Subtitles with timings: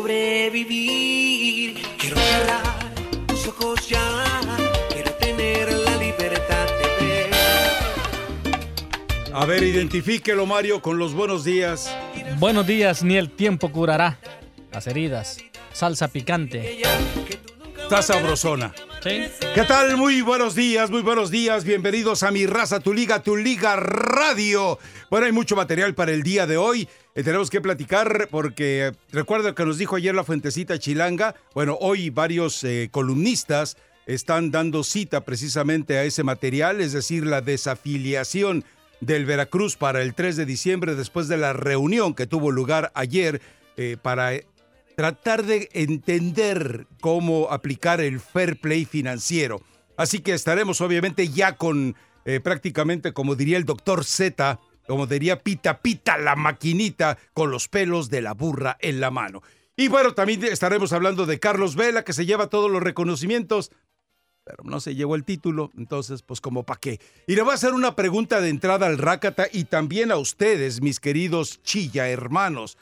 [0.00, 2.94] Sobrevivir, quiero cerrar
[3.26, 4.00] tus ojos ya,
[4.88, 7.30] quiero tener la libertad de ver.
[9.34, 11.94] A ver, identifíquelo, Mario, con los buenos días.
[12.38, 14.18] Buenos días, ni el tiempo curará
[14.72, 15.36] las heridas.
[15.74, 16.80] Salsa picante.
[17.82, 18.72] Está sabrosona.
[19.02, 19.96] ¿Qué tal?
[19.96, 21.64] Muy buenos días, muy buenos días.
[21.64, 24.78] Bienvenidos a Mi Raza, Tu Liga, Tu Liga Radio.
[25.10, 26.86] Bueno, hay mucho material para el día de hoy.
[27.14, 31.34] Eh, tenemos que platicar porque recuerda que nos dijo ayer la Fuentecita Chilanga.
[31.54, 37.40] Bueno, hoy varios eh, columnistas están dando cita precisamente a ese material, es decir, la
[37.40, 38.64] desafiliación
[39.00, 43.40] del Veracruz para el 3 de diciembre después de la reunión que tuvo lugar ayer
[43.78, 44.32] eh, para
[45.00, 49.62] tratar de entender cómo aplicar el fair play financiero.
[49.96, 55.42] Así que estaremos obviamente ya con eh, prácticamente, como diría el doctor Z, como diría
[55.42, 59.40] Pita Pita la maquinita, con los pelos de la burra en la mano.
[59.74, 63.70] Y bueno, también estaremos hablando de Carlos Vela, que se lleva todos los reconocimientos,
[64.44, 67.00] pero no se llevó el título, entonces, pues como para qué.
[67.26, 70.82] Y le voy a hacer una pregunta de entrada al Rácata y también a ustedes,
[70.82, 72.76] mis queridos Chilla hermanos.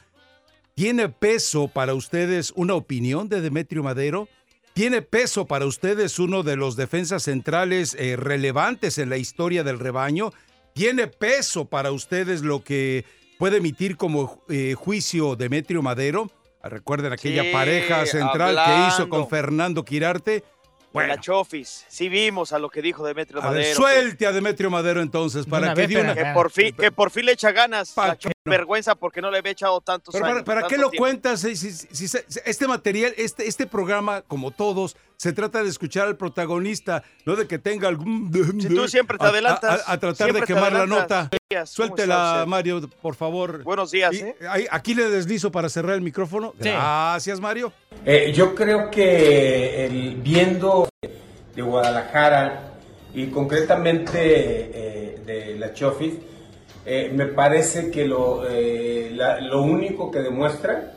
[0.79, 4.29] ¿Tiene peso para ustedes una opinión de Demetrio Madero?
[4.71, 9.77] ¿Tiene peso para ustedes uno de los defensas centrales eh, relevantes en la historia del
[9.77, 10.31] rebaño?
[10.73, 13.03] ¿Tiene peso para ustedes lo que
[13.37, 16.31] puede emitir como eh, juicio Demetrio Madero?
[16.63, 20.45] Recuerden aquella Sí, pareja central que hizo con Fernando Quirarte.
[20.91, 21.85] Bueno, la Chofis.
[21.87, 23.75] Sí vimos a lo que dijo Demetrio a ver, Madero.
[23.75, 26.15] suelte a Demetrio Madero entonces para que una...
[26.15, 27.91] que, por fin, que por fin le echa ganas.
[27.91, 30.45] Pa' La que Chofis vergüenza porque no le había echado tantos Pero para, años.
[30.45, 31.03] para qué tanto lo tiempo.
[31.03, 31.41] cuentas?
[31.41, 36.07] Si- si- si- si- este material, este, este programa, como todos, se trata de escuchar
[36.07, 38.31] al protagonista, no de que tenga algún...
[38.61, 39.83] Si tú siempre te a- adelantas.
[39.85, 41.29] A, a tratar de quemar la nota.
[41.29, 41.65] Buenos días, ¿cómo está
[42.05, 42.47] Suéltela, usted?
[42.47, 43.63] Mario, por favor.
[43.63, 44.35] Buenos días, Y, ¿eh?
[44.49, 46.53] ahí- aquí le deslizo para cerrar el micrófono.
[46.61, 46.69] Sí.
[46.69, 47.73] Gracias, Mario.
[48.05, 50.87] Eh, yo creo que el, viendo
[51.53, 52.75] de Guadalajara
[53.13, 56.13] y concretamente eh, de la Chofis,
[56.85, 60.93] eh, me parece que lo, eh, la- lo único que demuestra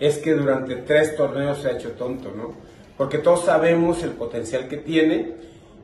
[0.00, 2.64] es que durante tres torneos se ha hecho tonto, ¿no?
[2.96, 5.34] Porque todos sabemos el potencial que tiene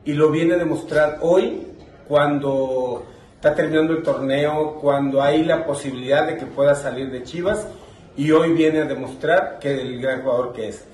[0.05, 1.67] y lo viene a demostrar hoy
[2.07, 7.67] cuando está terminando el torneo, cuando hay la posibilidad de que pueda salir de Chivas
[8.15, 10.85] y hoy viene a demostrar que el gran jugador que es.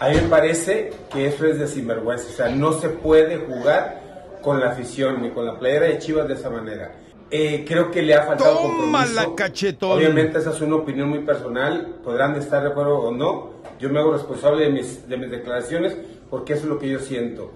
[0.00, 4.00] A mí me parece que eso es de sinvergüenza, o sea, no se puede jugar
[4.42, 6.92] con la afición ni con la playera de Chivas de esa manera.
[7.30, 8.68] Eh, creo que le ha faltado Toma
[9.04, 9.14] compromiso.
[9.14, 9.98] la cachetón.
[9.98, 13.50] Obviamente esa es una opinión muy personal, podrán estar de acuerdo o no.
[13.80, 15.96] Yo me hago responsable de mis, de mis declaraciones
[16.30, 17.52] porque eso es lo que yo siento.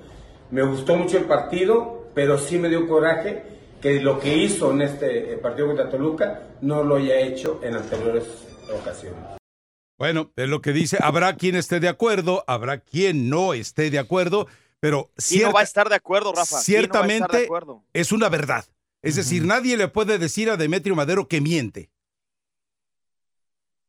[0.51, 3.45] Me gustó mucho el partido, pero sí me dio coraje
[3.81, 7.75] que lo que hizo en este eh, partido contra Toluca no lo haya hecho en
[7.77, 8.25] anteriores
[8.77, 9.21] ocasiones.
[9.99, 10.99] Bueno, es lo que dice.
[11.01, 14.47] Habrá quien esté de acuerdo, habrá quien no esté de acuerdo,
[14.81, 16.57] pero ¿Quién no cierta- va a estar de acuerdo, Rafa?
[16.65, 17.83] ¿Quién no va a estar de ciertamente acuerdo?
[17.93, 18.65] es una verdad.
[19.03, 21.91] Es decir, nadie le puede decir a Demetrio Madero que miente.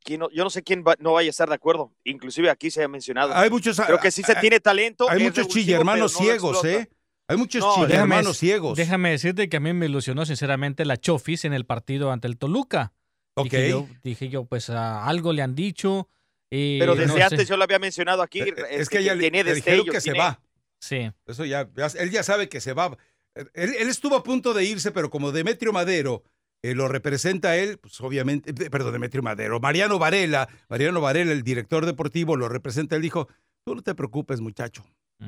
[0.03, 1.93] ¿Quién no- yo no sé quién va- no vaya a estar de acuerdo.
[2.03, 3.35] Inclusive aquí se ha mencionado.
[3.35, 5.07] Hay muchos, Creo que sí se hay- tiene talento.
[5.09, 6.65] hay muchos chillermanos no ciegos.
[6.65, 6.89] ¿eh?
[7.27, 8.77] Hay muchos No, chillermanos ciegos.
[8.77, 12.37] Déjame decirte que a mí me ilusionó sinceramente la Chofis en el partido ante el
[12.37, 12.93] Toluca.
[13.35, 13.45] Ok.
[13.45, 16.09] Dije yo, dije yo, pues a algo le han dicho.
[16.53, 17.23] y Pero desde no sé.
[17.23, 18.41] antes yo lo había mencionado aquí.
[18.41, 20.41] Eh, este, es que ya le, tiene le dijeron destellos, que se va.
[20.79, 21.09] Sí.
[21.25, 22.97] Eso ya, ya- él ya sabe que se va.
[23.35, 26.23] Él, él estuvo a punto de irse, pero como Demetrio Madero
[26.63, 31.43] eh, lo representa él, pues obviamente, eh, perdón, Demetrio Madero, Mariano Varela, Mariano Varela, el
[31.43, 33.27] director deportivo, lo representa, él dijo,
[33.65, 34.83] tú no te preocupes, muchacho.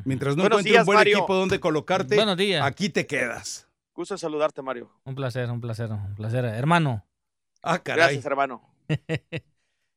[0.05, 1.17] Mientras no Buenos encuentres días, un buen Mario.
[1.19, 2.65] equipo donde colocarte, Buenos días.
[2.65, 3.67] aquí te quedas.
[3.93, 4.91] Gusto en saludarte, Mario.
[5.05, 6.45] Un placer, un placer, un placer.
[6.45, 7.05] Hermano.
[7.61, 8.15] Ah, caray.
[8.15, 8.61] Gracias, hermano.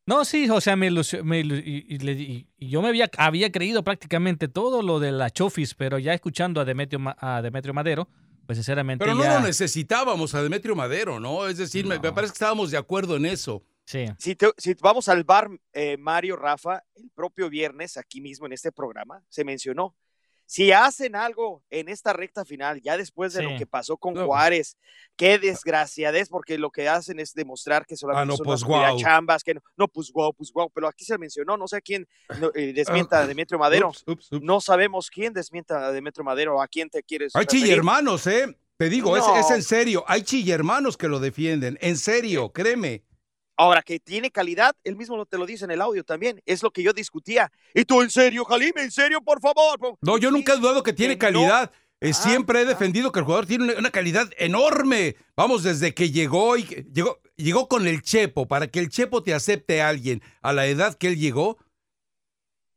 [0.06, 3.10] No, sí, o sea, me, ilusio- me y, y le- y- y yo me había,
[3.18, 7.42] había creído prácticamente todo lo de la Chofis, pero ya escuchando a Demetrio, Ma- a
[7.42, 8.08] Demetrio Madero,
[8.46, 9.40] pues sinceramente Pero no ya...
[9.40, 11.48] lo necesitábamos a Demetrio Madero, ¿no?
[11.48, 13.64] Es decir, me, parece que estábamos de acuerdo en eso.
[13.84, 14.06] Sí.
[14.18, 18.52] Si, te- si vamos al bar, eh, Mario, Rafa, el propio viernes, aquí mismo en
[18.52, 19.96] este programa, se mencionó.
[20.48, 23.46] Si hacen algo en esta recta final, ya después de Sí.
[23.50, 24.26] lo que pasó con No.
[24.26, 24.76] Juárez,
[25.16, 28.62] qué desgraciadez, porque lo que hacen es demostrar que solamente Ah, no, son pues,
[29.02, 32.06] chambas, que no, no, pues guau, pues guau, pero aquí se mencionó, no sé quién
[32.40, 34.42] no, eh, desmienta a Demetrio Madero, Ups, ups, ups.
[34.42, 37.62] no sabemos quién desmienta a Demetrio Madero, a quién te quieres Hay referir.
[37.64, 38.56] chillermanos, ¿eh?
[38.78, 40.04] Te digo, es, en serio.
[40.06, 41.78] Hay chillermanos que lo defienden.
[41.80, 43.02] En serio, créeme.
[43.56, 46.42] Ahora, que tiene calidad, él mismo te lo dice en el audio también.
[46.44, 47.50] Es lo que yo discutía.
[47.74, 48.82] ¿Y tú en serio, Jalime?
[48.82, 49.98] ¿En serio, por favor?
[50.02, 51.38] No, yo Sí, nunca he dudado que tiene que no.
[51.40, 51.72] calidad.
[52.00, 52.66] Eh, Ah, siempre he ah.
[52.66, 55.16] defendido que el jugador tiene una, una calidad enorme.
[55.34, 58.46] Vamos, desde que llegó y llegó, llegó con el Chepo.
[58.46, 61.56] Para que el Chepo te acepte a alguien a la edad que él llegó,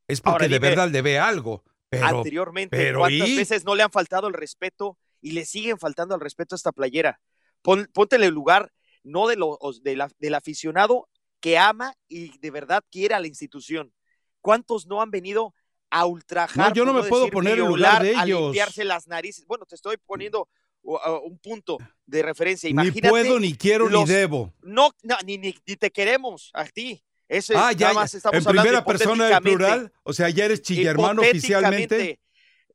[0.08, 1.64] es porque Ahora, de dime, verdad le ve algo.
[1.90, 3.36] Pero, Anteriormente, pero ¿cuántas ¿y?
[3.36, 6.72] veces no le han faltado el respeto y le siguen faltando el respeto a esta
[6.72, 7.20] playera?
[7.62, 8.72] Pon, ponte en el lugar
[9.04, 11.08] no de lo, os- de la- del aficionado
[11.40, 13.94] que ama y de verdad quiere a la institución.
[14.42, 15.54] ¿Cuántos no han venido
[15.90, 16.70] a ultrajar?
[16.70, 18.42] No, yo no me puedo poner en lugar de a ellos.
[18.42, 19.46] limpiarse las narices.
[19.46, 20.48] Bueno, te estoy poniendo
[20.82, 22.68] un punto de referencia.
[22.68, 24.54] ni Imagínate puedo, ni quiero, los- ni debo.
[24.62, 27.04] No, no, ni, ni, ni te queremos a ti.
[27.28, 29.92] Ese, Ah, ya, nada más estamos En primera persona del plural.
[30.04, 32.20] O sea, ya eres chillermano oficialmente.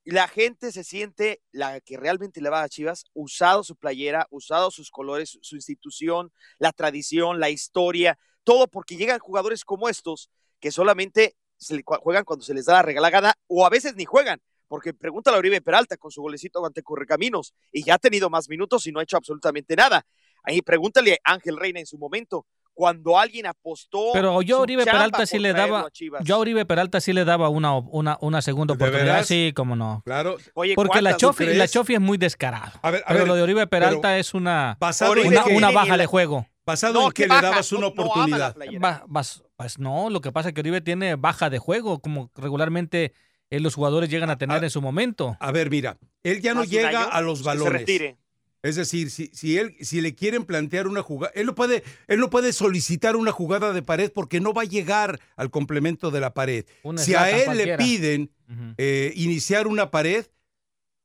[0.04, 4.70] La gente se siente, la que realmente le va a Chivas, usado su playera, usado
[4.70, 10.30] sus colores, su institución, la tradición, la historia, todo porque llegan jugadores como estos
[10.60, 14.42] que solamente se juegan cuando se les da la regalada o a veces ni juegan.
[14.68, 18.48] Porque pregúntale a Oribe Peralta con su golecito ante Correcaminos y ya ha tenido más
[18.48, 20.06] minutos y no ha hecho absolutamente nada.
[20.42, 24.10] Ahí pregúntale a Ángel Reina en su momento, cuando alguien apostó.
[24.12, 27.24] Pero yo a chamba Peralta sí le daba, a yo a Oribe Peralta sí le
[27.24, 29.26] daba una, una, una segunda ¿De oportunidad, veras?
[29.26, 30.02] sí, como no.
[30.04, 30.36] Claro.
[30.54, 31.68] Oye, Porque la ¿cuántas, tú Chofi, la?
[31.68, 32.72] Chofi es muy descarado.
[32.82, 35.98] A ver, a pero ver, lo de Oribe Peralta es una, una, una baja la-
[35.98, 36.46] de juego.
[36.66, 37.42] basado No, en que ¿qué le baja?
[37.42, 38.54] dabas una No- no oportunidad.
[38.54, 38.78] playera.
[38.80, 42.30] Ba- bas- pues no, lo que pasa es que Oribe tiene baja de juego, como
[42.34, 43.12] regularmente
[43.50, 45.36] eh, los jugadores llegan a tener Ah, en su momento.
[45.38, 48.16] A ver, mira, él ya no llega año, a los retire.
[48.64, 52.18] Es decir, si, si él, si le quieren plantear una jugada, él no puede, él
[52.18, 56.20] no puede solicitar una jugada de pared porque no va a llegar al complemento de
[56.20, 56.64] la pared.
[56.96, 57.76] Si a él cualquiera.
[57.76, 58.30] le piden
[58.78, 60.24] eh, iniciar una pared,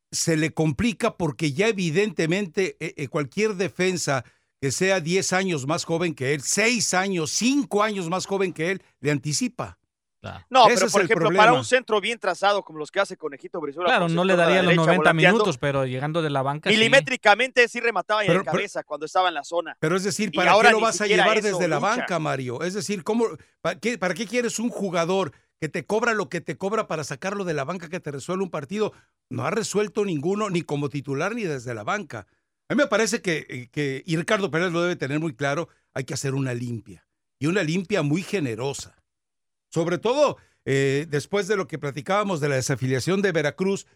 [0.10, 4.24] se le complica porque ya evidentemente eh, eh, cualquier defensa
[4.62, 8.72] que sea 10 años más joven que él, 6 años, 5 años más joven que
[8.72, 9.80] él, le anticipa.
[10.22, 10.46] Claro.
[10.50, 11.44] No, Ese pero por ejemplo, problema.
[11.46, 13.90] para un centro bien trazado como los que hace Conejito Brizuela.
[13.90, 16.70] Claro, no le la daría los derecha, 90 volanteando, minutos, pero llegando de la banca.
[16.70, 16.76] sí.
[16.76, 19.78] Milimétricamente sí remataba en Pero- la pero- cabeza cuando estaba en la zona.
[19.80, 22.62] Pero es decir, ¿para ahora qué lo vas a llevar eso desde la banca, Mario?
[22.64, 23.28] Es decir, ¿cómo,
[23.62, 25.32] para, qué, ¿para qué quieres un jugador
[25.62, 28.44] que te cobra lo que te cobra para sacarlo de la banca que te resuelve
[28.44, 28.92] un partido?
[29.30, 32.28] No ha resuelto ninguno, ni como titular ni desde la banca.
[32.70, 35.70] A mí me parece que, eh, que y Ricardo Pérez lo debe tener muy claro,
[35.94, 37.06] hay que hacer una limpia.
[37.40, 38.99] Y una limpia muy generosa.
[39.70, 43.88] Sobre todo eh, después de lo que platicábamos de la desafiliación de Veracruz,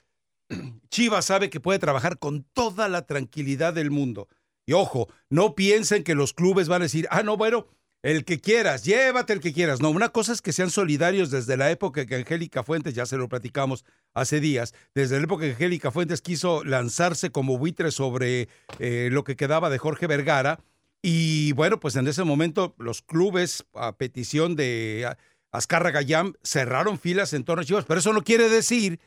[0.90, 4.28] Chivas sabe que puede trabajar con toda la tranquilidad del mundo.
[4.66, 7.68] Y ojo, no piensen que los clubes van a decir, ah, no, bueno,
[8.02, 9.82] el que quieras, llévate el que quieras.
[9.82, 13.18] No, una cosa es que sean solidarios desde la época que Angélica Fuentes, ya se
[13.18, 18.50] lo platicamos hace días, desde la época que Angélica Fuentes quiso lanzarse como buitre sobre
[18.80, 20.60] eh, lo que quedaba de Jorge Vergara.
[21.02, 25.16] Y bueno, pues en ese momento los clubes, a petición de
[25.54, 29.00] ah, Azcarra Gayam, cerraron filas en torno a Chivas, pero eso no quiere decir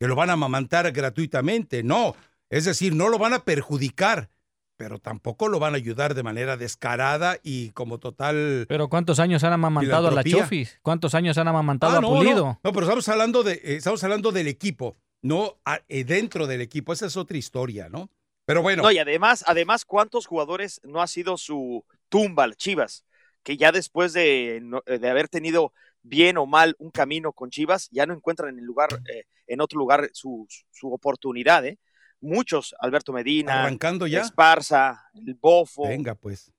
[0.00, 2.16] que lo van a amamantar gratuitamente, no.
[2.50, 4.30] Es decir, no lo van a perjudicar,
[4.76, 8.66] pero tampoco lo van a ayudar de manera descarada y como total...
[8.68, 10.24] Pero ¿cuántos años han amamantado a la.
[10.24, 10.78] Chofis?
[10.82, 12.44] ¿Cuántos años han amamantado Ah, a Pulido?
[12.46, 16.46] No, no, pero estamos hablando, de, eh, estamos hablando del equipo, no a- eh, dentro
[16.46, 16.92] del equipo.
[16.92, 18.10] Esa es otra historia, ¿no?
[18.44, 23.04] Pero bueno, No, y además, además, ¿cuántos jugadores no ha sido su tumba, Chivas?
[23.42, 25.72] Que ya después de, no- de haber tenido
[26.02, 29.60] bien o mal un camino con Chivas, ya no encuentran en el lugar, eh, en
[29.60, 31.78] otro lugar su, su oportunidad, ¿eh?
[32.20, 34.20] Muchos, Alberto Medina, arrancando ya.
[34.20, 36.52] Esparza, el Bofo, Venga, pues.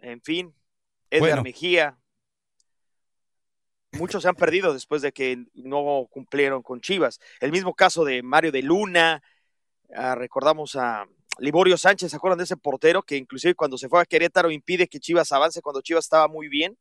[0.00, 0.52] en fin,
[1.10, 1.42] Edgar Bueno.
[1.44, 1.96] Mejía.
[3.92, 7.18] Muchos se han perdido después de que no cumplieron con Chivas.
[7.40, 9.22] El mismo caso de Mario de Luna,
[9.94, 11.06] ah, recordamos a,
[11.38, 14.86] Liborio Sánchez, ¿se acuerdan de ese portero que inclusive cuando se fue a Querétaro impide
[14.88, 16.76] que Chivas avance cuando Chivas estaba muy bien?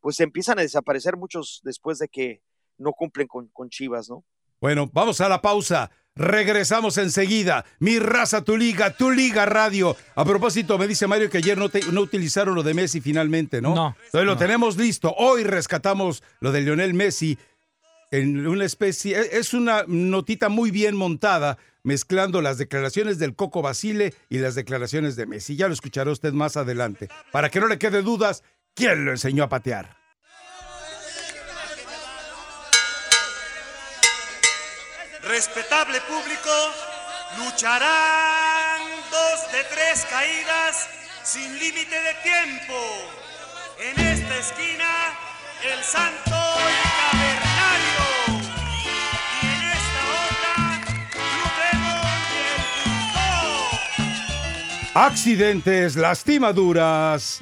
[0.00, 2.40] Pues empiezan a desaparecer muchos después de que
[2.78, 4.24] no cumplen con, con Chivas, ¿no?
[4.60, 5.90] Bueno, vamos a la pausa.
[6.14, 7.64] Regresamos enseguida.
[7.78, 9.96] Mi raza, tu liga, tu liga radio.
[10.16, 13.60] A propósito, me dice Mario que ayer no, te- no utilizaron lo de Messi finalmente,
[13.60, 13.74] ¿no?
[13.74, 14.36] No, Entonces lo no.
[14.38, 15.14] tenemos listo.
[15.16, 17.38] Hoy rescatamos lo de Lionel Messi
[18.10, 19.16] en una especie.
[19.16, 21.56] e- Es una notita muy bien montada,
[21.88, 25.56] mezclando las declaraciones del Coco Basile y las declaraciones de Messi.
[25.56, 27.08] Ya lo escuchará usted más adelante.
[27.32, 29.96] Para que no le quede dudas, ¿quién lo enseñó a patear?
[35.22, 36.54] Respetable público,
[37.38, 38.80] lucharán
[39.10, 40.88] dos de tres caídas
[41.24, 42.78] sin límite de tiempo.
[43.80, 44.90] En esta esquina,
[45.64, 47.47] el santo y.
[55.00, 57.40] Accidentes, lastimaduras.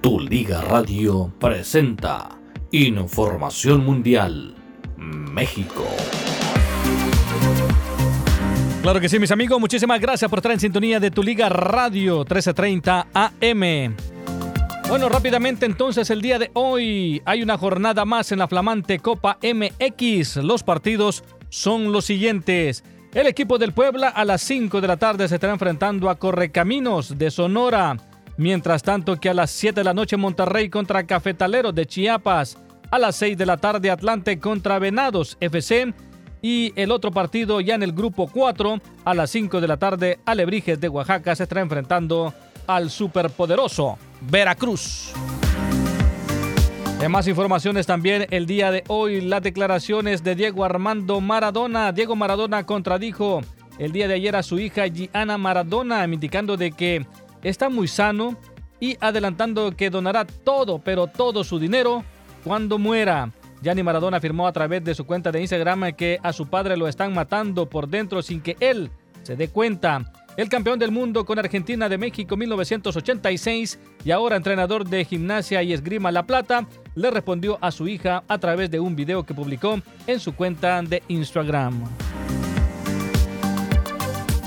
[0.00, 2.28] Tu Liga Radio presenta
[2.70, 4.54] Información Mundial
[4.96, 5.84] México.
[8.80, 9.58] Claro que sí, mis amigos.
[9.58, 13.96] Muchísimas gracias por estar en sintonía de Tu Liga Radio 1330 AM.
[14.88, 19.38] Bueno, rápidamente entonces el día de hoy hay una jornada más en la flamante Copa
[19.42, 20.36] MX.
[20.36, 22.84] Los partidos son los siguientes.
[23.14, 27.18] El equipo del Puebla a las 5 de la tarde se estará enfrentando a Correcaminos
[27.18, 27.96] de Sonora.
[28.38, 32.56] Mientras tanto que a las 7 de la noche Monterrey contra Cafetaleros de Chiapas.
[32.88, 35.92] A las 6 de la tarde Atlante contra Venados FC.
[36.40, 40.20] Y el otro partido ya en el grupo 4 a las 5 de la tarde
[40.24, 42.32] Alebrijes de Oaxaca se estará enfrentando
[42.68, 45.12] al superpoderoso Veracruz.
[47.00, 51.90] En más informaciones también el día de hoy las declaraciones de Diego Armando Maradona.
[51.90, 53.40] Diego Maradona contradijo
[53.80, 57.04] el día de ayer a su hija Gianna Maradona indicando de que
[57.42, 58.36] está muy sano
[58.80, 62.04] y adelantando que donará todo, pero todo su dinero
[62.44, 63.30] cuando muera.
[63.62, 66.86] Gianni Maradona afirmó a través de su cuenta de Instagram que a su padre lo
[66.86, 68.90] están matando por dentro sin que él
[69.22, 70.12] se dé cuenta.
[70.36, 75.72] El campeón del mundo con Argentina de México 1986 y ahora entrenador de gimnasia y
[75.72, 76.64] esgrima La Plata,
[76.94, 80.80] le respondió a su hija a través de un video que publicó en su cuenta
[80.82, 81.82] de Instagram.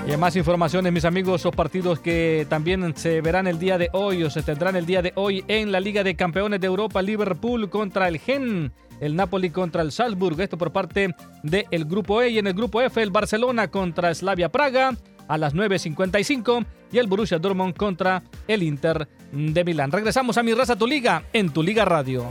[0.08, 4.24] Y más informaciones, mis amigos, los partidos que también se verán el día de hoy
[4.24, 7.70] o se tendrán el día de hoy en la Liga de Campeones de Europa, Liverpool
[7.70, 12.39] contra el Gen, el Napoli contra el Salzburg, esto por parte del Grupo E y
[12.39, 14.96] en el Grupo F el Barcelona contra Slavia Praga
[15.27, 19.91] a las 9.55 y el Borussia Dortmund contra el Inter de Milán.
[19.91, 22.29] Regresamos a Mi Raza Tu Liga en Tu Liga Radio.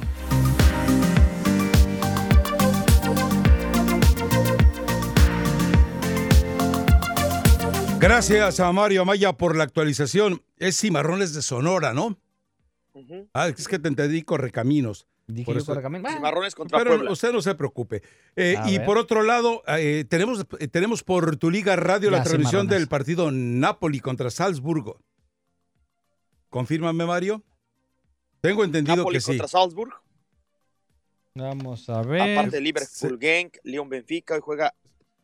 [8.00, 10.42] Gracias a Mario Amaya por la actualización.
[10.57, 12.19] Es Cimarrones de Sonora, ¿no?
[12.95, 13.28] Ujú.
[13.35, 15.07] Ah, es que te entendí Correcaminos.
[15.26, 16.11] Dije Por yo Correcaminos.
[16.11, 17.12] Cimarrones contra Pero Puebla.
[17.12, 18.02] usted no se preocupe.
[18.37, 18.87] Eh, y ver.
[18.87, 23.30] por otro lado, eh, tenemos, eh, tenemos por tu Liga Radio la transmisión del partido
[23.30, 24.99] Napoli contra Salzburgo.
[26.49, 27.42] Confírmame, Mario.
[28.40, 29.26] Tengo entendido Napoli que sí.
[29.26, 29.92] contra Salzburg.
[31.35, 32.33] Vamos a ver.
[32.38, 34.75] Aparte de Liverpool, Genk, León Benfica, hoy juega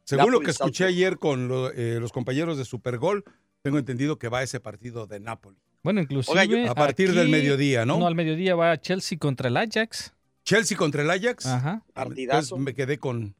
[0.07, 3.25] Según lo que escuché ayer con lo- eh, los compañeros de Supergol,
[3.63, 5.59] tengo entendido que va ese partido de Napoli.
[5.83, 6.39] Bueno, inclusive.
[6.41, 7.99] Oiga, yo- A partir del mediodía, ¿no?
[7.99, 10.15] No, al mediodía va Chelsea contra el Ajax.
[10.45, 11.47] Chelsea contra el Ajax.
[11.47, 11.83] Ajá.
[11.97, 13.35] Entonces me quedé con,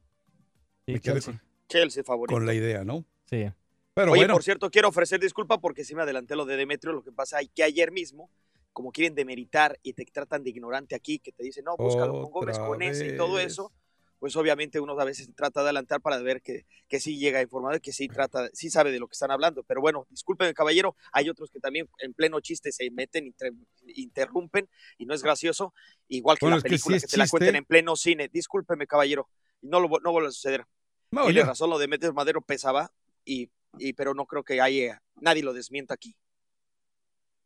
[0.85, 1.33] Sí, me quedé Chelsea.
[1.33, 2.33] con, Chelsea favorito.
[2.35, 3.05] con la idea, ¿no?
[3.29, 3.45] Sí.
[3.93, 6.93] Pero Oye, bueno, por cierto, quiero ofrecer disculpa porque sí me adelanté lo de Demetrio.
[6.93, 8.29] Lo que pasa es que ayer mismo,
[8.73, 12.31] como quieren demeritar y te tratan de ignorante aquí, que te dicen, no, búscalo con
[12.31, 13.47] Gómez, Otra con ese y todo vez.
[13.53, 13.71] eso,
[14.19, 17.75] pues obviamente uno a veces trata de adelantar para ver que, que sí llega informado
[17.77, 19.63] y que sí trata, sí sabe de lo que están hablando.
[19.63, 23.53] Pero bueno, disculpen, caballero, hay otros que también en pleno chiste se meten, inter-
[23.95, 25.73] interrumpen y no es gracioso.
[26.07, 28.29] Igual que Bueno, la es que película sí que, te la cuenten en pleno cine.
[28.31, 29.29] Discúlpeme, caballero,
[29.61, 30.65] y no, lo, no vuelve a suceder.
[31.11, 32.91] no, Tiene razón, lo de Metes Madero pesaba,
[33.25, 36.15] y, y, pero no creo que haya, nadie lo desmienta aquí.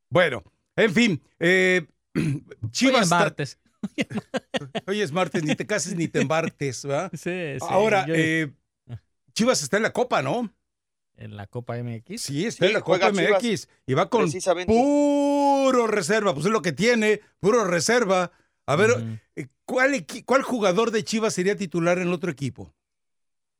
[0.09, 0.43] Bueno,
[0.75, 3.03] en fin, eh, Hoy Chivas.
[3.03, 3.57] es martes.
[4.87, 7.11] Hoy es martes, ni te cases ni te embartes, ¿verdad?
[7.15, 7.19] Sí,
[7.59, 8.51] sí, Ahora, yo- eh,
[9.33, 10.53] Chivas está en la Copa, ¿no?
[11.17, 12.19] en la Copa MX.
[12.21, 14.27] Sí, está Sí, en la Copa Chivas, MX y va con
[14.65, 16.33] puro reserva.
[16.33, 18.31] Pues es lo que tiene, puro reserva.
[18.65, 22.73] A ver, eh, ¿cuál, equi- ¿cuál jugador de Chivas sería titular en el otro equipo?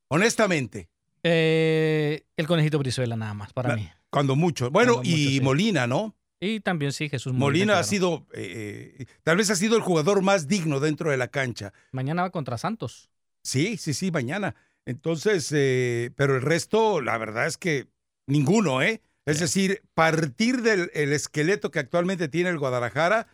[0.08, 0.88] Honestamente,
[1.24, 3.88] Eh, el conejito Brizuela nada más, para La- mí.
[4.10, 4.70] cuando mucho.
[4.72, 5.40] Bueno, Cuando y mucho, sí.
[5.40, 6.16] Molina, ¿no?
[6.44, 7.44] Y también sí, Jesús Molina.
[7.44, 11.16] Molina ha sido, eh, eh, tal vez ha sido el jugador más digno dentro de
[11.16, 11.72] la cancha.
[11.92, 13.10] Mañana va contra Santos.
[13.44, 14.56] Sí, sí, sí, mañana.
[14.84, 17.86] Entonces, eh, pero el resto, la verdad es que
[18.26, 19.00] ninguno, ¿eh?
[19.24, 23.28] Es decir, partir del el esqueleto que actualmente tiene el Guadalajara,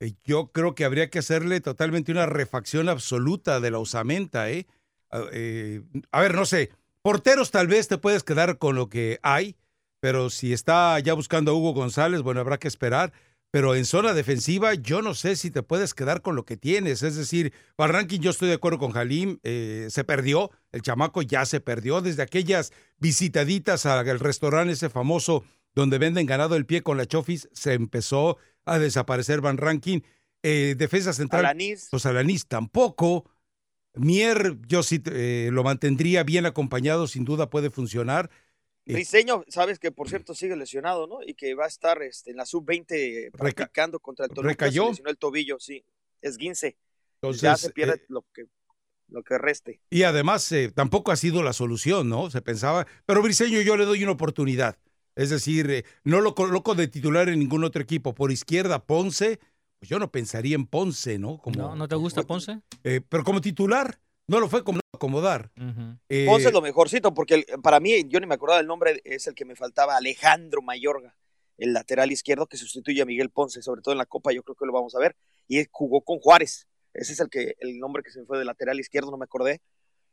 [0.00, 4.66] eh, yo creo que habría que hacerle totalmente una refacción absoluta de la usamenta, ¿eh?
[5.08, 5.80] A, eh,
[6.12, 9.56] a ver, no sé, porteros tal vez te puedes quedar con lo que hay,
[10.04, 13.14] pero si está ya buscando a Hugo González, bueno, habrá que esperar.
[13.50, 17.02] Pero en zona defensiva, yo no sé si te puedes quedar con lo que tienes.
[17.02, 21.46] Es decir, Barranquín, yo estoy de acuerdo con Jalim, eh, se perdió, el chamaco ya
[21.46, 25.42] se perdió desde aquellas visitaditas al restaurante ese famoso
[25.74, 30.04] donde venden ganado el pie con la chofis, se empezó a desaparecer Van Rankin.
[30.42, 33.24] Eh, defensa central, Alanis, pues Alanis tampoco.
[33.94, 38.28] Mier, yo sí eh, lo mantendría bien acompañado, sin duda puede funcionar.
[38.86, 41.18] Briseño, sabes que por cierto sigue lesionado, ¿no?
[41.24, 44.48] Y que va a estar este, en la sub-20 practicando contra el Toluca.
[44.50, 44.84] ¿Recayó?
[44.84, 45.84] Se lesionó el tobillo, sí.
[46.20, 46.76] Es 15.
[47.16, 48.46] Entonces, ya se pierde eh, lo, que,
[49.08, 49.80] lo que reste.
[49.90, 52.30] Y además eh, tampoco ha sido la solución, ¿no?
[52.30, 54.76] Se pensaba, pero Briseño yo le doy una oportunidad.
[55.16, 58.14] Es decir, eh, no lo coloco de titular en ningún otro equipo.
[58.14, 59.38] Por izquierda, Ponce,
[59.78, 61.38] pues yo no pensaría en Ponce, ¿no?
[61.38, 62.60] Como, ¿No, ¿No te gusta Ponce?
[62.82, 65.50] eh, pero como titular, no lo fue como acomodar.
[66.08, 69.00] Eh, Ponce es lo mejorcito, porque el- para mí, yo ni me acordaba del nombre,
[69.04, 71.16] es el que me faltaba, Alejandro Mayorga,
[71.58, 74.56] el lateral izquierdo que sustituye a Miguel Ponce, sobre todo en la Copa, yo creo
[74.56, 75.16] que lo vamos a ver,
[75.48, 76.66] y él jugó con Juárez.
[76.92, 79.24] Ese es el que el nombre que se me fue de lateral izquierdo, no me
[79.24, 79.60] acordé.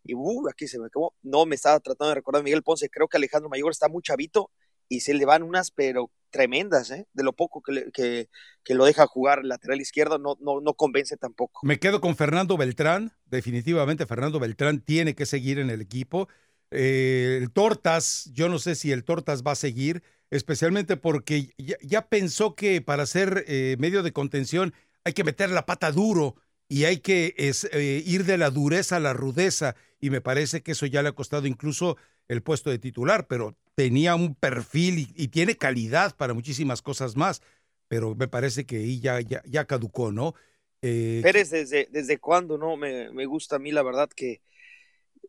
[0.04, 1.14] Y uh, aquí se me acabó.
[1.22, 2.90] No me estaba tratando de recordar Miguel Ponce.
[2.90, 4.50] Creo que Alejandro Mayorga está muy chavito
[4.92, 7.08] y se le van unas, pero tremendas, ¿eh?
[7.14, 8.30] De lo poco que, que,
[8.64, 11.62] que lo deja jugar lateral izquierdo, no, no, no convence tampoco.
[11.64, 13.14] Me quedo con Fernando Beltrán.
[13.26, 16.28] Definitivamente Fernando Beltrán tiene que seguir en el equipo.
[16.72, 21.78] Eh, el Tortas, yo no sé si el Tortas va a seguir, especialmente porque ya,
[21.82, 24.74] ya pensó que para ser eh, medio de contención
[25.06, 26.36] hay que meter la pata duro
[26.68, 29.76] y hay que es, eh, ir de la dureza a la rudeza.
[30.00, 31.98] Y me parece que eso ya le ha costado incluso
[32.32, 37.16] el puesto de titular, pero tenía un perfil y, y tiene calidad para muchísimas cosas
[37.16, 37.42] más.
[37.88, 40.34] Pero me parece que ahí ya, ya, ya caducó, ¿no?
[40.82, 42.78] Eh, Pérez, ¿desde, desde cuándo no?
[42.78, 44.42] Me, me gusta a mí, la verdad, que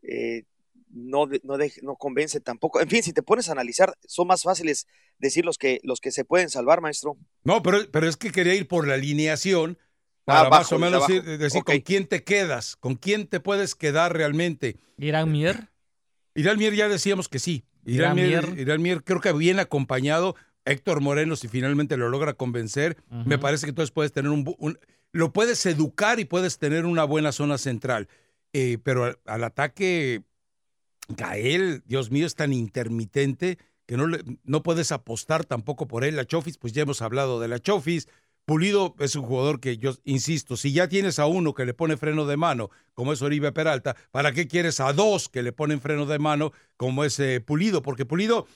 [0.01, 0.43] eh,
[0.89, 2.79] no, no, no convence tampoco.
[2.81, 4.87] En fin, si te pones a analizar, son más fáciles
[5.17, 7.17] decir los que, los que se pueden salvar, maestro.
[7.43, 9.77] No, pero, pero es que quería ir por la alineación
[10.25, 13.75] Ah, para más o menos ir- decir con quién te quedas, con quién te puedes
[13.75, 14.77] quedar realmente.
[14.97, 15.67] Irán Mier.
[16.35, 17.63] Irán Mier ya decíamos que sí.
[17.85, 18.59] Irán Irán Mier, Mier.
[18.59, 20.35] Irán Mier creo que bien acompañado.
[20.65, 24.79] Héctor Moreno, si finalmente lo logra convencer, me parece que entonces puedes tener un,
[25.11, 28.07] Lo puedes educar y puedes tener una buena zona central.
[28.53, 30.21] Eh, pero al, al ataque,
[31.09, 36.15] Gael, Dios mío, es tan intermitente que no, le- no puedes apostar tampoco por él.
[36.15, 38.07] La Chofis, pues ya hemos hablado de la Chofis.
[38.45, 41.95] Pulido es un jugador que yo insisto, si ya tienes a uno que le pone
[41.95, 45.79] freno de mano, como es Oribe Peralta, ¿para qué quieres a dos que le ponen
[45.79, 47.81] freno de mano, como es eh, Pulido?
[47.81, 48.47] Porque Pulido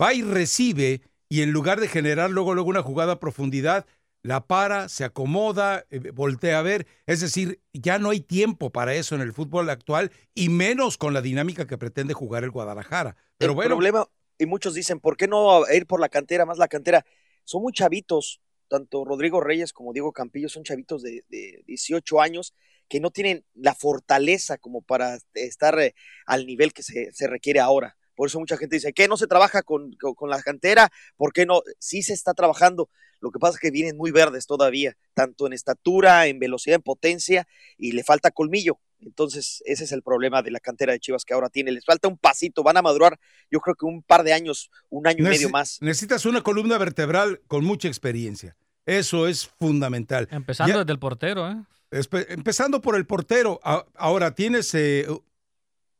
[0.00, 3.86] va y recibe y en lugar de generar luego, luego una jugada a profundidad,
[4.22, 6.86] la para, se acomoda, eh, voltea a ver.
[7.06, 11.12] Es decir, ya no hay tiempo para eso en el fútbol actual y menos con
[11.12, 13.16] la dinámica que pretende jugar el Guadalajara.
[13.36, 14.06] Pero el bueno, problema,
[14.38, 17.04] y muchos dicen, ¿por qué no ir por la cantera, más la cantera?
[17.44, 22.54] Son muy chavitos, tanto Rodrigo Reyes como Diego Campillo son chavitos de, de 18 años
[22.88, 25.94] que no tienen la fortaleza como para estar eh,
[26.26, 27.96] al nivel que se, se requiere ahora.
[28.14, 30.90] Por eso mucha gente dice, ¿qué no se trabaja con, con, con la cantera?
[31.16, 31.62] ¿Por qué no?
[31.78, 32.88] Sí se está trabajando.
[33.20, 36.82] Lo que pasa es que vienen muy verdes todavía, tanto en estatura, en velocidad, en
[36.82, 37.48] potencia,
[37.78, 38.78] y le falta colmillo.
[39.04, 41.72] Entonces, ese es el problema de la cantera de Chivas que ahora tiene.
[41.72, 43.18] Les falta un pasito, van a madurar,
[43.50, 45.78] yo creo que un par de años, un año y medio más.
[45.80, 48.56] Necesitas una columna vertebral con mucha experiencia.
[48.86, 50.28] Eso es fundamental.
[50.30, 51.56] Empezando desde el portero, ¿eh?
[51.90, 53.60] empezando por el portero.
[53.94, 55.06] ahora tienes, eh,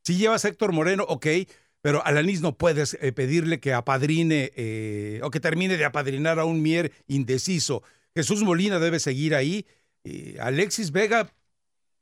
[0.02, 1.26] si llevas a Héctor Moreno, ok,
[1.80, 6.44] pero Alanis no puedes eh, pedirle que apadrine eh, o que termine de apadrinar a
[6.44, 7.82] un Mier indeciso.
[8.14, 9.66] Jesús Molina debe seguir ahí.
[10.38, 11.32] Alexis Vega,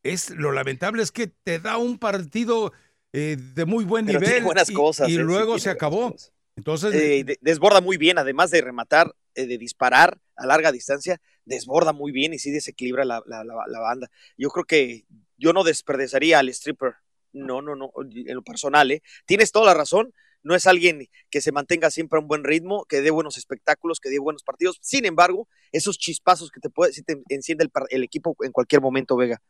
[0.03, 2.73] es lo lamentable es que te da un partido
[3.13, 4.43] de muy buen nivel.
[4.43, 5.09] buenas y, cosas.
[5.09, 6.15] Y luego se acabó.
[6.57, 7.27] Entonces.
[7.41, 12.39] desborda muy bien, además de rematar, de disparar a larga distancia, desborda muy bien y
[12.39, 14.11] sí desequilibra la, la, banda.
[14.37, 15.05] Yo creo que
[15.37, 16.95] yo no desperdiciaría al stripper.
[17.33, 19.03] No, no, no, en lo personal, ¿eh?
[19.25, 20.13] Tienes toda la razón.
[20.43, 24.01] No es alguien que se mantenga siempre a un buen ritmo, que dé buenos espectáculos,
[24.01, 24.79] que dé buenos partidos.
[24.83, 29.17] Sin embargo, esos chispazos que te puede, si te enciende el, equipo en cualquier momento,
[29.17, 29.41] Vega.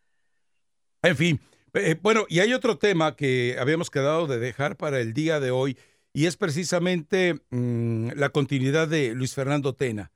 [1.03, 1.41] En fin,
[1.75, 5.51] eh, bueno, y hay otro tema que habíamos quedado de dejar para el día de
[5.51, 5.77] hoy,
[6.12, 10.12] y es precisamente mm, la continuidad de Luis Fernando Tena.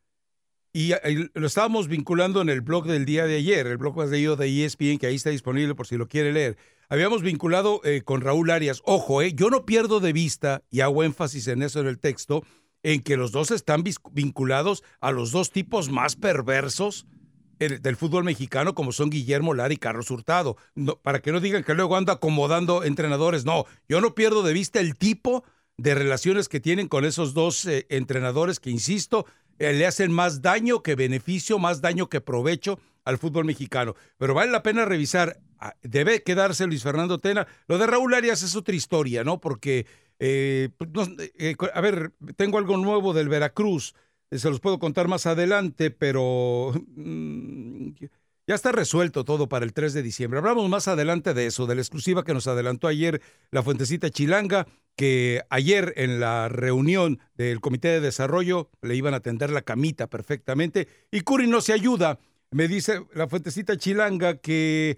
[0.72, 0.92] Y,
[1.32, 4.64] lo estábamos vinculando en el blog del día de ayer, el blog más leído de
[4.64, 6.58] ESPN, que ahí está disponible por si lo quiere leer.
[6.88, 8.82] Habíamos vinculado eh, con Raúl Arias.
[8.84, 12.44] Ojo, eh, yo no pierdo de vista, y hago énfasis en eso en el texto,
[12.82, 17.06] en que los dos están vinculados a los dos tipos más perversos
[17.58, 20.56] del fútbol mexicano, como son Guillermo Lara y Carlos Hurtado.
[21.02, 23.44] para que no digan que luego anda acomodando entrenadores.
[23.44, 25.44] No, yo no pierdo de vista el tipo
[25.76, 29.26] de relaciones que tienen con esos dos eh, entrenadores que, insisto,
[29.58, 33.94] eh, le hacen más daño que beneficio, más daño que provecho al fútbol mexicano.
[34.18, 37.46] Pero vale la pena revisar, ah, debe quedarse Luis Fernando Tena.
[37.68, 39.40] Lo de Raúl Arias es otra historia, ¿no?
[39.40, 39.86] Porque,
[40.18, 43.94] eh, pues, eh, a ver, tengo algo nuevo del Veracruz,
[44.30, 46.72] se los puedo contar más adelante, pero...
[46.94, 47.90] Mm,
[48.48, 50.38] ya está resuelto todo para el 3 de diciembre.
[50.38, 54.68] Hablamos más adelante de eso, de la exclusiva que nos adelantó ayer la Fuentecita Chilanga,
[54.94, 60.06] que ayer en la reunión del Comité de Desarrollo le iban a atender la camita
[60.08, 60.86] perfectamente.
[61.10, 62.20] Y Curi no se ayuda.
[62.52, 64.96] Me dice la Fuentecita Chilanga que...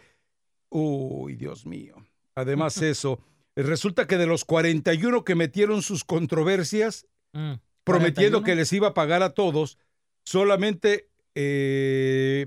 [0.68, 1.94] Uy, Dios mío.
[2.34, 3.18] Además eso,
[3.56, 7.54] resulta que de los 41 que metieron sus controversias, mm,
[7.88, 9.79] prometiendo que les iba a pagar a todos,
[10.24, 11.09] solamente...
[11.35, 12.46] Eh,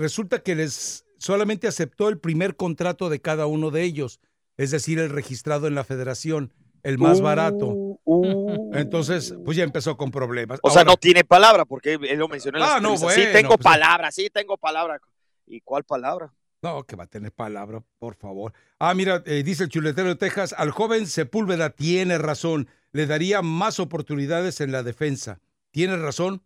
[0.00, 4.20] resulta que les solamente aceptó el primer contrato de cada uno de ellos,
[4.56, 6.52] es decir, el registrado en la federación,
[6.82, 7.66] el más barato.
[7.66, 8.74] Uh, uh.
[8.74, 10.58] Entonces, pues ya empezó con problemas.
[10.62, 13.56] O sea, no tiene palabra, porque él lo mencionó en ah, no, bueno, Sí, tengo
[13.56, 14.98] pues, palabra, sí, tengo palabra.
[15.46, 16.32] ¿Y cuál palabra?
[16.62, 18.52] No, que va a tener palabra, por favor.
[18.78, 23.40] Ah, mira, eh, dice el chuletero de Texas, al joven Sepúlveda tiene razón, le daría
[23.40, 25.40] más oportunidades en la defensa.
[25.70, 26.42] Tiene razón,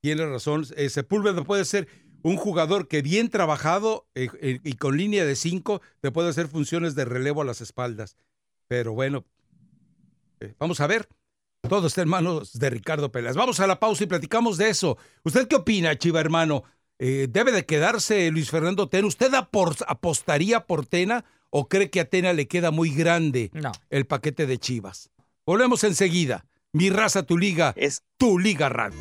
[0.00, 0.66] tiene razón.
[0.76, 1.88] Eh, Sepúlveda puede ser
[2.22, 6.94] un jugador que bien trabajado eh, y con línea de cinco te puede hacer funciones
[6.94, 8.16] de relevo a las espaldas.
[8.68, 9.24] Pero bueno,
[10.58, 11.08] vamos a ver.
[11.68, 13.34] Todo está en manos de Ricardo Pelas.
[13.34, 14.98] Vamos a la pausa y platicamos de eso.
[15.24, 16.62] ¿Usted qué opina, Chiva hermano?
[16.98, 19.06] ¿Debe de quedarse Luis Fernando Tena?
[19.06, 23.50] ¿Usted apostaría por Tena o cree que a Tena le queda muy grande
[23.90, 25.10] el paquete de Chivas?
[25.44, 26.46] Volvemos enseguida.
[26.72, 28.98] Mi raza, tu liga, es tu liga radio.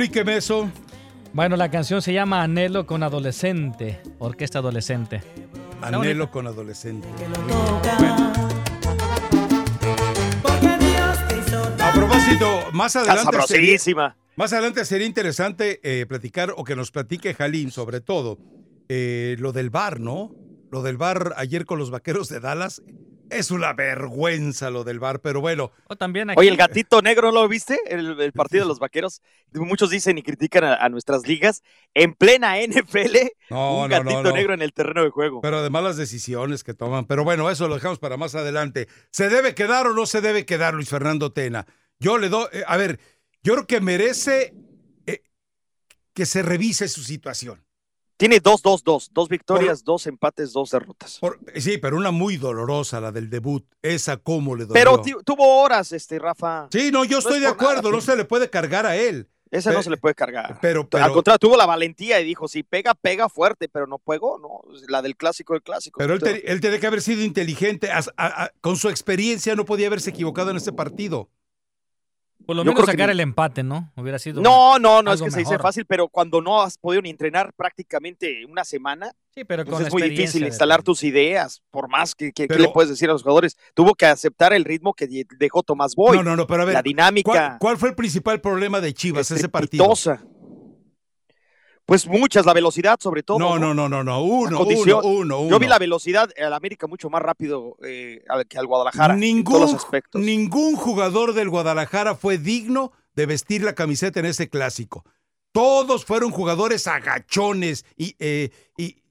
[0.00, 0.70] Explíqueme eso.
[1.34, 5.22] Bueno, la canción se llama Anhelo con Adolescente, Orquesta Adolescente.
[5.82, 7.06] Anhelo con Adolescente.
[11.78, 13.36] A propósito, más adelante.
[13.46, 18.38] Sería, más adelante sería interesante eh, platicar o que nos platique Jalín sobre todo
[18.88, 20.34] eh, lo del bar, ¿no?
[20.70, 22.82] Lo del bar ayer con los vaqueros de Dallas
[23.30, 25.72] es una vergüenza lo del bar, pero bueno.
[25.88, 27.78] O también Oye, el gatito negro, ¿lo viste?
[27.86, 29.22] El, partido de los vaqueros.
[29.52, 31.62] Muchos dicen y critican a, nuestras ligas.
[31.94, 33.16] En plena NFL,
[33.50, 35.40] un gatito negro en el terreno de juego.
[35.40, 37.06] Pero además las decisiones que toman.
[37.06, 38.88] Pero bueno, eso lo dejamos para más adelante.
[39.10, 41.66] ¿Se debe quedar o no se debe quedar Luis Fernando Tena?
[41.98, 42.46] Yo le doy.
[42.52, 43.00] Eh, a ver,
[43.42, 44.54] yo creo que merece
[45.06, 45.22] eh,
[46.14, 47.64] que se revise su situación
[48.20, 51.16] Tiene dos, dos, dos, dos victorias, dos empates, dos derrotas.
[51.20, 53.64] Por- sí, pero una muy dolorosa, la del debut.
[53.80, 54.74] Esa cómo le dolió.
[54.74, 56.68] Pero tuvo horas, este, Rafa.
[56.70, 58.94] Sí, no, yo No estoy es de nada, acuerdo, no se le puede cargar a
[58.94, 59.30] él.
[59.50, 60.58] Esa no se le puede cargar.
[60.60, 64.38] Pero, Al contrario, tuvo la valentía y dijo, si pega, pega fuerte, pero no pegó,
[64.38, 64.60] ¿no?
[64.88, 65.96] La del clásico del clásico.
[65.98, 67.90] pero él, te- él tiene que haber sido inteligente.
[67.90, 71.30] as- a- a- con su experiencia no podía haberse equivocado en este partido.
[72.50, 73.92] Por lo Yo menos que sacar el empate, ¿no?
[73.96, 74.42] Hubiera sido.
[74.42, 75.62] No, no, no es que se dice mejor.
[75.62, 79.86] fácil, pero cuando no has podido ni entrenar prácticamente una semana, Sí, pero pues con
[79.86, 83.08] es muy difícil instalar tus ideas, por más que, que- que Pero- le puedes decir
[83.08, 83.56] a los jugadores.
[83.72, 85.06] Tuvo que aceptar el ritmo que
[85.38, 86.74] dejó Tomás Boy, No, no, no, pero a ver.
[86.74, 87.30] la dinámica.
[87.30, 89.84] ¿cuál, cuál fue el principal problema de Chivas ese partido?
[91.90, 93.36] Pues muchas, la velocidad sobre todo.
[93.40, 94.22] No, no, no, no, no.
[94.22, 95.50] Uno, uno, uno, uno.
[95.50, 99.14] Yo vi la velocidad al América mucho más rápido eh, que al Guadalajara.
[99.14, 100.22] en Ningún, todos los aspectos.
[100.22, 105.04] ningún jugador del Guadalajara fue digno de vestir la camiseta en ese clásico.
[105.50, 109.02] Todos fueron jugadores agachones y, eh, y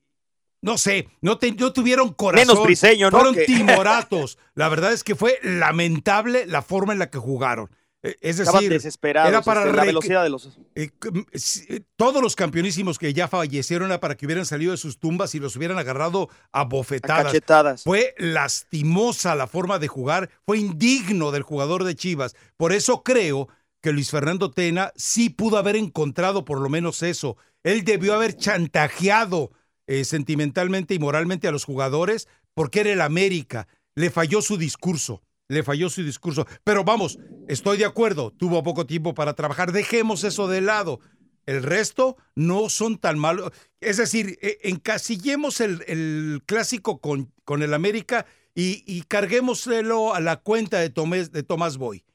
[0.62, 2.48] no sé, no, te- no tuvieron corazón.
[2.48, 3.18] Menos Briseño, ¿no?
[3.18, 4.38] Fueron Que- timoratos.
[4.56, 7.70] La verdad es que fue lamentable la forma en la que jugaron.
[8.02, 9.30] Eh, Es decir, desesperados.
[9.30, 10.58] era para este, la velocidad de los.
[10.76, 10.90] eh,
[11.34, 15.00] si- eh, todos los campeonísimos que ya fallecieron era para que hubieran salido de sus
[15.00, 17.26] tumbas y los hubieran agarrado a a bofetadas.
[17.26, 17.84] cachetadas.
[17.84, 22.36] Fue lastimosa la forma de jugar, fue indigno del jugador de Chivas.
[22.58, 23.50] Por eso creo
[23.82, 27.38] que Luis Fernando Tena sí pudo haber encontrado por lo menos eso.
[27.64, 29.52] Él debió haber chantajeado
[29.88, 33.68] eh, sentimentalmente y moralmente a los jugadores porque era el América.
[33.96, 36.46] Le falló su discurso, le falló su discurso.
[36.64, 41.02] Pero vamos, estoy de acuerdo, tuvo poco tiempo para trabajar, dejemos eso de lado.
[41.46, 43.52] El resto no son tan malos.
[43.82, 50.20] Es decir, eh, encasillemos el, el clásico con, con el América y, y carguémoselo a
[50.20, 52.06] la cuenta de Tomás, de Tomás Boy.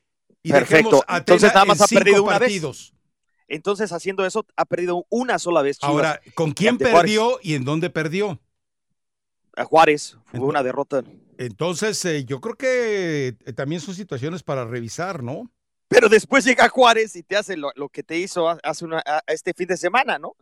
[0.42, 0.76] Y Perfecto.
[0.90, 2.40] dejemos a Entonces, nada más en ha perdido una vez.
[2.40, 2.94] partidos.
[3.48, 5.90] Entonces, haciendo eso, ha perdido una sola vez Chivas.
[5.92, 6.94] Ahora, ¿con quién Juárez.
[6.94, 8.40] perdió y en dónde perdió?
[9.56, 10.12] a Juárez.
[10.12, 11.02] Fue Entonces- una derrota.
[11.38, 15.50] Entonces, eh, yo creo que eh, también son situaciones para revisar, ¿no?
[15.88, 19.54] Pero después llega Juárez y te hace lo, que te hizo hace una, a- este
[19.54, 20.36] fin de semana, ¿no?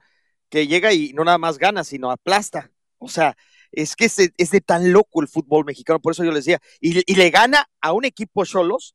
[0.51, 2.71] Que llega y no nada más gana, sino aplasta.
[2.99, 3.37] O sea,
[3.73, 6.45] es que es de, es de tan loco el fútbol mexicano, por eso yo les
[6.45, 6.61] decía.
[6.81, 8.95] Y, y le gana a un equipo Cholos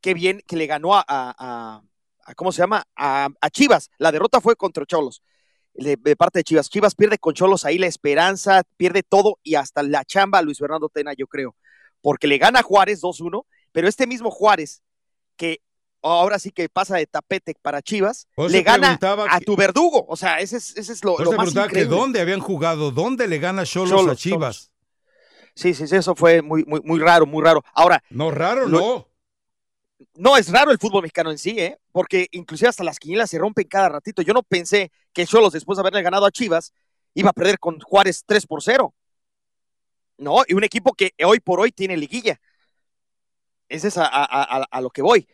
[0.00, 1.82] que bien, que le ganó a-
[2.36, 2.84] ¿cómo se llama?
[2.96, 3.90] A, a Chivas.
[3.98, 5.22] La derrota fue contra Cholos.
[5.78, 6.68] De, de parte de Chivas.
[6.68, 10.58] Chivas pierde con Cholos ahí la esperanza, pierde todo y hasta la chamba a Luis
[10.58, 11.54] Fernando Tena, yo creo.
[12.00, 14.82] Porque le gana Juárez 2-1, pero este mismo Juárez,
[15.36, 15.60] que
[16.02, 18.98] ahora sí que pasa de tapete para Chivas, le gana
[19.30, 20.04] a que- tu verdugo.
[20.08, 21.84] O sea, ese es, ese es lo, lo más que increíble.
[21.96, 24.70] dónde habían jugado, dónde le gana Cholos, a Chivas.
[25.54, 27.64] Sí, sí, sí, eso fue muy, muy, muy raro, muy raro.
[27.74, 29.07] Ahora, No, raro, Lo- no.
[30.14, 31.78] No es raro el fútbol mexicano en sí, ¿eh?
[31.92, 34.22] Porque inclusive hasta las quinielas se rompen cada ratito.
[34.22, 36.72] Yo no pensé que Cholos, después de haberle ganado a Chivas,
[37.14, 38.94] iba a perder con Juárez 3 por 0.
[40.18, 42.40] No, y un equipo que hoy por hoy tiene liguilla.
[43.68, 45.26] Ese es a, a- a- lo que voy.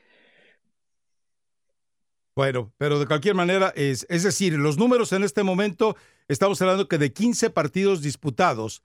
[2.36, 5.96] Bueno, pero de cualquier manera, es, es decir, los números en este momento,
[6.26, 8.82] estamos hablando que de 15 partidos disputados,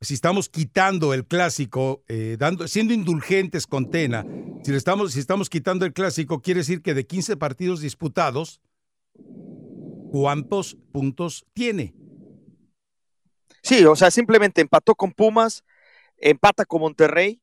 [0.00, 4.24] si estamos quitando el clásico, eh, siendo indulgentes con Tena,
[4.64, 8.62] si, estamos, quitando el clásico, quiere decir que de 15 partidos disputados,
[10.10, 11.94] ¿cuántos puntos tiene?
[13.62, 15.64] Sí, o sea, simplemente empató con Pumas,
[16.16, 17.42] empata con Monterrey,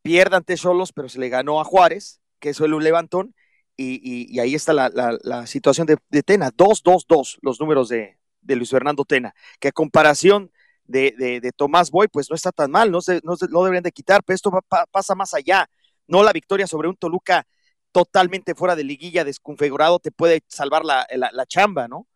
[0.00, 3.34] pierde ante Cholos, pero se le ganó a Juárez, que es un levantón,
[3.76, 6.52] y, ahí está la, situación de, de Tena.
[6.52, 10.50] 2-2-2 los números de, de Luis Fernando Tena, que a comparación
[10.86, 13.62] de, de- de Tomás Boy, pues no está tan mal, no, se, no, se- no
[13.64, 15.68] deberían de quitar, pero esto va- pa- pasa más allá.
[16.06, 17.46] No la victoria sobre un Toluca
[17.92, 22.06] totalmente fuera de liguilla, desconfigurado, te puede salvar la, la- la chamba, ¿no?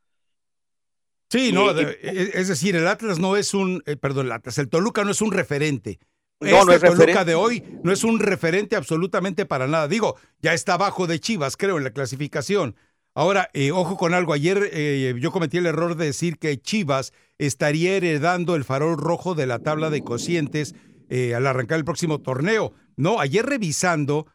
[1.31, 4.27] Sí, Y- no, y- de- es es decir, el Atlas no es un, eh, perdón,
[4.27, 5.99] el Atlas, el Toluca no es un referente.
[6.41, 7.25] No, este no es Toluca referente.
[7.25, 9.89] de hoy no es un referente absolutamente para nada.
[9.89, 12.77] Digo, ya está abajo de Chivas, creo, en la clasificación.
[13.15, 14.33] Ahora, eh, ojo con algo.
[14.33, 19.35] Ayer eh, yo cometí el error de decir que Chivas estaría heredando el farol rojo
[19.35, 20.75] de la tabla de cocientes
[21.09, 22.73] eh, al arrancar el próximo torneo.
[22.97, 24.27] No, ayer revisando,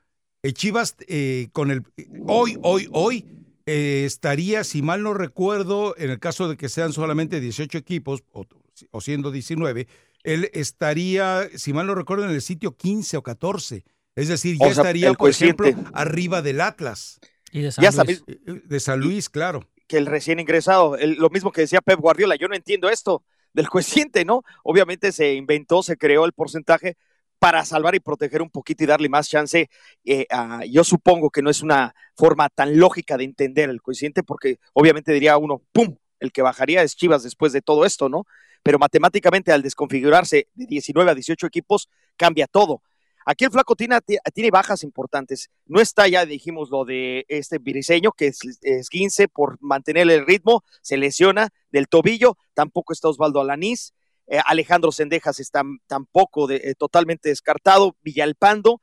[0.42, 1.84] eh, Chivas eh, con el
[2.28, 3.26] hoy, hoy, hoy
[3.66, 8.24] eh, estaría, si mal no recuerdo, en el caso de que sean solamente 18 equipos
[8.32, 8.46] o,
[8.92, 9.88] o siendo 19,
[10.24, 13.84] él estaría, si mal no recuerdo, en el sitio 15 o 14.
[14.16, 17.20] Es decir, ya O sea, estaría, por ejemplo, arriba del Atlas,
[17.52, 17.96] Y de San Ya Luis.
[17.96, 19.68] sabes, eh, de San Luis, claro.
[19.94, 23.70] El recién ingresado, el- lo mismo que decía Pep Guardiola, yo no entiendo esto del
[23.70, 24.44] coeficiente, ¿no?
[24.64, 26.96] Obviamente se inventó, se creó el porcentaje
[27.40, 29.70] para salvar y proteger un poquito y darle más chance.
[30.06, 30.26] eh,
[30.70, 35.12] yo supongo que no es una forma tan lógica de entender el coeficiente, porque obviamente
[35.14, 35.98] diría uno, ¡pum!
[36.20, 38.26] el que bajaría es Chivas después de todo esto, ¿no?
[38.64, 42.82] Pero matemáticamente al desconfigurarse de 19 a 18 equipos, cambia todo.
[43.26, 44.00] Aquí el flaco tiene,
[44.34, 45.50] tiene bajas importantes.
[45.66, 50.26] No está ya, dijimos, lo de este viriseño, que es, es 15 por mantener el
[50.26, 53.94] ritmo, se lesiona del tobillo, tampoco está Osvaldo Alanís,
[54.28, 58.82] eh, Alejandro Sendejas está tampoco de, eh, totalmente descartado, Villalpando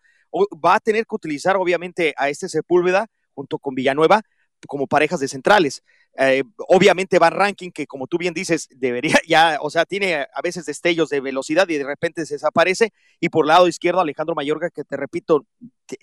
[0.65, 4.23] va a tener que utilizar obviamente a este Sepúlveda junto con Villanueva
[4.67, 5.83] como parejas de centrales.
[6.19, 10.43] Eh, obviamente Van Ranking, que como tú bien dices, debería ya, o sea, tiene a
[10.43, 12.93] veces destellos de velocidad y de repente se desaparece.
[13.21, 15.47] Y por lado izquierdo, Alejandro Mayorga, que te repito,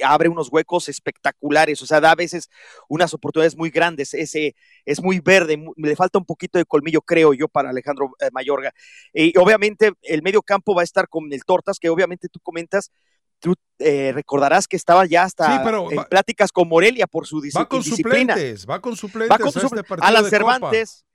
[0.04, 2.50] abre unos huecos espectaculares, o sea, da a veces
[2.88, 4.14] unas oportunidades muy grandes.
[4.14, 8.30] Ese es muy verde, le falta un poquito de colmillo, creo yo, para Alejandro eh,
[8.32, 8.74] Mayorga.
[9.14, 12.92] Y obviamente el medio campo va a estar con el Tortas, que obviamente tú comentas
[13.40, 17.84] tú eh, recordarás que estaba ya hasta en pláticas con Morelia por su va con
[17.84, 21.06] Suplentes, va con suplentes, va con este Alan Cervantes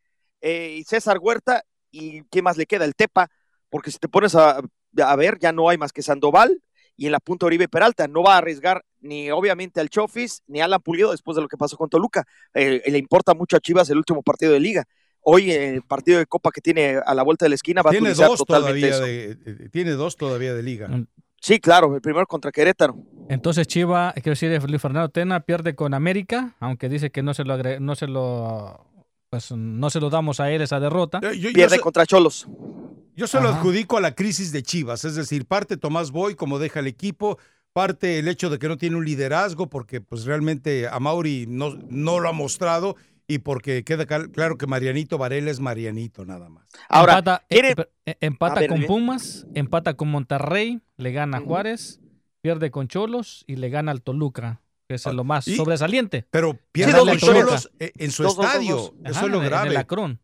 [0.40, 2.84] eh, y César Huerta y ¿qué más le queda?
[2.84, 3.28] El Tepa,
[3.68, 4.60] porque si te pones a,
[5.16, 6.62] ver, ya no hay más que Sandoval
[6.96, 10.60] y en la punta Oribe Peralta, no va a arriesgar ni obviamente al Chofis ni
[10.60, 12.24] a Alan Pulido después de lo que pasó con Toluca.
[12.54, 14.84] Eh, le importa mucho a Chivas el último partido de liga.
[15.20, 17.94] Hoy el partido de Copa que tiene a la vuelta de la esquina va a
[17.94, 19.68] utilizar totalmente eso.
[19.70, 20.88] tiene dos todavía de liga.
[21.42, 22.96] Sí, claro, el primero contra Querétaro.
[23.28, 27.42] Entonces Chiva, quiero decir, Luis Fernando Tena pierde con América, aunque dice que no se
[27.42, 28.86] lo no se lo
[29.28, 31.20] pues no se lo damos a él esa derrota.
[31.20, 32.46] pierde contra Cholos.
[33.16, 36.60] Yo se lo adjudico a la crisis de Chivas, es decir, parte Tomás Boy como
[36.60, 37.38] deja el equipo,
[37.72, 41.76] parte el hecho de que no tiene un liderazgo porque pues realmente a Mauri no,
[41.88, 42.94] no lo ha mostrado
[43.26, 46.66] y porque queda claro que Marianito Varela es Marianito nada más.
[46.88, 47.74] Ahora, empata, eh,
[48.06, 52.00] eh, con Pumas, empata con Monterrey, le gana a Juárez,
[52.40, 56.26] pierde con Cholos y le gana al Toluca, que es lo más sobresaliente.
[56.30, 59.74] Pero pierde con Cholos eh, en su estadio, eso es lo grave.
[59.74, 60.18] En el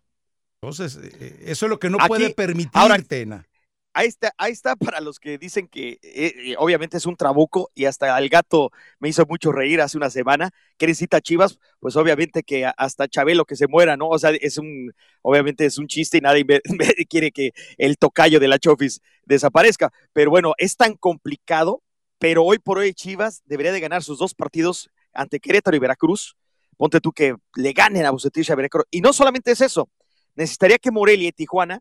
[0.60, 3.46] Entonces, eso es lo que no puede permitir ahora, Tena
[3.92, 7.86] ahí está, ahí está para los que dicen que eh, obviamente es un trabuco y
[7.86, 8.70] hasta el gato
[9.00, 13.44] me hizo mucho reír hace una semana, que necesita Chivas, pues obviamente que hasta Chabelo
[13.44, 14.08] que se muera, ¿no?
[14.08, 16.44] O sea, es un, obviamente es un chiste y nadie
[17.08, 21.82] quiere que el tocayo de la Chofis desaparezca, pero bueno, es tan complicado,
[22.18, 26.36] pero hoy por hoy Chivas debería de ganar sus dos partidos ante Querétaro y Veracruz,
[26.76, 29.90] ponte tú que le ganen a Bucetich a Veracruz, y no solamente es eso,
[30.36, 31.80] necesitaría que Morelia y Tijuana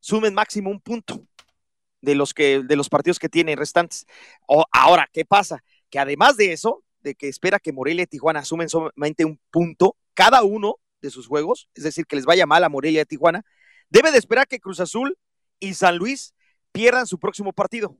[0.00, 1.27] sumen máximo un punto
[2.00, 4.06] de los, que, de los partidos que tiene restantes.
[4.46, 5.62] O, ahora, ¿qué pasa?
[5.90, 9.96] Que además de eso, de que espera que Morelia y Tijuana asumen solamente un punto
[10.14, 13.44] cada uno de sus juegos, es decir, que les vaya mal a Morelia y Tijuana,
[13.88, 15.16] debe de esperar que Cruz Azul
[15.60, 16.34] y San Luis
[16.72, 17.96] pierdan su próximo partido.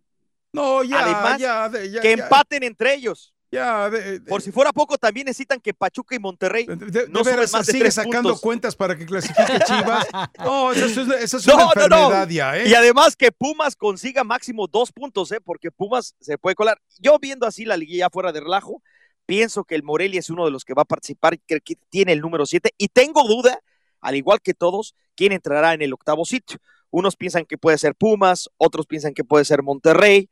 [0.52, 3.34] No, ya, Además, ya, que empaten entre ellos.
[3.50, 3.90] Ya,
[4.28, 6.66] Por si fuera poco, también necesitan que Pachuca y Monterrey
[7.08, 10.06] no veras, más sigue sacando cuentas para que clasifique Chivas.
[10.38, 12.68] No, eso es, eso es una enfermedad ya, ¿eh?
[12.68, 15.40] Y además que Pumas consiga máximo dos puntos, ¿eh?
[15.42, 16.78] Porque Pumas se puede colar.
[16.98, 18.82] Yo viendo así la liguilla fuera de relajo,
[19.24, 22.20] pienso que el Morelia es uno de los que va a participar, que tiene el
[22.20, 23.61] número 7, y tengo duda,
[24.00, 26.58] al igual que todos, quién entrará en el octavo sitio.
[26.90, 30.28] Unos piensan que puede ser Pumas, otros piensan que puede ser Monterrey.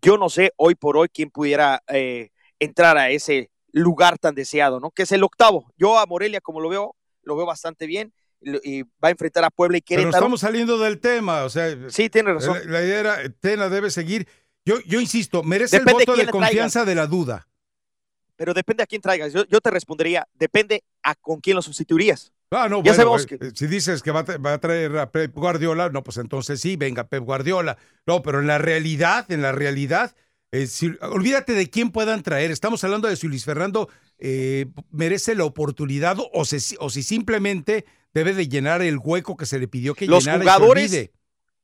[0.00, 1.82] Yo no sé hoy por hoy quién pudiera...
[1.88, 2.30] Eh,
[2.62, 4.90] entrar a ese lugar tan deseado, ¿no?
[4.90, 5.72] Que es el octavo.
[5.76, 9.50] Yo a Morelia, como lo veo, lo veo bastante bien y va a enfrentar a
[9.50, 10.10] Puebla y Querétaro.
[10.10, 11.76] Pero estamos saliendo del tema, o sea.
[11.88, 12.58] Sí, tiene razón.
[12.66, 14.26] La, idea era, Tena debe seguir.
[14.64, 17.48] Yo, yo insisto, merece el voto de confianza de la duda.
[18.36, 19.32] Pero depende a quién traigas.
[19.32, 22.32] Yo, te respondería, depende a con quién lo sustituirías.
[22.50, 23.50] Ah, no, ya sabemos eh, que...
[23.54, 26.76] si dices que va a, va a, traer a Pep Guardiola, no, pues entonces sí,
[26.76, 27.78] venga Pep Guardiola.
[28.06, 30.14] No, pero en la realidad, en la realidad,
[30.52, 30.68] eh,
[31.00, 32.50] olvídate de quién puedan traer.
[32.50, 33.88] Estamos hablando de si Luis Fernando
[34.18, 39.58] eh, merece la oportunidad o, o, si simplemente debe de llenar el hueco que se
[39.58, 40.42] le pidió que Los llenara.
[40.42, 41.10] jugadores,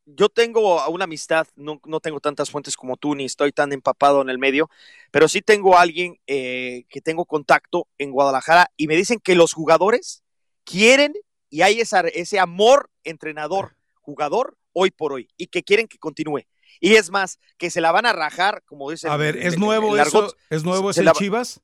[0.07, 4.23] yo tengo una amistad, no, no, tengo tantas fuentes como tú, ni estoy tan empapado
[4.23, 4.71] en el medio,
[5.11, 9.35] pero sí tengo a alguien eh, que tengo contacto en Guadalajara y me dicen que
[9.35, 10.23] los jugadores
[10.65, 11.13] quieren
[11.51, 16.45] y hay esa, ese amor entrenador-jugador hoy por hoy y que quieren que continúe.
[16.81, 19.11] Y es más, que se la van a rajar, como dicen.
[19.11, 20.35] A ver, ¿es nuevo eso?
[20.51, 21.61] ¿Es nuevo ese Chivas?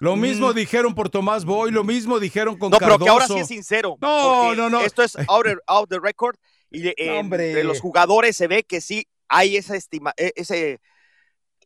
[0.00, 0.54] Lo mismo mm.
[0.54, 3.96] dijeron por Tomás Boy, lo mismo dijeron con No, pero que ahora sí es sincero.
[4.00, 4.80] No, no, no.
[4.80, 6.36] Esto es out, of the record.
[6.70, 10.80] Y de, entre los jugadores se ve que sí hay esa estima, e, ese,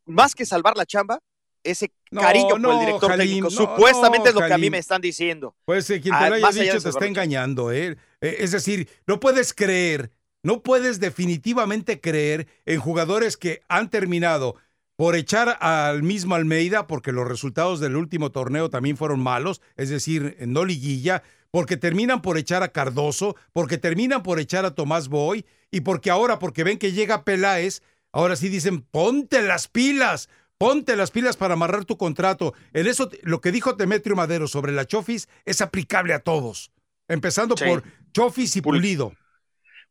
[0.04, 1.20] más que salvar la chamba,
[1.62, 3.50] ese cariño por el director técnico.
[3.50, 5.56] Supuestamente es lo que a mí me están diciendo.
[5.64, 7.72] Pues quien te lo haya dicho te está engañando.
[7.72, 7.96] ¿eh?
[8.20, 8.36] ¿eh?
[8.40, 10.12] Es decir, no puedes creer
[10.46, 14.54] no puedes definitivamente creer en jugadores que han terminado
[14.94, 19.88] por echar al mismo Almeida, porque los resultados del último torneo también fueron malos, es
[19.90, 25.08] decir, no liguilla, porque terminan por echar a Cardoso, porque terminan por echar a Tomás
[25.08, 27.82] Boy y porque ahora, porque ven que llega Peláez,
[28.12, 30.28] ahora sí dicen, ponte las pilas,
[30.58, 32.54] ponte las pilas para amarrar tu contrato.
[32.72, 36.70] En eso, lo que dijo Demetrio Madero sobre la Chofis es aplicable a todos,
[37.08, 37.64] empezando Sí.
[37.66, 37.82] por
[38.12, 39.12] Chofis y Pul- Pulido.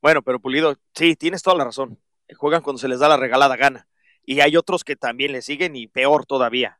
[0.02, 2.00] Bueno, pero Pulido, sí, tienes toda la razón.
[2.38, 3.88] Juegan cuando se les da la regalada gana.
[4.24, 6.80] Y hay otros que también le siguen y peor todavía.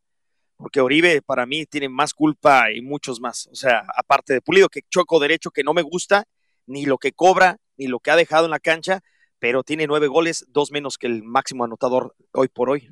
[0.58, 3.48] Porque Oribe para mí tiene más culpa y muchos más.
[3.48, 6.26] O sea, aparte de Pulido, que choco derecho que no me gusta,
[6.66, 9.02] ni lo que cobra, ni lo que ha dejado en la cancha,
[9.40, 12.90] pero tiene nueve goles, dos menos que el máximo anotador hoy por hoy.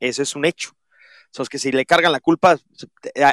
[0.00, 0.72] Eso es un hecho.
[1.30, 2.58] O sea, es que si le cargan la culpa,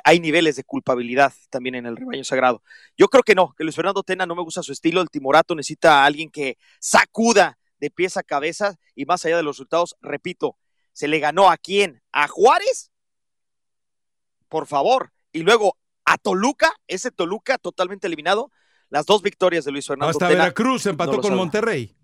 [0.04, 2.62] hay niveles de culpabilidad también en el rebaño sagrado.
[2.98, 5.02] Yo creo que no, que Luis Fernando Tena no me gusta su estilo.
[5.02, 9.44] El Timorato necesita a alguien que sacuda de pies a cabeza y más allá de
[9.44, 10.58] los resultados, repito,
[10.92, 12.02] se le ganó a quién?
[12.12, 12.92] ¿A Juárez?
[14.50, 15.12] Por favor.
[15.32, 18.52] Y luego a Toluca, ese Toluca totalmente eliminado.
[18.90, 20.44] Las dos victorias de Luis Fernando Hasta Tena.
[20.44, 21.36] Veracruz empató no con.
[21.36, 21.96] Monterrey.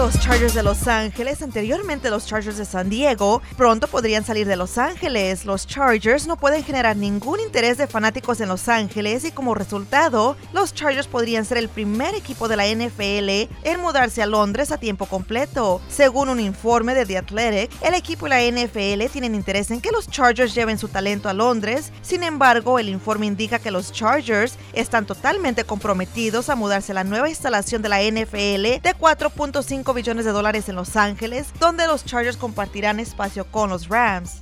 [0.00, 4.56] Los Chargers de Los Ángeles, anteriormente los Chargers de San Diego, pronto podrían salir de
[4.56, 5.44] Los Ángeles.
[5.44, 10.38] Los Chargers no pueden generar ningún interés de fanáticos en Los Ángeles y como resultado,
[10.54, 14.78] los Chargers podrían ser el primer equipo de la NFL en mudarse a Londres a
[14.78, 15.82] tiempo completo.
[15.90, 19.92] Según un informe de The Athletic, el equipo y la NFL tienen interés en que
[19.92, 21.92] los Chargers lleven su talento a Londres.
[22.00, 27.04] Sin embargo, el informe indica que los Chargers están totalmente comprometidos a mudarse a la
[27.04, 32.04] nueva instalación de la NFL de 4.5 billones de dólares en Los Ángeles, donde los
[32.04, 34.40] Chargers compartirán espacio con los Rams.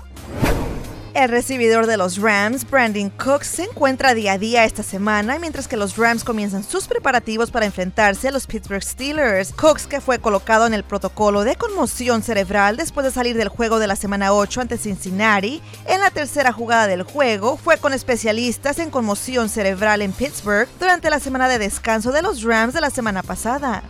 [1.19, 5.67] El recibidor de los Rams, Brandon Cooks, se encuentra día a día esta semana, mientras
[5.67, 9.53] que los Rams comienzan sus preparativos para enfrentarse a los Pittsburgh Steelers.
[9.53, 13.81] Cooks, que fue colocado en el protocolo de conmoción cerebral después de salir del juego
[13.81, 18.79] de la semana 8 ante Cincinnati, en la tercera jugada del juego fue con especialistas
[18.79, 22.91] en conmoción cerebral en Pittsburgh durante la semana de descanso de los Rams de la
[22.91, 23.83] semana pasada.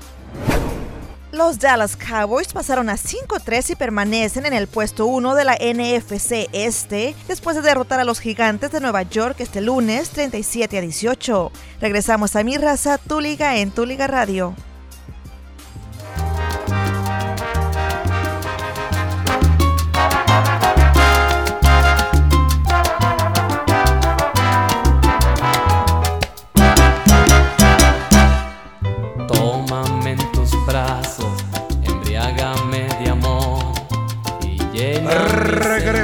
[1.31, 6.49] Los Dallas Cowboys pasaron a 5-3 y permanecen en el puesto 1 de la NFC
[6.53, 11.53] Este después de derrotar a los Gigantes de Nueva York este lunes 37 a 18.
[11.83, 14.55] Regresamos a Mi Raza, Tu Liga en Tu Liga Radio.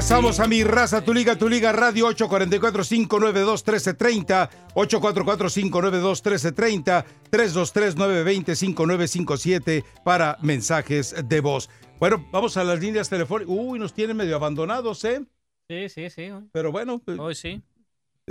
[0.05, 11.41] Regresamos a mi raza, tu liga, tu liga radio 844-592-1330, 844-592-1330, 323-920-5957 para mensajes de
[11.41, 11.71] voz.
[11.99, 13.55] Bueno, vamos a las líneas telefónicas.
[13.57, 15.25] Uy, nos tienen medio abandonados, ¿eh?
[15.71, 16.29] Sí, sí, sí.
[16.53, 17.63] Pero bueno, pues, Hoy sí.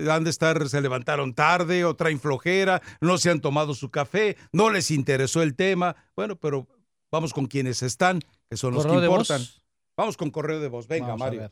[0.08, 4.38] han de estar, se levantaron tarde o traen flojera, no se han tomado su café,
[4.52, 5.96] no les interesó el tema.
[6.16, 6.68] Bueno, pero
[7.12, 9.42] vamos con quienes están, que son los que importan.
[9.98, 10.88] Vamos con correo de voz.
[10.88, 11.52] Venga, Vamos Mario.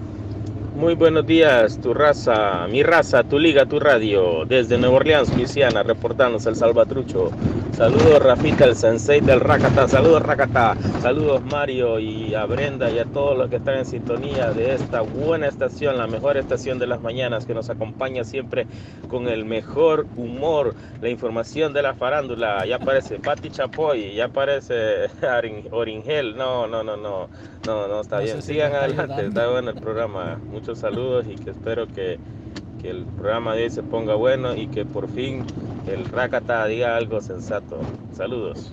[0.81, 4.45] Muy buenos días, tu raza, mi raza, tu liga, tu radio.
[4.45, 7.29] Desde Nueva Orleans, Luisiana, reportándose el Salvatrucho.
[7.73, 9.87] Saludos Rafita, el sensei del Rakata.
[9.87, 10.75] Saludos Rakata.
[11.01, 15.01] Saludos Mario y a Brenda y a todos los que están en sintonía de esta
[15.01, 18.65] buena estación, la mejor estación de las mañanas que nos acompaña siempre
[19.07, 22.65] con el mejor humor, la información de la farándula.
[22.65, 25.09] Ya aparece Pati Chapoy, ya aparece
[25.71, 26.35] Oringel.
[26.35, 27.29] No, no, no, no.
[27.65, 28.41] No, no, está bien.
[28.41, 30.39] si Sigan adelante, está bueno el programa.
[30.71, 32.17] Muchos saludos y que espero que,
[32.81, 35.45] que el programa de hoy se ponga bueno y que por fin
[35.85, 37.81] el Rakata diga algo sensato.
[38.13, 38.71] Saludos.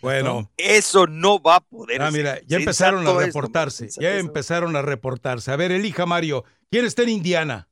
[0.00, 0.50] Bueno.
[0.56, 2.18] Eso no va a poder Ah, ser.
[2.18, 3.88] mira, ya empezaron a reportarse.
[4.00, 5.52] Ya empezaron a reportarse.
[5.52, 6.44] A ver, elija Mario.
[6.70, 7.68] ¿Quién está en Indiana?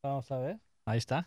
[0.00, 0.58] Vamos a ver.
[0.84, 1.26] Ahí está.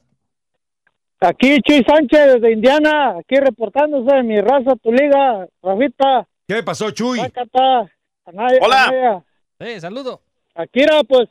[1.20, 6.26] Aquí Chuy Sánchez desde Indiana, aquí reportándose de mi raza, tu liga, Rafita.
[6.48, 7.20] ¿Qué pasó, Chuy?
[7.20, 7.92] Sácata,
[8.26, 8.84] Anaya, Hola.
[8.86, 9.24] Anaya.
[9.60, 10.22] Eh, saludo.
[10.54, 11.30] Akira, pues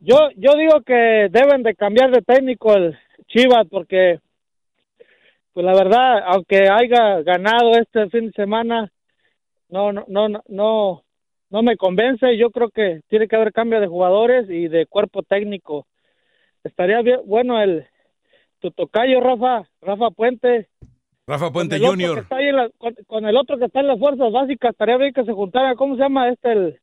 [0.00, 2.98] yo yo digo que deben de cambiar de técnico el
[3.28, 4.18] Chivas porque
[5.52, 8.90] pues la verdad, aunque haya ganado este fin de semana,
[9.68, 11.02] no no no no
[11.50, 12.36] no, me convence.
[12.36, 15.86] Yo creo que tiene que haber cambio de jugadores y de cuerpo técnico.
[16.62, 17.86] Estaría bien, bueno el
[18.60, 20.68] tu tocayo Rafa, Rafa Puente,
[21.26, 22.18] Rafa Puente con el otro que Jr.
[22.22, 24.96] está ahí en la- con, con el otro que está en las fuerzas básicas, estaría
[24.98, 26.80] bien que se juntara, ¿cómo se llama este el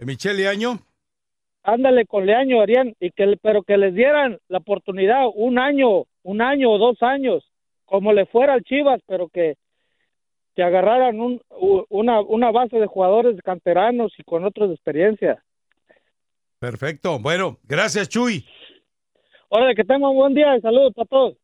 [0.00, 0.78] Michelle Año.
[1.66, 6.40] Ándale con Leaño harían y que pero que les dieran la oportunidad un año, un
[6.40, 7.44] año o dos años,
[7.84, 9.56] como le fuera al Chivas, pero que
[10.54, 11.42] que agarraran un,
[11.90, 15.42] una una base de jugadores canteranos y con otros de experiencia.
[16.58, 17.18] Perfecto.
[17.18, 18.46] Bueno, gracias, Chuy.
[19.50, 21.36] Ahora que tengan un buen día y saludos para todos.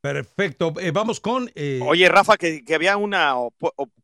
[0.00, 0.72] Perfecto.
[0.80, 1.50] Eh, vamos con.
[1.54, 3.34] eh, Oye, Rafa, que, que había una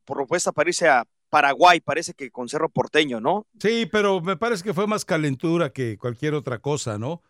[0.05, 1.05] propuesta para irse a
[1.37, 3.47] Paraguay, parece que con Cerro Porteño, ¿no?
[3.61, 7.21] Sí, pero me parece que fue más calentura que cualquier otra cosa, ¿no?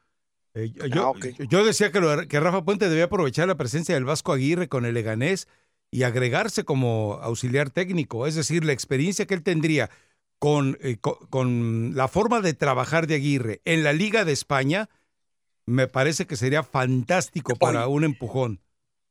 [0.55, 4.05] Eh, yo, Ah, yo decía que, lo- que Rafa Puente debía aprovechar la presencia del
[4.05, 5.49] Vasco Aguirre con el Leganés
[5.91, 9.91] y agregarse como auxiliar técnico, es decir, la experiencia que él tendría
[10.39, 14.89] con, eh, co- con, la forma de trabajar de Aguirre en la Liga de España,
[15.65, 18.61] me parece que sería fantástico para un empujón.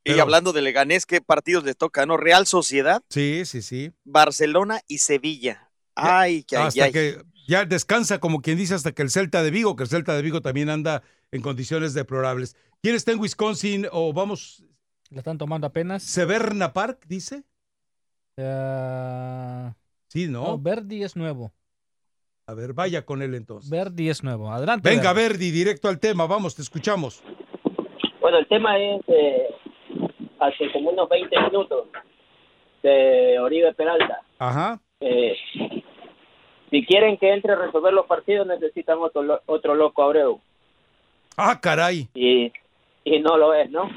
[0.06, 2.16] Y hablando de Leganés, ¿qué partidos les toca, no?
[2.18, 3.91] Real Sociedad, Sí, sí, sí.
[4.03, 5.72] Barcelona y Sevilla.
[5.95, 6.91] Ay, que hasta ay.
[6.91, 10.16] que ya descansa, como quien dice, hasta que el Celta de Vigo, que el Celta
[10.16, 12.56] de Vigo también anda en condiciones deplorables.
[12.82, 14.64] ¿Quién está en Wisconsin o vamos,
[15.10, 16.03] La están tomando apenas.
[16.03, 17.43] Severna Park, dice?
[18.38, 19.72] Eh,
[20.08, 20.43] Sí, ¿no?
[20.43, 21.51] no, Verdi es nuevo.
[22.47, 23.70] A ver, vaya con él entonces.
[23.70, 24.51] Verdi es nuevo.
[24.51, 24.88] Adelante.
[24.88, 25.45] Venga, Verdi.
[25.45, 27.22] Verdi, directo al tema, vamos, te escuchamos.
[28.22, 29.47] Bueno, el tema es eh,
[30.39, 31.88] hace como unos 20 minutos
[32.83, 34.21] de Oribe Peralta.
[34.39, 34.79] Ajá.
[34.99, 35.36] Eh,
[36.69, 40.39] si quieren que entre a resolver los partidos, necesitan otro, otro loco Abreu.
[41.38, 42.07] Ah, caray.
[42.13, 42.51] Y,
[43.03, 43.89] y no lo es, ¿no?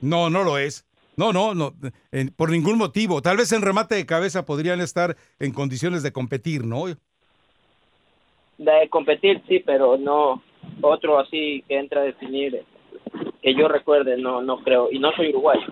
[0.00, 0.86] No, no lo es.
[1.16, 1.72] No, no, no,
[2.12, 3.20] en- por ningún motivo.
[3.20, 6.86] Tal vez en remate de cabeza podrían estar en condiciones de competir, ¿no?
[6.86, 6.96] De
[8.90, 10.42] competir, sí, pero no
[10.82, 12.64] otro así que entra a definir.
[13.42, 14.88] Que yo recuerde, no no creo.
[14.90, 15.62] Y no soy uruguayo.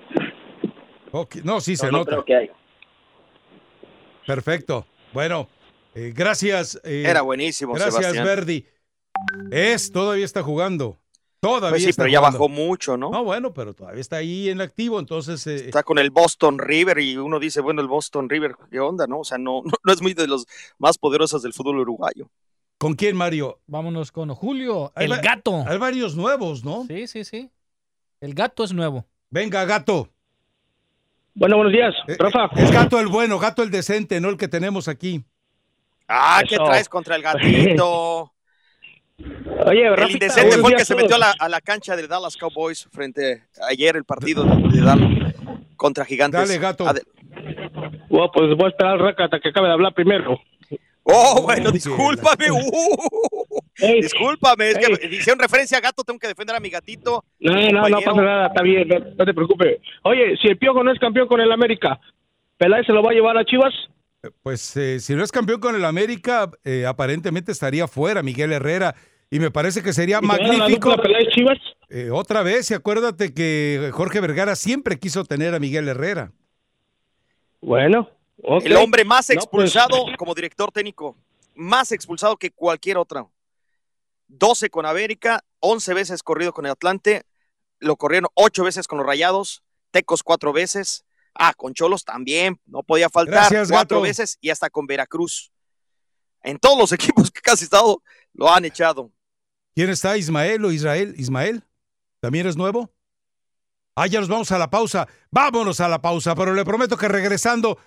[1.12, 2.10] No, sí no, se no nota.
[2.12, 2.52] creo que haya.
[4.26, 4.86] Perfecto.
[5.12, 5.48] Bueno,
[5.94, 6.80] eh, gracias.
[6.84, 8.24] eh, Era buenísimo, Gracias, Sebastián.
[8.26, 8.66] Verdi.
[9.50, 10.98] Es, todavía está jugando.
[11.40, 12.38] Todavía Pues sí, está pero ya jugando.
[12.38, 13.10] bajó mucho, ¿no?
[13.10, 15.46] No, bueno, pero todavía está ahí en activo, entonces.
[15.46, 19.06] eh, Está con el Boston River y uno dice, bueno, el Boston River, ¿qué onda,
[19.06, 19.20] no?
[19.20, 20.46] O sea, no, no, no es muy de los
[20.78, 22.28] más poderosos del fútbol uruguayo.
[22.76, 23.60] ¿Con quién, Mario?
[23.66, 25.64] Vámonos con Julio, Hay el gato.
[25.66, 26.84] Hay varios nuevos, ¿no?
[26.86, 27.50] Sí, sí, sí.
[28.20, 29.06] El gato es nuevo.
[29.30, 30.08] Venga, gato.
[31.34, 32.50] Bueno, buenos días, Rafa.
[32.56, 35.24] Es gato el bueno, gato el decente, no el que tenemos aquí.
[36.08, 36.64] Ah, ¿qué Eso.
[36.64, 38.32] traes contra el gatito?
[39.66, 41.96] Oye, el Rafita, indecente buenos fue el que se metió a la, a la cancha
[41.96, 45.34] de Dallas Cowboys frente a ayer el partido de Dallas
[45.76, 46.40] contra Gigantes.
[46.48, 46.86] Dale, gato.
[46.88, 47.02] Ade-
[48.08, 50.40] Bueno, pues voy a esperar al Rakata que acabe de hablar primero.
[51.10, 52.50] Oh, bueno, discúlpame.
[52.50, 57.24] uh, discúlpame, es que hicieron referencia a gato, tengo que defender a mi gatito.
[57.40, 59.78] No, no, no pasa nada, está bien, no, no te preocupes.
[60.02, 61.98] Oye, si el Piojo no es campeón con el América,
[62.58, 63.72] ¿Peláez se lo va a llevar a Chivas?
[64.42, 68.94] Pues eh, si no es campeón con el América, eh, aparentemente estaría fuera Miguel Herrera.
[69.30, 70.96] Y me parece que sería ¿Y se va a la magnífico.
[70.96, 71.58] Peláez Chivas?
[71.88, 76.32] Eh, otra vez, y acuérdate que Jorge Vergara siempre quiso tener a Miguel Herrera.
[77.60, 78.10] Bueno,
[78.42, 81.16] El hombre más No, pues- expulsado como director técnico,
[81.54, 83.32] más expulsado que cualquier otro.
[84.28, 87.24] 12 con América, 11 veces corrido con el Atlante,
[87.80, 92.82] lo corrieron 8 veces con los Rayados, Tecos 4 veces, ah, con Cholos también, no
[92.82, 94.00] podía faltar, Gracias, 4 gato.
[94.02, 95.50] veces y hasta con Veracruz.
[96.42, 96.92] En todos los
[97.24, 98.02] equipos que casi estado
[98.34, 99.10] lo han echado.
[99.74, 100.16] ¿Quién está?
[100.16, 101.14] ¿Ismael o Israel?
[101.16, 101.62] ¿Ismael?
[102.20, 102.92] ¿También es nuevo?
[103.94, 105.08] Ah, ya nos vamos a la pausa.
[105.30, 107.78] Vámonos a la pausa, pero le prometo que regresando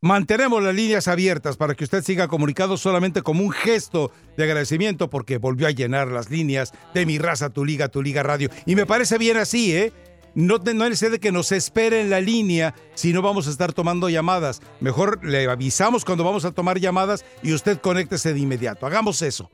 [0.00, 5.10] mantenemos las líneas abiertas para que usted siga comunicado solamente como un gesto de agradecimiento
[5.10, 8.48] porque volvió a llenar las líneas de mi raza, tu liga, tu liga radio.
[8.66, 9.92] Y me parece bien así, ¿eh?
[10.34, 13.72] No, no es de que nos espere en la línea si no vamos a estar
[13.72, 14.60] tomando llamadas.
[14.78, 18.86] Mejor le avisamos cuando vamos a tomar llamadas y usted conéctese de inmediato.
[18.86, 19.50] Hagamos eso.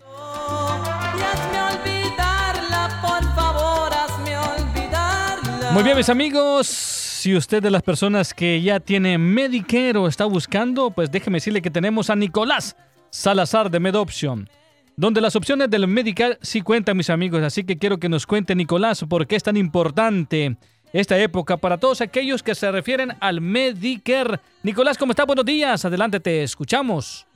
[0.00, 5.70] Y hazme olvidarla, por favor, hazme olvidarla.
[5.72, 7.07] Muy bien, mis amigos.
[7.18, 11.60] Si usted de las personas que ya tiene Medicare o está buscando, pues déjeme decirle
[11.60, 12.76] que tenemos a Nicolás
[13.10, 14.48] Salazar de MedOption,
[14.96, 17.42] donde las opciones del Medicare sí cuentan, mis amigos.
[17.42, 20.58] Así que quiero que nos cuente, Nicolás, por qué es tan importante
[20.92, 24.38] esta época para todos aquellos que se refieren al Medicare.
[24.62, 25.24] Nicolás, ¿cómo está?
[25.24, 25.84] Buenos días.
[25.84, 27.26] Adelante, te escuchamos.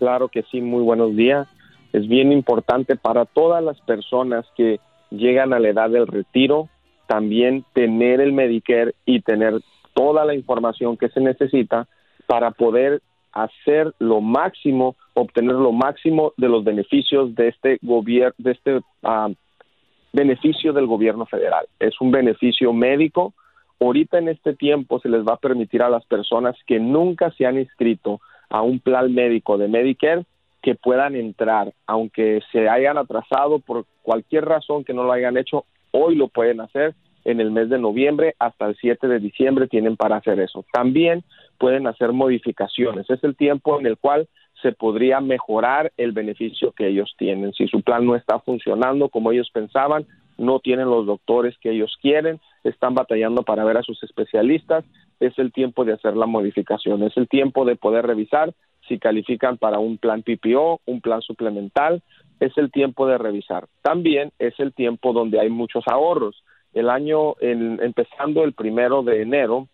[0.00, 1.46] Claro que sí, muy buenos días.
[1.92, 4.80] Es bien importante para todas las personas que
[5.12, 6.68] llegan a la edad del retiro,
[7.06, 9.60] también tener el Medicare y tener
[9.94, 11.86] toda la información que se necesita
[12.26, 13.02] para poder
[13.32, 19.28] hacer lo máximo, obtener lo máximo de los beneficios de este gobierno, de este ah,
[20.12, 21.66] beneficio del gobierno federal.
[21.78, 23.34] Es un beneficio médico.
[23.80, 27.44] Ahorita en este tiempo se les va a permitir a las personas que nunca se
[27.44, 30.24] han inscrito a un plan médico de Medicare
[30.62, 35.66] que puedan entrar, aunque se hayan atrasado por cualquier razón que no lo hayan hecho,
[35.96, 39.96] hoy lo pueden hacer en el mes de noviembre hasta el 7 de diciembre tienen
[39.96, 40.64] para hacer eso.
[40.72, 41.22] También
[41.56, 43.08] pueden hacer modificaciones.
[43.08, 44.28] Es el tiempo en el cual
[44.60, 47.52] se podría mejorar el beneficio que ellos tienen.
[47.52, 50.04] Si su plan no está funcionando como ellos pensaban,
[50.36, 54.84] no tienen los doctores que ellos quieren, están batallando para ver a sus especialistas,
[55.20, 58.52] es el tiempo de hacer la modificación, es el tiempo de poder revisar
[58.88, 62.02] si califican para un plan PPO, un plan suplemental,
[62.40, 63.66] es el tiempo de revisar.
[63.82, 66.42] También es el tiempo donde hay muchos ahorros.
[66.72, 69.68] El año, en- empezando el primero de enero,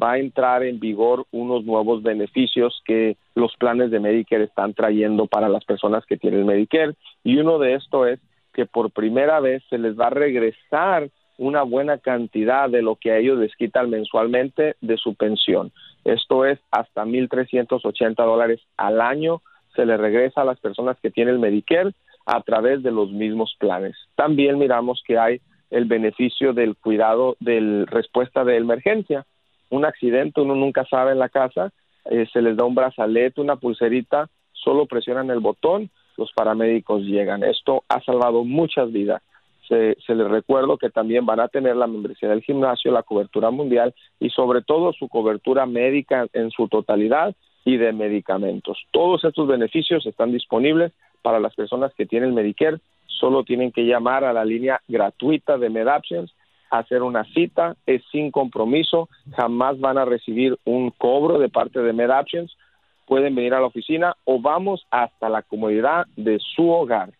[0.00, 5.26] va a entrar en vigor unos nuevos beneficios que los planes de Medicare están trayendo
[5.26, 6.94] para las personas que tienen Medicare.
[7.24, 8.20] Y uno de estos es
[8.52, 11.08] que por primera vez se les va a regresar
[11.38, 15.70] una buena cantidad de lo que a ellos les quitan mensualmente de su pensión.
[16.04, 19.42] Esto es hasta 1.380 dólares al año
[19.74, 21.92] se le regresa a las personas que tienen el Medicare
[22.26, 23.96] a través de los mismos planes.
[24.16, 29.24] También miramos que hay el beneficio del cuidado de respuesta de emergencia.
[29.70, 31.72] Un accidente, uno nunca sabe en la casa,
[32.04, 37.42] eh, se les da un brazalete, una pulserita, solo presionan el botón, los paramédicos llegan.
[37.44, 39.22] Esto ha salvado muchas vidas.
[39.68, 43.50] Se, se les recuerdo que también van a tener la membresía del gimnasio, la cobertura
[43.50, 48.78] mundial y sobre todo su cobertura médica en su totalidad y de medicamentos.
[48.92, 50.92] Todos estos beneficios están disponibles
[51.26, 52.78] para las personas que tienen Medicare.
[53.06, 56.32] Solo tienen que llamar a la línea gratuita de MedAptions,
[56.70, 61.92] hacer una cita, es sin compromiso, jamás van a recibir un cobro de parte de
[61.92, 62.56] MedAptions.
[63.08, 67.10] Pueden venir a la oficina o vamos hasta la comodidad de su hogar.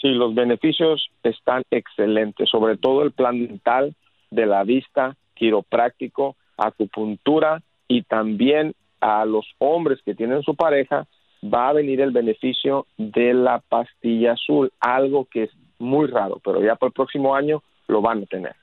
[0.00, 3.94] Sí, los beneficios están excelentes, sobre todo el plan dental,
[4.30, 11.06] de la vista, quiropráctico, acupuntura y también a los hombres que tienen su pareja
[11.42, 15.50] va a venir el beneficio de la pastilla azul, algo que es
[15.82, 18.54] muy raro, pero ya para el próximo año lo van a tener.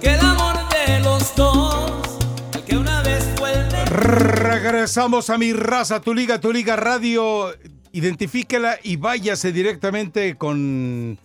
[0.00, 2.18] Que el amor de los dos,
[2.54, 7.54] el que una vez fue el Regresamos a mi raza, tu liga, tu liga radio.
[7.92, 11.18] Identifíquela y váyase directamente con.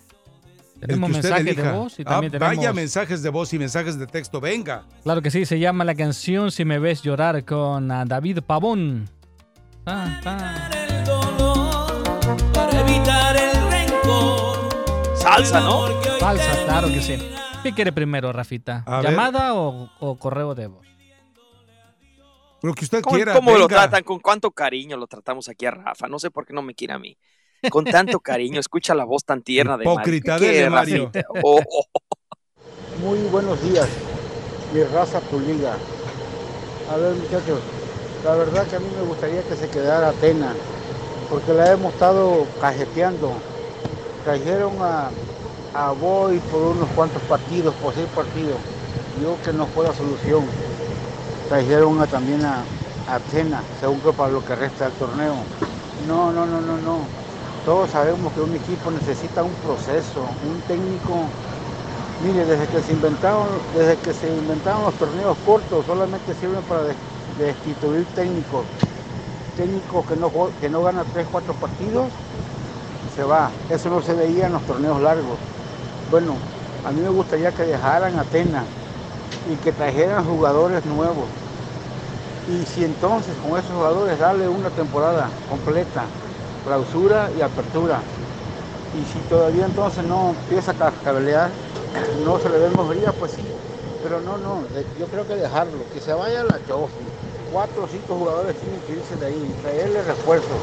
[0.81, 3.97] El Tenemos mensajes de voz y también Ah, Vaya tenemos- mensajes de voz y mensajes
[3.97, 4.39] de texto.
[4.39, 4.83] Venga.
[5.03, 9.09] Claro que sí, se llama la canción Si me ves llorar con ah, David Pavón.
[9.85, 10.69] Ah, ah.
[12.53, 14.69] para evitar el rencor.
[15.15, 15.87] Salsa, ¿no?
[16.19, 17.17] Salsa, claro que sí.
[17.63, 18.83] ¿Qué quiere primero, Rafita?
[18.85, 19.01] A.
[19.01, 20.85] ¿Llamada o, o correo de voz?
[22.63, 23.33] Lo que usted ¿Cómo, quiera.
[23.33, 24.03] cómo lo tratan?
[24.03, 26.07] ¿Con cuánto cariño lo tratamos aquí a Rafa?
[26.07, 27.17] No sé por qué no me quiere a mí.
[27.69, 29.99] Con tanto cariño, escucha la voz tan tierna de Mario.
[29.99, 31.11] Hipócrita, ¿Qué quiere, dele, Mario.
[31.43, 31.99] Oh, oh, oh.
[32.99, 33.87] Muy buenos días,
[34.73, 35.77] mi raza tu liga.
[36.89, 37.59] A ver muchachos,
[38.23, 40.55] la verdad que a mí me gustaría que se quedara Atena,
[41.29, 43.33] porque la hemos estado cajeteando.
[44.23, 45.11] Trajeron a,
[45.73, 48.57] a Boy por unos cuantos partidos, por seis partidos.
[49.21, 50.47] Yo que no fue la solución.
[51.49, 52.65] Trajeron a- también a,
[53.07, 55.35] a Atena, según que para lo que resta del torneo.
[56.07, 57.07] No, no, no, no, no.
[57.67, 61.15] Todos sabemos que un equipo necesita un proceso, un técnico
[62.19, 66.83] Mire, desde que se inventaron, desde que se inventaron los torneos cortos, solamente sirven para
[66.83, 66.99] des-
[67.35, 68.69] destituir técnicos.
[69.55, 72.13] Técnicos que no, que no ganan 3, 4 partidos,
[73.05, 73.63] se va.
[73.67, 75.41] Eso no se veía en los torneos largos.
[76.07, 76.45] Bueno,
[76.83, 78.69] a mí me gustaría que dejaran Atenas
[79.43, 81.33] y que trajeran jugadores nuevos.
[82.45, 86.15] Y si entonces con esos jugadores darle una temporada completa,
[86.67, 88.01] clausura y apertura.
[88.93, 91.49] Y si todavía entonces no empieza a cascabelear,
[92.25, 93.41] no se le ve mejoría, pues sí.
[94.03, 94.61] Pero no, no,
[94.99, 96.93] yo creo que dejarlo, que se vaya la Chofi.
[97.51, 100.61] Cuatro o cinco jugadores tienen que irse de ahí, traerle refuerzos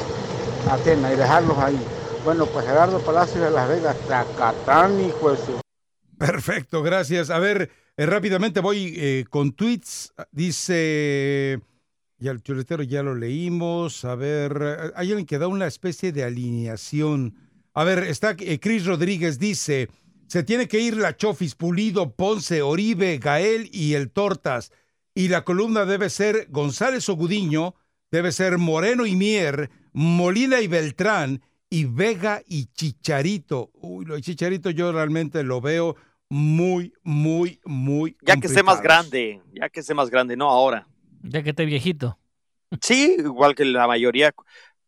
[0.68, 1.80] a Atenas y dejarlos ahí.
[2.24, 5.60] Bueno, pues Gerardo Palacios de Las Vegas, Zacatán, hijo de su...
[6.18, 7.30] Perfecto, gracias.
[7.30, 10.12] A ver, eh, rápidamente voy eh, con tweets.
[10.30, 11.60] Dice,
[12.18, 14.04] ya el chuletero ya lo leímos.
[14.04, 17.34] A ver, eh, hay alguien que da una especie de alineación.
[17.72, 19.88] A ver, está eh, Cris Rodríguez, dice,
[20.26, 24.72] se tiene que ir la Chofis, Pulido, Ponce, Oribe, Gael y el Tortas.
[25.14, 27.74] Y la columna debe ser González Ogudiño,
[28.10, 33.70] debe ser Moreno y Mier, Molina y Beltrán, y Vega y Chicharito.
[33.74, 35.96] Uy, lo de Chicharito yo realmente lo veo
[36.28, 38.16] muy, muy, muy.
[38.22, 40.88] Ya que esté más grande, ya que esté más grande, no ahora.
[41.26, 42.18] Ya que esté viejito.
[42.80, 44.34] Sí, igual que la mayoría,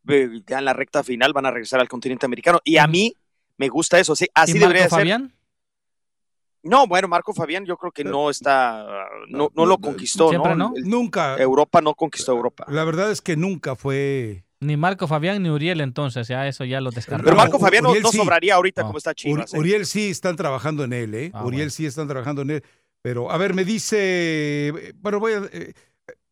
[0.08, 2.60] eh, ya en la recta final van a regresar al continente americano.
[2.64, 3.14] Y a mí
[3.56, 5.00] me gusta eso, sí, así ¿Y debería Marco ser.
[5.02, 5.32] Fabián?
[6.62, 8.84] No, bueno, Marco Fabián yo creo que no está,
[9.28, 10.70] no, no lo conquistó, ¿Siempre ¿no?
[10.70, 10.72] no?
[10.76, 11.36] El- Nunca.
[11.38, 12.66] Europa no conquistó Europa.
[12.68, 14.44] La verdad es que nunca fue.
[14.58, 17.24] Ni Marco Fabián ni Uriel entonces, ya eso ya lo descartamos.
[17.24, 18.16] Pero Marco Fabián no, Uriel no sí.
[18.18, 18.88] sobraría ahorita No.
[18.88, 19.54] como está Chivas.
[19.54, 19.58] ¿eh?
[19.58, 21.30] Uriel sí están trabajando en él, ¿eh?
[21.34, 21.70] Ah, Uriel bueno.
[21.70, 22.64] sí están trabajando en él.
[23.00, 24.68] Pero, a ver, me dice.
[24.68, 25.42] eh, Bueno, voy a.
[25.52, 25.72] eh,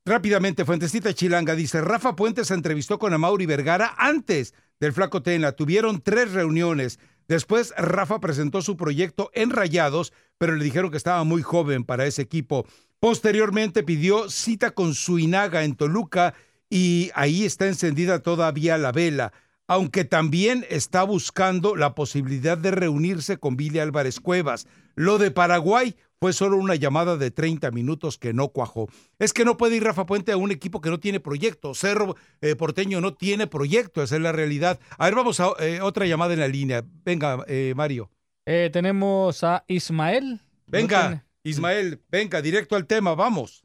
[0.04, 5.52] rápidamente, Fuentecita Chilanga dice: Rafa Puentes se entrevistó con Amauri Vergara antes del Flaco Tena.
[5.52, 6.98] Tuvieron tres reuniones.
[7.26, 12.06] Después, Rafa presentó su proyecto en Rayados, pero le dijeron que estaba muy joven para
[12.06, 12.66] ese equipo.
[13.00, 16.34] Posteriormente pidió cita con Suinaga en Toluca
[16.68, 19.32] y ahí está encendida todavía la vela,
[19.66, 24.66] aunque también está buscando la posibilidad de reunirse con Billy Álvarez Cuevas.
[24.94, 28.88] Lo de Paraguay fue solo una llamada de 30 minutos que no cuajó.
[29.18, 31.74] Es que no puede ir Rafa Puente a un equipo que no tiene proyecto.
[31.74, 34.80] Cerro eh, Porteño no tiene proyecto, esa es la realidad.
[34.96, 36.82] A ver, vamos a eh, otra llamada en la línea.
[37.04, 38.08] Venga, eh, Mario.
[38.46, 40.40] Eh, tenemos a Ismael.
[40.66, 43.62] Venga, Ismael, venga, directo al tema, vamos.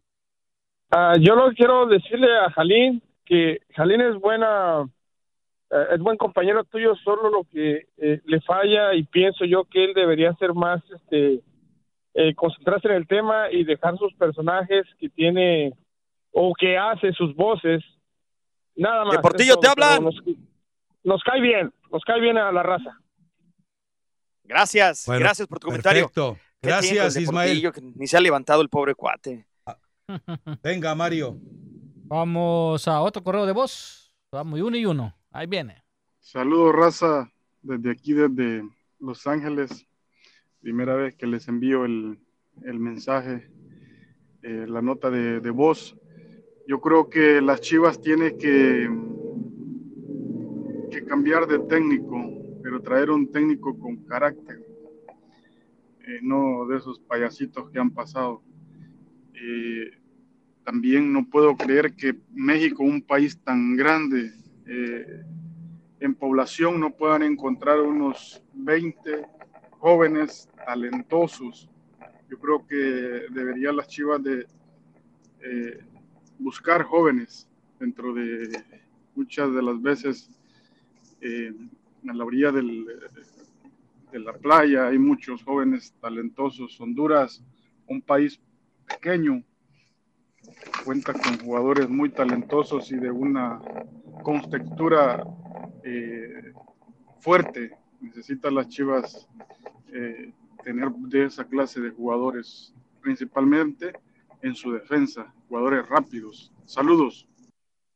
[0.92, 4.86] Ah, yo lo quiero decirle a Jalín que Jalín es buena,
[5.94, 9.94] es buen compañero tuyo, solo lo que eh, le falla y pienso yo que él
[9.94, 11.40] debería ser más, este,
[12.22, 15.74] eh, concentrarse en el tema y dejar sus personajes que tiene
[16.32, 17.82] o que hace sus voces,
[18.76, 19.16] nada más.
[19.16, 20.04] De Portillo, es te hablan.
[20.04, 20.22] Nos,
[21.02, 23.00] nos cae bien, nos cae bien a la raza.
[24.44, 26.10] Gracias, Bueno, gracias por tu comentario.
[26.10, 26.34] perfecto.
[26.62, 27.72] ¿Qué tiene con Gracias, Ismael.
[27.72, 29.48] Que ni se ha levantado el pobre cuate.
[30.62, 31.38] Venga, Mario.
[32.04, 34.14] Vamos a otro correo de voz.
[34.30, 35.16] Vamos, y uno y uno.
[35.32, 35.82] Ahí viene.
[36.20, 38.64] Saludos, raza, desde aquí, desde
[39.00, 39.88] Los Ángeles.
[40.62, 42.20] Primera vez que les envío el,
[42.64, 43.50] el mensaje,
[44.44, 45.98] eh, la nota de, de voz.
[46.68, 48.90] Yo creo que las Chivas tienen que,
[50.92, 52.22] que cambiar de técnico,
[52.62, 54.60] pero traer un técnico con carácter,
[56.06, 58.44] eh, no de esos payasitos que han pasado.
[59.34, 59.92] Eh,
[60.66, 64.34] también no puedo creer que México, un país tan grande,
[66.00, 69.26] en población no puedan encontrar unos 20
[69.80, 71.70] jóvenes talentosos.
[72.30, 72.76] Yo creo que
[73.32, 74.46] deberían las Chivas de
[75.42, 75.80] eh,
[76.38, 77.48] buscar jóvenes
[77.80, 78.50] dentro de
[79.16, 80.30] muchas de las veces
[81.22, 81.54] eh,
[82.08, 82.86] a la orilla del,
[84.12, 86.80] de la playa hay muchos jóvenes talentosos.
[86.80, 87.44] Honduras,
[87.88, 88.40] un país
[88.88, 89.44] pequeño,
[90.84, 93.60] cuenta con jugadores muy talentosos y de una
[94.24, 95.24] contextura
[95.84, 96.54] eh,
[97.20, 97.79] fuerte.
[98.02, 99.28] Necesitan las Chivas
[99.94, 100.32] eh,
[100.64, 103.94] tener de esa clase de jugadores, principalmente
[104.42, 106.52] en su defensa, jugadores rápidos.
[106.66, 107.28] Saludos.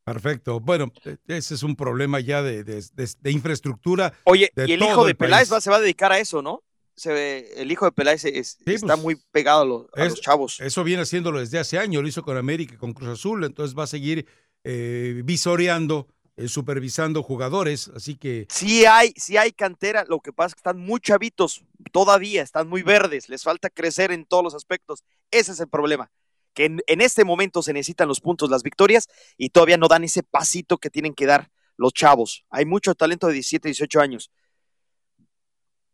[0.05, 0.59] Perfecto.
[0.59, 4.13] Bueno, e- ese es un problema ya de, de- de- de infraestructura.
[4.25, 6.41] Oye, de y el hijo de el Peláez va- se va a dedicar a eso,
[6.41, 6.61] ¿no?
[6.95, 10.11] Se ve- el hijo de Peláez es- está muy pegado a, los, a pues, Es-
[10.11, 10.59] los chavos.
[10.59, 13.77] Eso viene haciéndolo desde hace años, lo hizo con América y con Cruz Azul, entonces
[13.77, 14.25] va a seguir
[14.65, 20.47] eh, visoreando, eh, supervisando jugadores, así que Sí hay, sí hay cantera, lo que pasa
[20.47, 24.55] es que están muy chavitos todavía, están muy verdes, les falta crecer en todos los
[24.55, 25.03] aspectos.
[25.29, 26.11] Ese es el problema,
[26.53, 29.07] que en, en este momento se necesitan los puntos, las victorias,
[29.37, 32.45] y todavía no dan ese pasito que tienen que dar los chavos.
[32.49, 34.31] Hay mucho talento de 17, 18 años.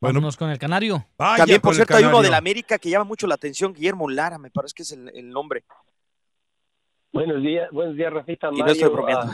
[0.01, 1.05] Vámonos con el canario.
[1.17, 4.37] También, por cierto, hay uno de la América que llama mucho la atención, Guillermo Lara,
[4.37, 5.65] me parece que es el, el nombre.
[7.11, 8.49] Buenos días, buenos días, Rafita.
[8.53, 9.33] Y no estoy bromeando.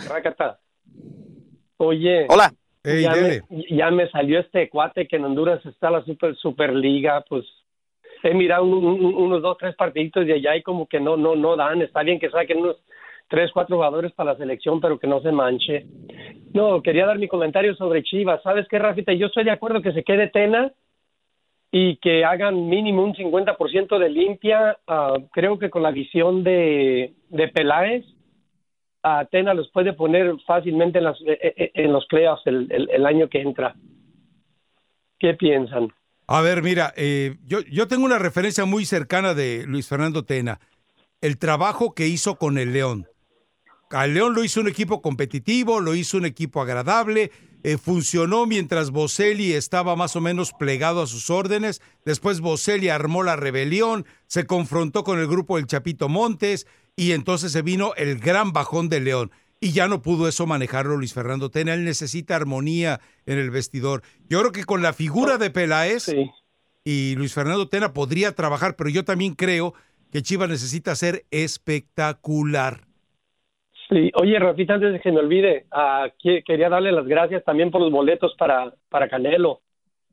[1.78, 2.28] Oye.
[2.30, 2.52] Hola.
[2.84, 7.44] Ya, me, ya me salió este cuate que en Honduras está la super superliga, pues
[8.22, 11.36] he mirado un- un- unos dos, tres partiditos de allá y como que no, no,
[11.36, 11.82] no dan.
[11.82, 12.78] Está bien que saquen unos
[13.28, 15.86] tres, cuatro jugadores para la selección, pero que no se manche.
[16.54, 18.42] No, quería dar mi comentario sobre Chivas.
[18.44, 19.14] ¿Sabes qué, Rafita?
[19.14, 20.72] Yo estoy de acuerdo que se quede Tena
[21.72, 24.78] y que hagan mínimo un 50% de limpia.
[24.88, 28.06] Ah, creo que con la visión de, de Peláez,
[29.06, 33.30] a Tena los puede poner fácilmente en, las, eh, eh, en los playoffs el, año
[33.30, 33.76] que entra.
[35.20, 35.94] ¿Qué piensan?
[36.26, 40.60] A ver, mira, eh, yo, yo tengo una referencia muy cercana de Luis Fernando Tena.
[41.22, 43.06] El trabajo que hizo con el León.
[43.92, 47.30] Al León lo hizo un equipo competitivo, lo hizo un equipo agradable,
[47.64, 51.80] eh, funcionó mientras Boselli estaba más o menos plegado a sus órdenes.
[52.06, 56.66] Después Boselli armó la rebelión, se confrontó con el grupo del Chapito Montes
[56.96, 59.32] y entonces se vino el gran bajón de León.
[59.60, 61.74] Y ya no pudo eso manejarlo Luis Fernando Tena.
[61.74, 64.04] Él necesita armonía en el vestidor.
[64.30, 66.14] Yo creo que con la figura de Peláez
[66.84, 69.74] y Luis Fernando Tena podría trabajar, pero yo también creo
[70.12, 72.82] que Chivas necesita ser espectacular.
[73.90, 75.66] Sí, oye, Rafita, antes de que me olvide,
[76.22, 79.62] que- quería darle las gracias también por los boletos para, para Canelo.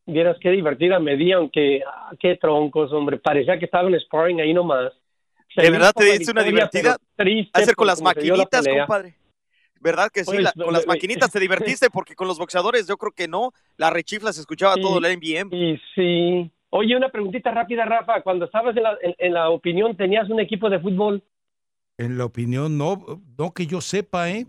[0.06, 3.18] Vieras qué divertida me di, aunque ah, qué troncos, hombre.
[3.18, 4.92] Parecía que estaba en sparring ahí nomás.
[5.56, 6.96] ¿De verdad te la diste una divertida?
[7.52, 8.86] Hacer con las la maquinitas, pelea.
[8.86, 9.14] compadre.
[9.80, 10.30] ¿Verdad que sí?
[10.32, 13.26] Pues, La- con las eh, maquinitas te divertiste porque con los boxeadores yo creo que
[13.28, 13.52] no.
[13.76, 15.54] La rechifla se escuchaba todo el NBM.
[15.54, 16.50] Y sí.
[16.70, 18.22] Oye, una preguntita rápida, Rafa.
[18.22, 21.22] Cuando estabas en la, en- en la opinión, ¿tenías un equipo de fútbol?
[21.98, 24.46] En la opinión, no, no que yo sepa, ¿eh?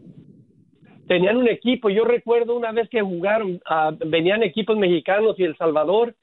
[1.08, 1.90] tenían un equipo.
[1.90, 6.16] Yo recuerdo una vez que jugaron, ah, venían equipos mexicanos y El Salvador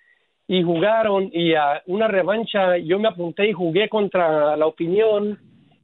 [0.53, 5.39] y jugaron y a una revancha yo me apunté y jugué contra la opinión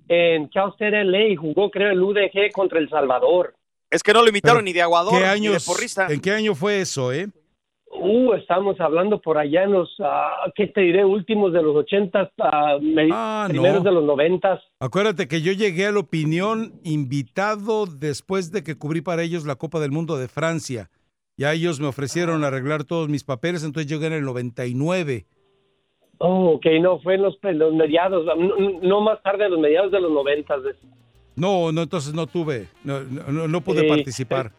[0.08, 3.54] en Cal State LA y jugó creo el UDG contra El Salvador.
[3.88, 6.08] Es que no lo imitaron Pero, ni de aguador ¿Qué ni de años, porrista.
[6.10, 7.28] ¿En qué año fue eso, eh?
[7.92, 11.04] Uh, estamos hablando por allá en los, ah, ¿qué te diré?
[11.04, 13.08] Últimos de los ochentas, ah, me-
[13.48, 13.88] primeros no.
[13.88, 14.60] de los noventas.
[14.80, 19.54] Acuérdate que yo llegué a la opinión invitado después de que cubrí para ellos la
[19.54, 20.90] Copa del Mundo de Francia.
[21.37, 25.26] Ya ellos me ofrecieron arreglar todos mis papeles, entonces llegué en el 99.
[26.18, 27.37] Oh, ok, no, fue en los,
[27.74, 30.61] mediados, no, no más tarde, en los mediados de los noventas.
[31.34, 33.89] No, no, entonces no tuve, no, no, no pude Sí.
[33.89, 34.53] participar.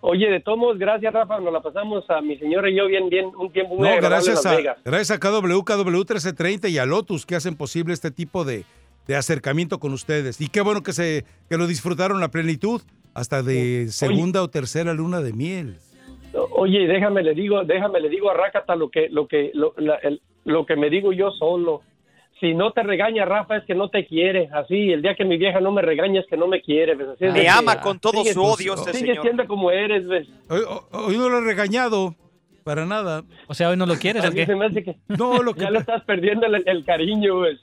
[0.00, 3.26] Oye, de todos gracias Rafa, nos la pasamos a mi señora y yo bien, bien,
[3.36, 7.34] un tiempo muy No, gracias a, gracias a KW, KW 1330 y a Lotus que
[7.36, 8.64] hacen posible este tipo de,
[9.06, 10.40] de acercamiento con ustedes.
[10.40, 12.80] Y qué bueno que, se, que lo disfrutaron a plenitud,
[13.14, 15.78] hasta de segunda o tercera luna de miel.
[16.52, 19.96] Oye, déjame le digo, déjame le digo a Rácata lo que, lo que, lo, la-
[19.96, 21.82] el- lo que me digo yo solo.
[22.40, 24.48] Si no te regaña Rafa es que no te quiere.
[24.52, 26.94] Así, el día que mi vieja no me regaña es que no me quiere.
[26.94, 27.08] ¿ves?
[27.08, 29.22] Así es Me que, ama con todo sigue- su odio este sigue señor.
[29.24, 30.28] siendo como eres, ¿ves?
[30.48, 30.60] Hoy,
[30.92, 32.14] hoy no lo he regañado,
[32.62, 33.24] para nada.
[33.48, 34.46] O sea, hoy no lo quieres, ¿o qué?
[34.46, 37.58] se me hace que No, lo que ya le estás perdiendo el, el cariño, ¿ves?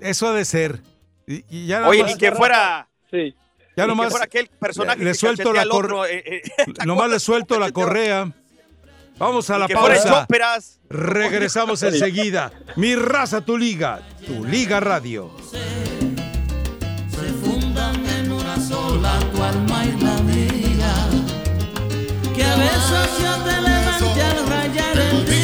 [0.00, 0.80] Eso ha de ser.
[1.26, 2.88] Y, y ya Oye, ni que fuera.
[3.10, 3.34] Sí.
[3.76, 6.42] Ya nomás aquel personaje le que suelto la al cor- otro, eh, eh,
[6.86, 8.30] Nomás le suelto la correa.
[9.18, 10.26] Vamos a la pausa.
[10.88, 12.52] Regresamos enseguida.
[12.76, 14.00] Mi raza, tu liga.
[14.26, 15.30] Tu liga radio.
[17.10, 20.94] se fundan en una sola tu alma y la mía.
[22.34, 25.41] Que a veces yo te levante al rayar el día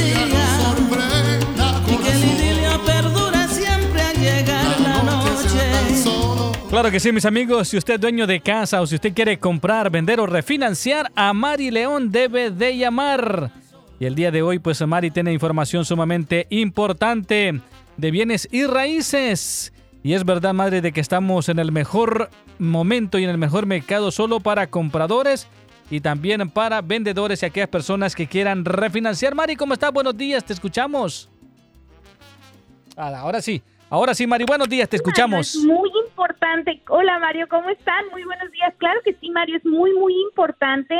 [6.78, 7.66] Claro que sí, mis amigos.
[7.66, 11.32] Si usted es dueño de casa o si usted quiere comprar, vender o refinanciar, a
[11.32, 13.50] Mari León debe de llamar.
[13.98, 17.60] Y el día de hoy, pues Mari tiene información sumamente importante
[17.96, 19.72] de bienes y raíces.
[20.04, 23.66] Y es verdad, madre, de que estamos en el mejor momento y en el mejor
[23.66, 25.48] mercado solo para compradores
[25.90, 29.34] y también para vendedores y aquellas personas que quieran refinanciar.
[29.34, 29.92] Mari, ¿cómo estás?
[29.92, 31.28] Buenos días, te escuchamos.
[32.96, 35.54] Ah, ahora sí, ahora sí, Mari, buenos días, te escuchamos.
[35.54, 36.80] Es muy importante.
[36.88, 38.08] Hola Mario, ¿cómo están?
[38.10, 38.74] Muy buenos días.
[38.78, 40.94] Claro que sí, Mario, es muy, muy importante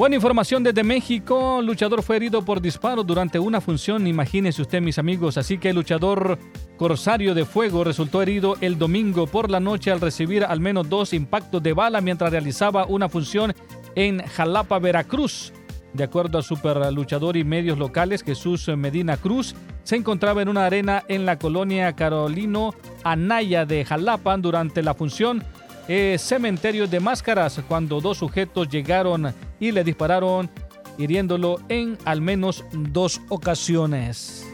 [0.00, 1.60] Buena información desde México.
[1.60, 4.06] Luchador fue herido por disparo durante una función.
[4.06, 5.36] Imagínense usted, mis amigos.
[5.36, 6.38] Así que el luchador
[6.78, 11.12] Corsario de Fuego resultó herido el domingo por la noche al recibir al menos dos
[11.12, 13.52] impactos de bala mientras realizaba una función
[13.94, 15.52] en Jalapa, Veracruz.
[15.92, 20.64] De acuerdo a super luchador y medios locales, Jesús Medina Cruz se encontraba en una
[20.64, 22.74] arena en la colonia Carolino
[23.04, 25.44] Anaya de Jalapa durante la función
[25.92, 30.48] eh, Cementerio de Máscaras cuando dos sujetos llegaron y le dispararon
[30.96, 34.46] hiriéndolo en al menos dos ocasiones.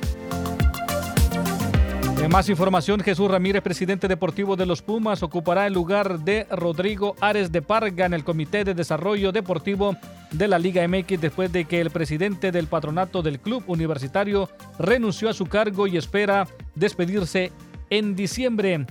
[2.23, 7.15] En más información, Jesús Ramírez, presidente deportivo de los Pumas, ocupará el lugar de Rodrigo
[7.21, 9.95] Ares de Parga en el Comité de Desarrollo Deportivo
[10.33, 15.29] de la Liga MX después de que el presidente del patronato del club universitario renunció
[15.29, 17.53] a su cargo y espera despedirse
[17.91, 18.87] en diciembre.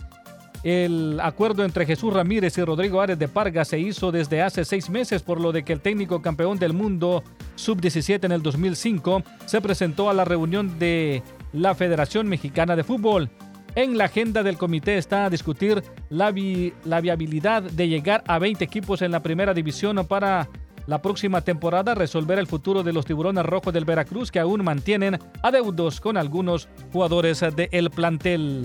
[0.65, 4.89] El acuerdo entre Jesús Ramírez y Rodrigo Ares de Parga se hizo desde hace seis
[4.89, 9.61] meses, por lo de que el técnico campeón del mundo sub-17 en el 2005 se
[9.61, 11.21] presentó a la reunión de
[11.53, 13.29] la Federación Mexicana de Fútbol.
[13.75, 18.39] En la agenda del comité está a discutir la, vi- la viabilidad de llegar a
[18.39, 20.49] 20 equipos en la primera división para
[20.87, 25.19] la próxima temporada resolver el futuro de los tiburones rojos del Veracruz que aún mantienen
[25.43, 28.63] adeudos con algunos jugadores del plantel.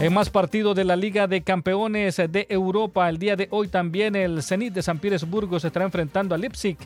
[0.00, 4.14] En más partidos de la Liga de Campeones de Europa, el día de hoy también
[4.14, 6.76] el Zenit de San Petersburgo se estará enfrentando a Leipzig.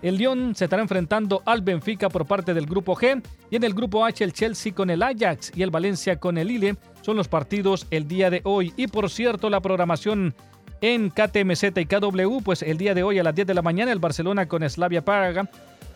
[0.00, 3.74] El Lyon se estará enfrentando al Benfica por parte del grupo G y en el
[3.74, 7.28] grupo H el Chelsea con el Ajax y el Valencia con el Lille son los
[7.28, 8.72] partidos el día de hoy.
[8.78, 10.34] Y por cierto, la programación
[10.80, 13.92] en KTMZ y KW, pues el día de hoy a las 10 de la mañana
[13.92, 15.46] el Barcelona con Slavia Praga,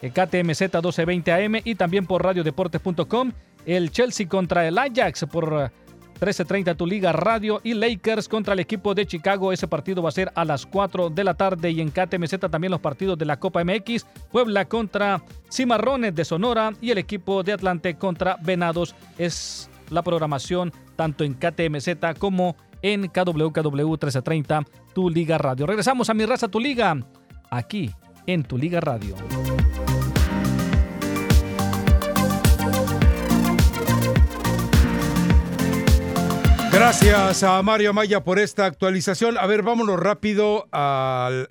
[0.03, 3.33] KTMZ 1220 AM y también por radiodeportes.com
[3.65, 5.73] el Chelsea contra el Ajax por
[6.21, 9.53] 13.30 tu liga radio y Lakers contra el equipo de Chicago.
[9.53, 12.71] Ese partido va a ser a las 4 de la tarde y en KTMZ también
[12.71, 14.07] los partidos de la Copa MX.
[14.31, 18.95] Puebla contra Cimarrones de Sonora y el equipo de Atlante contra Venados.
[19.19, 24.65] Es la programación tanto en KTMZ como en KWKW 1330
[24.95, 25.67] tu liga radio.
[25.67, 26.97] Regresamos a mi raza tu liga
[27.51, 27.91] aquí
[28.27, 29.15] en tu liga radio.
[36.79, 39.39] Gracias a Mario Maya por esta actualización.
[39.39, 41.49] A ver, vámonos rápido al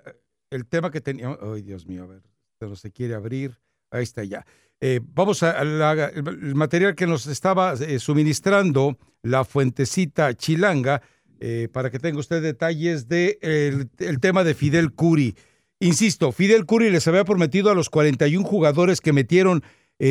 [0.52, 1.40] el tema que teníamos.
[1.42, 2.22] Ay, Dios mío, a ver,
[2.62, 3.58] no se quiere abrir.
[3.90, 4.46] Ahí está ya.
[4.80, 11.02] Eh, vamos al material que nos estaba eh, suministrando la fuentecita chilanga
[11.40, 15.36] eh, para que tenga usted detalles del de el tema de Fidel Curi.
[15.80, 19.64] Insisto, Fidel Curi les había prometido a los 41 jugadores que metieron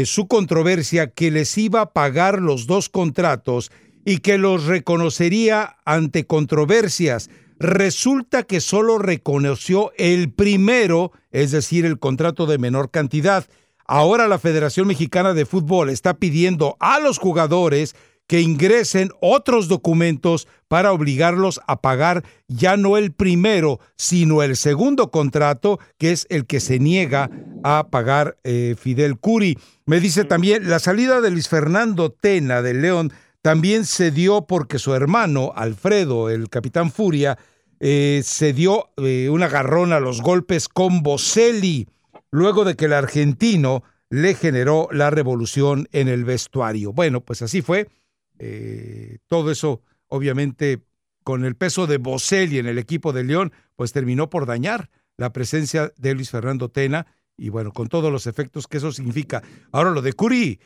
[0.07, 3.71] su controversia que les iba a pagar los dos contratos
[4.05, 7.31] y que los reconocería ante controversias.
[7.59, 13.47] Resulta que solo reconoció el primero, es decir, el contrato de menor cantidad.
[13.87, 17.95] Ahora la Federación Mexicana de Fútbol está pidiendo a los jugadores
[18.27, 25.11] que ingresen otros documentos para obligarlos a pagar ya no el primero, sino el segundo
[25.11, 27.31] contrato, que es el que se niega
[27.63, 29.59] a pagar eh, Fidel Curi.
[29.85, 33.13] Me dice también la salida de Luis Fernando Tena del León
[33.45, 37.37] también se dio porque su hermano, Alfredo, el capitán Furia,
[37.79, 41.87] eh, se dio eh, un agarrón a los golpes con Boselli,
[42.31, 46.95] luego de que el argentino le generó la revolución en el vestuario.
[46.95, 47.91] Bueno, pues así fue.
[48.39, 50.81] Eh, todo eso, obviamente,
[51.23, 54.89] con el peso de Boselli en el equipo de León, pues terminó por dañar
[55.19, 59.43] la presencia de Luis Fernando Tena y bueno, con todos los efectos que eso significa.
[59.71, 60.59] Ahora lo de Curi,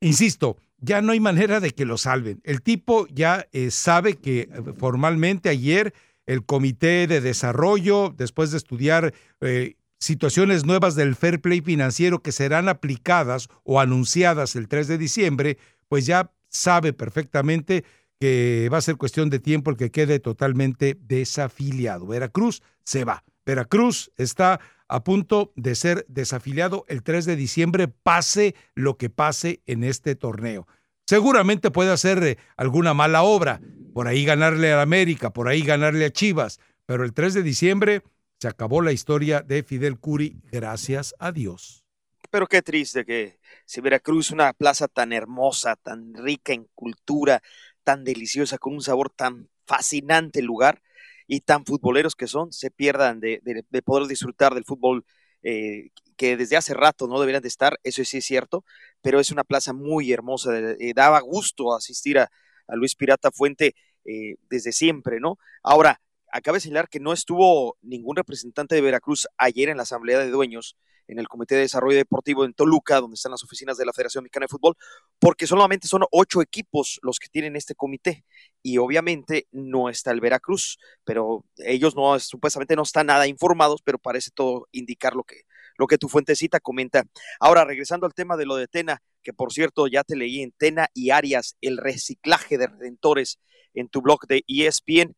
[0.00, 2.40] insisto, ya no hay manera de que lo salven.
[2.44, 5.94] El tipo ya eh, sabe que eh, formalmente ayer
[6.26, 12.32] el Comité de Desarrollo, después de estudiar eh, situaciones nuevas del fair play financiero que
[12.32, 15.58] serán aplicadas o anunciadas el 3 de diciembre,
[15.88, 17.84] pues ya sabe perfectamente
[18.20, 22.06] que va a ser cuestión de tiempo el que quede totalmente desafiliado.
[22.06, 23.24] Veracruz se va.
[23.44, 29.60] Veracruz está a punto de ser desafiliado el 3 de diciembre, pase lo que pase
[29.66, 30.66] en este torneo.
[31.06, 33.60] Seguramente puede hacer eh, alguna mala obra,
[33.92, 38.02] por ahí ganarle a América, por ahí ganarle a Chivas, pero el 3 de diciembre
[38.38, 41.84] se acabó la historia de Fidel Curi, gracias a Dios.
[42.30, 47.42] Pero qué triste que si Veracruz, una plaza tan hermosa, tan rica en cultura,
[47.84, 50.82] tan deliciosa, con un sabor tan fascinante lugar,
[51.26, 53.40] y tan futboleros que son, se pierdan de,
[53.84, 55.04] poder disfrutar del fútbol
[55.42, 58.64] eh, que desde hace rato no deberían de estar, eso sí es cierto,
[59.02, 62.30] pero es una plaza muy hermosa, eh, daba gusto asistir a,
[62.68, 63.74] Luis Pirata Fuente
[64.06, 65.38] eh, desde siempre, ¿no?
[65.62, 66.00] Ahora,
[66.34, 70.30] acaba de señalar que no estuvo ningún representante de Veracruz ayer en la Asamblea de
[70.30, 70.76] Dueños,
[71.06, 74.24] en el Comité de Desarrollo Deportivo en Toluca, donde están las oficinas de la Federación
[74.24, 74.74] Mexicana de Fútbol,
[75.20, 78.24] porque solamente son ocho equipos los que tienen este comité
[78.64, 83.98] y obviamente no está el Veracruz, pero ellos no supuestamente no están nada informados, pero
[83.98, 85.42] parece todo indicar lo que
[85.76, 87.04] lo que tu fuentecita comenta.
[87.40, 90.52] Ahora regresando al tema de lo de Tena, que por cierto ya te leí en
[90.52, 93.40] Tena y Arias el reciclaje de redentores
[93.74, 95.14] en tu blog de ESPN.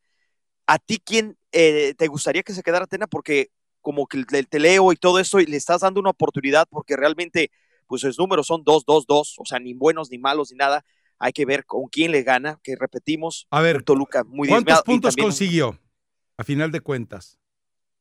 [0.67, 3.07] ¿A ti quién eh, te gustaría que se quedara Tena?
[3.07, 6.97] Porque como que el teleo y todo eso, y le estás dando una oportunidad porque
[6.97, 7.53] realmente,
[7.87, 10.85] pues los números son 2, 2, 2, o sea, ni buenos, ni malos, ni nada.
[11.19, 13.47] Hay que ver con quién le gana, que repetimos.
[13.51, 15.79] A ver, Toluca muy ¿cuántos puntos consiguió
[16.37, 17.39] a final de cuentas?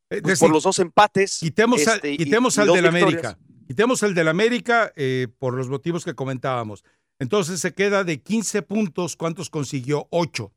[0.08, 1.38] Pues por los dos empates.
[1.38, 3.38] Quitemos, este, quitemos al del América.
[3.66, 6.84] Quitemos el del América eh, por los motivos que comentábamos.
[7.18, 10.06] Entonces se queda de 15 puntos, ¿cuántos consiguió?
[10.10, 10.52] 8.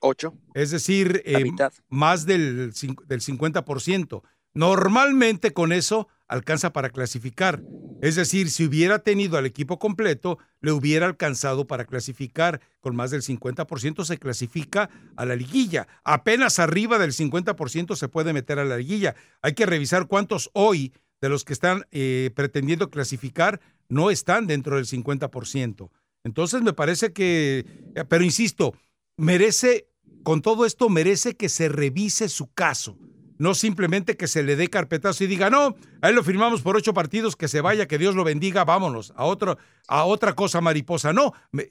[0.00, 0.34] 8.
[0.54, 1.50] Es decir, eh,
[1.88, 2.72] más del,
[3.06, 4.22] del 50%.
[4.54, 7.62] Normalmente con eso alcanza para clasificar.
[8.02, 12.60] Es decir, si hubiera tenido al equipo completo, le hubiera alcanzado para clasificar.
[12.80, 15.86] Con más del 50% se clasifica a la liguilla.
[16.02, 19.14] Apenas arriba del 50% se puede meter a la liguilla.
[19.40, 24.76] Hay que revisar cuántos hoy de los que están eh, pretendiendo clasificar no están dentro
[24.76, 25.90] del 50%.
[26.24, 28.74] Entonces me parece que, eh, pero insisto,
[29.22, 29.88] merece,
[30.22, 32.98] con todo esto merece que se revise su caso
[33.42, 36.94] no simplemente que se le dé carpetazo y diga, no, ahí lo firmamos por ocho
[36.94, 39.58] partidos, que se vaya, que Dios lo bendiga, vámonos, a, otro,
[39.88, 41.12] a otra cosa mariposa.
[41.12, 41.66] No, me,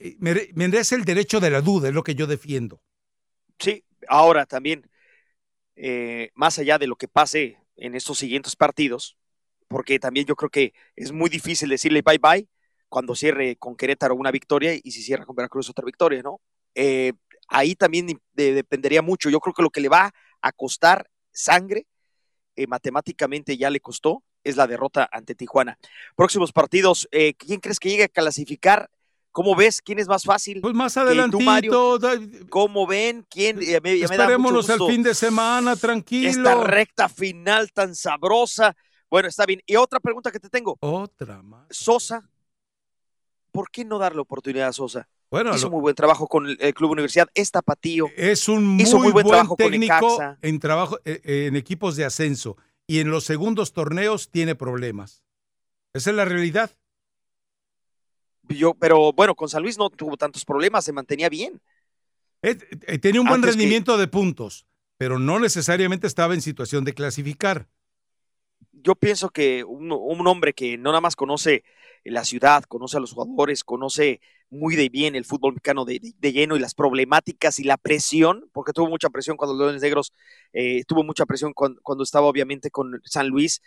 [0.53, 2.81] merece el derecho de la duda, es lo que yo defiendo.
[3.57, 4.89] Sí, ahora también,
[5.77, 9.15] eh, más allá de lo que pase en estos siguientes partidos,
[9.69, 12.49] porque también yo creo que es muy difícil decirle bye bye
[12.89, 16.41] cuando cierre con Querétaro una victoria y si cierra con Veracruz otra victoria, ¿no?
[16.75, 17.13] Eh,
[17.51, 19.29] ahí también dependería mucho.
[19.29, 20.11] Yo creo que lo que le va
[20.41, 21.85] a costar sangre,
[22.55, 25.77] eh, matemáticamente ya le costó, es la derrota ante Tijuana.
[26.15, 28.89] Próximos partidos, eh, ¿quién crees que llegue a clasificar?
[29.31, 29.81] ¿Cómo ves?
[29.81, 30.59] ¿Quién es más fácil?
[30.61, 31.99] Pues más adelantito.
[32.49, 33.25] ¿Cómo ven?
[33.29, 33.61] ¿Quién?
[33.61, 36.29] Esperémonos al fin de semana, tranquilo.
[36.29, 38.75] Esta recta final tan sabrosa.
[39.09, 39.61] Bueno, está bien.
[39.65, 40.77] Y otra pregunta que te tengo.
[40.81, 41.65] Otra más.
[41.69, 42.29] Sosa.
[43.51, 45.07] ¿Por qué no darle oportunidad a Sosa?
[45.31, 47.29] Bueno, hizo muy buen trabajo con el Club Universidad.
[47.33, 48.07] Es tapatío.
[48.17, 52.99] Es un muy, buen, trabajo técnico en trabajo eh, eh, en equipos de ascenso y
[52.99, 55.23] en los segundos torneos tiene problemas.
[55.93, 56.71] Esa es la realidad.
[58.49, 61.61] Yo, pero bueno, con San Luis no tuvo tantos problemas, se mantenía bien.
[62.41, 62.55] Eh,
[62.99, 64.65] tenía un buen rendimiento de puntos,
[64.97, 67.69] pero no necesariamente estaba en situación de clasificar.
[68.73, 71.63] Yo pienso que un, un hombre que no nada más conoce
[72.03, 76.55] la ciudad, conoce a los jugadores, conoce muy de bien el fútbol mexicano de, lleno
[76.55, 80.13] y las problemáticas y la presión, porque tuvo mucha presión cuando los Leones Negros,
[80.53, 83.61] eh, tuvo mucha presión cuando, estaba obviamente con San Luis.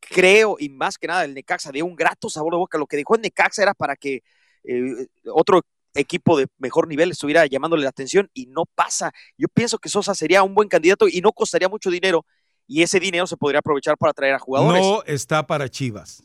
[0.00, 2.78] Creo, y más que nada, el Necaxa dio un grato sabor de boca.
[2.78, 4.22] Lo que dejó en Necaxa era para que
[4.64, 5.62] eh, otro
[5.94, 9.12] equipo de mejor nivel estuviera llamándole la atención y no pasa.
[9.38, 12.26] Yo pienso que Sosa sería un buen candidato y no costaría mucho dinero
[12.66, 14.82] y ese dinero se podría aprovechar para traer a jugadores.
[14.82, 16.24] No está para Chivas.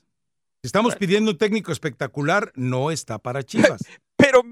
[0.62, 3.82] Estamos pidiendo un técnico espectacular, no está para Chivas.
[4.18, 4.44] Pero,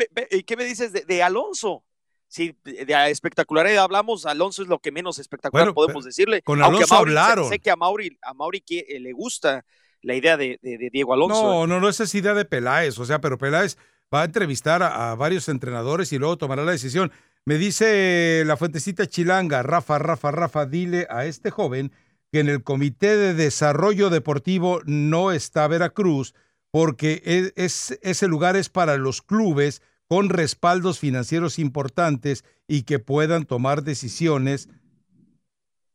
[0.46, 1.84] ¿qué me dices de, Alonso?
[2.30, 6.42] Si de espectacularidad hablamos, Alonso es lo que menos espectacular podemos decirle.
[6.42, 7.50] Con Alonso hablaron.
[7.50, 9.66] Sé, que a Mauri, a Mauri eh, le gusta
[10.02, 10.58] la idea de,
[10.92, 11.44] Diego Alonso.
[11.44, 11.68] No, ¿eh?
[11.68, 13.78] no, no es esa idea de Peláez, o sea, pero Peláez
[14.14, 17.12] va a entrevistar a, a, varios entrenadores y luego tomará la decisión.
[17.44, 21.92] Me dice la fuentecita chilanga, Rafa, Rafa, Rafa, dile a este joven
[22.32, 26.34] que en el Comité de Desarrollo Deportivo no está Veracruz,
[26.72, 33.00] porque e, es, ese lugar es para los clubes con respaldos financieros importantes y que
[33.00, 34.70] puedan tomar decisiones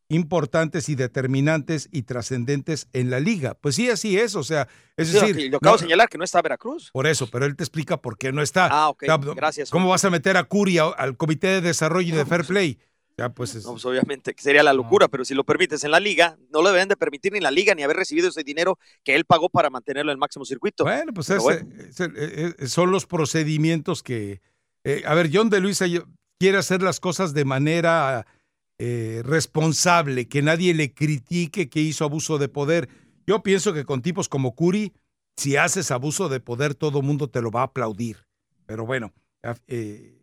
[0.09, 3.55] importantes y determinantes y trascendentes en la liga.
[3.55, 5.51] Pues sí, así es, o sea, es decir...
[5.51, 6.91] Lo acabo de señalar, que no está Veracruz.
[6.93, 8.69] Por eso, pero él te explica por qué no está.
[8.71, 9.05] Ah, ok,
[9.35, 9.71] gracias.
[9.71, 12.79] ¿Cómo vas a meter a Curia al Comité de Desarrollo y de Fair Play?
[13.35, 16.63] Pues, pues obviamente que sería la locura, pero si lo permites en la liga, no
[16.63, 19.49] lo deben de permitir ni la liga ni haber recibido ese dinero que él pagó
[19.49, 20.85] para mantenerlo en el máximo circuito.
[20.85, 21.31] Bueno, pues
[22.67, 24.41] son los procedimientos que...
[24.85, 25.87] Eh, a ver, John de Luisa
[26.39, 28.27] quiere hacer las cosas de manera
[28.79, 32.89] eh, responsable, que nadie le critique que hizo abuso de poder.
[33.27, 34.93] Yo pienso que con tipos como Curi,
[35.37, 38.27] si haces abuso de poder, todo mundo te lo va a aplaudir.
[38.67, 39.13] Pero bueno,
[39.69, 40.19] eh,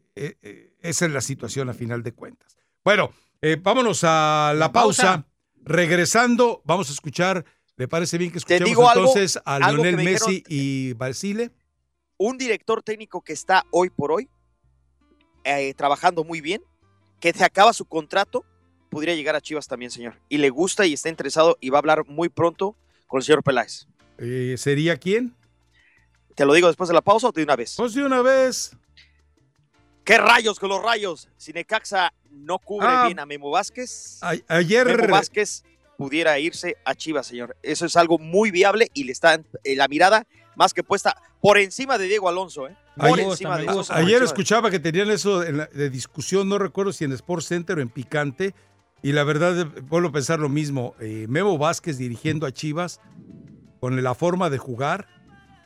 [0.82, 2.59] esa es la situación a final de cuentas.
[2.84, 3.12] Bueno,
[3.42, 5.26] eh, vámonos a la, pausa.
[5.62, 7.46] Regresando, vamos a escuchar,
[7.76, 11.52] ¿le parece bien que escuchemos entonces a Lionel Messi y Basile?
[12.18, 14.30] Un director técnico que está hoy por hoy
[15.44, 16.62] eh, trabajando muy bien,
[17.20, 18.46] que se acaba su contrato,
[18.90, 20.16] podría llegar a Chivas también, señor.
[20.30, 22.76] Y le gusta y está interesado y va a hablar muy pronto
[23.08, 23.88] con el señor Peláez.
[24.18, 25.36] Eh, ¿Sería quién?
[26.36, 27.76] ¿Te lo digo después de la pausa o de una vez?
[27.78, 28.76] Pues de una vez.
[30.04, 31.30] ¿Qué rayos con los rayos?
[31.38, 35.64] Si Necaxa no cubre ah, bien a Memo Vázquez, ayer Memo Vázquez
[35.98, 37.58] pudiera irse a Chivas, señor.
[37.62, 40.26] Eso es algo muy viable y le está eh, la mirada
[40.56, 42.78] más que puesta por encima de Diego Alonso, ¿eh?
[42.96, 47.44] Por encima de Ayer escuchaba que tenían eso de discusión, no recuerdo si en Sport
[47.44, 48.54] Center o en Picante,
[49.02, 50.96] y la verdad, vuelvo a pensar lo mismo.
[51.00, 53.00] Eh, Memo Vázquez dirigiendo a Chivas
[53.80, 55.08] con la forma de jugar,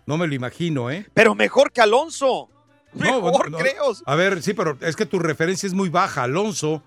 [0.06, 1.08] no me lo imagino, ¿eh?
[1.14, 2.50] Pero mejor que Alonso.
[3.00, 3.58] Mejor, no,
[4.06, 6.84] A ver, sí, pero es que tu referencia es muy baja, Alonso.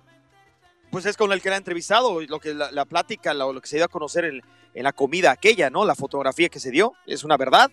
[0.91, 3.85] Pues es con el que era entrevistado, lo que la, plática, lo, que se dio
[3.85, 4.43] a conocer en,
[4.75, 5.85] la comida aquella, ¿no?
[5.85, 7.71] La fotografía que se dio, es una verdad.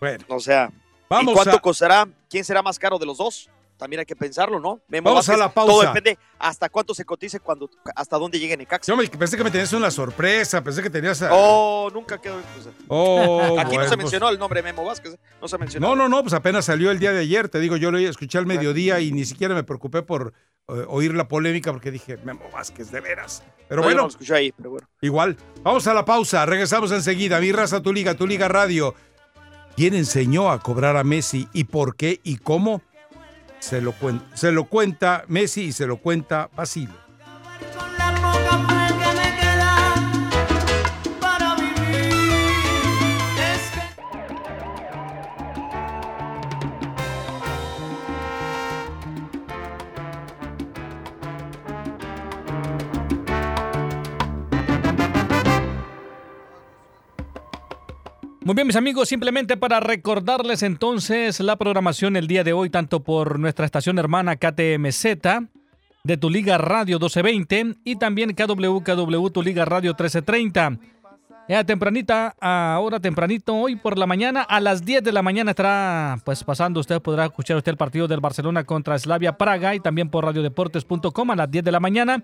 [0.00, 0.24] Bueno.
[0.28, 0.70] O sea,
[1.08, 2.06] vamos ¿y cuánto costará?
[2.28, 3.48] ¿Quién será más caro de los dos?
[3.76, 4.80] También hay que pensarlo, ¿no?
[4.88, 5.72] Memo Vamos a Vázquez, la pausa.
[5.72, 8.90] Todo depende hasta cuánto se cotice, cuando, hasta dónde llegue Necaxa.
[8.90, 11.20] Yo me- pensé que me tenías una sorpresa, pensé que tenías...
[11.22, 12.36] a- Oh, nunca quedó.
[12.54, 15.18] pues, Oh, Aquí no se pues- mencionó el nombre de Memo Vázquez, ¿eh?
[15.40, 15.88] no se mencionó.
[15.88, 18.38] No, no, no, pues apenas salió el día de ayer, te digo, yo lo escuché
[18.38, 20.32] al mediodía y ni siquiera me preocupé por
[20.68, 23.42] eh, oír la polémica porque dije, Memo Vázquez, de veras.
[23.68, 24.88] Pero no bueno, lo escuché ahí, pero bueno.
[25.00, 25.36] igual.
[25.62, 27.40] Vamos a la pausa, regresamos enseguida.
[27.40, 28.94] Mi raza, tu liga, tu liga radio.
[29.76, 32.80] ¿Quién enseñó a cobrar a Messi y por qué y cómo?
[33.60, 33.94] Se lo,
[34.34, 36.92] se lo cuenta Messi y se lo cuenta Basile.
[58.46, 63.02] Muy bien, mis amigos, simplemente para recordarles entonces la programación el día de hoy, tanto
[63.02, 65.04] por nuestra estación hermana KTMZ
[66.04, 70.78] de Tu Liga Radio 1220 y también KWKW Tu Liga Radio 1330.
[71.48, 76.16] Ya tempranita, ahora tempranito, hoy por la mañana, a las 10 de la mañana estará
[76.24, 80.08] pues pasando, usted podrá escuchar usted el partido del Barcelona contra Slavia Praga y también
[80.08, 82.22] por radiodeportes.com a las 10 de la mañana.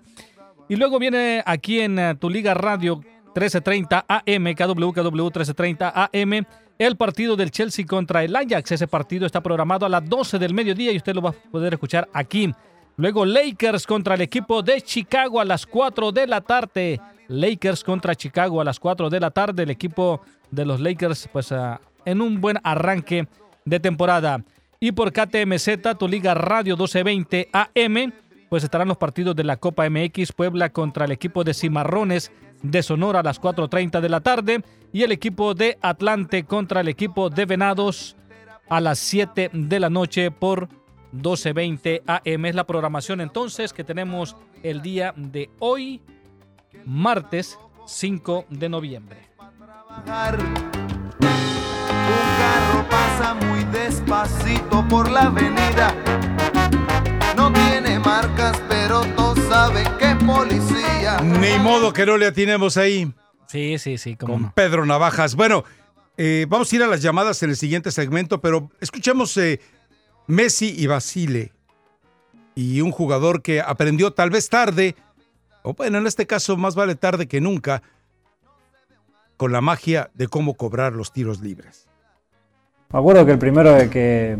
[0.69, 3.01] Y luego viene aquí en eh, tu Liga Radio
[3.33, 6.45] 1330 AM, KWKW 1330 AM,
[6.77, 8.71] el partido del Chelsea contra el Ajax.
[8.71, 11.73] Ese partido está programado a las 12 del mediodía y usted lo va a poder
[11.73, 12.53] escuchar aquí.
[12.95, 17.01] Luego Lakers contra el equipo de Chicago a las 4 de la tarde.
[17.27, 19.63] Lakers contra Chicago a las 4 de la tarde.
[19.63, 23.27] El equipo de los Lakers pues ah, en un buen arranque
[23.65, 24.43] de temporada.
[24.79, 28.13] Y por KTMZ, tu Liga Radio 1220 AM,
[28.49, 32.31] pues estarán los partidos de la Copa MX Puebla contra el equipo de Cimarrones
[32.63, 36.87] de Sonora a las 4.30 de la tarde y el equipo de Atlante contra el
[36.87, 38.15] equipo de Venados
[38.69, 40.69] a las 7 de la noche por
[41.13, 42.45] 12.20 AM.
[42.45, 46.01] Es la programación entonces que tenemos el día de hoy,
[46.85, 49.29] martes 5 de noviembre.
[49.89, 50.05] Un
[52.39, 55.93] carro pasa muy despacito por la avenida.
[57.35, 59.22] No tiene marcas, pero todos
[59.53, 61.21] saben que es policía.
[61.21, 63.13] Ni modo que no le atinemos ahí.
[63.47, 65.35] Sí, sí, sí, como Con Pedro Navajas.
[65.35, 65.63] Bueno,
[66.17, 69.59] eh, vamos a ir a las llamadas en el siguiente segmento, pero escuchemos eh,
[70.25, 71.51] Messi y Basile.
[72.55, 74.95] Y un jugador que aprendió tal vez tarde,
[75.61, 77.83] o bueno, en este caso más vale tarde que nunca,
[79.37, 81.87] con la magia de cómo cobrar los tiros libres.
[82.91, 84.37] Me acuerdo que el primero de que,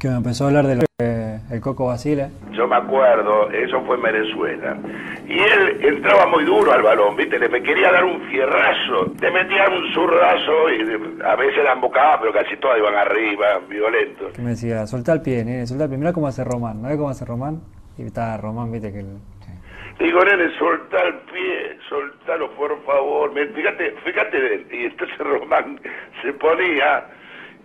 [0.00, 3.96] que me empezó a hablar del eh, el Coco Basile, Yo me acuerdo, eso fue
[3.96, 4.76] en Venezuela.
[5.26, 7.38] Y él entraba muy duro al balón, ¿viste?
[7.38, 11.72] Le me quería dar un fierrazo, le metía un zurrazo y de- a veces la
[11.72, 14.32] embocaba, pero casi todas iban arriba, violentos.
[14.32, 16.88] que me decía, soltá el pie, nene, soltá el pie, mirá cómo hace Román, ¿no
[16.88, 17.60] ves cómo hace Román?
[17.98, 19.00] Y estaba Román, viste que...
[19.00, 19.18] el-
[19.98, 23.32] Digo, nene, soltá el pie, soltalo por favor.
[23.54, 25.78] Fíjate, fíjate, y entonces Román
[26.22, 27.04] se ponía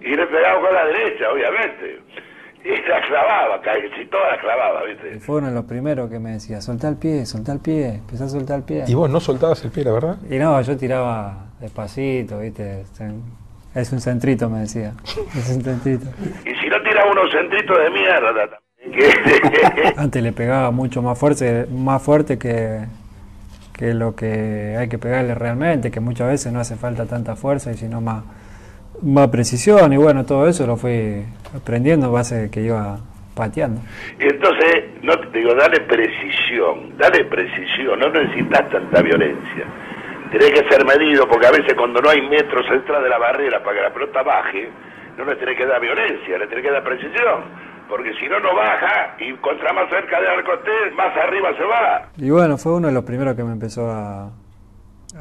[0.02, 1.99] y le pegaba con la derecha, obviamente.
[2.66, 5.18] Y la clavaba, casi todas la clavaba, ¿viste?
[5.18, 7.96] y fue uno de los primeros que me decía, soltá el pie, soltá el pie,
[7.96, 8.86] empezá a soltar el pie.
[8.88, 10.18] Y vos no soltabas el pie, la verdad.
[10.28, 12.84] Y no, yo tiraba despacito, viste,
[13.76, 16.08] es un centrito, me decía, es un centrito.
[16.44, 18.60] Y si no tira unos centritos de mierda,
[19.98, 22.86] Antes le pegaba mucho más fuerte, más fuerte que,
[23.74, 27.72] que lo que hay que pegarle realmente, que muchas veces no hace falta tanta fuerza
[27.72, 28.24] y sino más,
[29.02, 29.92] más precisión.
[29.94, 31.24] Y bueno, todo eso lo fui
[31.56, 32.98] aprendiendo en base de que iba
[33.36, 33.82] pateando.
[34.20, 39.66] Y entonces, no te digo, dale precisión, dale precisión, no necesitas tanta violencia.
[40.32, 43.62] Tenés que ser medido, porque a veces cuando no hay metros detrás de la barrera
[43.64, 44.70] para que la pelota baje,
[45.18, 47.44] no le tenés que dar violencia, le tenés que dar precisión.
[47.88, 51.64] Porque si no, no baja y contra más cerca del arco estés, más arriba se
[51.64, 52.10] va.
[52.18, 54.32] Y bueno, fue uno de los primeros que me empezó a,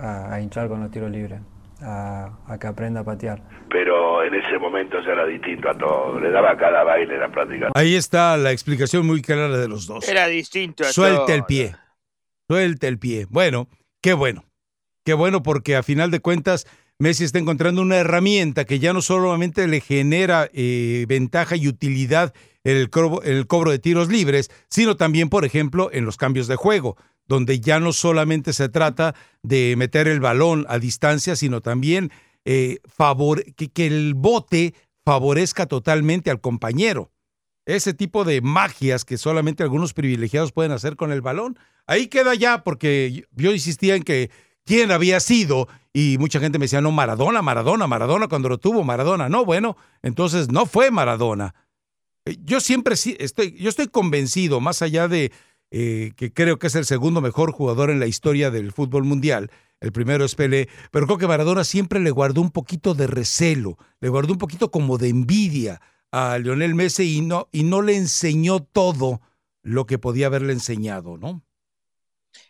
[0.01, 1.41] a, a hinchar con los tiros libres,
[1.83, 3.41] a, a que aprenda a patear.
[3.71, 6.21] Pero en ese momento ya era distinto a todo.
[6.21, 7.71] Le daba cada baile la práctica.
[7.75, 10.07] Ahí está la explicación muy clara de los dos.
[10.09, 11.35] Era distinto a Suelte todo.
[11.35, 11.75] el pie.
[12.49, 13.27] Suelte el pie.
[13.29, 13.69] Bueno,
[14.01, 14.45] qué bueno.
[15.05, 16.67] Qué bueno porque a final de cuentas
[16.99, 22.33] Messi está encontrando una herramienta que ya no solamente le genera eh, ventaja y utilidad
[22.63, 26.17] en el, cobro, en el cobro de tiros libres, sino también, por ejemplo, en los
[26.17, 26.97] cambios de juego,
[27.27, 32.11] donde ya no solamente se trata de meter el balón a distancia, sino también
[32.45, 37.11] eh, favor, que, el bote favorezca totalmente al compañero
[37.67, 41.59] ese tipo de magias que solamente algunos privilegiados pueden hacer con el balón.
[41.87, 44.31] Ahí queda ya, porque yo insistía en que
[44.65, 48.85] quién había sido y mucha gente me decía, no, Maradona, Maradona, Maradona, cuando lo tuvo
[48.85, 49.29] Maradona.
[49.29, 51.55] No, bueno, entonces no fue Maradona.
[52.25, 55.33] Eh, Yo siempre estoy, yo estoy convencido, más allá de
[55.71, 59.51] eh, que creo que es el segundo mejor jugador en la historia del fútbol mundial,
[59.81, 63.77] el primero es Pelé, pero creo que Maradona siempre le guardó un poquito de recelo,
[64.01, 65.81] le guardó un poquito como de envidia
[66.11, 69.21] a Lionel Messi y no, y no le enseñó todo
[69.63, 71.43] lo que podía haberle enseñado, ¿no?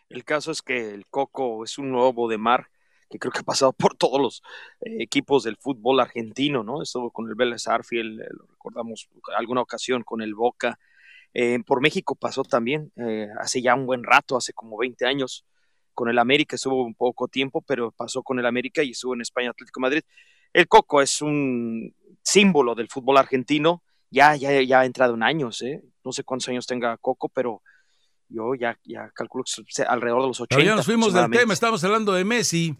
[0.09, 2.69] El caso es que el Coco es un lobo de mar
[3.09, 4.43] que creo que ha pasado por todos los
[4.81, 6.81] eh, equipos del fútbol argentino, ¿no?
[6.81, 10.79] Estuvo con el Vélez Arfield, eh, lo recordamos alguna ocasión con el Boca.
[11.33, 12.93] Eh, por México pasó también
[13.39, 15.45] hace ya un buen rato, hace como 20 años.
[15.95, 19.21] Con el América estuvo un poco tiempo, pero pasó con el América y estuvo en
[19.21, 20.01] España Atlético de Madrid.
[20.53, 23.81] El Coco es un símbolo del fútbol argentino.
[24.11, 25.81] Ya, ya, ya ha entrado en años, ¿eh?
[26.03, 27.63] No sé cuántos años tenga Coco, pero
[28.29, 30.55] yo ya, ya calculo que alrededor de los 80.
[30.55, 32.77] Pero ya nos fuimos del tema, estamos hablando de Messi.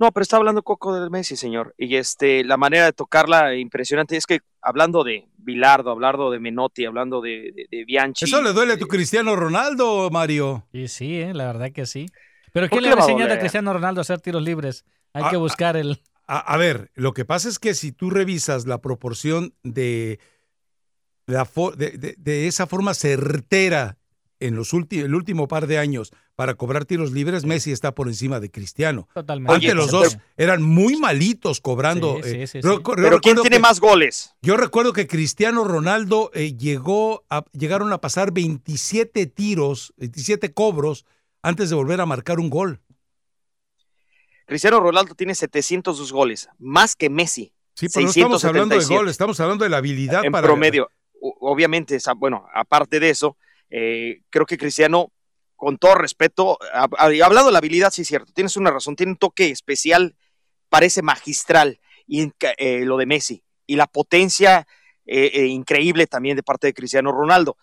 [0.00, 1.74] No, pero está hablando Coco del Messi, señor.
[1.76, 6.86] Y este, la manera de tocarla impresionante es que hablando de Bilardo, hablando de Menotti,
[6.86, 8.24] hablando de, de, de Bianchi.
[8.24, 10.66] ¿Eso le duele a tu Cristiano Ronaldo, Mario?
[10.72, 12.06] Y sí, eh, la verdad que sí.
[12.52, 13.38] Pero ¿Por ¿qué qué le va a enseñar?
[13.38, 14.84] Cristiano Ronaldo a hacer tiros libres?
[15.12, 16.00] Hay Ah, que buscar el...
[16.26, 20.18] A, a ver, lo que pasa es que si tú revisas la proporción de,
[21.26, 23.98] la fo- de, de- de esa forma certera
[24.40, 28.08] en los últimos el último par de años para cobrar tiros libres, Messi está por
[28.08, 29.08] encima de Cristiano.
[29.14, 29.52] Totalmente.
[29.54, 32.16] Antes Oye, los dos eran muy malitos cobrando.
[32.22, 34.34] Sí, sí, eh, sí, Pero ¿quién tiene que- más goles?
[34.42, 41.04] Yo recuerdo que Cristiano Ronaldo eh, llegó a, llegaron a pasar 27 tiros, 27 cobros
[41.42, 42.80] antes de volver a marcar un gol.
[44.46, 47.52] Cristiano Ronaldo tiene 702 goles, más que Messi.
[47.74, 48.98] Sí, pero no estamos hablando de 677.
[48.98, 50.90] goles, estamos hablando de la habilidad en para promedio.
[51.20, 53.36] Obviamente, bueno, aparte de eso,
[53.70, 55.12] eh, creo que Cristiano,
[55.56, 58.96] con todo respeto, ha- ha- hablando de la habilidad, sí es cierto, tienes una razón,
[58.96, 60.16] tiene un toque especial,
[60.68, 64.66] parece magistral, y eh, lo de Messi, y la potencia
[65.06, 67.56] eh, increíble también de parte de Cristiano Ronaldo.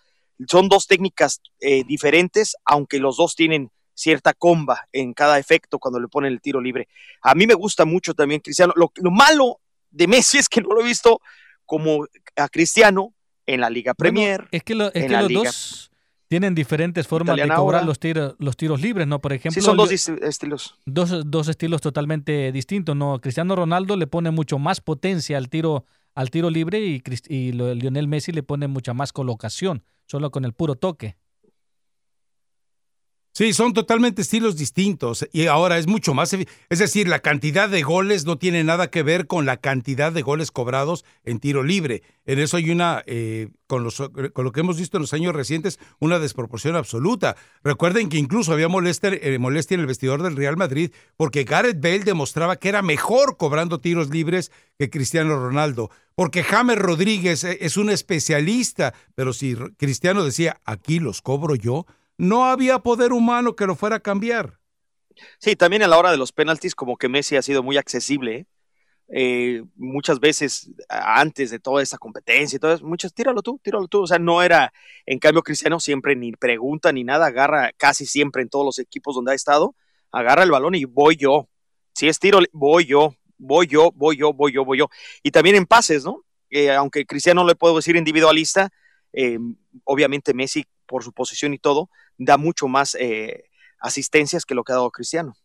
[0.49, 1.41] Son dos técnicas
[1.87, 6.61] diferentes, aunque los dos tienen cierta comba en cada efecto cuando le ponen el tiro
[6.61, 6.87] libre.
[7.21, 8.73] A mí me gusta mucho también Cristiano.
[8.75, 9.59] Lo, lo malo
[9.89, 11.19] de Messi es que no lo he visto
[11.65, 12.05] como
[12.35, 13.15] a Cristiano
[13.45, 14.47] en la Liga Premier.
[14.51, 15.91] Es que, lo- es en que la los Liga dos
[16.27, 17.87] tienen diferentes formas italiana de cobrar ahora.
[17.87, 19.19] los tiros, los tiros libres, ¿no?
[19.19, 20.75] Por ejemplo, Sí, son dos estilos.
[20.85, 23.19] dos, dos estilos totalmente distintos, ¿no?
[23.21, 25.85] Cristiano Ronaldo le pone mucho más potencia al tiro,
[26.15, 30.53] al tiro libre y, y Lionel Messi le pone mucha más colocación, solo con el
[30.53, 31.15] puro toque.
[33.37, 37.83] Sí, son totalmente estilos distintos y ahora es mucho más, es decir, la cantidad de
[37.83, 42.01] goles no tiene nada que ver con la cantidad de goles cobrados en tiro libre.
[42.25, 43.97] En eso hay una, eh, con, los,
[44.33, 47.35] con lo que hemos visto en los años recientes, una desproporción absoluta.
[47.63, 51.79] Recuerden que incluso había molestia, eh, molestia en el vestidor del Real Madrid porque Gareth
[51.79, 55.91] Bale demostraba que era mejor cobrando tiros libres que Cristiano Ronaldo.
[56.15, 61.85] Porque James Rodríguez eh, es un especialista, pero si Cristiano decía, aquí los cobro yo,
[62.17, 64.59] no había poder humano que lo fuera a cambiar.
[65.39, 68.47] Sí, también a la hora de los penaltis, como que Messi ha sido muy accesible.
[69.09, 69.63] ¿eh?
[69.75, 74.03] Muchas veces antes de toda esa competencia y todo muchas, tíralo tú, tíralo tú.
[74.03, 74.73] O sea, no era,
[75.05, 79.15] en cambio, Cristiano siempre ni pregunta ni nada, agarra casi siempre en todos los equipos
[79.15, 79.75] donde ha estado,
[80.11, 81.49] agarra el balón y voy yo.
[81.93, 84.89] Si es tiro, voy yo, voy yo, voy yo, voy yo, voy yo.
[85.23, 86.23] Y también en pases, ¿no?
[86.49, 88.69] Eh, aunque Cristiano no le puedo decir individualista,
[89.13, 89.39] eh,
[89.83, 93.43] obviamente Messi, por su posición y todo, da mucho más eh,
[93.79, 95.35] asistencias que lo que ha dado Cristiano.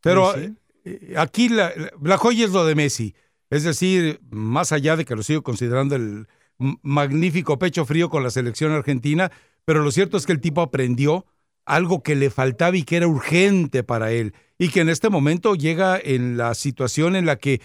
[0.00, 0.54] Pero eh,
[0.84, 3.14] eh, aquí la, la- joya es lo de Messi.
[3.50, 6.26] Es decir, más allá de que lo sigo considerando el
[6.58, 9.30] magnífico pecho frío con la selección argentina,
[9.64, 11.26] pero lo cierto es que el tipo aprendió
[11.64, 15.54] algo que le faltaba y que era urgente para él, y que en este momento
[15.54, 17.60] llega en la situación en la que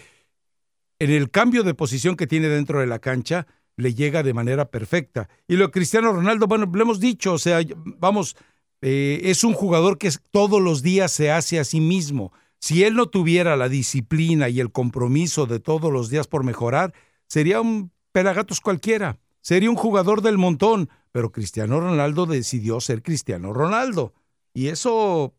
[0.98, 3.46] en el cambio de posición que tiene dentro de la cancha,
[3.76, 5.28] le llega de manera perfecta.
[5.48, 7.60] Y lo de Cristiano Ronaldo, bueno, lo hemos dicho, o sea,
[7.98, 8.36] vamos,
[8.80, 12.32] eh, es un jugador que todos los días se hace a sí mismo.
[12.58, 16.92] Si él no tuviera la disciplina y el compromiso de todos los días por mejorar,
[17.26, 23.52] sería un pelagatos cualquiera, sería un jugador del montón, pero Cristiano Ronaldo decidió ser Cristiano
[23.52, 24.14] Ronaldo.
[24.54, 25.34] Y eso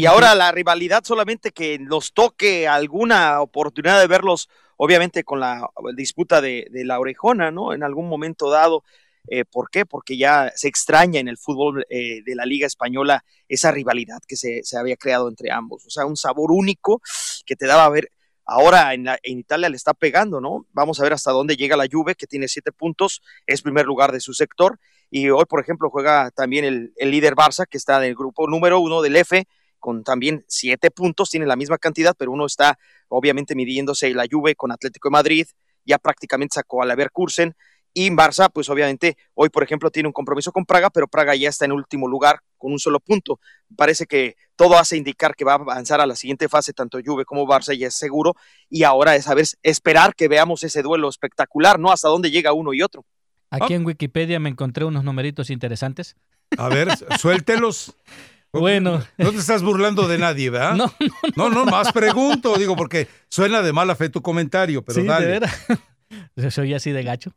[0.00, 4.48] Y ahora la rivalidad solamente que nos toque alguna oportunidad de verlos,
[4.78, 7.74] obviamente con la disputa de, la orejona, ¿no?
[7.74, 8.82] En algún momento dado.
[9.30, 9.84] Eh, ¿Por qué?
[9.84, 14.36] Porque ya se extraña en el fútbol eh, de la Liga Española esa rivalidad que
[14.36, 15.84] se, se había creado entre ambos.
[15.86, 17.02] O sea, un sabor único
[17.44, 18.10] que te daba a ver.
[18.46, 20.64] Ahora en, la- en Italia le está pegando, ¿no?
[20.72, 24.10] Vamos a ver hasta dónde llega la Juve, que tiene siete puntos, es primer lugar
[24.12, 24.78] de su sector.
[25.10, 28.46] Y hoy, por ejemplo, juega también el, el líder Barça, que está en el grupo
[28.48, 29.46] número uno del F,
[29.78, 32.78] con también siete puntos, tiene la misma cantidad, pero uno está
[33.08, 35.46] obviamente midiéndose la Juve con Atlético de Madrid
[35.88, 37.56] ya prácticamente sacó al Leverkusen.
[37.94, 41.48] Y Barça, pues obviamente, hoy, por ejemplo, tiene un compromiso con Praga, pero Praga ya
[41.48, 43.40] está en último lugar con un solo punto.
[43.74, 47.24] Parece que todo hace indicar que va a avanzar a la siguiente fase, tanto Juve
[47.24, 48.36] como Barça, ya es seguro.
[48.68, 51.90] Y ahora es a ver, esperar que veamos ese duelo espectacular, ¿no?
[51.90, 53.04] Hasta dónde llega uno y otro.
[53.50, 56.14] Aquí en Wikipedia me encontré unos numeritos interesantes.
[56.56, 56.88] A ver,
[57.18, 57.96] suéltelos.
[58.52, 59.02] Bueno.
[59.18, 60.74] No te estás burlando de nadie, ¿verdad?
[60.76, 60.92] No,
[61.36, 65.08] no, no, más pregunto, digo, porque suena de mala fe tu comentario, pero Sí, de
[65.08, 65.40] dale.
[66.50, 67.32] Soy así de gacho.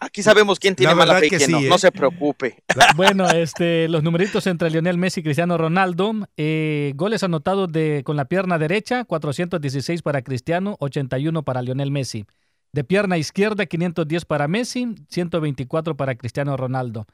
[0.00, 1.58] Aquí sabemos quién tiene La mala fe y que quién no.
[1.58, 1.68] sí, ¿eh?
[1.68, 2.62] No se preocupe.
[2.96, 6.12] Bueno, este, los numeritos entre Lionel Messi y Cristiano Ronaldo.
[6.36, 12.24] eh, goles anotados de, con la pierna derecha, 416 para Cristiano, 81 para Lionel Messi.
[12.72, 17.06] De pierna izquierda, 510 para Messi, 124 para Cristiano Ronaldo.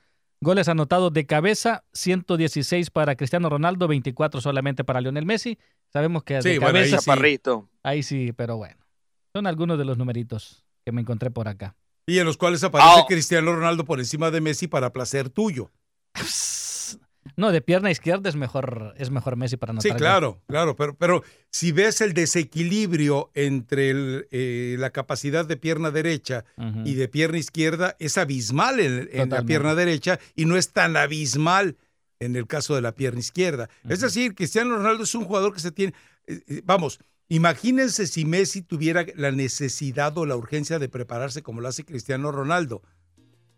[0.43, 5.59] Goles anotados de cabeza, 116 para Cristiano Ronaldo, 24 solamente para Lionel Messi.
[5.93, 7.05] Sabemos que Sí, de bueno, ahí cabeza sí.
[7.05, 7.69] Chaparrito.
[7.83, 8.77] ahí sí, pero bueno.
[9.35, 11.77] Son algunos de los numeritos que me encontré por acá.
[12.07, 13.05] Y en los cuales aparece Ah.
[13.07, 15.71] Cristiano Ronaldo por encima de Messi para placer tuyo.
[17.37, 19.83] No, de pierna izquierda es mejor, es mejor Messi para anotar.
[19.83, 19.99] Sí, gol.
[19.99, 25.91] claro, claro, pero, pero si ves el desequilibrio entre el, eh, la capacidad de pierna
[25.91, 26.45] derecha
[26.85, 30.97] y de pierna izquierda, es abismal en, en la pierna derecha y no es tan
[30.97, 31.77] abismal
[32.21, 33.69] en el caso de la pierna izquierda.
[33.89, 35.95] Es decir, Cristiano Ronaldo es un jugador que se tiene,
[36.27, 41.61] eh, eh, vamos, imagínense si Messi tuviera la necesidad o la urgencia de prepararse como
[41.61, 42.83] lo hace Cristiano Ronaldo.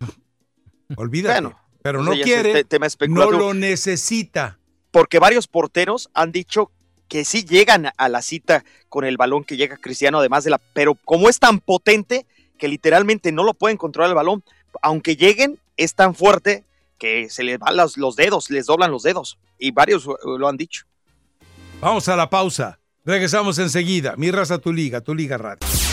[0.97, 1.41] Olvídate.
[1.41, 4.59] Bueno, pero no quiere, este tema no lo necesita.
[4.91, 6.71] porque varios porteros han dicho
[7.09, 10.59] que sí llegan a la cita con el balón que llega Cristiano, además de la,
[10.73, 12.27] pero como es tan potente
[12.59, 14.45] que literalmente no lo pueden controlar el balón,
[14.81, 16.65] aunque lleguen, es tan fuerte
[16.99, 20.57] que se les van los, los dedos, les doblan los dedos, y varios lo han
[20.57, 20.85] dicho.
[21.81, 22.79] Vamos a la pausa.
[23.05, 24.15] Regresamos enseguida.
[24.17, 25.59] Mi raza, tu liga, tu liga radio.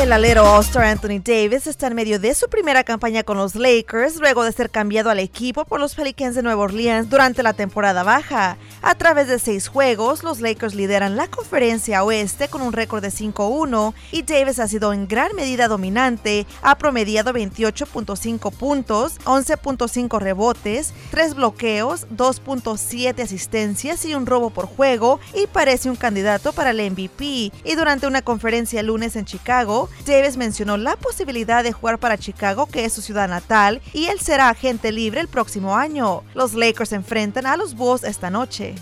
[0.00, 4.16] El alero All-Star Anthony Davis está en medio de su primera campaña con los Lakers
[4.16, 8.02] luego de ser cambiado al equipo por los Pelicans de Nueva Orleans durante la temporada
[8.02, 8.56] baja.
[8.80, 13.10] A través de seis juegos, los Lakers lideran la conferencia oeste con un récord de
[13.10, 20.94] 5-1 y Davis ha sido en gran medida dominante, ha promediado 28.5 puntos, 11.5 rebotes,
[21.10, 26.90] 3 bloqueos, 2.7 asistencias y un robo por juego y parece un candidato para el
[26.90, 27.52] MVP.
[27.64, 32.66] Y durante una conferencia lunes en Chicago, Davis mencionó la posibilidad de jugar para Chicago,
[32.66, 36.22] que es su ciudad natal, y él será agente libre el próximo año.
[36.34, 38.74] Los Lakers enfrentan a los Bulls esta noche.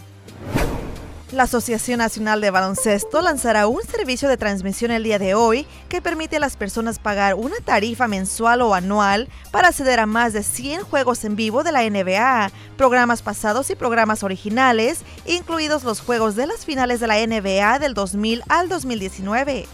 [1.30, 6.00] La Asociación Nacional de Baloncesto lanzará un servicio de transmisión el día de hoy que
[6.00, 10.42] permite a las personas pagar una tarifa mensual o anual para acceder a más de
[10.42, 16.34] 100 juegos en vivo de la NBA, programas pasados y programas originales, incluidos los juegos
[16.34, 19.66] de las finales de la NBA del 2000 al 2019.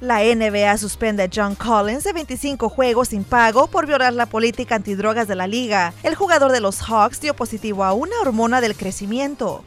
[0.00, 4.74] La NBA suspende a John Collins de 25 juegos sin pago por violar la política
[4.74, 5.92] antidrogas de la liga.
[6.02, 9.64] El jugador de los Hawks dio positivo a una hormona del crecimiento.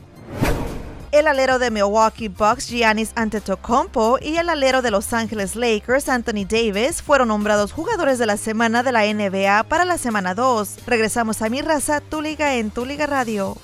[1.14, 6.46] El alero de Milwaukee Bucks Giannis Antetokounmpo y el alero de Los Angeles Lakers Anthony
[6.48, 10.80] Davis fueron nombrados jugadores de la semana de la NBA para la semana 2.
[10.86, 13.56] Regresamos a mi raza, tu liga en tu liga radio.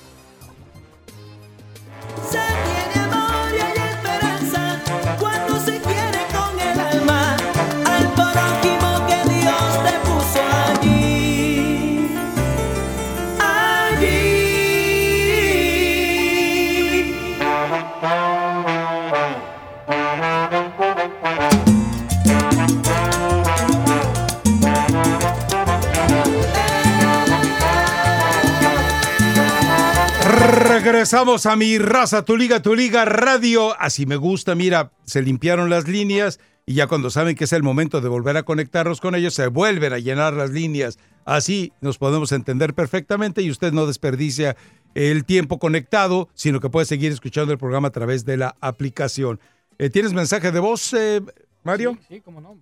[30.84, 33.74] Regresamos a mi raza, tu liga, tu liga radio.
[33.80, 37.64] Así me gusta, mira, se limpiaron las líneas y ya cuando saben que es el
[37.64, 41.00] momento de volver a conectarnos con ellos, se vuelven a llenar las líneas.
[41.24, 44.58] Así nos podemos entender perfectamente y usted no desperdicia
[44.94, 49.40] el tiempo conectado, sino que puede seguir escuchando el programa a través de la aplicación.
[49.78, 51.22] Eh, ¿Tienes mensaje de voz, eh,
[51.64, 51.98] Mario?
[52.10, 52.58] Sí, cómo no.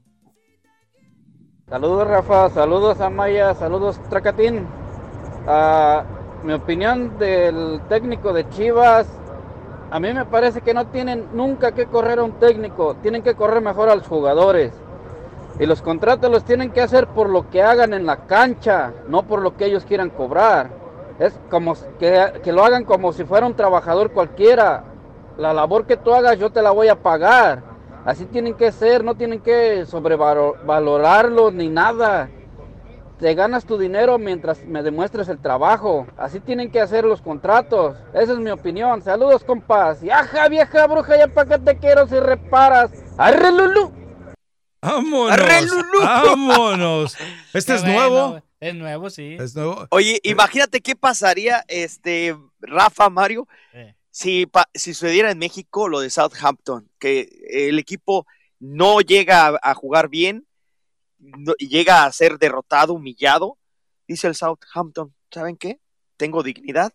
[1.68, 4.68] Saludos Rafa, saludos Amaya, saludos Tracatín.
[5.48, 6.06] Ah,
[6.44, 9.08] mi opinión del técnico de Chivas,
[9.92, 13.36] a mí me parece que no tienen nunca que correr a un técnico, tienen que
[13.36, 14.74] correr mejor a los jugadores.
[15.60, 19.24] Y los contratos los tienen que hacer por lo que hagan en la cancha, no
[19.24, 20.70] por lo que ellos quieran cobrar.
[21.20, 24.86] Es como que, que lo hagan como si fuera un trabajador cualquiera.
[25.38, 27.62] La labor que tú hagas yo te la voy a pagar.
[28.06, 32.30] Así tienen que ser, no tienen que sobrevalorarlos ni nada.
[33.22, 36.08] Te ganas tu dinero mientras me demuestres el trabajo.
[36.18, 37.96] Así tienen que hacer los contratos.
[38.16, 39.02] Esa es mi opinión.
[39.04, 40.02] Saludos, compas.
[40.04, 42.92] Y ajá, vieja bruja, ya para qué te quiero si reparas.
[43.20, 43.94] ¡Arre, Lulu!
[44.82, 45.32] ¡Vámonos!
[45.32, 46.00] ¡Arre, Lulú!
[46.04, 47.16] ¡Vámonos!
[47.54, 48.42] ¿Este es nuevo?
[48.60, 49.38] Es nuevo, sí.
[49.40, 49.86] Es nuevo.
[49.92, 53.94] Oye, imagínate qué pasaría, este, Rafa, Mario, Eh.
[54.10, 58.26] si, pa- si sucediera en México lo de Southampton, que el equipo
[58.60, 60.46] no llega a, a jugar bien,
[61.22, 63.58] no- llega a ser derrotado, humillado.
[64.08, 65.80] Dice el Southampton, ¿saben qué?
[66.18, 66.94] Tengo dignidad,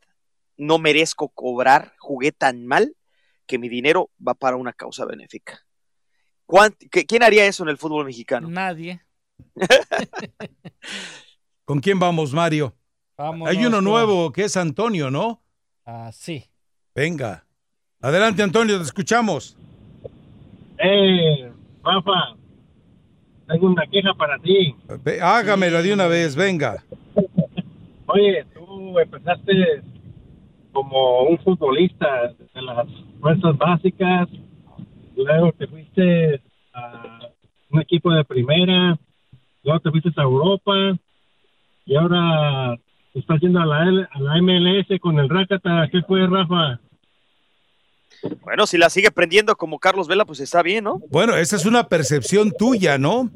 [0.59, 2.95] no merezco cobrar, jugué tan mal
[3.47, 5.65] que mi dinero va para una causa benéfica.
[6.47, 8.49] ¿Cuánt- qué- ¿Quién haría eso en el fútbol mexicano?
[8.49, 9.01] Nadie.
[11.65, 12.75] ¿Con quién vamos, Mario?
[13.17, 15.43] Vámonos Hay uno con- nuevo que es Antonio, ¿no?
[15.85, 16.45] Ah, sí.
[16.95, 17.47] Venga.
[18.01, 19.57] Adelante, Antonio, te escuchamos.
[20.79, 21.51] Eh,
[21.83, 22.37] Rafa,
[23.47, 24.75] tengo una queja para ti.
[25.05, 26.83] Ve, Hágamelo de una vez, venga.
[28.07, 29.83] Oye, tú empezaste
[30.73, 32.87] como un futbolista de las
[33.21, 34.29] fuerzas básicas,
[35.17, 36.41] luego te fuiste
[36.75, 37.29] a
[37.71, 38.97] un equipo de primera,
[39.65, 40.75] luego te fuiste a Europa
[41.87, 42.77] y ahora
[43.15, 45.89] estás yendo a la, L- a la MLS con el Rakata.
[45.91, 46.79] ¿Qué fue, Rafa?
[48.43, 51.01] Bueno, si la sigue prendiendo como Carlos Vela, pues está bien, ¿no?
[51.11, 53.31] Bueno, esa es una percepción tuya, ¿no?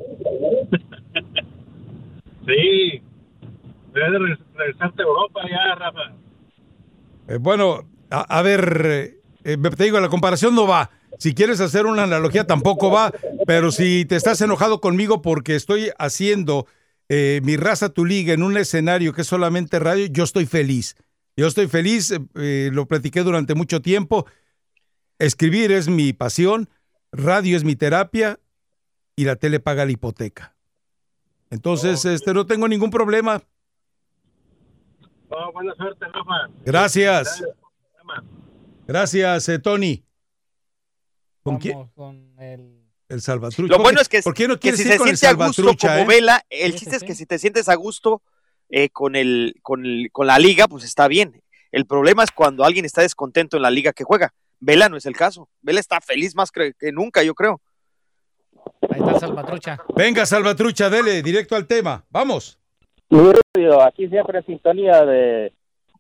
[2.47, 3.03] Sí,
[3.95, 6.15] debes de re- regresarte a Europa ya, Rafa.
[7.29, 10.91] Eh, bueno, a, a ver, eh, eh, te digo, la comparación no va.
[11.19, 13.13] Si quieres hacer una analogía tampoco va,
[13.47, 16.67] pero si te estás enojado conmigo porque estoy haciendo
[17.09, 20.97] eh, mi raza tu liga en un escenario que es solamente radio, yo estoy feliz.
[21.37, 24.27] Yo estoy feliz, eh, eh, lo platiqué durante mucho tiempo.
[25.21, 26.69] Escribir es mi pasión,
[27.13, 28.41] radio es mi terapia
[29.15, 30.57] y la tele paga la hipoteca.
[31.51, 33.43] Entonces, este, no tengo ningún problema.
[35.29, 36.49] Oh, buena suerte, Rafa.
[36.65, 37.45] Gracias.
[38.87, 40.03] Gracias, eh, Tony.
[41.43, 41.87] ¿Con quién?
[41.95, 42.81] Con el...
[43.09, 43.73] El Salvatrucha.
[43.73, 45.09] Lo ¿Por bueno qué- es que, ¿Por qué no que quieres si ir se con
[45.09, 46.05] el siente a gusto como eh?
[46.07, 48.23] Vela, el chiste es que si te sientes a gusto
[48.71, 51.43] eh, con, el, con, el, con la liga, pues está bien.
[51.73, 54.33] El problema es cuando alguien está descontento en la liga que juega.
[54.61, 55.49] Vela no es el caso.
[55.63, 57.61] Vela está feliz más que, que nunca, yo creo.
[58.91, 59.79] Ahí está el Salvatrucha.
[59.97, 62.05] Venga, Salvatrucha, dele, directo al tema.
[62.11, 62.59] Vamos.
[63.85, 65.53] Aquí siempre en sintonía de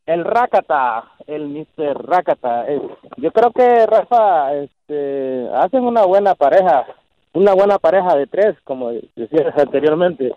[0.06, 2.06] el Rakata, el Mr.
[2.06, 2.70] Rakata.
[2.70, 2.80] Eh,
[3.16, 6.86] yo creo que Rafa este, hacen una buena pareja,
[7.32, 10.32] una buena pareja de tres, como decías anteriormente.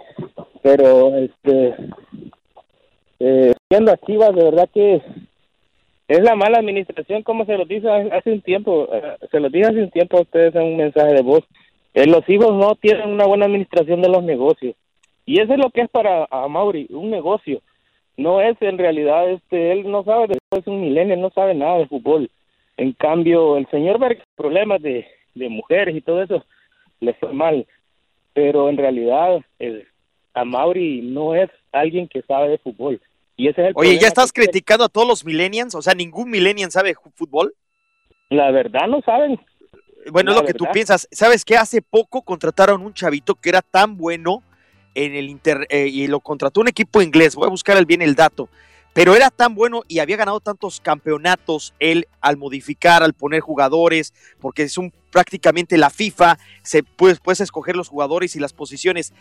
[0.62, 1.76] Pero este,
[3.20, 5.02] eh, siendo a Chivas, de verdad que
[6.08, 9.68] es la mala administración, como se lo dice hace un tiempo, eh, se lo dije
[9.68, 11.44] hace un tiempo a ustedes en un mensaje de voz.
[11.94, 14.76] Eh, los hijos no tienen una buena administración de los negocios.
[15.26, 17.62] Y eso es lo que es para a Mauri, un negocio.
[18.18, 21.78] No es en realidad, este, él no sabe, de, es un milenio, no sabe nada
[21.78, 22.30] de fútbol.
[22.76, 26.44] En cambio, el señor Vargas, problemas de, de mujeres y todo eso,
[27.00, 27.66] le fue mal.
[28.34, 29.88] Pero en realidad, el,
[30.34, 33.00] a Mauri no es alguien que sabe de fútbol.
[33.36, 35.76] Y ese es el Oye, ¿ya estás que criticando a todos los millennials?
[35.76, 37.56] O sea, ¿ningún millennial sabe fútbol?
[38.30, 39.40] La verdad no saben.
[40.12, 41.08] Bueno, es lo que tú piensas.
[41.12, 41.58] ¿Sabes qué?
[41.58, 44.44] Hace poco contrataron un chavito que era tan bueno
[44.96, 47.36] en el Inter eh, y lo contrató un equipo inglés.
[47.36, 48.50] Voy a buscar bien el dato.
[48.94, 54.14] Pero era tan bueno y había ganado tantos campeonatos él al modificar, al poner jugadores,
[54.40, 59.14] porque es un prácticamente la FIFA, se puedes, puedes escoger los jugadores y las posiciones.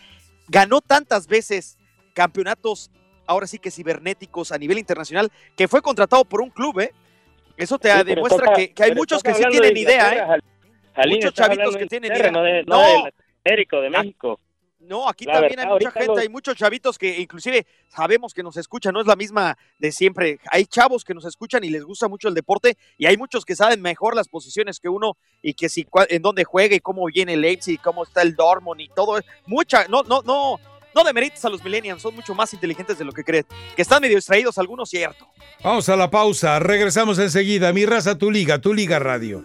[0.47, 1.79] Ganó tantas veces
[2.13, 2.91] campeonatos,
[3.25, 6.91] ahora sí que cibernéticos a nivel internacional, que fue contratado por un club, ¿eh?
[7.57, 10.39] Eso te Sí, demuestra que, que hay muchos que sí de tienen idea, ¿eh?
[10.95, 12.31] Jalín, Muchos chavitos que de tienen idea.
[12.31, 12.81] No, de, no,
[13.45, 14.39] Américo, de México.
[14.79, 18.33] No, aquí La también verdad, hay mucha gente, los- hay muchos chavitos que inclusive sabemos
[18.33, 20.39] que nos escuchan, no es la misma de siempre.
[20.51, 23.55] Hay chavos que nos escuchan y les gusta mucho el deporte y hay muchos que
[23.55, 27.33] saben mejor las posiciones que uno y que si en dónde juega y cómo viene
[27.35, 29.21] el Leipzig, cómo está el Dortmund y todo.
[29.45, 30.59] Mucha, no, no, no,
[30.95, 33.45] no demerites a los millennials, son mucho más inteligentes de lo que creen.
[33.75, 35.27] Que están medio distraídos algunos, cierto.
[35.63, 37.73] Vamos a la pausa, regresamos enseguida.
[37.73, 39.43] Mi raza, tu liga, tu liga radio.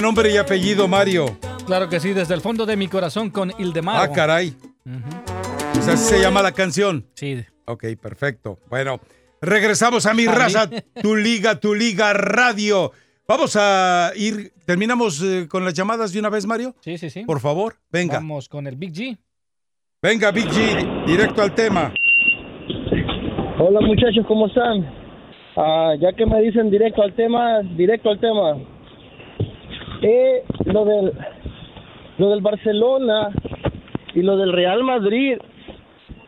[0.00, 1.38] Nombre y apellido, Mario.
[1.66, 4.02] Claro que sí, desde el fondo de mi corazón con Ildemaro.
[4.02, 4.54] Ah, caray.
[5.78, 7.06] O sea, así se llama la canción.
[7.14, 7.44] Sí.
[7.66, 8.58] Ok, perfecto.
[8.68, 9.00] Bueno,
[9.40, 10.36] regresamos a mi A mí.
[10.36, 10.68] raza,
[11.02, 12.92] tu liga, tu liga radio.
[13.26, 16.74] Vamos a ir, terminamos eh, con las llamadas de una vez, Mario.
[16.80, 17.24] Sí, sí, sí.
[17.24, 18.14] Por favor, venga.
[18.16, 19.16] Vamos con el Big G.
[20.02, 21.92] Venga, Big G, directo al tema.
[23.58, 24.84] Hola muchachos, ¿cómo están?
[25.56, 28.56] Ah, ya que me dicen directo al tema, directo al tema.
[30.02, 31.12] Eh, lo del
[32.18, 33.30] lo del Barcelona
[34.14, 35.36] y lo del Real Madrid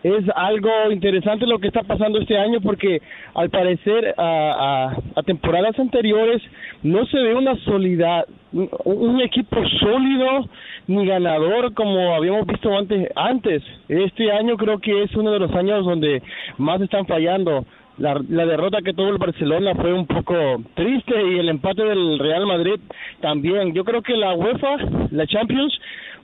[0.02, 3.00] es algo interesante lo que está pasando este año porque
[3.34, 6.42] al parecer a, a- temporadas anteriores
[6.82, 10.48] no se ve una solidad, un, un equipo sólido
[10.86, 13.08] ni ganador como habíamos visto antes.
[13.16, 16.22] Antes, este año creo que es uno de los años donde
[16.58, 17.64] más están fallando.
[17.98, 20.34] La, la derrota que tuvo el Barcelona fue un poco
[20.74, 22.78] triste y el empate del Real Madrid
[23.22, 23.72] también.
[23.72, 24.76] Yo creo que la UEFA,
[25.12, 25.72] la Champions,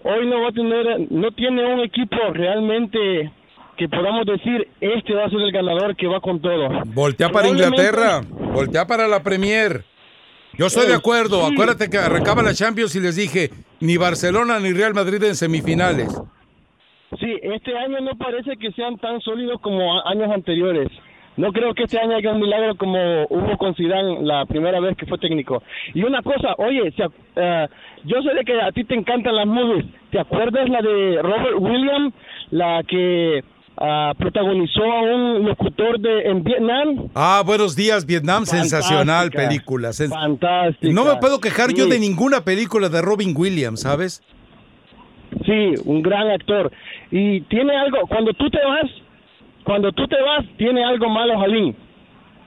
[0.05, 3.33] hoy no va a tener, no tiene un equipo realmente
[3.79, 6.69] que podamos decir este va a ser el ganador que va con todo.
[6.87, 8.21] Voltea para Inglaterra,
[8.53, 9.83] voltea para la Premier.
[10.59, 11.47] Yo estoy de Eh, acuerdo.
[11.47, 13.49] Acuérdate que arrancaba la Champions y les dije,
[13.81, 16.09] ni Barcelona ni Real Madrid en semifinales.
[17.19, 20.89] Sí, este año no parece que sean tan sólidos como años anteriores.
[21.37, 24.97] No creo que este año haya un milagro como hubo con Zidane la primera vez
[24.97, 25.63] que fue técnico.
[25.95, 26.93] Y una cosa, oye,
[27.37, 27.69] eh,
[28.05, 29.87] yo sé de que a ti te encantan las movies.
[30.11, 32.15] ¿Te acuerdas la de Robert Williams,
[32.51, 33.43] la que
[33.79, 37.09] ah, protagonizó a un locutor de en Vietnam?
[37.15, 38.45] Ah, buenos días, Vietnam.
[38.45, 39.93] Sensacional película.
[39.95, 40.93] Fantástica.
[40.93, 44.23] No me puedo quejar yo de ninguna película de Robin Williams, ¿sabes?
[45.47, 46.71] Sí, un gran actor.
[47.11, 48.91] Y tiene algo, cuando tú te vas,
[49.65, 51.77] cuando tú te vas, tiene algo malo, Jalín.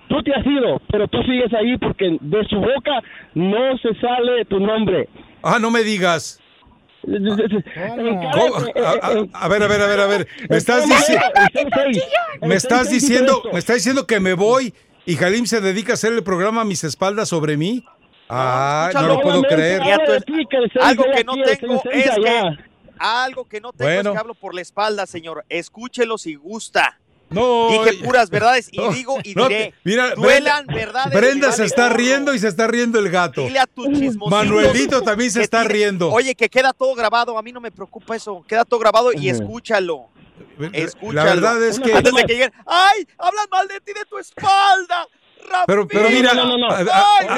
[0.07, 3.01] Tú te has ido, pero tú sigues ahí porque de su boca
[3.33, 5.09] no se sale tu nombre.
[5.41, 6.39] Ah, no me digas.
[7.03, 10.27] A, a- a ver, a ver, a ver, a ver.
[10.49, 11.25] Me estás diciendo,
[12.41, 14.73] me estás diciendo, me estás diciendo que me voy
[15.05, 17.83] y Jalim se dedica a hacer el programa a mis espaldas sobre mí.
[18.27, 19.81] Ah, no lo puedo creer.
[20.81, 22.57] Algo que no tengo es que
[22.97, 24.09] algo que no tengo Bueno.
[24.11, 25.45] es que hablo por la espalda, señor.
[25.49, 26.99] Escúchelo si gusta.
[27.29, 27.69] No.
[27.69, 29.73] Dije puras verdades y No, digo y no, diré.
[29.83, 31.13] mira, duelan Brenda- verdades.
[31.13, 33.41] Brenda se está riendo y se está riendo el gato.
[33.41, 33.87] Dile a tus
[34.29, 36.11] Manuelito también se está tiene- riendo.
[36.11, 37.37] Oye, que queda todo grabado.
[37.37, 38.43] A mí no me preocupa eso.
[38.47, 40.07] Queda todo grabado y escúchalo.
[40.71, 41.13] Escúchalo.
[41.13, 42.53] La verdad es que- Antes de que lleguen.
[42.65, 43.05] ¡Ay!
[43.17, 45.07] Hablan mal de ti, de tu espalda.
[45.67, 46.67] Pero, pero mira, no, no, no.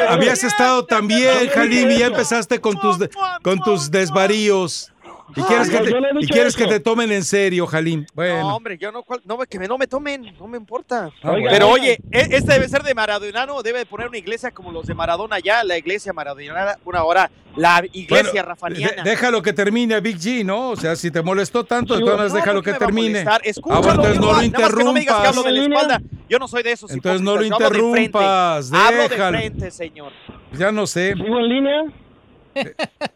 [0.08, 2.98] habías estado tan bien, Jalim, y ya empezaste con tus,
[3.44, 4.94] con tus desvaríos.
[5.36, 5.92] Y quieres, que te,
[6.22, 8.06] y quieres que tomen en serio, Jalim.
[8.16, 11.10] No, hombre, yo no, cual- no, que me- no me tomen, no me importa.
[11.22, 11.48] Ah, bueno.
[11.52, 14.72] Pero Oiga, oye, e- este debe ser de Maradonano, debe de poner una iglesia como
[14.72, 19.04] los de Maradona ya, la iglesia maradonana, una hora, la iglesia Bueno, rafaniana.
[19.04, 20.70] de- déjalo que termine Big G, ¿no?
[20.70, 22.80] O sea, si te molestó tanto, de Sí, todas maneras no, déjalo ¿por qué que
[22.86, 23.26] termine.
[23.28, 25.44] Ah, Escúchalo, bueno, entonces no lo igual, nada más que no me digas que hablo
[25.44, 25.82] de la interrumpas.
[26.00, 26.18] espalda.
[26.30, 28.02] Yo no soy de esos Entonces no lo hablo de frente.
[28.04, 29.38] interrumpas, Hablo de déjalo.
[29.38, 30.12] frente, señor.
[30.54, 31.14] Ya no sé.
[31.16, 31.84] ¿Sigo en línea?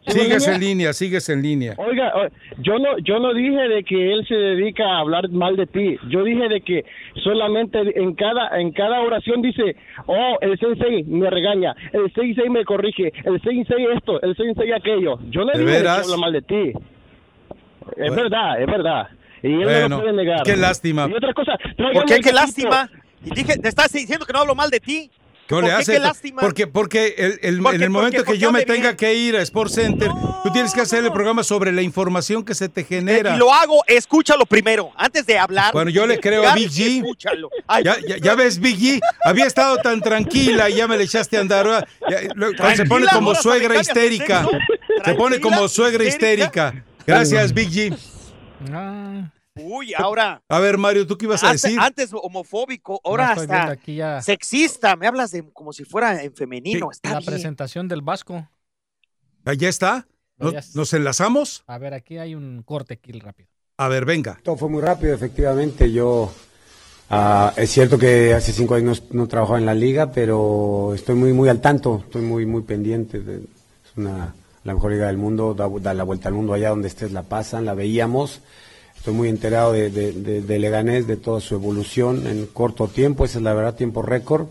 [0.08, 1.74] Sigues en línea, sigues en línea.
[1.78, 2.12] Oiga,
[2.60, 5.98] yo no, yo no dije de que él se dedica a hablar mal de ti.
[6.10, 6.86] Yo dije de que
[7.24, 9.76] solamente en cada, en cada oración dice,
[10.08, 15.20] oh, el sensei me regaña, el sensei me corrige, el sensei esto, el sensei aquello.
[15.30, 16.06] Yo no ¿De dije de que veras?
[16.06, 16.70] habla mal de ti.
[16.70, 18.16] Es Bueno.
[18.16, 19.08] verdad, es verdad.
[19.44, 20.44] Y él no lo puede negar.
[20.44, 21.08] qué lástima.
[21.10, 22.20] Y otra cosa, ¿Por qué?
[22.20, 22.90] Qué lástima.
[23.26, 25.10] Y dije, te estás diciendo que no hablo mal de ti.
[25.52, 25.92] ¿Qué ¿Por le hace?
[25.94, 26.42] Qué lástima.
[26.42, 28.96] Porque, porque el- el- Porque- en el momento porque- que yo me tenga bien.
[28.98, 30.10] que ir a Sports Center,
[30.44, 33.36] tú tienes que hacer el programa sobre la información que se te genera.
[33.36, 35.74] Y lo hago, escúchalo primero, antes de hablar.
[35.74, 36.98] Bueno, yo le creo a Big G.
[37.00, 37.50] Escúchalo.
[37.68, 41.04] Ay, Ya, ya, ya ves, Big G, había estado tan tranquila y ya me le
[41.04, 41.86] echaste a andar.
[42.36, 44.48] lo- se pone como suegra histérica.
[45.04, 46.74] Se pone como suegra histérica.
[47.06, 47.98] Gracias, Big G.
[49.64, 50.42] Uy, ahora.
[50.50, 51.80] A ver, Mario, ¿tú qué ibas a Antes, decir?
[51.80, 54.22] antes homofóbico, ahora No, hasta aquí ya.
[54.22, 54.96] sexista.
[54.96, 56.92] Me hablas de como si fuera en femenino.
[56.92, 57.32] Está La bien.
[57.32, 58.48] presentación del Vasco.
[59.58, 60.08] ¿Ya está?
[60.38, 60.78] ¿Nos, Ya está.
[60.80, 61.64] nos enlazamos?
[61.68, 63.50] A ver, aquí hay un corte kill rápido.
[63.78, 64.40] A ver, venga.
[64.44, 65.92] Todo fue muy rápido, efectivamente.
[65.92, 66.32] Yo,
[67.10, 71.16] ah, es cierto que hace cinco años no, no trabajaba en la liga, pero estoy
[71.16, 73.20] muy, muy al tanto, estoy muy, muy pendiente.
[73.20, 74.34] de- es una,
[74.64, 77.24] la mejor liga del mundo, da, da la vuelta al mundo allá donde estés, la
[77.24, 78.42] pasan, la veíamos.
[79.02, 83.56] Estoy muy enterado de, Leganés, de toda su evolución en corto tiempo, esa es la
[83.56, 84.46] verdad, tiempo récord.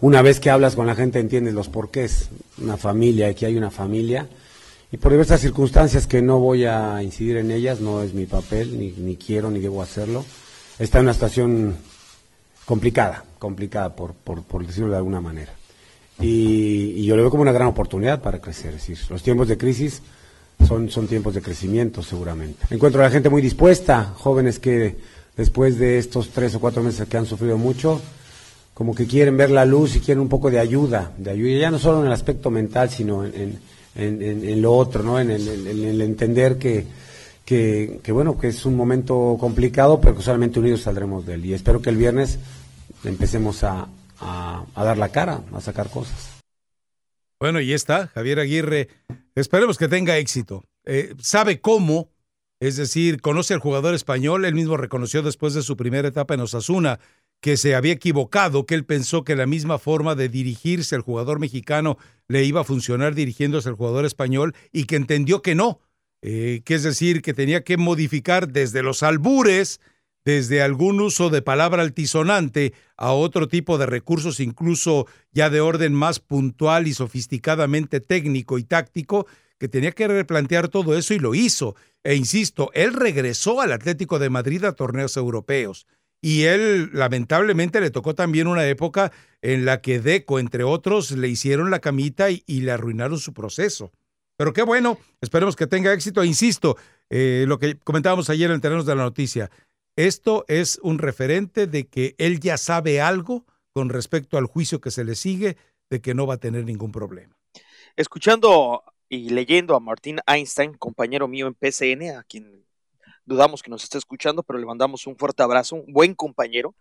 [0.00, 2.28] Una vez que hablas con la gente entiendes los porqués.
[2.58, 4.28] Una familia, aquí hay una familia.
[4.92, 8.78] Y por diversas circunstancias que no voy a incidir en ellas, no es mi papel,
[8.78, 10.24] ni, quiero ni debo hacerlo.
[10.78, 11.74] Está en una situación
[12.64, 15.54] complicada, complicada por decirlo de alguna manera.
[16.20, 18.74] Y, y yo lo veo como una gran oportunidad para crecer.
[18.74, 20.02] Es decir, los tiempos de crisis
[20.66, 22.66] son, son tiempos de crecimiento seguramente.
[22.70, 24.96] Encuentro a la gente muy dispuesta, jóvenes que
[25.36, 28.00] después de estos tres o cuatro meses que han sufrido mucho,
[28.74, 31.70] como que quieren ver la luz y quieren un poco de ayuda, de ayuda, ya
[31.70, 33.58] no solo en el aspecto mental, sino en,
[33.94, 35.20] en, lo otro, ¿no?
[35.20, 36.86] En el, en el entender que,
[37.44, 41.46] que, que, bueno, que es un momento complicado, pero que solamente unidos saldremos de él.
[41.46, 42.38] Y espero que el viernes
[43.04, 43.86] empecemos a,
[44.20, 46.41] a dar la cara, a sacar cosas.
[47.42, 48.86] Bueno, y está, Javier Aguirre.
[49.34, 50.62] Esperemos que tenga éxito.
[50.84, 52.08] Eh, sabe cómo,
[52.60, 54.44] es decir, conoce al jugador español.
[54.44, 57.00] Él mismo reconoció después de su primera etapa en Osasuna
[57.40, 61.40] que se había equivocado, que él pensó que la misma forma de dirigirse al jugador
[61.40, 61.98] mexicano
[62.28, 65.80] le iba a funcionar dirigiéndose al jugador español y que entendió que no,
[66.20, 69.80] eh, que es decir, que tenía que modificar desde los albures,
[70.24, 75.94] desde algún uso de palabra altisonante a otro tipo de recursos, incluso ya de orden
[75.94, 79.26] más puntual y sofisticadamente técnico y táctico,
[79.58, 81.76] que tenía que replantear todo eso y lo hizo.
[82.02, 85.86] E insisto, él regresó al Atlético de Madrid a torneos europeos.
[86.20, 91.28] Y él, lamentablemente, le tocó también una época en la que Deco, entre otros, le
[91.28, 93.92] hicieron la camita y, le arruinaron su proceso.
[94.36, 96.22] Pero qué bueno, esperemos que tenga éxito.
[96.22, 96.76] E insisto,
[97.10, 99.50] eh, lo que comentábamos ayer en el terreno de la noticia,
[99.96, 104.90] esto es un referente de que él ya sabe algo con respecto al juicio que
[104.90, 105.56] se le sigue,
[105.90, 107.36] de que no va a tener ningún problema.
[107.96, 112.64] Escuchando y leyendo a Martín Einstein, compañero mío en PCN, a quien
[113.24, 116.74] dudamos que nos esté escuchando, pero le mandamos un fuerte abrazo, un buen compañero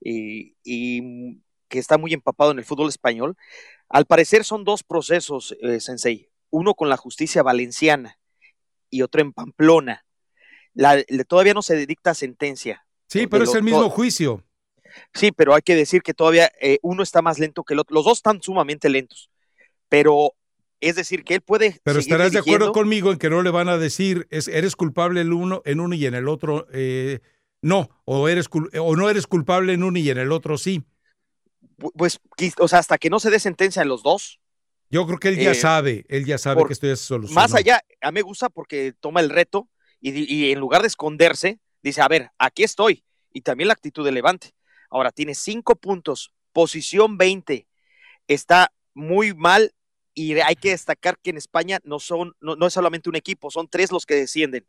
[0.00, 3.36] y, y que está muy empapado en el fútbol español.
[3.88, 8.18] Al parecer son dos procesos, eh, Sensei, uno con la justicia valenciana
[8.90, 10.04] y otro en Pamplona.
[10.78, 12.86] La, todavía no se dicta sentencia.
[13.08, 14.44] Sí, pero es el mismo juicio.
[15.12, 17.94] Sí, pero hay que decir que todavía eh, uno está más lento que el otro.
[17.94, 19.28] Los dos están sumamente lentos,
[19.88, 20.34] pero
[20.80, 21.80] es decir, que él puede.
[21.82, 25.20] Pero estarás de acuerdo conmigo en que no le van a decir es, eres culpable
[25.20, 27.18] en uno, en uno y en el otro eh,
[27.60, 30.84] no, o eres o no eres culpable en uno y en el otro sí.
[31.96, 32.20] Pues,
[32.58, 34.38] o sea, hasta que no se dé sentencia en los dos.
[34.90, 37.18] Yo creo que él ya eh, sabe, él ya sabe que esto ya se.
[37.34, 39.68] Más allá, a mí me gusta porque toma el reto
[40.00, 43.04] y, en lugar de esconderse, dice, a ver, aquí estoy.
[43.32, 44.52] Y también la actitud de Levante.
[44.90, 47.66] Ahora tiene cinco puntos, posición 20.
[48.26, 49.74] Está muy mal
[50.14, 53.50] y hay que destacar que en España no, son, no, no es solamente un equipo,
[53.50, 54.66] son tres los que descienden.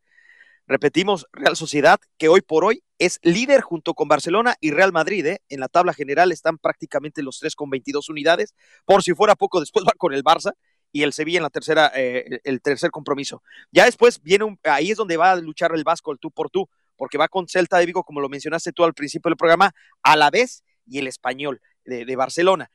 [0.70, 5.26] Repetimos, Real Sociedad, que hoy por hoy es líder junto con Barcelona y Real Madrid.
[5.26, 5.42] ¿eh?
[5.50, 8.54] En la tabla general están prácticamente los tres con 22 unidades.
[8.86, 10.54] Por si fuera poco, después va con el Barça
[10.92, 13.44] y el Sevilla en la tercera, eh, el tercer compromiso.
[13.72, 16.50] Ya después viene un, ahí es donde va a luchar el Vasco, el tú por
[16.50, 19.72] tú, porque va con Celta de Vigo, como lo mencionaste tú al principio del programa,
[20.04, 22.70] a la vez y el español de, de Barcelona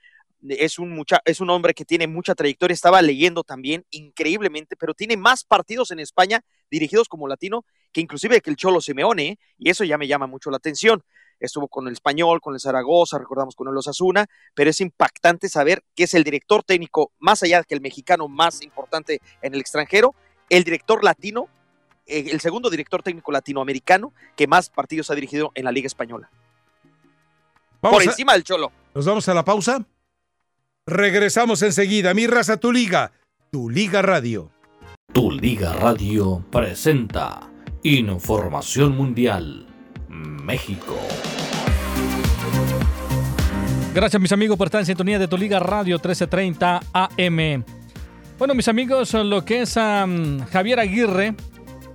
[0.48, 4.94] es un, mucha, es un hombre que tiene mucha trayectoria, estaba leyendo también increíblemente, pero
[4.94, 9.38] tiene más partidos en España dirigidos como latino que inclusive que el Cholo Simeone, ¿eh?
[9.56, 11.02] y eso ya me llama mucho la atención.
[11.40, 15.82] Estuvo con el Español, con el Zaragoza, recordamos con el Osasuna, pero es impactante saber
[15.94, 20.14] que es el director técnico, más allá que el mexicano más importante en el extranjero,
[20.48, 21.48] el director latino,
[22.06, 26.30] eh, el segundo director técnico latinoamericano que más partidos ha dirigido en la Liga Española.
[27.80, 28.72] Por encima del Cholo.
[28.94, 29.84] Nos vamos a la pausa.
[30.86, 32.14] Regresamos enseguida.
[32.14, 33.12] Mi raza, tu liga.
[33.50, 34.50] Tu liga radio.
[35.12, 37.50] Tu liga radio presenta
[37.82, 39.73] Información Mundial.
[40.14, 40.96] México.
[43.94, 47.64] Gracias mis amigos por estar en sintonía de Tu Liga Radio 1330 AM.
[48.38, 51.34] Bueno mis amigos, lo que es Javier Aguirre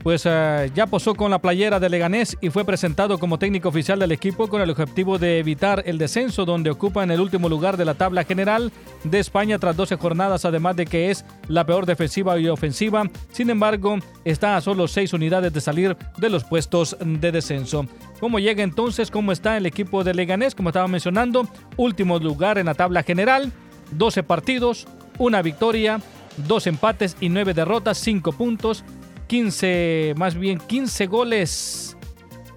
[0.09, 3.99] pues uh, ya posó con la playera de Leganés y fue presentado como técnico oficial
[3.99, 7.77] del equipo con el objetivo de evitar el descenso donde ocupa en el último lugar
[7.77, 8.71] de la tabla general
[9.03, 13.03] de España tras 12 jornadas, además de que es la peor defensiva y ofensiva.
[13.31, 17.85] Sin embargo, está a solo 6 unidades de salir de los puestos de descenso.
[18.19, 19.11] ¿Cómo llega entonces?
[19.11, 20.55] ¿Cómo está el equipo de Leganés?
[20.55, 23.51] Como estaba mencionando, último lugar en la tabla general,
[23.91, 24.87] 12 partidos,
[25.19, 26.01] una victoria,
[26.47, 28.83] dos empates y nueve derrotas, 5 puntos,
[29.29, 31.95] 15, más bien 15 goles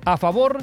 [0.06, 0.56] a favor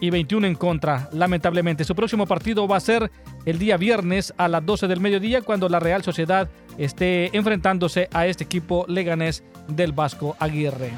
[0.00, 1.10] y 21 en contra.
[1.12, 3.10] Lamentablemente, su próximo partido va a ser
[3.44, 8.28] el día viernes a las 12 del mediodía cuando la Real Sociedad esté enfrentándose a
[8.28, 10.92] este equipo leganés del Vasco Aguirre.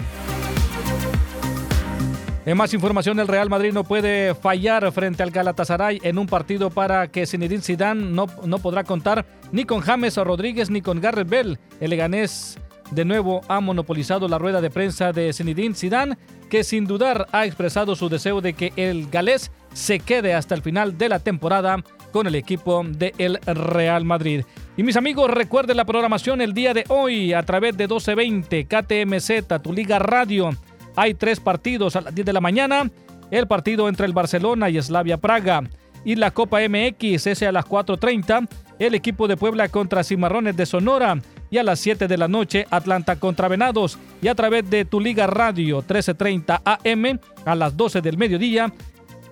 [2.45, 6.69] En más información, el Real Madrid no puede fallar frente al Galatasaray en un partido
[6.69, 11.31] para que Zinedine Zidane no, no podrá contar ni con James Rodríguez ni con Garrett
[11.31, 11.59] Bell.
[11.81, 12.59] El Leganés
[12.95, 16.17] de nuevo ha monopolizado la rueda de prensa de Zinedine Zidane,
[16.51, 20.63] que sin dudar ha expresado su deseo de que el galés se quede hasta el
[20.63, 21.83] final de la temporada
[22.13, 24.45] con el equipo del Real Madrid.
[24.77, 29.63] Y mis amigos, recuerden la programación el día de hoy a través de 1220 KTMZ,
[29.63, 30.51] tu Liga Radio.
[30.95, 32.91] Hay tres partidos a las 10 de la mañana.
[33.31, 35.63] El partido entre el Barcelona y Slavia Praga.
[36.05, 38.47] Y la Copa MX, ese a las 4.30.
[38.79, 41.17] El equipo de Puebla contra Cimarrones de Sonora.
[41.53, 43.99] Y a las 7 de la noche, Atlanta contra Venados.
[44.21, 48.73] Y a través de tu Liga Radio 13.30 AM a las 12 del mediodía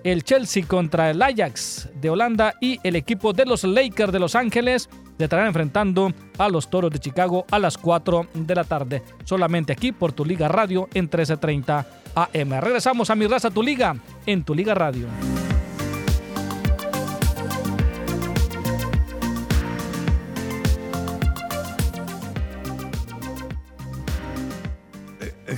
[0.03, 4.35] el Chelsea contra el Ajax de Holanda y el equipo de los Lakers de Los
[4.35, 9.03] Ángeles se estarán enfrentando a los Toros de Chicago a las 4 de la tarde.
[9.23, 11.85] Solamente aquí por tu Liga Radio en 1330
[12.15, 12.59] AM.
[12.59, 13.95] Regresamos a Mi Raza Tu Liga
[14.25, 15.07] en tu Liga Radio.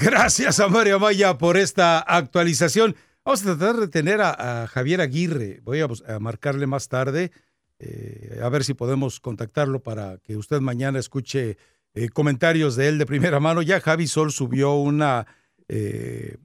[0.04, 2.94] Gracias a Mario Maya por esta actualización.
[3.24, 5.62] Vamos a tratar de tener a, Javier Aguirre.
[5.64, 7.32] Voy a, marcarle más tarde,
[7.80, 11.58] eh, a ver si podemos contactarlo para que usted mañana escuche
[11.94, 13.62] eh, comentarios de él de primera mano.
[13.62, 15.26] Ya Javi Sol subió una,
[15.70, 16.36] eh,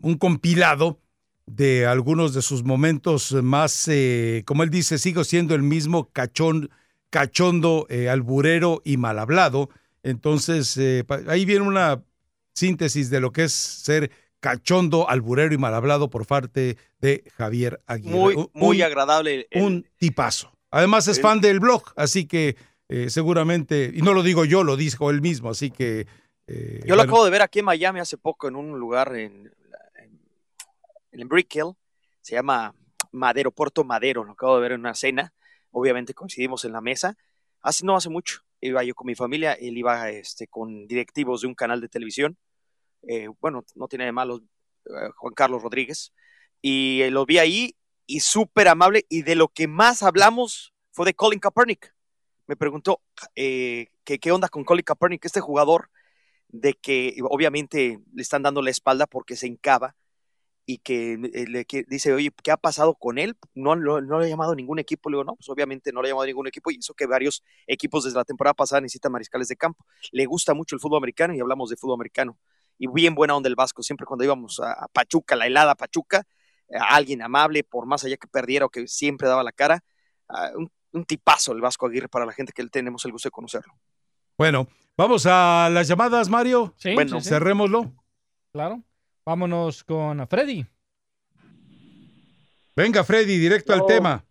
[0.00, 0.98] un compilado
[1.44, 3.90] de algunos de sus momentos más,
[4.46, 6.70] como él dice, sigo siendo el mismo cachón,
[7.10, 9.68] cachondo, alburero y mal hablado.
[10.02, 10.80] Entonces,
[11.26, 12.02] ahí viene una
[12.58, 14.10] síntesis de lo que es ser
[14.40, 18.14] cachondo, alburero y mal hablado por parte de Javier Aguirre.
[18.16, 19.46] Muy, Un- muy un- agradable.
[19.50, 20.52] el- un tipazo.
[20.70, 22.56] Además es el- fan del blog, así que
[22.90, 26.06] eh, seguramente, y no lo digo yo, lo dijo él mismo, así que...
[26.46, 29.52] eh, Yo lo acabo de ver aquí en Miami hace poco en un lugar en,
[29.96, 30.20] en,
[31.12, 31.72] en Brick Hill.
[32.22, 32.74] Se llama
[33.12, 34.24] Madero, Puerto Madero.
[34.24, 35.32] Lo acabo de ver en una cena.
[35.70, 37.16] Obviamente coincidimos en la mesa.
[37.60, 38.40] Hace no hace mucho.
[38.62, 39.52] Iba yo con mi familia.
[39.52, 42.38] Él iba este, con directivos de un canal de televisión.
[43.02, 44.42] Eh, bueno, no tiene de malo
[44.86, 46.12] eh, Juan Carlos Rodríguez.
[46.60, 47.76] Y eh, lo vi ahí
[48.06, 49.06] y súper amable.
[49.08, 51.94] Y de lo que más hablamos fue de Colin Kaepernick.
[52.46, 53.02] Me preguntó
[53.34, 55.90] que qué onda con Colin Kaepernick, este jugador
[56.48, 59.96] de que obviamente le están dando la espalda porque se encaba
[60.68, 63.38] y que le dice, oye, ¿qué ha pasado con él?
[63.54, 65.08] No, no le ha llamado ningún equipo.
[65.08, 67.42] Le digo, no, pues obviamente no le ha llamado ningún equipo y eso que varios
[67.66, 69.86] equipos desde la temporada pasada necesitan mariscales de campo.
[70.12, 72.38] Le gusta mucho el fútbol americano y hablamos de fútbol americano.
[72.78, 76.22] Y bien buena onda el Vasco, siempre cuando íbamos a, a Pachuca, la helada Pachuca,
[76.72, 79.80] a alguien amable, por más allá que perdiera o que siempre daba la cara,
[80.28, 83.32] ah, un, un tipazo el Vasco Aguirre para la gente que tenemos el gusto de
[83.32, 83.74] conocerlo.
[84.36, 86.72] Bueno, vamos a las llamadas, Mario.
[86.76, 87.28] Sí, Bueno, sí, sí.
[87.30, 87.92] cerrémoslo.
[88.52, 88.82] Claro.
[89.24, 90.64] Vámonos con Freddy.
[92.76, 94.24] Venga, Freddy, directo al tema.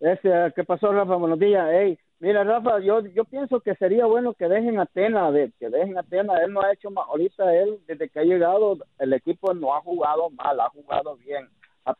[0.00, 1.14] Ese, ¿Qué pasó, Rafa?
[1.14, 1.64] Buenos días.
[1.72, 5.68] Ey, mira, Rafa, yo, yo pienso que sería bueno que dejen a Tena, de, que
[5.70, 6.38] dejen a Tena.
[6.44, 7.06] Él no ha hecho más.
[7.08, 11.48] Ahorita él, desde que ha llegado, el equipo no ha jugado mal, ha jugado bien.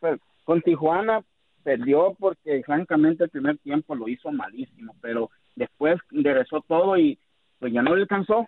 [0.00, 1.22] Per- Con Tijuana
[1.62, 7.18] perdió porque, francamente, el primer tiempo lo hizo malísimo, pero después enderezó todo y
[7.58, 8.46] pues ya no le alcanzó.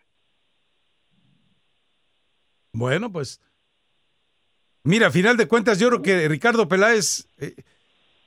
[2.73, 3.41] Bueno, pues.
[4.85, 7.55] Mira, a final de cuentas, yo creo que Ricardo Peláez eh,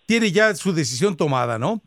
[0.05, 1.81] tiene ya su decisión tomada, ¿no?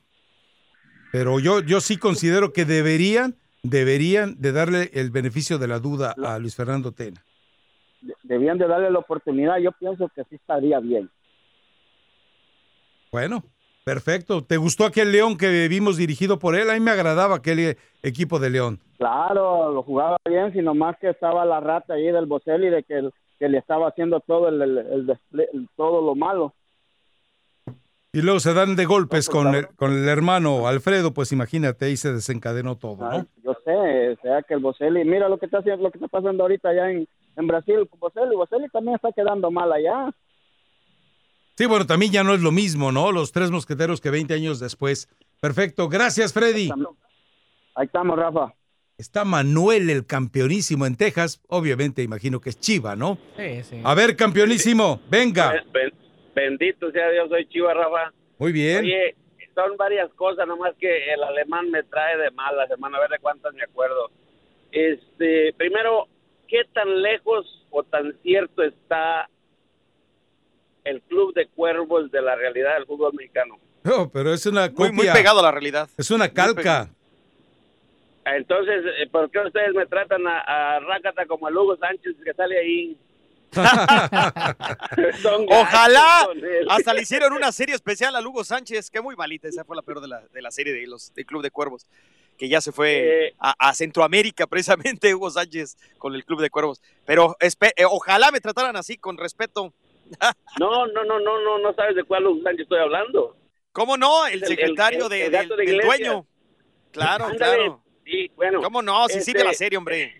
[1.14, 6.12] Pero yo, yo sí considero que deberían, deberían de darle el beneficio de la duda
[6.24, 7.22] a Luis Fernando Tena.
[8.00, 9.58] De- Debían de darle la oportunidad.
[9.58, 11.08] Yo pienso que sí estaría bien.
[13.12, 13.44] Bueno,
[13.84, 14.42] perfecto.
[14.42, 16.68] ¿Te gustó aquel León que vimos dirigido por él?
[16.68, 18.80] A mí me agradaba aquel equipo de León.
[18.98, 23.08] Claro, lo jugaba bien, sino más que estaba la rata ahí del Bocelli de que,
[23.38, 26.54] que le estaba haciendo todo el, el- el desple- el- todo lo malo.
[28.14, 31.96] Y luego se dan de golpes con el, con el hermano Alfredo, pues imagínate, ahí
[31.96, 33.26] se desencadenó todo, Ay, ¿no?
[33.42, 36.06] yo sé, o sea que el Bocelli, mira lo que está haciendo, lo que está
[36.06, 40.14] pasando ahorita allá en, en Brasil, Bocelli, Bocelli también está quedando mal allá.
[41.56, 43.10] Sí, bueno, también ya no es lo mismo, ¿no?
[43.10, 45.08] Los tres mosqueteros que 20 años después.
[45.40, 46.70] Perfecto, gracias Freddy.
[47.74, 48.54] Ahí estamos, Rafa.
[48.96, 51.40] Está Manuel, el campeonísimo en Texas.
[51.48, 53.18] Obviamente, imagino que es Chiva, ¿no?
[53.36, 53.80] Sí, sí.
[53.82, 55.52] A ver, campeonísimo, venga.
[56.34, 58.12] Bendito sea Dios, soy Chiva Rafa.
[58.38, 58.80] Muy bien.
[58.84, 59.14] Oye,
[59.54, 63.18] son varias cosas, nomás que el alemán me trae de malas, hermano, a ver de
[63.18, 64.10] cuántas me acuerdo.
[64.72, 66.08] Este, primero,
[66.48, 69.28] ¿qué tan lejos o tan cierto está
[70.82, 73.56] el Club de Cuervos de la realidad del fútbol mexicano?
[73.84, 74.92] No, pero es una Muy, copia.
[74.92, 75.88] muy pegado a la realidad.
[75.96, 76.88] Es una calca.
[78.24, 80.40] Entonces, eh, ¿por qué ustedes me tratan a,
[80.76, 82.96] a Rácata como a Lugo Sánchez que sale ahí?
[85.48, 86.28] Ojalá.
[86.68, 89.48] Hasta le hicieron una serie especial a Lugo Sánchez, que muy malita.
[89.48, 91.86] Esa fue la peor de la, de la serie de los del Club de Cuervos,
[92.38, 93.34] que ya se fue Eh.
[93.38, 96.80] a, a Centroamérica, precisamente Hugo Sánchez con el Club de Cuervos.
[97.04, 97.50] Pero eh,
[97.88, 99.72] ojalá me trataran así, con respeto.
[100.60, 103.36] No, no, no, no, no, no sabes de cuál Lugo Sánchez estoy hablando.
[103.72, 104.26] ¿Cómo no?
[104.26, 106.26] El El- el- secretario el- de- el del, de dueño.
[106.92, 107.56] Claro, Ándale.
[107.56, 107.82] claro.
[108.04, 108.60] Sí, bueno.
[108.62, 109.08] ¿Cómo no?
[109.08, 110.14] Sí, sí, de la este, serie, hombre.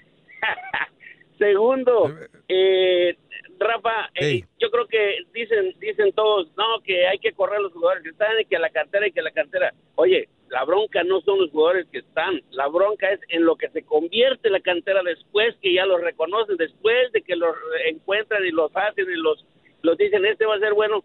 [1.39, 2.17] Segundo,
[2.49, 3.17] eh,
[3.65, 8.03] Rafa, eh, yo creo que dicen dicen todos, no, que hay que correr los jugadores
[8.05, 9.75] que están y que la cantera y que la cantera.
[9.97, 13.71] Oye, la bronca no son los jugadores que están, la bronca es en lo que
[13.71, 18.51] se convierte la cantera después que ya los reconocen, después de que los encuentran y
[18.51, 19.45] los hacen y los,
[19.83, 21.03] los dicen, este va a ser bueno,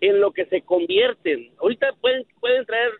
[0.00, 1.52] en lo que se convierten.
[1.58, 2.92] Ahorita pueden, pueden traer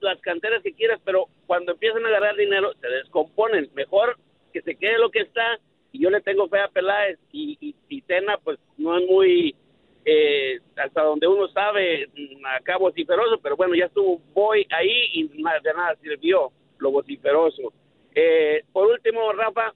[0.00, 3.70] las canteras que quieras, pero cuando empiezan a agarrar dinero se descomponen.
[3.74, 4.16] Mejor
[4.52, 5.58] que se quede lo que está.
[5.92, 9.56] Y yo le tengo fe a Peláez y, y, y Tena, pues no es muy,
[10.04, 15.24] eh, hasta donde uno sabe, mm, acá vociferoso, pero bueno, ya estuvo Boy ahí y
[15.42, 17.72] nada, de nada sirvió lo vociferoso.
[18.14, 19.74] Eh, por último, Rafa,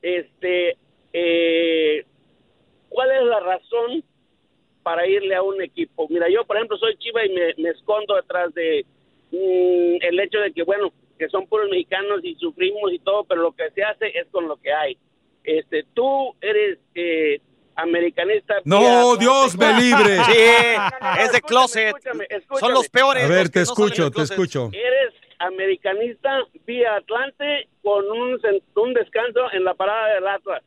[0.00, 0.76] este,
[1.12, 2.04] eh,
[2.88, 4.04] ¿cuál es la razón
[4.82, 6.08] para irle a un equipo?
[6.08, 8.84] Mira, yo, por ejemplo, soy Chiva y me, escondo detrás de
[9.30, 13.42] mm, el hecho de que, bueno, que son puros mexicanos y sufrimos y todo, pero
[13.42, 14.98] lo que se hace es con lo que hay.
[15.44, 17.40] Este, tú eres eh,
[17.76, 18.54] americanista.
[18.64, 20.18] No, Dios me libre.
[20.24, 20.38] Sí,
[21.20, 21.88] es de closet.
[21.96, 22.26] escúchame,
[22.60, 23.24] Son los peores.
[23.24, 24.32] A ver, que te no escucho, te closet.
[24.32, 24.70] escucho.
[24.72, 26.30] Eres americanista
[26.66, 28.38] vía Atlante con un,
[28.76, 30.62] un descanso en la parada del Atlas.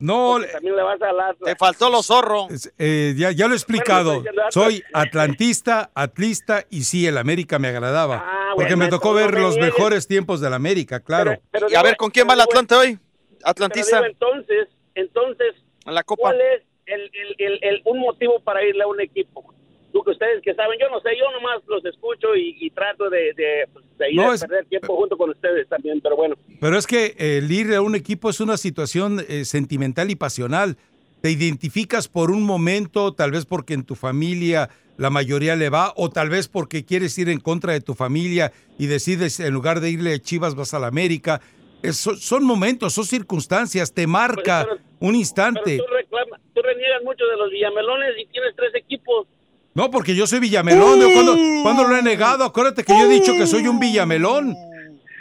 [0.00, 1.38] No, Porque también le vas al Atlas.
[1.44, 2.50] Te faltó los zorros.
[2.52, 4.22] es- eh, ya, ya lo he explicado.
[4.50, 8.22] Soy atlantista, atlista y sí, el América me agradaba.
[8.24, 11.36] Ah, porque bueno, me tocó ver los mejores tiempos del América, claro.
[11.50, 12.98] Pero Y a ver, ¿con quién va el Atlante hoy?
[13.38, 13.96] Pero Atlantista.
[13.96, 15.54] digo, entonces, entonces,
[15.86, 16.20] En la Copa.
[16.22, 19.54] ¿cuál es el, el, el, el- un motivo para irle a un equipo?
[19.92, 23.08] Tú que ustedes que saben, yo no sé, yo nomás los escucho y, y trato
[23.08, 26.14] de, de, pues, de ir No, a es- perder tiempo junto con ustedes también, pero
[26.16, 26.36] bueno.
[26.60, 30.76] Pero es que el ir a un equipo es una situación eh, sentimental y pasional.
[31.22, 35.92] Te identificas por un momento, tal vez porque en tu familia la mayoría le va,
[35.96, 39.80] o tal vez porque quieres ir en contra de tu familia y decides en lugar
[39.80, 41.40] de irle a Chivas vas a la América.
[41.82, 45.60] Es- son- momentos, son circunstancias, te marca Pues, pero- un instante.
[45.64, 49.26] Pero tú, reclama, tú reniegas mucho de los villamelones y tienes tres equipos.
[49.74, 51.00] No, porque yo soy Villamelón.
[51.00, 52.42] yo ¿Cuándo, cuándo lo he negado?
[52.42, 54.56] Acuérdate que yo he dicho que soy un Villamelón.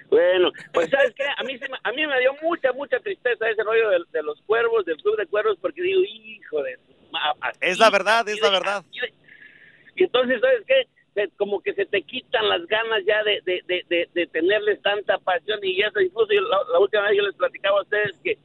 [0.09, 1.25] Bueno, pues ¿sabes qué?
[1.37, 4.23] A mí, se me- a mí me dio mucha, mucha tristeza ese rollo de, de
[4.23, 6.77] los cuervos, del club de cuervos, porque digo, hijo de...
[7.41, 8.83] así, Es la verdad, es la verdad.
[9.95, 10.87] Y entonces, ¿sabes qué?
[11.17, 15.59] Se- como que se te quitan las ganas ya de, de, de, tenerles tanta pasión
[15.63, 15.99] y eso.
[15.99, 18.37] Incluso yo- la, la última vez yo les platicaba a ustedes que,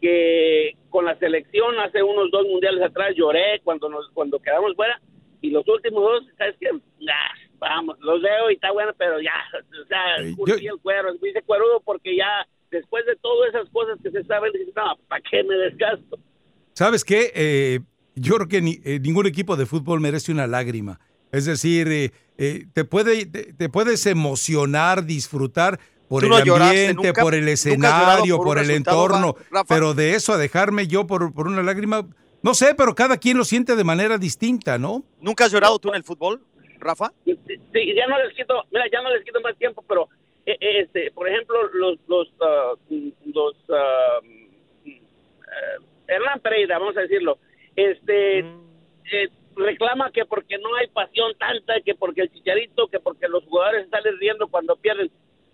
[0.00, 5.00] que con la selección hace unos dos mundiales atrás lloré cuando nos cuando quedamos fuera
[5.40, 6.70] y los últimos dos, ¿sabes qué?
[7.00, 7.14] Nah,
[7.58, 9.32] vamos, los veo y está bueno, pero ya,
[9.82, 13.98] o sea, yo- el cuero, me hice cuerudo porque ya después de todas esas cosas
[14.02, 16.18] que se saben, dices, no, ¿para qué me desgasto?
[16.72, 17.30] ¿Sabes qué?
[17.34, 17.80] Eh,
[18.16, 20.98] yo creo que ni- eh, ningún equipo de fútbol merece una lágrima.
[21.36, 27.22] Es decir, eh, eh, te, puede, te, te puedes emocionar, disfrutar por el ambiente, nunca,
[27.22, 29.74] por el escenario, por el entorno, Rafa.
[29.74, 32.06] pero de eso a dejarme yo por, por una lágrima,
[32.42, 35.04] no sé, pero cada quien lo siente de manera distinta, ¿no?
[35.20, 36.40] ¿Nunca has llorado tú en el fútbol,
[36.78, 37.12] Rafa?
[37.24, 37.34] Sí,
[37.94, 40.08] ya no les quito, mira, ya no les quito más tiempo, pero
[40.46, 42.72] eh, eh, este, por ejemplo, los los ah,
[43.34, 43.56] los
[44.84, 45.02] eh,
[46.08, 47.38] Hernán Pereira, vamos a decirlo,
[47.74, 53.26] este eh, reclama que porque no hay pasión tanta, que porque el chicharito, que porque
[53.28, 55.10] los jugadores salen riendo cuando pierden,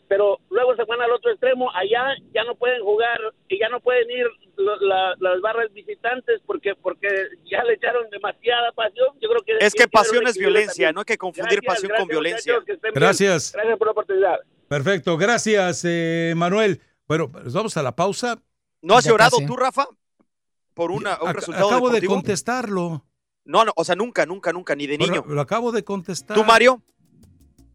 [0.08, 3.18] pero luego se van al otro extremo, allá ya no pueden jugar
[3.48, 4.26] y ya no pueden ir
[4.56, 7.08] lo- la- las barras visitantes porque porque
[7.50, 9.08] ya le echaron demasiada pasión.
[9.20, 10.94] Yo creo que Es que pasión es violencia, también.
[10.96, 12.58] no hay que confundir Gracias, pasión con violencia.
[12.66, 12.78] bien.
[12.94, 13.52] Gracias.
[13.54, 14.36] Gracias por la oportunidad.
[14.68, 16.80] Perfecto, gracias, eh, Manuel.
[17.08, 18.38] Bueno, pues vamos a la pausa.
[18.82, 19.46] ¿No has Ya llorado casi.
[19.46, 19.86] tú, Rafa?
[20.74, 23.04] Por una, un Ac- resultado acabo de contestarlo.
[23.44, 25.24] No, no, o sea, nunca, nunca, nunca, ni de niño.
[25.26, 26.36] lo acabo de contestar.
[26.36, 26.82] ¿Tú, Mario?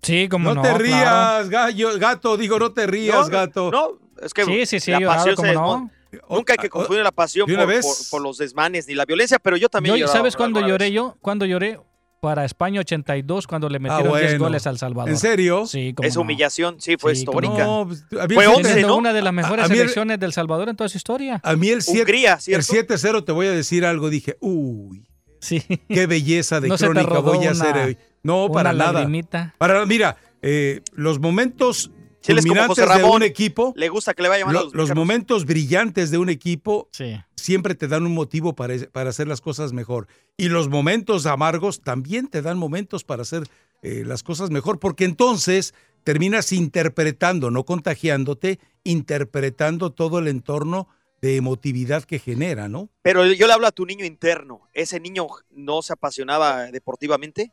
[0.02, 0.62] Sí, como No, no.
[0.62, 0.84] te claro.
[0.84, 3.72] rías, gallo, gato, digo, no te rías, No, gato.
[3.72, 5.92] No, es que Sí, sí, sí, la pasión ¿cómo se no?
[6.30, 7.86] Nunca hay que confundir la pasión ¿De una por, vez?
[7.86, 10.94] por- por los desmanes ni la violencia, pero yo también Yo, ¿Sabes cuándo lloré vez.
[10.94, 11.18] yo?
[11.22, 11.80] Cuando lloré
[12.22, 14.46] para España 82, cuando le metieron 10 Ah, bueno.
[14.46, 15.10] goles al Salvador.
[15.10, 15.66] ¿En serio?
[15.68, 17.64] Sí, como Esa humillación, sí, fue Sí, histórica.
[17.66, 18.96] No, pues, a mí Fue el once, 7 ¿no?
[18.98, 21.42] una de las mejores a mí el- selecciones del Salvador en toda su historia.
[21.44, 22.96] A mí el 7, Hungría, el ¿cierto?
[22.96, 25.06] 7-0 te voy a decir algo, dije, uy,
[25.48, 25.62] Sí.
[25.88, 27.98] qué belleza de No se te crónica rodó voy a hacer hoy.
[28.24, 28.92] No, para nada.
[28.94, 29.56] lagrimita.
[29.58, 31.92] Para, mira, eh, los momentos
[32.26, 35.46] culminantes José de un equipo, Le gusta que le vayan lo- a los, los, momentos
[35.46, 37.16] brillantes de un equipo Sí.
[37.36, 40.08] siempre te dan un motivo para, para hacer las cosas mejor.
[40.36, 43.44] Y los momentos amargos también te dan momentos para hacer
[43.82, 50.88] eh, las cosas mejor, porque entonces terminas interpretando, no contagiándote, interpretando todo el entorno
[51.22, 52.90] de emotividad que genera, ¿no?
[53.02, 54.68] Pero yo le hablo a tu niño interno.
[54.74, 57.52] ¿Ese niño no se apasionaba deportivamente?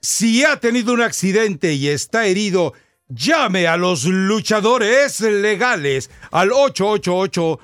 [0.00, 2.72] Si ha tenido un accidente y está herido,
[3.12, 7.58] Llame a los luchadores legales al 888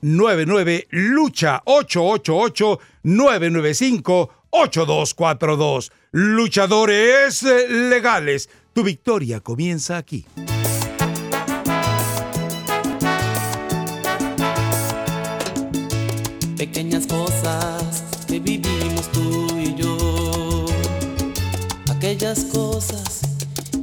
[0.00, 5.92] 99 lucha 888 995 8242.
[6.12, 8.48] Luchadores legales.
[8.72, 10.24] Tu victoria comienza aquí.
[16.56, 20.64] Pequeñas cosas que vivimos tú y yo.
[21.94, 23.20] Aquellas cosas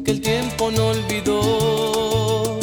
[0.04, 2.60] que el tiempo no olvidó.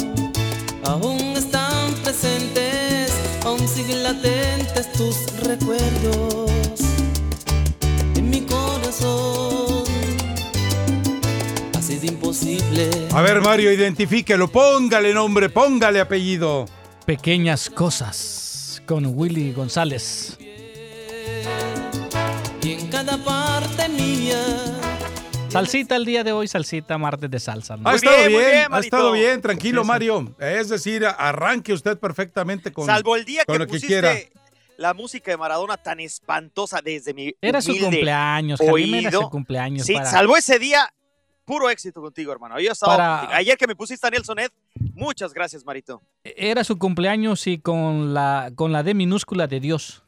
[0.83, 3.13] Aún están presentes,
[3.45, 6.81] aún siguen latentes tus recuerdos
[8.15, 9.85] en mi corazón.
[11.77, 12.89] Ha sido imposible.
[13.13, 14.49] A ver, Mario, identifíquelo.
[14.49, 16.65] Póngale nombre, póngale apellido.
[17.05, 18.40] Pequeñas cosas
[18.91, 20.37] con Willy González.
[22.61, 24.35] Y en cada parte mía.
[25.47, 27.77] Salsita el día de hoy, salsita martes de salsa.
[27.77, 27.87] ¿no?
[27.89, 30.35] Ha estado bien, ha estado bien, tranquilo, Mario.
[30.39, 34.13] Es decir, arranque usted perfectamente con, Salvo el día con que lo que pusiste quiera.
[34.75, 39.21] la música de Maradona tan espantosa desde mi Era su cumpleaños, Jaime, era oído.
[39.21, 39.85] su cumpleaños.
[39.87, 40.93] Sí, para- salvo ese día,
[41.45, 42.59] puro éxito contigo, hermano.
[42.59, 43.37] Yo estaba Para- contigo.
[43.37, 44.49] Ayer que me pusiste a Nelson Ed,
[44.93, 46.01] muchas gracias, Marito.
[46.23, 50.03] Era su cumpleaños y con la, con la D minúscula de Dios,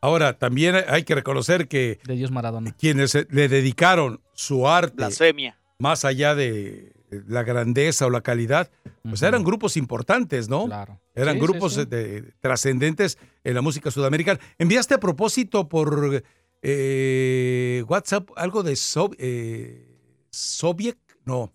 [0.00, 2.74] Ahora, también hay que reconocer que de Dios Maradona.
[2.78, 5.56] quienes le dedicaron su arte Blasfemia.
[5.78, 6.92] más allá de
[7.26, 8.70] la grandeza o la calidad,
[9.02, 10.66] pues eran grupos importantes, ¿no?
[10.66, 11.00] Claro.
[11.14, 11.84] Eran Sí, grupos sí.
[11.86, 14.38] de- trascendentes en la música sudamericana.
[14.58, 16.22] Enviaste a propósito por
[16.60, 19.93] eh, WhatsApp algo de Sob- eh,
[20.34, 21.52] Soviet, no.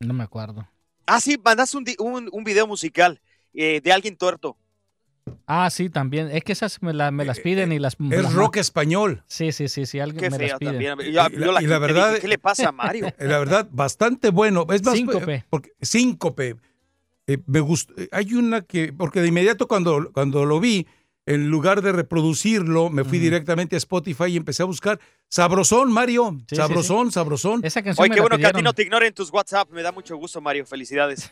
[0.00, 0.68] No me acuerdo.
[1.06, 3.20] Ah, sí, mandaste un, un, un video musical
[3.54, 4.56] eh, de alguien tuerto.
[5.46, 6.30] Ah, sí, también.
[6.30, 7.94] Es que esas me, la- me las piden y las...
[7.94, 9.22] Eh, Es las- rock español.
[9.26, 10.70] Sí, sí, sí, sí, alguien Qué me las pide.
[10.70, 10.96] también.
[10.98, 13.06] Yo, Y yo la- y verdad- dije, ¿qué le pasa a Mario?
[13.08, 14.66] Eh, La verdad, bastante bueno.
[14.70, 15.44] Es más, Síncope.
[15.50, 16.56] Porque, síncope.
[17.28, 17.92] Eh, me gustó.
[18.00, 20.86] eh, Hay una que, porque de inmediato cuando, cuando lo vi,
[21.26, 24.98] en lugar de reproducirlo, me fui directamente a Spotify y empecé a buscar
[25.28, 26.38] Sabrosón, Mario.
[26.48, 27.60] sí, sabrosón, sabrosón.
[27.64, 29.68] Esa canción Oye, me qué la bueno que a ti no te ignoren tus WhatsApp.
[29.72, 30.64] Me da mucho gusto, Mario.
[30.66, 31.28] Felicidades.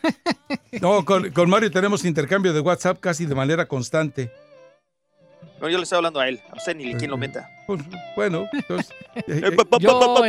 [0.81, 4.29] No, con, con Mario tenemos intercambio de WhatsApp casi de manera constante.
[5.61, 6.41] No, yo le estoy hablando a él.
[6.51, 7.49] A usted ni quién lo meta.
[7.65, 7.81] Pues,
[8.17, 10.21] bueno, entonces, eh, eh, Yo,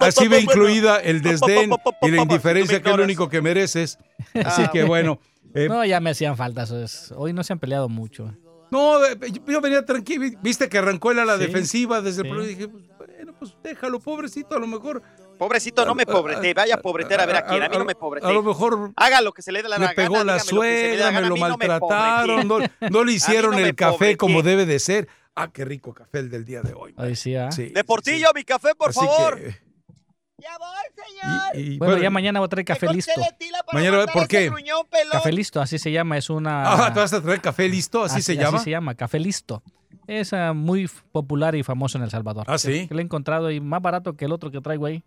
[0.00, 1.70] así, ve incluida el desdén
[2.00, 3.98] y la indiferencia que es lo único que mereces.
[4.42, 5.20] Así Ah, que bueno.
[5.54, 6.62] eh, No, ya me hacían falta.
[6.62, 8.34] eso es- Hoy no se han peleado mucho.
[8.70, 9.16] No, eh,
[9.46, 10.24] yo- venía tranquilo.
[10.42, 12.28] Viste que arrancó él a la Sí, defensiva desde sí.
[12.28, 12.66] el principio.
[12.68, 15.02] Dije, pues, bueno, pues déjalo, pobrecito, a lo mejor.
[15.38, 16.52] Pobrecito, no me pobrete.
[16.54, 17.62] Vaya a pobreter a ver a quién.
[17.62, 18.26] A mí no me pobrete.
[18.26, 19.94] A lo mejor Haga lo que se le dé la le gana.
[19.96, 22.58] pegó me dé la suegra, me lo maltrataron, no,
[22.90, 25.08] no le hicieron no el café como debe de ser.
[25.34, 26.92] Ah, qué rico café el del día de hoy.
[26.98, 27.50] Hoy sí, ¿ah?
[27.52, 29.38] Sí, De Portillo, mi café, por Así favor.
[29.38, 29.54] que,
[30.40, 31.56] Ya voy, señor.
[31.56, 33.12] y- y Bueno, bueno, ya mañana voy a traer café listo.
[33.72, 34.50] Mañana, ¿por qué?
[35.12, 36.16] Café listo, así se llama.
[36.18, 36.86] Es una.
[36.86, 38.04] Ah, ¿te vas a traer café listo?
[38.04, 38.56] ¿Así, se llama?
[38.58, 39.62] Así se llama, café listo.
[40.06, 42.44] Es ah, muy popular y famoso en El Salvador.
[42.48, 42.88] Ah, ¿sí?
[42.88, 45.04] Que lo he encontrado y más barato que el otro que traigo ahí.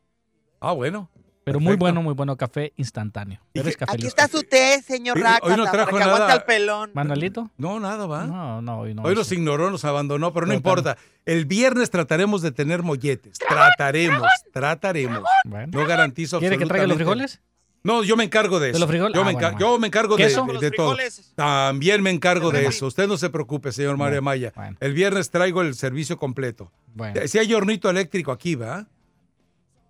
[0.61, 1.10] Ah, bueno.
[1.43, 3.39] Pero muy bueno, muy bueno café instantáneo.
[3.51, 6.13] Pero es café Aquí está su té, señor Racata, hoy no trajo nada.
[6.15, 6.91] aguante el pelón.
[6.93, 7.51] ¿Manuelito?
[7.57, 8.25] No, nada, va.
[8.25, 9.03] No, no, hoy no.
[9.03, 10.97] Hoy nos ignoró, nos abandonó, pero no importa.
[11.25, 13.37] El viernes trataremos de tener molletes.
[13.39, 15.23] Trataremos, trataremos.
[15.45, 15.67] Bueno.
[15.77, 17.41] No garantizo ¿Quiere que traiga los frijoles?
[17.85, 18.75] No, yo me encargo de eso.
[18.77, 19.13] ¿De los frijoles?
[19.15, 20.45] Yo, Ah, me, bueno, yo me encargo de, ¿Queso?
[20.45, 20.95] de- Los de todo.
[21.35, 22.87] También me encargo de eso.
[22.87, 24.53] Usted no se preocupe, señor Mario Maya.
[24.55, 24.77] bueno.
[24.79, 26.71] El viernes traigo el servicio completo.
[26.93, 27.19] Bueno.
[27.27, 28.87] Si hay hornito eléctrico aquí, ¿va?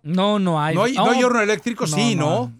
[0.04, 0.74] No, no hay.
[0.74, 1.86] ¿No hay, no hay horno eléctrico?
[1.86, 2.52] sí, ¿no?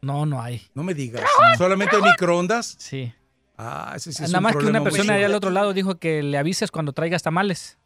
[0.00, 0.62] No, no hay.
[0.74, 1.24] No me digas.
[1.56, 2.76] ¿Solamente hay microondas?
[2.78, 3.12] Sí.
[3.56, 5.96] Ah, ese sí es Nada un más que una persona allá al otro lado dijo
[5.98, 7.78] que le avises cuando traigas tamales.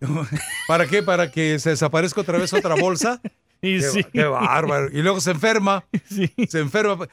[0.68, 1.02] ¿Para qué?
[1.02, 3.20] ¿Para que se desaparezca otra vez otra bolsa?
[3.62, 4.04] Y qué, sí.
[4.04, 4.88] qué bárbaro.
[4.90, 5.84] Y luego se enferma.
[6.06, 6.32] Sí.
[6.48, 7.06] Se enferma.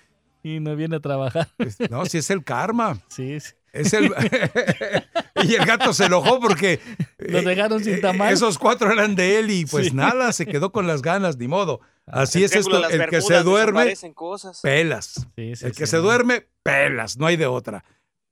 [0.43, 1.49] Y no viene a trabajar.
[1.89, 2.97] No, si es el karma.
[3.09, 3.51] Sí, sí.
[3.77, 4.11] Es el...
[5.43, 6.79] y el gato se enojó porque
[7.17, 8.33] Lo dejaron sin eh, tamal.
[8.33, 9.93] esos cuatro eran de él y pues Sí.
[9.93, 11.81] nada, se quedó con las ganas, ni modo.
[12.05, 14.61] Así es esto, el que se duerme, cosas.
[14.61, 15.27] pelas.
[15.35, 17.83] Sí, sí, el que sí, se duerme, pelas, no hay de otra.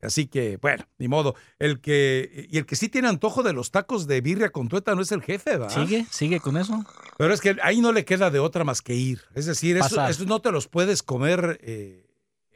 [0.01, 1.35] Así que, bueno, ni modo.
[1.57, 4.93] El que, y el que sí tiene antojo de los tacos de birria con tueta
[4.93, 5.69] no es el jefe, ¿va?
[5.69, 6.05] ¿Sigue?
[6.11, 6.85] ¿Sigue con eso?
[7.17, 9.21] Pero es que ahí no le queda de otra más que ir.
[9.33, 12.04] Es decir, eso, eso no te los puedes comer eh,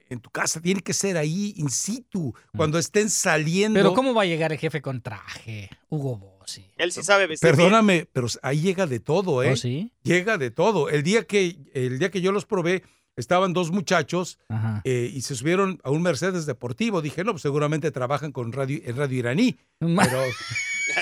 [0.09, 0.61] en tu casa.
[0.61, 3.79] Tiene que ser ahí in situ, cuando estén saliendo.
[3.79, 3.83] Mm.
[3.83, 5.69] Pero ¿cómo va a llegar el jefe con traje?
[5.89, 6.65] Hugo Bossi.
[6.77, 7.57] Él sí sabe vestir bien.
[7.57, 9.51] Perdóname, pero ahí llega de todo, ¿eh?
[9.53, 9.91] ¿Oh, sí?
[10.03, 10.89] Llega de todo.
[10.89, 12.83] El día que, el día que yo los probé,
[13.15, 14.39] estaban dos muchachos
[14.83, 17.01] eh, y se subieron a un Mercedes deportivo.
[17.01, 19.57] Dije, no, pues seguramente trabajan con radio, en radio iraní.
[19.79, 20.23] Pero,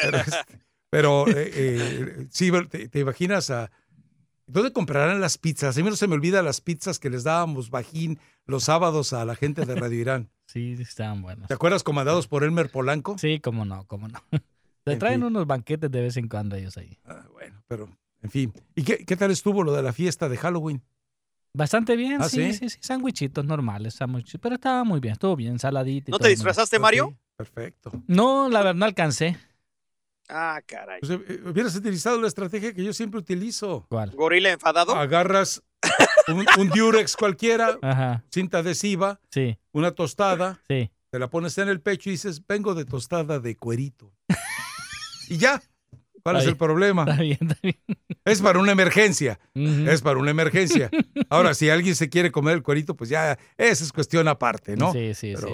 [0.02, 0.60] pero, este,
[0.90, 3.72] pero, eh, eh, sí, te, te imaginas a,
[4.48, 5.78] ¿Dónde comprarán las pizzas?
[5.78, 8.18] A mí no se me olvida las pizzas que les dábamos bajín
[8.48, 10.30] los sábados a la gente de Radio Irán.
[10.48, 11.50] Sí, estaban buenos.
[11.50, 13.18] ¿Te acuerdas comandados por Elmer Polanco?
[13.18, 14.24] Sí, cómo no, cómo no.
[14.86, 15.26] Le En traen fin.
[15.26, 16.98] unos banquetes de vez en cuando ellos ahí.
[17.34, 17.90] bueno, pero
[18.22, 18.54] en fin.
[18.74, 20.82] ¿Y qué, qué tal estuvo lo de la fiesta de Halloween?
[21.54, 22.60] Bastante bien, ¿Ah, sí, sí?
[22.60, 26.12] sí, sí, sándwichitos normales, sándwichitos, pero estaba muy bien, estuvo bien, saladito.
[26.12, 27.14] y ¿No te disfrazaste, Mario?
[27.36, 27.92] Perfecto.
[28.08, 29.38] No, la verdad no alcancé.
[30.30, 31.02] Ah, caray.
[31.02, 33.86] Pues, eh, hubieras utilizado la estrategia que yo siempre utilizo.
[33.90, 34.12] ¿Cuál?
[34.12, 34.96] ¿Gorila enfadado?
[34.96, 35.62] Agarras
[36.28, 38.24] un, un Durex cualquiera, Ajá.
[38.32, 40.92] cinta adhesiva, Sí, una tostada, sí.
[41.10, 44.14] te la pones en el pecho y dices, vengo de tostada de cuerito.
[45.30, 45.62] y ya.
[46.24, 47.04] ¿Cuál Está es el problema?
[47.04, 47.76] Está bien, está bien.
[48.26, 49.40] Es para una emergencia.
[49.54, 50.90] Es para una emergencia.
[51.30, 54.92] Ahora, si alguien se quiere comer el cuerito, pues ya, esa es cuestión aparte, ¿no?
[54.92, 55.54] Sí, sí, Pero, sí.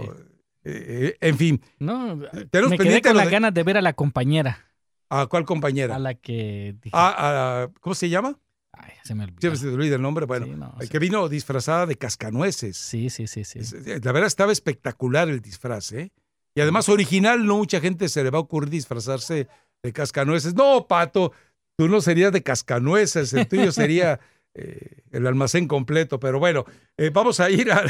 [0.64, 1.62] eh, eh, en fin.
[1.78, 2.20] No,
[2.50, 4.66] Tenemos me quedé pendiente con las de- ganas de ver a la compañera.
[5.10, 5.95] ¿A cuál compañera?
[5.98, 8.40] A la que dije, Ah, a- ¿Cómo se llama?
[8.85, 9.39] Ay, se me olvidó.
[9.41, 10.26] Siempre se te olvida el nombre.
[10.26, 10.91] Bueno, Sí, no, el sí.
[10.91, 12.77] que vino disfrazada de cascanueces.
[12.77, 13.60] Sí, sí, sí, sí.
[13.60, 16.11] Eh, La verdad estaba espectacular el disfraz, ¿eh?
[16.55, 19.47] Y además original, no mucha gente se le va a ocurrir disfrazarse
[19.81, 20.53] de cascanueces.
[20.53, 21.31] No, Pato,
[21.77, 24.19] tú no serías de cascanueces, el tuyo sería
[24.53, 26.19] eh, el almacén completo.
[26.19, 26.64] Pero bueno,
[26.97, 27.84] eh, vamos a ir a,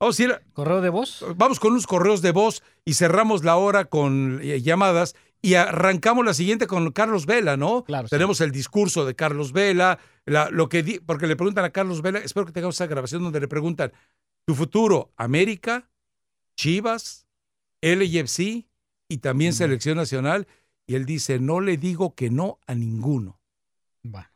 [0.00, 1.24] vamos a ir a- ¿Correo de voz?
[1.36, 5.14] Vamos con unos correos de voz y cerramos la hora con eh, llamadas
[5.46, 7.84] y arrancamos la siguiente con Carlos Vela, ¿no?
[7.84, 8.10] Claro, sí.
[8.10, 12.02] Tenemos el discurso de Carlos Vela, la- lo que di- porque le preguntan a Carlos
[12.02, 13.92] Vela, espero que tengamos esa grabación donde le preguntan,
[14.44, 15.88] ¿tu futuro América,
[16.56, 17.26] Chivas,
[17.80, 18.66] LFC
[19.08, 20.48] y también Selección Nacional?
[20.86, 23.40] Y él dice, no le digo que no a ninguno.
[24.02, 24.28] Bueno,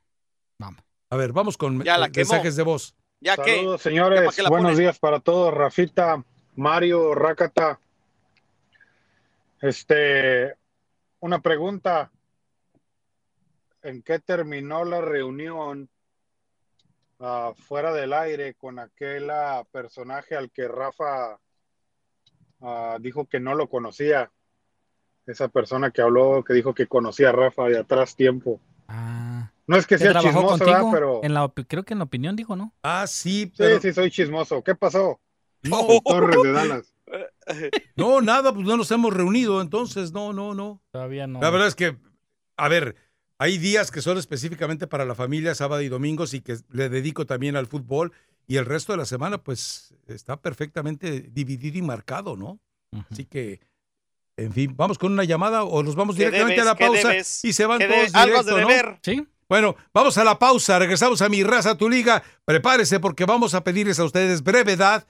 [0.59, 0.81] vamos.
[1.11, 2.31] A ver, vamos con Ya la quemó.
[2.31, 2.95] mensajes de voz.
[3.21, 3.57] Ya que.
[3.57, 4.37] Saludos, ¿Ya señores.
[4.49, 5.53] Buenos días para todos.
[5.53, 6.25] Rafita,
[6.57, 7.81] Mario, Rakata.
[9.61, 10.55] Este,
[11.21, 12.11] una pregunta.
[13.83, 15.89] ¿En qué terminó la reunión
[17.19, 21.39] ah, fuera del aire con aquel ah, personaje al que Rafa
[22.61, 24.31] ah, dijo que no lo conocía?
[25.27, 28.61] Esa persona que habló, que dijo que conocía a Rafa de atrás tiempo.
[28.89, 29.51] Ah.
[29.71, 30.65] No es que sea chismoso?
[30.65, 30.83] ¿verdad?
[30.93, 32.75] Pero En la, creo que en la opinión dijo, ¿no?
[32.83, 34.65] Ah, sí, sí, pero sí, soy chismoso.
[34.65, 35.21] ¿Qué pasó?
[35.63, 36.93] no, Torres de Dallas.
[37.97, 40.83] no, nada, pues no nos hemos reunido, entonces, no, no, no.
[40.91, 41.41] Todavía no.
[41.41, 41.97] La verdad es que,
[42.57, 42.97] a ver,
[43.39, 47.27] hay días que son específicamente para la familia, sábado y domingos, y que le dedico
[47.27, 48.13] también al fútbol,
[48.47, 52.59] y el resto de la semana, pues, está perfectamente dividido y marcado, ¿no?
[53.11, 53.61] Así que,
[54.37, 56.67] en fin, vamos con una llamada o nos vamos ¿Qué directamente debes?
[56.67, 57.45] a la ¿Qué pausa debes?
[57.45, 58.15] y se van ¿Qué todos debes?
[58.15, 58.69] Algo directo, de ¿no?
[58.69, 58.99] deber.
[59.03, 59.29] Sí.
[59.49, 62.23] Bueno, vamos a la pausa, regresamos a mi raza, tu liga.
[62.45, 65.07] Prepárese porque vamos a pedirles a ustedes brevedad.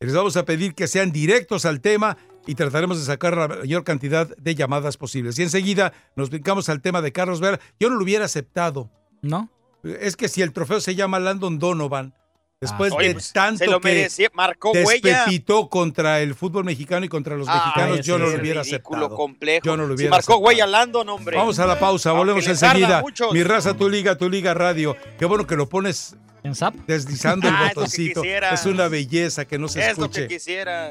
[0.00, 2.16] Les vamos a pedir que sean directos al tema
[2.46, 5.36] y trataremos de sacar la mayor cantidad de llamadas posibles.
[5.38, 7.58] Y enseguida nos brincamos al tema de Carlos Vera.
[7.80, 8.90] Yo no lo hubiera aceptado.
[9.22, 9.50] ¿No?
[9.82, 12.14] Es que si el trofeo se llama Landon Donovan,
[12.60, 15.26] después Oye, de pues, tanto se lo que merecía, marcó huella.
[15.68, 19.08] contra el fútbol mexicano y contra los Ah, mexicanos, yo no lo hubiera aceptado.
[19.16, 19.64] complejo.
[19.64, 20.38] Yo no lo Si hubiera marcó aceptado.
[20.46, 21.36] huella Landon, hombre.
[21.36, 23.02] Vamos a la pausa, volvemos enseguida.
[23.32, 24.96] Mi raza, tu liga, tu liga radio.
[25.18, 26.74] Qué bueno que lo pones ¿En SAP?
[26.86, 28.22] deslizando el Ah, es lo que botoncito.
[28.24, 30.28] Es una belleza que no se Es lo que escuche.
[30.36, 30.90] quisiera.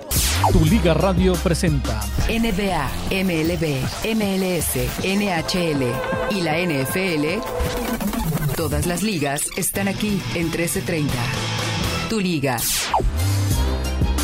[0.51, 3.81] Tu Liga Radio presenta NBA, MLB,
[4.15, 5.91] MLS, NHL
[6.31, 7.41] y la NFL.
[8.55, 11.13] Todas las ligas están aquí en 1330.
[12.09, 12.57] Tu liga.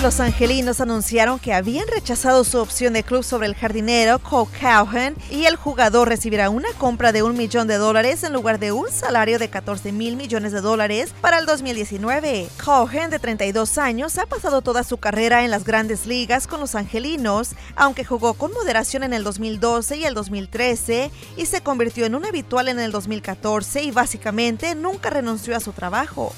[0.04, 5.16] Los angelinos anunciaron que habían rechazado su opción de club sobre el jardinero Cole Cowhen
[5.32, 8.92] y el jugador recibirá una compra de un millón de dólares en lugar de un
[8.92, 12.50] salario de 14 mil millones de dólares para el 2019.
[12.62, 16.76] Cowhen, de 32 años, ha pasado toda su carrera en las grandes ligas con los
[16.76, 22.16] angelinos, aunque jugó con moderación en el 2012 y el 2013 y se convirtió en
[22.16, 26.34] un habitual en el 2014 y básicamente nunca renunció a su trabajo.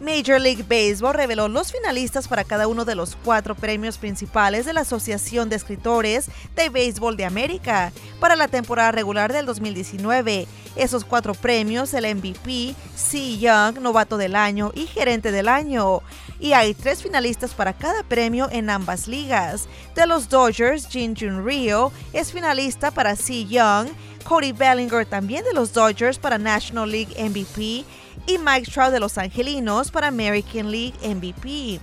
[0.00, 4.72] Major League Baseball reveló los finalistas para cada uno de los cuatro premios principales de
[4.72, 10.46] la Asociación de Escritores de Béisbol de América para la temporada regular del 2019.
[10.74, 13.36] Esos cuatro premios, el MVP, C.
[13.38, 16.00] Young, Novato del Año y Gerente del Año.
[16.38, 19.68] Y hay tres finalistas para cada premio en ambas ligas.
[19.94, 23.44] De los Dodgers, Jin Jun Rio es finalista para C.
[23.44, 23.88] Young,
[24.24, 27.84] Cody Bellinger también de los Dodgers para National League MVP
[28.26, 31.80] y Mike Trout de los Angelinos para American League MVP.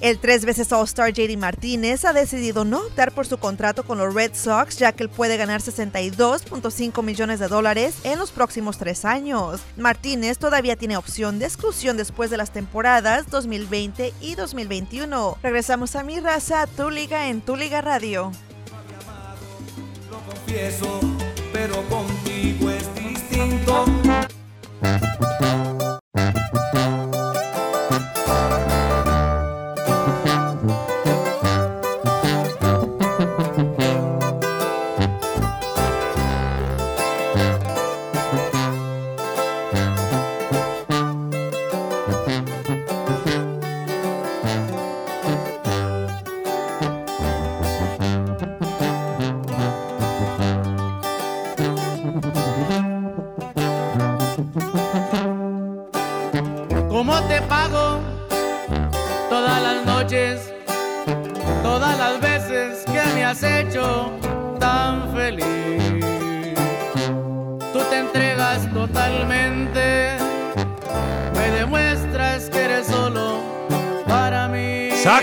[0.00, 4.14] El tres veces All-Star JD Martínez ha decidido no optar por su contrato con los
[4.14, 9.04] Red Sox ya que él puede ganar 62.5 millones de dólares en los próximos tres
[9.04, 9.60] años.
[9.76, 15.36] Martínez todavía tiene opción de exclusión después de las temporadas 2020 y 2021.
[15.42, 18.32] Regresamos a mi raza, tu liga en tu liga radio.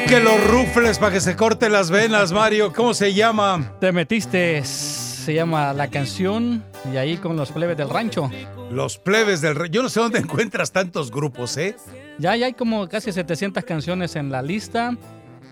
[0.07, 2.71] Saque los rufles para que se corte las venas, Mario.
[2.71, 3.73] ¿Cómo se llama?
[3.81, 8.31] Te metiste, se llama La Canción, y ahí con los plebes del rancho.
[8.71, 9.69] Los plebes del rey.
[9.69, 11.75] Yo no sé dónde encuentras tantos grupos, ¿eh?
[12.19, 14.95] Ya, ya hay como casi 700 canciones en la lista.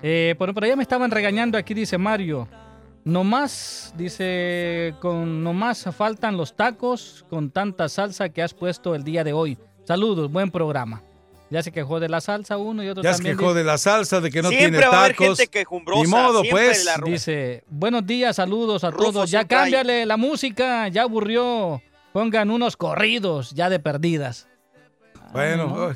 [0.02, 2.48] Eh, por, por allá me estaban regañando, aquí dice Mario.
[3.04, 9.26] Nomás, dice, con nomás faltan los tacos con tanta salsa que has puesto el día
[9.26, 9.58] de hoy.
[9.84, 11.02] Saludos, buen programa.
[11.50, 13.38] Ya se quejó de la salsa uno y otro Ya se también.
[13.38, 15.38] quejó dice- de la salsa, de que no Siempre tiene va a haber tacos.
[15.38, 16.86] gente quejumbrosa, Ni modo, siempre pues.
[16.86, 19.32] la Dice, buenos días, saludos a Rufo todos.
[19.32, 19.46] Ya hay.
[19.46, 21.82] cámbiale la música, ya aburrió.
[22.14, 24.48] Pongan unos corridos ya de perdidas.
[25.34, 25.94] Bueno,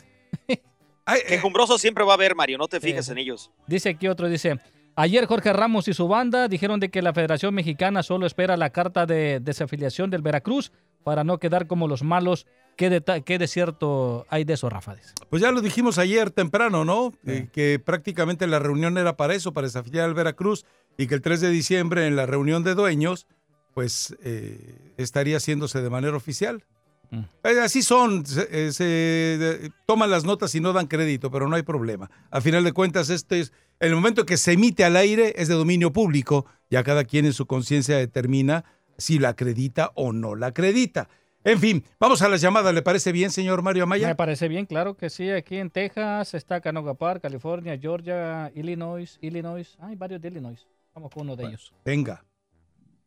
[1.27, 3.49] Quejumbroso siempre va a haber, Mario, no te fijes en ellos.
[3.65, 4.59] Dice aquí otro, dice,
[4.95, 8.69] ayer Jorge Ramos y su banda dijeron de que la Federación Mexicana solo espera la
[8.69, 10.71] carta de desafiliación del Veracruz
[11.03, 12.45] para no quedar como los malos.
[12.79, 14.95] ¿Qué, deta- qué desierto hay de eso, Rafa?
[15.29, 17.11] Pues ya lo dijimos ayer temprano, ¿no?
[17.25, 20.63] Eh, que prácticamente la reunión era para eso, para desafiliar al Veracruz,
[20.97, 23.27] y que el 3 de diciembre en la reunión de dueños,
[23.73, 26.63] pues eh, estaría haciéndose de manera oficial.
[27.11, 27.19] Mm.
[27.43, 31.57] Eh, así son, se, se, de- toman las notas y no dan crédito, pero no
[31.57, 32.09] hay problema.
[32.31, 33.51] A final de cuentas, este es
[33.81, 37.33] el momento que se emite al aire es de dominio público, ya cada quien en
[37.33, 38.63] su conciencia determina
[38.97, 41.09] si la acredita o no la acredita.
[41.43, 44.07] En fin, vamos a las llamadas, ¿le parece bien, señor Mario Amaya?
[44.07, 45.29] Me parece bien, claro que sí.
[45.29, 49.77] Aquí en Texas está Canoga Park, California, Georgia, Illinois, Illinois.
[49.79, 50.67] Hay varios de Illinois.
[50.93, 51.73] Vamos con uno de ellos.
[51.85, 52.25] Venga.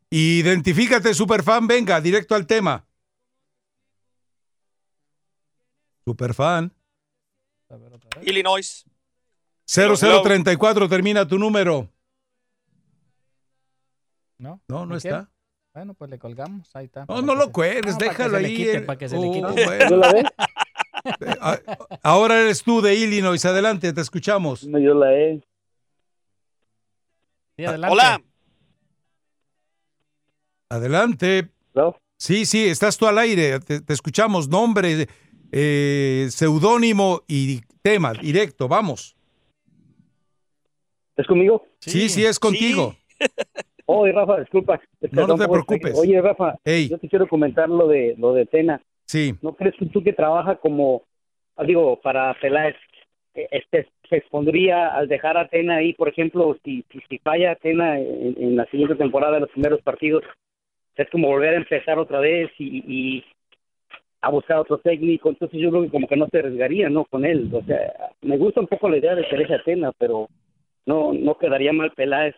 [0.09, 2.85] Identifícate, superfan, venga, directo al tema.
[6.05, 6.71] Superfan.
[8.23, 8.85] Illinois.
[9.65, 11.89] 0034 termina tu número.
[14.37, 14.61] ¿No?
[14.67, 15.32] No, no ¿No está.
[15.73, 16.69] Bueno, pues le colgamos.
[16.75, 17.05] Ahí está.
[17.09, 18.55] No, no lo cuelgues, No, para que déjalo se le ahí.
[18.55, 19.65] quite, para que se le Oh, quite.
[19.65, 19.89] bueno.
[19.89, 20.23] ¿Yo la ve?
[22.03, 24.65] Ahora eres tú de Illinois, adelante, te escuchamos.
[24.67, 25.41] No, yo la he.
[27.57, 27.93] Sí, adelante.
[27.93, 28.21] Hola.
[30.69, 31.49] Adelante.
[32.17, 35.09] Sí, sí, estás tú al aire, te, te escuchamos, nombre,
[35.51, 39.17] eh, seudónimo y tema, directo, vamos.
[41.17, 41.65] ¿Es conmigo?
[41.79, 42.95] Sí, sí, es contigo.
[43.85, 44.81] Oye, Rafa, disculpa.
[45.11, 45.99] No, no te preocupes.
[45.99, 48.81] Oye, Rafa, yo te quiero comentar lo de lo de Tena.
[49.05, 49.35] Sí.
[49.41, 51.03] ¿No crees que tú que trabajas como,
[51.57, 52.75] ah, digo, para Peláez,
[53.35, 57.55] eh, este, se expondría al dejar a Tena ahí, por ejemplo, si, si, si falla
[57.55, 60.23] Tena en, en la siguiente temporada, los primeros partidos,
[60.95, 63.23] es como volver a empezar otra vez y, y
[64.21, 67.03] a buscar otro técnico, entonces yo creo que como que no se arriesgaría, ¿no?
[67.05, 67.91] Con él, o sea,
[68.21, 70.29] me gusta un poco la idea de Teresa Tena, pero
[70.85, 72.35] no no quedaría mal Peláez.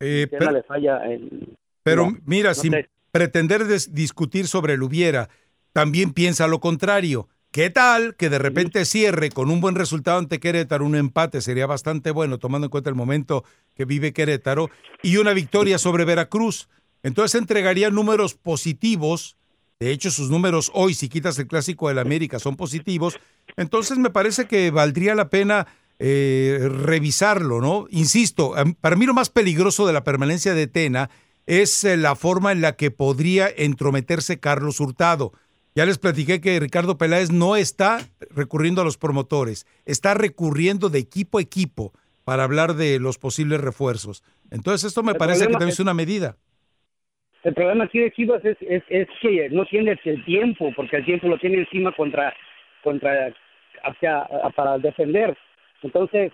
[0.00, 1.56] Eh, Tena per- le falla el...
[1.82, 2.88] Pero no, mira, no sin sé.
[3.12, 5.28] pretender discutir sobre el hubiera,
[5.72, 7.28] también piensa lo contrario.
[7.52, 11.66] ¿Qué tal que de repente cierre con un buen resultado ante Querétaro, un empate sería
[11.66, 13.44] bastante bueno tomando en cuenta el momento
[13.74, 14.70] que vive Querétaro
[15.02, 16.68] y una victoria sobre Veracruz?
[17.02, 19.36] Entonces entregaría números positivos.
[19.80, 23.18] De hecho, sus números hoy, si quitas el clásico del América, son positivos.
[23.56, 25.66] Entonces me parece que valdría la pena
[26.00, 27.86] eh, revisarlo, ¿no?
[27.90, 31.10] Insisto, am- para mí lo más peligroso de la permanencia de Tena
[31.46, 35.32] es eh, la forma en la que podría entrometerse Carlos Hurtado.
[35.74, 38.00] Ya les platiqué que Ricardo Peláez no está
[38.30, 41.92] recurriendo a los promotores, está recurriendo de equipo a equipo
[42.24, 44.24] para hablar de los posibles refuerzos.
[44.50, 46.36] Entonces esto me El parece que también es- es una medida.
[47.44, 51.04] El problema aquí de Chivas es, es, es que no tienes el tiempo, porque el
[51.04, 52.34] tiempo lo tiene encima contra,
[52.82, 55.36] contra, o sea, a- para defender.
[55.82, 56.32] Entonces,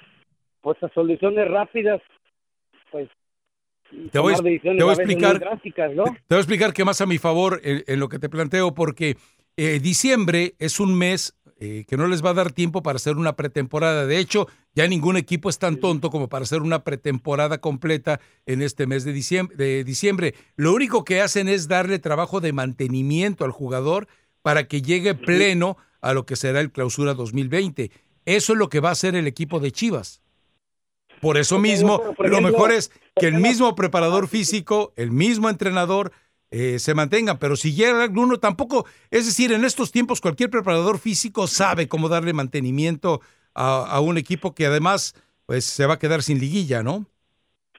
[0.60, 2.00] pues las soluciones rápidas,
[2.90, 3.08] pues,
[4.10, 5.40] Te voy, te voy a explicar
[5.94, 6.04] ¿no?
[6.04, 8.74] Te voy a explicar que más a mi favor en, en lo que te planteo,
[8.74, 9.16] porque
[9.56, 13.16] eh, diciembre es un mes eh, que no les va a dar tiempo para hacer
[13.16, 14.04] una pretemporada.
[14.04, 18.60] De hecho, ya ningún equipo es tan tonto como para hacer una pretemporada completa en
[18.60, 19.56] este mes de diciembre.
[19.56, 20.34] De diciembre.
[20.56, 24.06] Lo único que hacen es darle trabajo de mantenimiento al jugador
[24.42, 27.90] para que llegue pleno a lo que será el clausura 2020.
[28.26, 30.20] Eso es lo que va a hacer el equipo de Chivas.
[31.22, 36.12] Por eso mismo, lo mejor es que el mismo preparador físico, el mismo entrenador,
[36.50, 37.38] eh, se mantenga.
[37.38, 42.10] Pero si llega alguno, tampoco, es decir, en estos tiempos cualquier preparador físico sabe cómo
[42.10, 43.22] darle mantenimiento
[43.54, 45.14] a, a un equipo que además
[45.46, 47.06] pues se va a quedar sin liguilla, ¿no?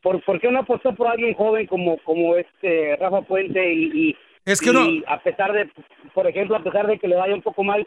[0.01, 4.15] ¿Por, por qué no apostó por alguien joven como como este Rafa Puente y, y-
[4.45, 5.69] Es que y no- a pesar de,
[6.13, 7.85] por ejemplo, a pesar de que le vaya un poco mal,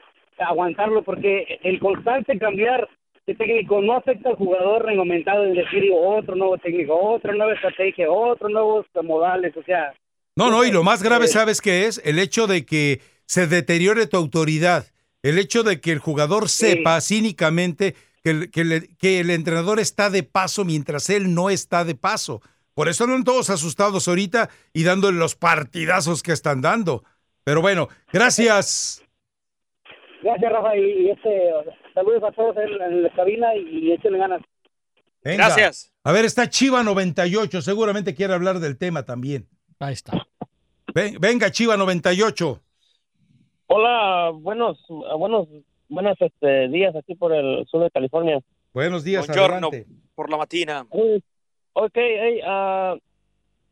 [0.48, 2.88] aguantarlo porque el constante cambiar
[3.26, 7.54] de técnico no afecta al jugador en aumentado en decir otro nuevo técnico, otra nueva
[7.54, 9.92] estrategia, otros nuevos modales, o sea,
[10.36, 12.00] No, no, y lo más grave, Eh, ¿sabes qué es?
[12.04, 14.86] El hecho de que se deteriore tu autoridad,
[15.22, 17.94] el hecho de que el jugador sepa cínicamente
[18.24, 21.94] que el, que le- que el entrenador está de paso mientras él no está de
[21.94, 22.40] paso.
[22.74, 27.04] Por eso andan todos asustados ahorita y dándole los partidazos que están dando.
[27.44, 29.02] Pero bueno, gracias.
[30.22, 31.50] Gracias Rafa y, y este
[31.94, 34.42] saludos a todos en, en la cabina y échenle ganas.
[35.22, 35.46] Venga.
[35.46, 35.92] Gracias.
[36.02, 39.48] A ver, está Chiva 98, seguramente quiere hablar del tema también.
[39.78, 40.26] Ahí está.
[40.94, 42.60] venga, Chiva 98.
[43.66, 45.46] Hola, buenos, buenos,
[45.88, 48.40] buenos este, días aquí por el sur de California.
[48.72, 49.86] Buenos días, Buongiorno, adelante.
[50.14, 50.86] por la matina.
[50.92, 51.20] Eh,
[51.72, 52.96] Ok, hey, ah,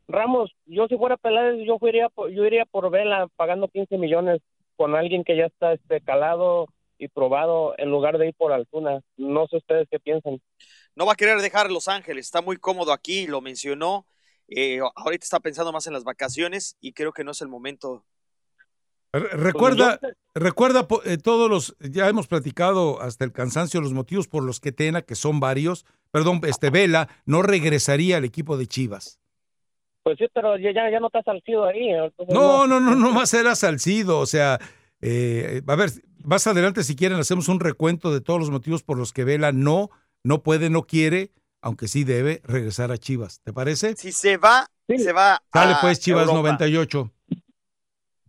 [0.07, 4.41] Ramos, yo si fuera Peláez, yo iría, por, yo iría por Vela pagando 15 millones
[4.79, 9.01] con alguien que ya está este, calado y probado en lugar de ir por Altuna.
[9.17, 10.41] No sé ustedes qué piensan.
[10.95, 14.05] No va a querer dejar Los Ángeles, está muy cómodo aquí, lo mencionó.
[14.47, 18.05] Eh, ahorita está pensando más en las vacaciones y creo que no es el momento.
[19.11, 19.99] Re- Recuerda,
[20.33, 24.71] recuerda eh, todos los, ya hemos platicado hasta el cansancio los motivos por los que
[24.71, 29.19] Tena, que son varios, perdón, este Vela, no regresaría al equipo de Chivas.
[30.09, 31.89] Pues sí, pero ya, ya ya no está salcido ahí.
[31.89, 34.59] entonces No, no, no, no más era Salcido, o sea,
[35.01, 35.91] eh, a ver,
[36.23, 39.51] más adelante si quieren hacemos un recuento de todos los motivos por los que Vela
[39.51, 39.89] no,
[40.23, 41.31] no puede, no quiere,
[41.61, 43.95] aunque sí debe regresar a Chivas, ¿te parece?
[43.95, 46.39] Si se va, se va Sale a pues Chivas Europa.
[46.41, 47.11] 98.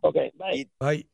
[0.03, 0.69] Ok, bye.
[0.79, 1.07] Bye.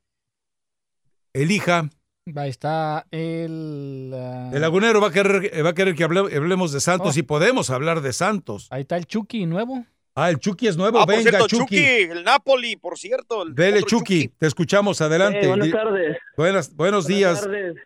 [1.33, 1.89] Elija.
[2.35, 4.11] Ahí está el...
[4.15, 7.19] ah, El lagunero va a querer, va a querer que hable- hablemos de Santos Oh.
[7.21, 8.67] y podemos hablar de Santos.
[8.71, 9.85] Ahí está el Chucky nuevo.
[10.19, 10.99] Ah, el Chucky es nuevo.
[10.99, 11.77] Ah, por Venga, cierto, Chucky.
[11.77, 13.43] el Napoli, por cierto.
[13.43, 14.29] el Dele, Chucky.
[14.29, 15.03] Te escuchamos.
[15.03, 15.41] Adelante.
[15.45, 16.17] Eh, buenas tardes.
[16.39, 17.41] Buenas, buenos Buenas días.
[17.43, 17.77] tardes.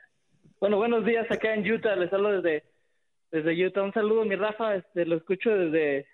[0.61, 1.97] Bueno, buenos días acá en Utah.
[1.97, 2.63] Les hablo desde,
[3.33, 3.83] desde Utah.
[3.83, 4.77] Un saludo, mi Rafa.
[4.77, 6.07] Este, lo escucho desde,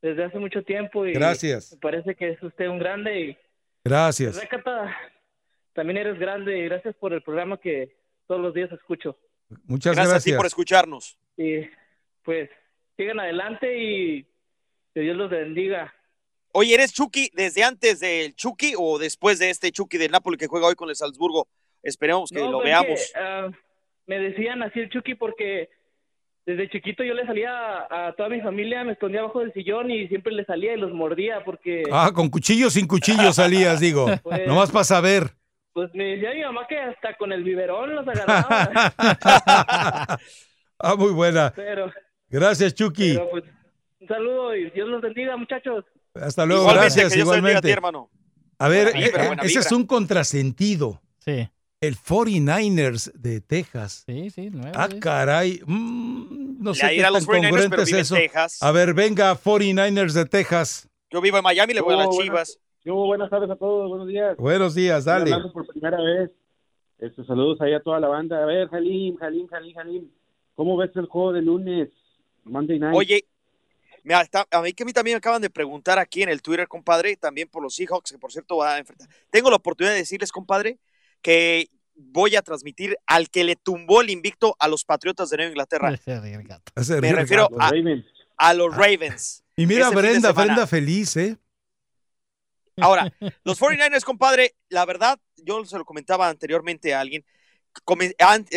[0.00, 1.04] desde hace mucho tiempo.
[1.04, 1.72] Y Gracias.
[1.72, 3.20] Me parece que es usted un grande.
[3.20, 3.36] Y
[3.84, 4.40] Gracias.
[4.40, 4.96] Recata,
[5.74, 6.58] también eres grande.
[6.58, 7.94] Y gracias por el programa que
[8.26, 9.18] todos los días escucho.
[9.66, 10.34] Muchas Gracias a gracias.
[10.34, 11.18] ti por escucharnos.
[11.36, 11.68] Y
[12.22, 12.48] pues
[12.96, 14.26] sigan adelante y
[14.98, 15.94] que Dios los bendiga.
[16.52, 20.48] Oye, ¿eres Chucky desde antes del Chucky o después de este Chucky del Napoli que
[20.48, 21.46] juega hoy con el Salzburgo?
[21.84, 23.12] Esperemos que No, lo pues, veamos.
[23.14, 23.48] que, ah,
[24.06, 25.68] me decían así el Chucky porque
[26.46, 29.90] desde chiquito yo le salía a, a toda mi familia, me escondía abajo del sillón
[29.92, 34.06] y siempre le salía y los mordía porque Ah, con cuchillo sin cuchillo salías, digo.
[34.24, 35.30] Pues- Nomás para saber.
[35.74, 38.70] pues me decía mi mamá que hasta con el biberón los agarraba.
[40.78, 41.52] ah, muy buena.
[41.54, 41.92] pero,
[42.30, 43.12] Gracias, Chucky.
[43.14, 43.44] pero, pues
[44.00, 45.84] un saludo y Dios los bendiga, muchachos.
[46.14, 47.68] Hasta luego, Igualmente, gracias, que bendiga a igualmente.
[47.68, 48.10] ti, hermano.
[48.58, 49.12] A ver, eh,
[49.42, 51.00] ese es un contrasentido.
[51.18, 51.48] Sí.
[51.80, 54.02] El 49ers de Texas.
[54.06, 54.72] Sí, sí, nuevo.
[54.74, 55.60] Ah, caray.
[55.64, 58.14] mm, no Le sé qué tan los 49ers, congruente pero es eso.
[58.16, 58.62] Texas.
[58.62, 60.88] A ver, venga, 49ers de Texas.
[61.10, 62.60] Yo vivo en Miami, le voy a las buenas- Chivas.
[62.84, 64.36] Yo, buenas tardes a todos, buenos días.
[64.38, 65.32] Buenos días, Estoy dale.
[65.32, 66.30] hablando por primera vez.
[66.98, 68.42] Este, saludos ahí a toda la banda.
[68.42, 70.10] A ver, Jalim, Jalim, Jalim, Jalim.
[70.56, 71.90] ¿Cómo ves el juego de lunes?
[72.44, 72.96] Monday Night.
[72.96, 73.24] Oye,
[74.14, 77.16] a mí que a mí también me acaban de preguntar aquí en el Twitter, compadre,
[77.16, 79.08] también por los Seahawks, que por cierto va a enfrentar.
[79.30, 80.78] Tengo la oportunidad de decirles, compadre,
[81.22, 85.50] que voy a transmitir al que le tumbó el invicto a los Patriotas de Nueva
[85.50, 85.92] Inglaterra.
[86.76, 87.48] Ese Me refiero
[88.36, 89.44] a, los Ravens.
[89.56, 90.32] Y mira, Brenda.
[90.32, 91.36] Brenda feliz, ¿eh?
[92.76, 93.12] Ahora,
[93.44, 97.24] los 49ers, compadre, la verdad, yo se lo comentaba anteriormente a alguien,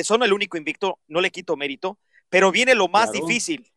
[0.03, 1.97] son el único invicto, no le quito mérito,
[2.29, 3.25] pero viene lo más Claro.
[3.25, 3.71] difícil.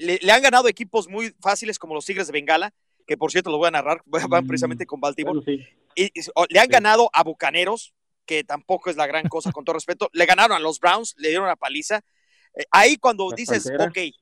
[0.00, 2.72] Le, le han ganado equipos muy fáciles como los Tigres de Bengala,
[3.06, 5.40] que por cierto lo voy a narrar, van precisamente con Baltimore.
[5.94, 7.92] Y, y- o- le han ganado a Bucaneros,
[8.24, 10.08] que tampoco es la gran cosa, con todo respeto.
[10.12, 12.00] Le ganaron a los Browns, le dieron una paliza.
[12.54, 13.88] Eh, ahí cuando Las dices, Panteras.
[13.88, 14.14] ok,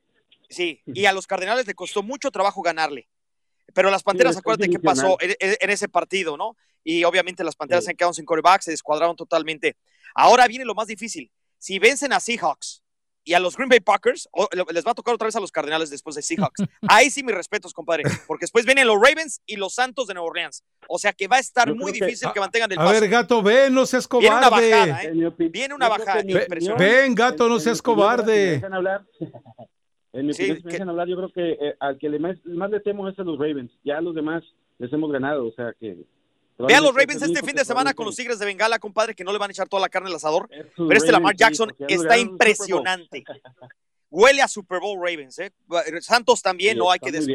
[0.49, 3.09] sí, y a los Cardenales le costó mucho trabajo ganarle.
[3.75, 6.57] Pero las Panteras, es acuérdate qué pasó en, en- ese partido, ¿no?
[6.83, 7.87] Y obviamente las Panteras Sí.
[7.87, 9.77] se han quedado sin coreback, se descuadraron totalmente.
[10.15, 11.31] Ahora viene lo más difícil.
[11.59, 12.83] Si vencen a Seahawks
[13.29, 15.53] y a los Green Bay Packers, o- les va a tocar otra vez a los
[15.53, 16.63] Cardenales después de Seahawks.
[16.89, 20.29] Ahí sí mis respetos, compadre, porque después vienen los Ravens y los Santos de Nueva
[20.29, 20.65] Orleans.
[20.89, 23.01] O sea que va a estar muy que- difícil que mantengan el A paso.
[23.01, 24.71] ver, gato, ven, no seas Viene una cobarde.
[24.71, 25.33] bajada, ¿eh?
[25.51, 26.85] Viene una bajada impresionante.
[26.85, 28.55] ven, gato, no seas cobarde.
[30.15, 32.71] en mi opinión, si me hablar, yo creo que eh, al que le más, más
[32.71, 33.71] le temo es a los Ravens.
[33.85, 34.43] Ya a los demás
[34.79, 35.99] les hemos ganado, o sea que...
[36.67, 39.23] Ve a los Ravens este fin de semana con los Tigres de Bengala, compadre, que
[39.25, 40.49] no le van a echar toda la carne al asador.
[40.51, 43.25] Pero este Lamar Jackson está impresionante.
[44.11, 45.53] Huele a Super Bowl Ravens, ¿eh?
[46.01, 47.13] Santos también, no hay que...
[47.13, 47.27] des-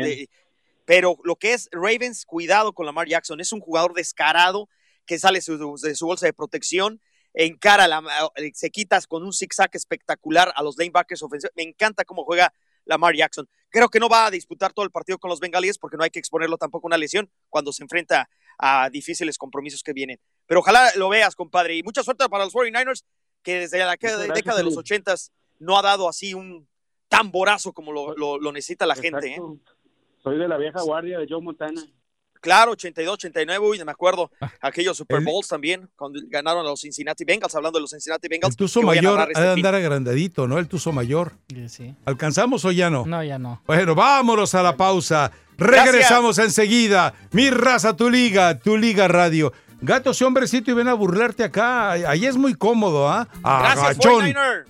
[0.86, 3.40] pero lo que es Ravens, cuidado con Lamar Jackson.
[3.40, 4.68] Es un jugador descarado
[5.06, 7.00] que sale su- de su bolsa de protección,
[7.34, 8.04] encara, la,
[8.36, 11.54] eh, se quitas con un zigzag espectacular a los lanebackers ofensivos.
[11.56, 12.54] Me encanta cómo juega
[12.86, 13.48] Lamar Jackson.
[13.70, 16.10] Creo que no va a disputar todo el partido con los bengalíes porque no hay
[16.10, 20.20] que exponerlo tampoco a una lesión cuando se enfrenta a difíciles compromisos que vienen.
[20.46, 21.76] Pero ojalá lo veas, compadre.
[21.78, 23.04] Y mucha suerte para los 49ers,
[23.42, 24.94] que desde la que- Muchas gracias, década de los Felipe.
[25.12, 25.16] 80
[25.60, 26.68] no ha dado así un
[27.08, 29.28] tamborazo como lo, lo- lo necesita la gente.
[29.36, 29.40] ¿eh?
[30.24, 31.82] Soy de la vieja guardia de Joe Montana.
[32.42, 34.30] Claro, 82, 89, uy, me acuerdo.
[34.42, 34.52] Ah.
[34.60, 38.28] Aquellos Super El- Bowls también, cuando ganaron a los Cincinnati Bengals, hablando de los Cincinnati
[38.28, 38.54] Bengals.
[38.54, 40.58] El tuzo mayor ha este de andar agrandadito, ¿no?
[40.60, 41.32] El tuzo mayor.
[41.70, 41.96] Sí.
[42.04, 43.06] ¿Alcanzamos o ya no?
[43.06, 43.62] No, ya no.
[43.66, 45.32] Bueno, vámonos a la pausa.
[45.58, 47.14] Regresamos enseguida.
[47.32, 49.54] Mi raza, tu liga, tu liga radio.
[49.82, 51.92] Gato, ese hombrecito y ven a burlarte acá.
[51.92, 53.28] Ahí es muy cómodo, ¿ah?
[53.44, 54.34] Gracias, Agachón.
[54.34, 54.64] 49er.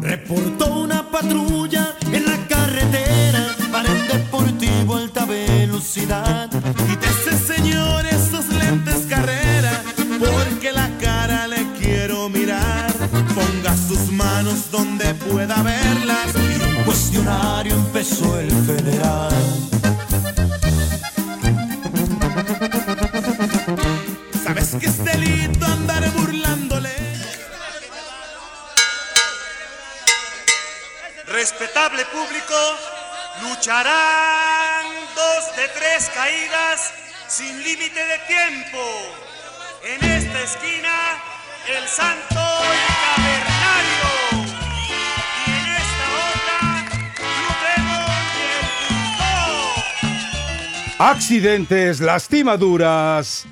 [0.00, 6.25] Reportó una patrulla en la carretera para el deportivo alta velocidad.
[14.70, 16.34] Donde pueda verlas.
[16.34, 19.34] Y un cuestionario empezó el federal.
[24.44, 26.94] ¿Sabes que es delito andar burlándole?
[31.26, 32.54] Respetable público,
[33.42, 36.92] lucharán dos de tres caídas
[37.28, 38.78] sin límite de tiempo.
[39.84, 40.94] En esta esquina,
[41.68, 44.25] el Santo y Cavernario.
[50.98, 53.44] Accidentes, lastimaduras.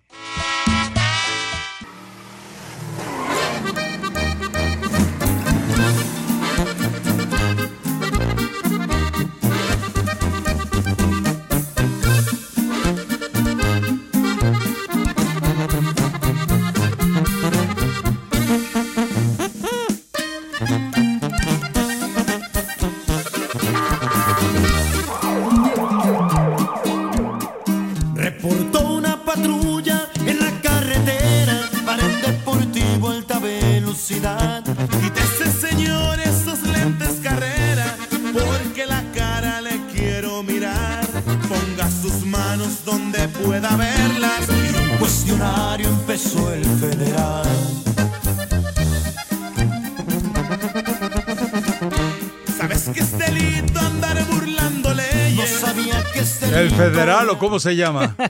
[57.37, 58.15] O cómo se llama?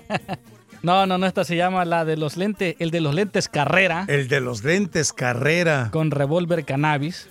[0.84, 4.06] No, no, no, esta se llama la de los lentes, el de los lentes carrera.
[4.08, 5.90] El de los lentes carrera.
[5.92, 7.27] Con revólver cannabis.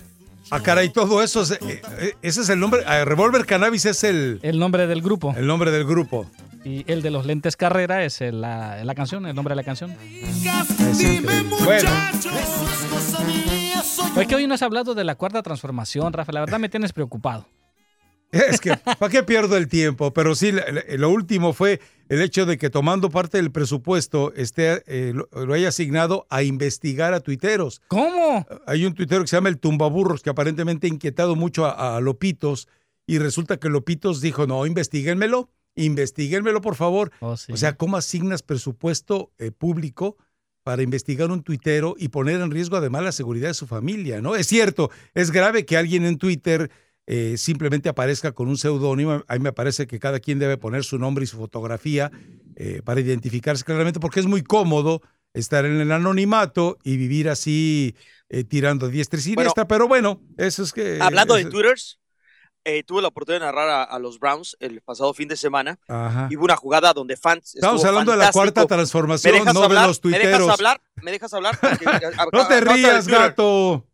[0.51, 4.03] Ah, caray, todo eso, es- eh, eh, ese es el nombre, eh, Revolver Cannabis es
[4.03, 4.39] el...
[4.43, 5.33] El nombre del grupo.
[5.35, 6.29] El nombre del grupo.
[6.65, 9.63] Y el de los lentes carrera es el- la, la canción, el nombre de la
[9.63, 9.95] canción.
[11.63, 11.89] Bueno,
[14.17, 16.33] Es que hoy no has hablado de la cuarta transformación, Rafa.
[16.33, 17.47] La verdad me tienes preocupado.
[18.31, 20.13] es que, ¿para qué pierdo el tiempo?
[20.13, 20.51] Pero sí,
[20.97, 25.53] lo último fue el hecho de que tomando parte del presupuesto esté, eh, lo, lo
[25.53, 27.81] haya asignado a investigar a tuiteros.
[27.87, 28.45] ¿Cómo?
[28.65, 32.01] Hay un tuitero que se llama el Tumbaburros que aparentemente ha inquietado mucho a, a
[32.01, 32.67] Lopitos
[33.05, 37.11] y resulta que Lopitos dijo, no, investiguenmelo, investiguenmelo por favor.
[37.21, 40.17] O sea, ¿cómo asignas presupuesto eh, público
[40.63, 44.21] para investigar un tuitero y poner en riesgo además la seguridad de su familia?
[44.21, 44.35] ¿no?
[44.35, 46.69] Es cierto, es grave que alguien en Twitter
[47.07, 49.23] eh, simplemente aparezca con un seudónimo.
[49.27, 52.11] A mí me parece que cada quien debe poner su nombre y su fotografía
[52.55, 55.01] eh, para identificarse claramente, porque es muy cómodo
[55.33, 57.95] estar en el anonimato y vivir así
[58.29, 59.67] eh, tirando diestra y siniestra.
[59.67, 60.99] pero bueno, eso es que...
[61.01, 61.99] Hablando de Twitters,
[62.65, 65.79] eh, tuve la oportunidad de narrar a, a los Browns el pasado fin de semana.
[65.87, 66.27] Ajá.
[66.29, 67.55] Y hubo una jugada donde fans.
[67.55, 69.87] Estamos hablando de la cuarta transformación, ¿Me dejas no de hablar?
[69.87, 70.49] los ¿Me dejas tuiteros.
[70.49, 70.81] hablar?
[71.01, 71.57] ¿Me dejas hablar?
[71.61, 73.85] Porque, a- a- No te rías, gato.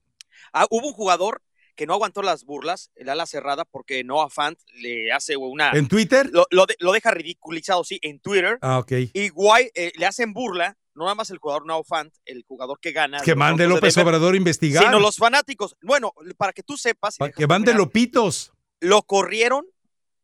[0.51, 1.42] Ah, hubo un jugador
[1.75, 5.71] que no aguantó las burlas, el ala cerrada, porque Noah Fant le hace una.
[5.71, 6.29] ¿En Twitter?
[6.31, 8.57] Lo, lo de- lo deja ridiculizado, sí, en Twitter.
[8.61, 8.91] Ah, ok.
[9.13, 12.79] Y guay, eh, le hacen burla, no nada más el jugador Noah Fant, el jugador
[12.79, 13.19] que gana.
[13.21, 14.83] Que mande López Denver, Obrador a investigar.
[14.83, 15.75] Sino los fanáticos.
[15.81, 18.53] Bueno, para que tú sepas, que mande Lopitos.
[18.79, 19.65] lo corrieron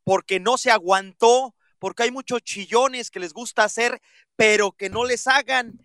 [0.04, 4.02] porque no se aguantó, porque hay muchos chillones que les gusta hacer,
[4.36, 5.80] pero que no les hagan.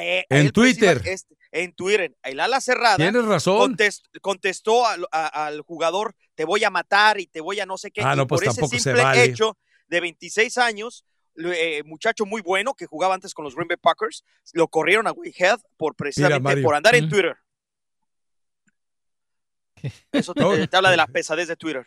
[0.00, 1.02] Eh, En Twitter.
[1.04, 2.96] este, en Twitter, el ala cerrada.
[2.96, 3.76] Tienes razón.
[3.76, 7.78] contest- contestó al, a- al jugador, te voy a matar y te voy a no
[7.78, 8.02] sé qué.
[8.02, 9.22] Ah, y no, pues por ese simple vale.
[9.22, 11.04] hecho de 26 años,
[11.36, 15.12] eh, muchacho muy bueno que jugaba antes con los Green Bay Packers, lo corrieron a
[15.12, 17.08] Whitehead por precisamente por andar en.
[17.08, 17.36] Twitter.
[20.12, 21.86] Eso te, habla de la pesadez de Twitter.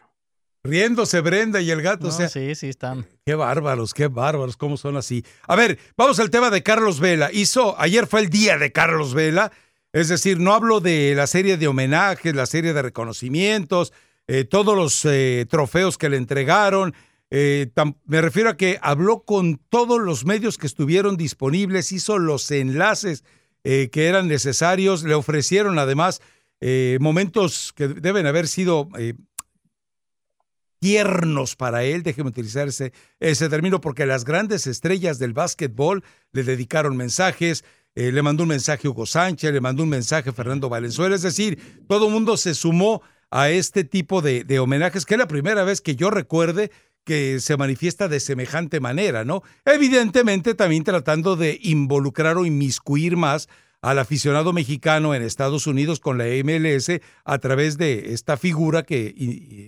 [0.63, 2.07] Riéndose Brenda y el gato.
[2.07, 3.05] No, o sea, sí, sí, están.
[3.25, 5.23] Qué bárbaros, qué bárbaros, cómo son así.
[5.47, 7.29] A ver, vamos al tema de Carlos Vela.
[7.31, 9.51] Hizo, ayer fue el día de Carlos Vela,
[9.93, 13.93] es decir, no hablo de la serie de homenajes, la serie de reconocimientos,
[14.27, 16.93] eh, todos los eh, trofeos que le entregaron.
[17.29, 17.71] eh,
[18.05, 23.23] me refiero a que habló con todos los medios que estuvieron disponibles, hizo los enlaces
[23.63, 26.21] que eran necesarios, le ofrecieron además
[27.01, 28.87] momentos que deben haber sido
[30.79, 36.43] tiernos para él, déjeme utilizar ese, ese término, porque las grandes estrellas del básquetbol le
[36.43, 37.63] dedicaron mensajes,
[37.95, 41.83] eh, le mandó un mensaje Hugo Sánchez, le mandó un mensaje Fernando Valenzuela, es decir,
[41.87, 45.63] todo el mundo se sumó a este tipo de, de homenajes, que es la primera
[45.63, 46.71] vez que yo recuerde
[47.03, 49.41] que se manifiesta de semejante manera, ¿no?
[49.63, 53.47] Evidentemente también tratando de involucrar o inmiscuir más
[53.81, 59.13] al aficionado mexicano en Estados Unidos con la MLS a través de esta figura que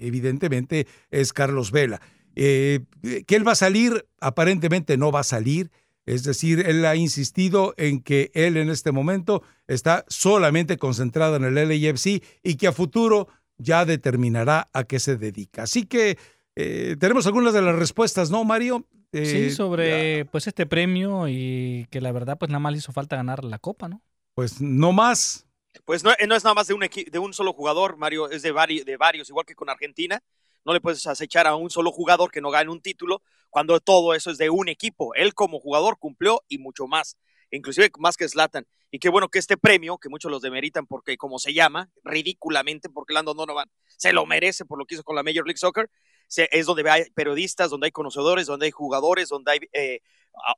[0.02, 2.02] evidentemente es Carlos Vela.
[2.36, 2.82] Eh,
[3.28, 5.72] que él va a salir, aparentemente no va a salir.
[6.06, 11.44] Es decir, él ha insistido en que él en este momento está solamente concentrado en
[11.44, 15.64] el LAFC y que a futuro ya determinará a qué se dedica.
[15.64, 16.18] Así que
[16.56, 18.88] eh, tenemos algunas de las respuestas, ¿no, Mario?
[19.12, 22.92] Eh, Sí, sobre pues este premio y que la verdad pues nada más le hizo
[22.92, 24.02] falta ganar la copa, ¿no?
[24.34, 25.48] Pues no más.
[25.86, 28.54] Pues no, no es nada más de un, de un solo jugador, Mario, es de,
[28.54, 30.22] vari- de varios, igual que con Argentina.
[30.66, 34.14] No le puedes acechar a un solo jugador que no gane un título cuando todo
[34.14, 35.14] eso es de un equipo.
[35.16, 37.18] Él como jugador cumplió y mucho más,
[37.52, 38.68] inclusive más que Zlatan.
[38.92, 42.90] Y qué bueno que este premio, que muchos los demeritan porque como se llama, ridículamente,
[42.90, 45.90] porque Landon Donovan se lo merece por lo que hizo con la Major League Soccer,
[46.36, 50.02] es donde hay periodistas, donde hay conocedores, donde hay jugadores, donde hay eh,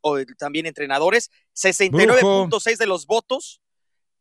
[0.01, 1.31] o, también entrenadores.
[1.55, 3.61] 69.6 de los votos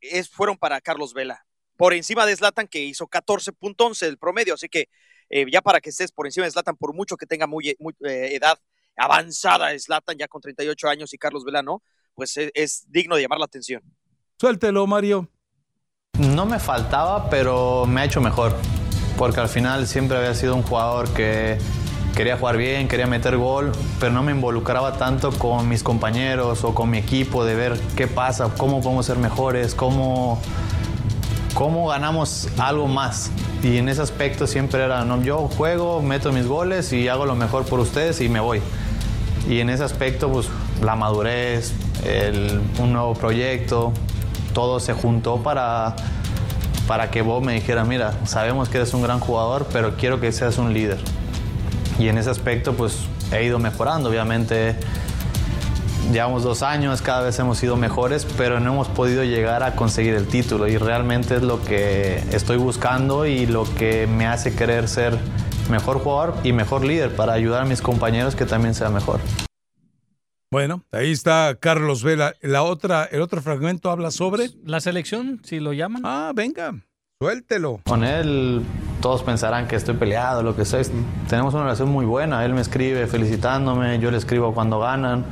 [0.01, 1.45] es, fueron para Carlos Vela,
[1.77, 4.89] por encima de Zlatan que hizo 14.11 el promedio, así que
[5.29, 7.95] eh, ya para que estés por encima de Zlatan, por mucho que tenga muy, muy,
[8.05, 8.59] eh, edad
[8.97, 11.83] avanzada Zlatan ya con 38 años y Carlos Vela no,
[12.15, 13.83] pues es, es digno de llamar la atención.
[14.39, 15.29] Suéltelo, Mario.
[16.19, 18.55] No me faltaba, pero me ha hecho mejor.
[19.19, 21.59] Porque al final siempre había sido un jugador que
[22.17, 26.75] quería jugar bien, quería meter gol, pero no me involucraba tanto con mis compañeros o
[26.75, 30.41] con mi equipo de ver qué pasa, cómo podemos ser mejores, cómo,
[31.55, 33.31] cómo ganamos algo más.
[33.63, 37.35] Y en ese aspecto siempre era, no, yo juego, meto mis goles y hago lo
[37.35, 38.61] mejor por ustedes y me voy.
[39.49, 40.49] Y en ese aspecto, pues
[40.83, 41.73] la madurez,
[42.05, 43.93] el- un nuevo proyecto,
[44.55, 45.95] todo se juntó para,
[46.91, 50.33] para que Bob me dijera, mira, sabemos que eres un gran jugador, pero quiero que
[50.33, 50.99] seas un líder.
[52.01, 54.09] Y en ese aspecto, pues he ido mejorando.
[54.09, 54.75] Obviamente,
[56.13, 60.15] llevamos dos años, cada vez hemos sido mejores, pero no hemos podido llegar a conseguir
[60.15, 60.67] el título.
[60.67, 65.17] Y realmente es lo que estoy buscando y lo que me hace querer ser
[65.71, 69.21] mejor jugador y mejor líder para ayudar a mis compañeros que también sea mejor.
[70.53, 72.35] Bueno, ahí está Carlos Vela.
[72.41, 76.03] La otra, el otro fragmento habla sobre la selección, si lo llaman.
[76.05, 76.75] Ah, venga,
[77.23, 77.81] suéltelo.
[77.87, 78.63] Con él
[79.01, 80.83] todos pensarán que estoy peleado, lo que sea.
[81.29, 82.45] Tenemos una relación muy buena.
[82.45, 85.25] Él me escribe felicitándome, yo le escribo cuando ganan.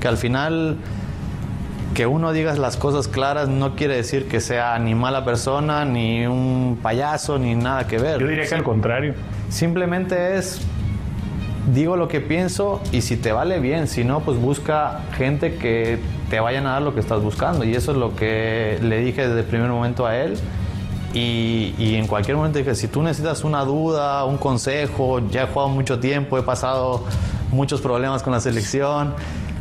[0.00, 0.78] Que al final
[1.94, 6.26] que uno diga las cosas claras no quiere decir que sea ni mala persona, ni
[6.26, 8.18] un payaso, ni nada que ver.
[8.20, 9.14] Yo diría que al contrario.
[9.48, 10.60] Simplemente es
[11.72, 15.98] digo lo que pienso y si te vale bien, si no, pues busca gente que
[16.30, 17.64] te vayan a dar lo que estás buscando.
[17.64, 20.36] Y eso es lo que le dije desde el primer momento a él.
[21.14, 25.46] Y, y, en cualquier momento dije, si tú necesitas una duda, un consejo, ya he
[25.46, 27.04] jugado mucho tiempo, he pasado
[27.52, 29.14] muchos problemas con la selección,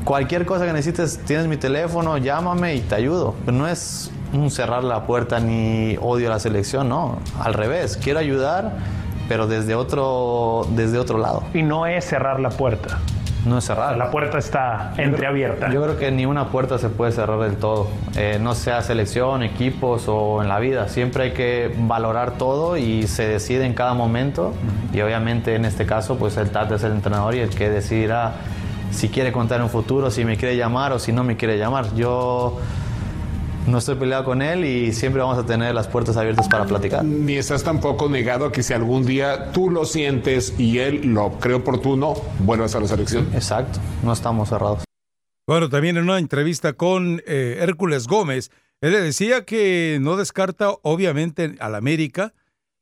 [0.04, 3.36] cualquier cosa que necesites, tienes mi teléfono, llámame y te ayudo.
[3.46, 7.98] Pero no es un cerrar la puerta ni odio a la selección, no, al revés,
[7.98, 8.78] quiero ayudar,
[9.28, 11.44] pero desde otro, desde otro lado.
[11.54, 13.00] Y no es cerrar la puerta.
[13.46, 13.96] No es cerrar.
[13.96, 15.70] La puerta está entreabierta.
[15.72, 17.88] Yo creo que ni una puerta se puede cerrar del todo.
[18.16, 20.88] Eh, no sea selección, equipos o en la vida.
[20.88, 24.54] Siempre hay que valorar todo y se decide en cada momento.
[24.94, 28.34] Y obviamente en este caso, pues el Tata es el entrenador y el que decidirá
[28.92, 31.58] si quiere contar en un futuro, si me quiere llamar o si no me quiere
[31.58, 31.94] llamar.
[31.96, 32.58] Yo
[33.68, 37.04] no estoy peleado con él y siempre vamos a tener las puertas abiertas para platicar.
[37.04, 41.40] Ni estás tampoco negado a que si algún día tú lo sientes y él lo
[41.40, 43.28] cree oportuno, vuelvas a la selección.
[43.34, 44.84] Exacto, no estamos cerrados.
[45.48, 50.72] Bueno, también en una entrevista con eh, Hércules Gómez, él le decía que no descarta
[50.82, 52.34] obviamente al América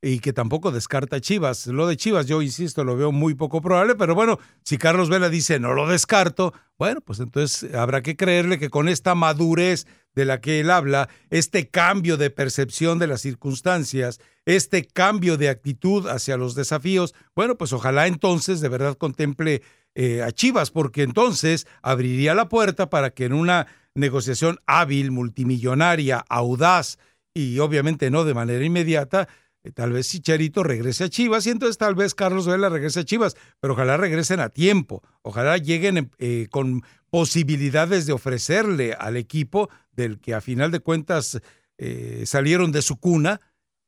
[0.06, 1.66] y que tampoco descarta Chivas.
[1.68, 5.30] Lo de Chivas, yo insisto, lo veo muy poco probable, pero bueno, si Carlos Vela
[5.30, 10.26] dice no lo descarto, bueno, pues entonces habrá que creerle que con esta madurez de
[10.26, 16.08] la que él habla, este cambio de percepción de las circunstancias, este cambio de actitud
[16.08, 19.62] hacia los desafíos, bueno, pues ojalá entonces de verdad contemple
[19.96, 26.26] eh, a Chivas, porque entonces abriría la puerta para que en una negociación hábil, multimillonaria,
[26.28, 26.98] audaz
[27.34, 29.28] y obviamente no de manera inmediata,
[29.72, 33.36] tal vez Chicharito regrese a Chivas y entonces tal vez Carlos Vela regrese a Chivas,
[33.62, 40.20] pero ojalá regresen a tiempo, ojalá lleguen eh, con posibilidades de ofrecerle al equipo del
[40.20, 41.40] que a final de cuentas
[41.78, 43.40] eh, salieron de su cuna,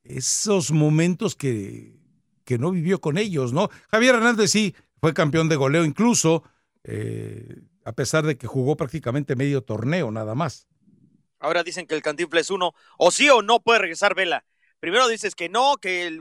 [0.04, 2.00] esos momentos que,
[2.46, 3.70] que no vivió con ellos, ¿no?
[3.92, 6.44] Javier Hernández sí fue campeón de goleo incluso,
[7.84, 10.68] a pesar de que jugó prácticamente medio torneo nada más.
[11.40, 14.46] Ahora dicen que el Cantinflas es uno, o sí o no puede regresar Vela
[14.80, 16.20] primero dices que no, que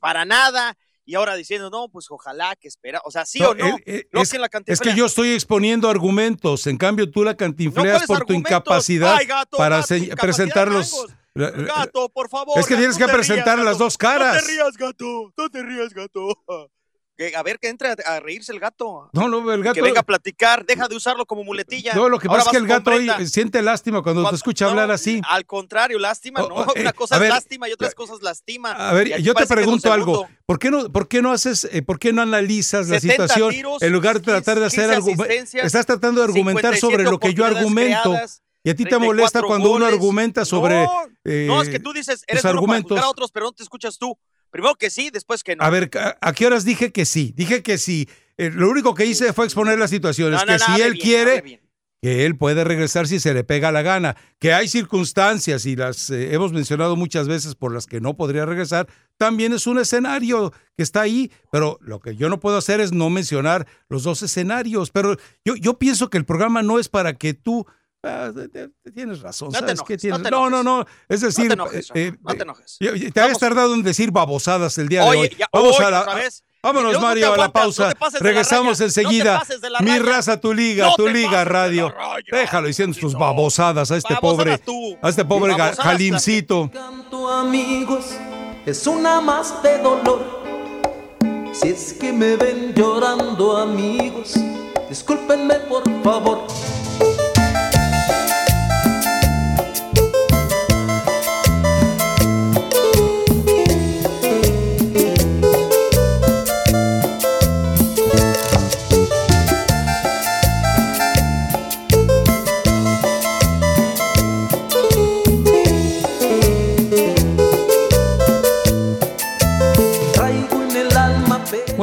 [0.00, 3.76] para nada, y ahora diciendo, no, pues ojalá que espera, o sea, sí o no.
[3.84, 8.24] es, que la es, que yo estoy exponiendo argumentos, en cambio tú la cantinfleas por
[8.24, 9.18] tu incapacidad
[9.56, 9.82] para
[10.20, 11.06] presentarlos.
[11.34, 12.58] Gato, por favor.
[12.58, 14.36] Es que tienes que presentar las dos caras.
[14.36, 16.70] No te rías, gato, no te rías, gato.
[17.16, 19.08] Que, a ver, que entre a, reírse el gato.
[19.12, 19.74] No, no, el gato.
[19.74, 21.94] Que venga a platicar, deja de usarlo como muletilla.
[21.94, 24.90] No, lo que pasa es que el gato hoy siente lástima cuando, te escucha hablar
[24.90, 25.20] así.
[25.28, 26.46] Al contrario, lástima, no.
[26.54, 28.72] Oh, Una cosa es lástima y otras cosas lastima.
[28.72, 30.28] A ver, yo te pregunto algo.
[30.46, 33.92] ¿Por qué no, por qué no haces, eh, por qué no analizas la situación en
[33.92, 35.10] lugar de tratar de hacer algo?
[35.62, 38.14] Estás tratando de argumentar sobre lo que yo argumento.
[38.66, 40.82] Y a ti te molesta cuando uno argumenta sobre.
[40.82, 42.96] No, no es que tú dices, eres argumentos.
[42.96, 44.18] para a otros, pero no te escuchas tú.
[44.54, 45.64] Primero que sí, después que no.
[45.64, 47.32] A ver, ¿a, qué horas dije que sí?
[47.34, 48.08] Dije que sí.
[48.36, 50.32] Eh, lo único que hice fue exponer la situación.
[50.32, 51.60] es que si él quiere,
[52.00, 54.16] que él puede regresar si se le pega la gana.
[54.38, 58.46] Que hay circunstancias, y las eh, hemos mencionado muchas veces, por las que no podría
[58.46, 61.32] regresar, también es un escenario que está ahí.
[61.50, 64.92] Pero lo que yo no puedo hacer es no mencionar los dos escenarios.
[64.92, 67.66] Pero yo, yo pienso que el programa no es para que tú
[68.04, 68.30] Ah,
[68.94, 69.50] tienes razón.
[69.50, 70.20] No, ¿sabes qué tienes?
[70.30, 71.90] no, no, no, Es decir, no te enojes.
[71.94, 72.78] Eh, no te, enojes.
[72.78, 75.36] te habías tardado en decir babosadas el día de hoy.
[75.52, 76.22] Vamos a la.
[76.62, 77.92] Vámonos, Mario, a la pausa.
[78.20, 79.42] Regresamos enseguida.
[79.80, 81.94] Mi raza, tu liga, tu liga radio.
[82.30, 84.60] Déjalo diciendo sus babosadas a este pobre,
[85.02, 86.70] a este pobre Jalimcito.
[87.30, 88.06] amigos,
[88.64, 90.42] es una más de dolor.
[91.52, 94.34] Si es que me ven llorando, amigos,
[94.88, 96.46] discúlpenme por favor.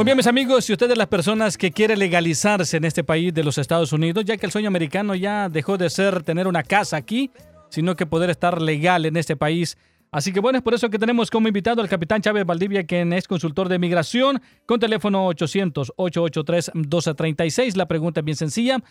[0.02, 3.32] Muy bien, mis amigos, si usted es las personas que quiere legalizarse en este país
[3.32, 6.64] de los Estados Unidos, ya que el sueño americano ya dejó de ser tener una
[6.64, 7.30] casa aquí,
[7.68, 9.78] sino que poder estar legal en este país.
[10.10, 13.12] Así que bueno, es por eso que tenemos como invitado al capitán Chávez Valdivia, quien
[13.12, 17.76] es consultor de migración, con teléfono 800-883-1236.
[17.76, 18.82] La pregunta es bien sencilla.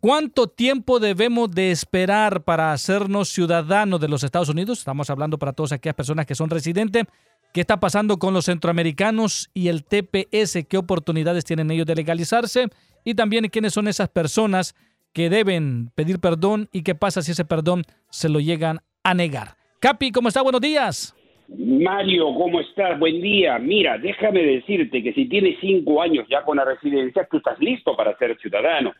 [0.00, 4.80] ¿Cuánto tiempo debemos de esperar para hacernos ciudadanos de los Estados Unidos?
[4.80, 7.04] Estamos hablando para todas aquellas personas que son residentes.
[7.52, 10.66] ¿Qué está pasando con los centroamericanos y el TPS?
[10.68, 12.68] ¿Qué oportunidades tienen ellos de legalizarse?
[13.04, 14.74] Y también quiénes son esas personas
[15.12, 19.56] que deben pedir perdón y qué pasa si ese perdón se lo llegan a negar.
[19.80, 20.42] Capi, ¿cómo está?
[20.42, 21.14] Buenos días.
[21.48, 22.98] Mario, ¿cómo estás?
[22.98, 23.58] Buen día.
[23.58, 27.96] Mira, déjame decirte que si tienes cinco años ya con la residencia, tú estás listo
[27.96, 28.92] para ser ciudadano.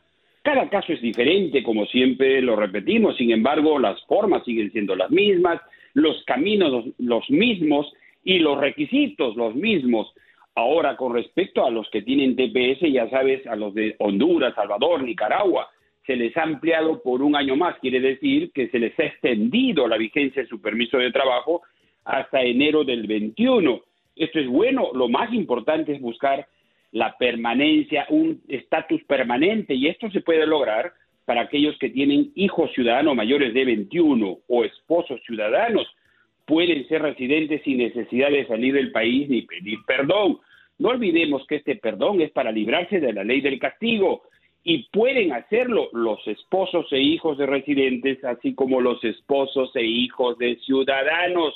[0.42, 5.10] Cada caso es diferente, como siempre lo repetimos, sin embargo, las formas siguen siendo las
[5.10, 5.60] mismas,
[5.92, 7.92] los caminos los, mismos
[8.28, 10.12] y los requisitos los mismos.
[10.54, 15.02] Ahora, con respecto a los que tienen TPS, ya sabes, a los de Honduras, Salvador,
[15.02, 15.70] Nicaragua,
[16.06, 17.78] se les ha ampliado por un año más.
[17.78, 21.62] Quiere decir que se les ha extendido la vigencia de su permiso de trabajo
[22.04, 23.80] hasta enero del 21.
[24.14, 24.90] Esto es bueno.
[24.92, 26.46] Lo más importante es buscar
[26.92, 30.92] la permanencia, un estatus permanente, y esto se puede lograr
[31.24, 35.86] para aquellos que tienen hijos ciudadanos mayores de 21 o esposos ciudadanos.
[36.48, 40.38] Pueden ser residentes sin necesidad de salir del país ni pedir perdón.
[40.78, 44.22] No olvidemos que este perdón es para librarse de la ley del castigo
[44.64, 50.38] y pueden hacerlo los esposos e hijos de residentes, así como los esposos e hijos
[50.38, 51.54] de ciudadanos.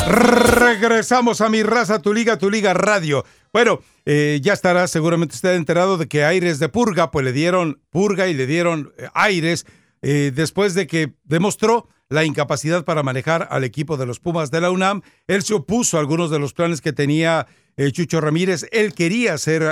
[0.07, 3.25] Regresamos a mi raza, tu liga, tu liga radio.
[3.53, 7.81] Bueno, eh, ya estará seguramente usted enterado de que Aires de Purga, pues le dieron
[7.91, 9.67] purga y le dieron eh, aires
[10.03, 14.61] eh, después de que demostró la incapacidad para manejar al equipo de los Pumas de
[14.61, 15.03] la UNAM.
[15.27, 17.49] Él se opuso a algunos de los planes que tenía
[17.91, 18.67] Chucho Ramírez.
[18.71, 19.63] Él quería hacer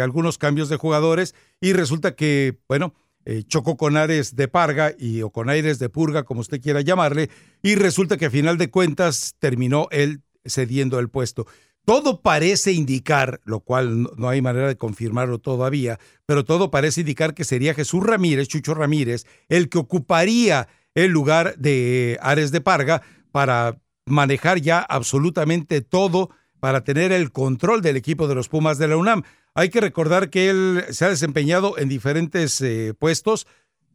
[0.00, 2.94] algunos cambios de jugadores y resulta que, bueno,
[3.24, 6.80] eh, chocó con Ares de Parga y, o con Aires de Purga, como usted quiera
[6.80, 7.30] llamarle,
[7.62, 11.46] y resulta que a final de cuentas terminó él cediendo el puesto.
[11.84, 17.34] Todo parece indicar, lo cual no- hay manera de confirmarlo todavía, pero todo parece indicar
[17.34, 23.02] que sería Jesús Ramírez, Chucho Ramírez, el que ocuparía el lugar de Ares de Parga
[23.32, 28.86] para manejar ya absolutamente todo, para tener el control del equipo de los Pumas de
[28.86, 29.24] la UNAM.
[29.54, 33.46] Hay que recordar que él se ha desempeñado en diferentes eh, puestos.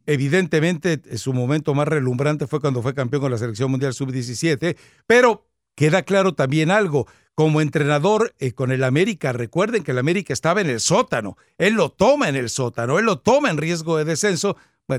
[0.06, 5.46] Evidentemente, su momento más relumbrante fue cuando fue campeón con la Selección Mundial Sub-17, pero
[5.74, 7.06] queda claro también algo.
[7.34, 11.36] Como entrenador eh, con el América, recuerden que el América estaba en el sótano.
[11.56, 14.56] Él lo toma en el sótano, él lo toma en riesgo de descenso,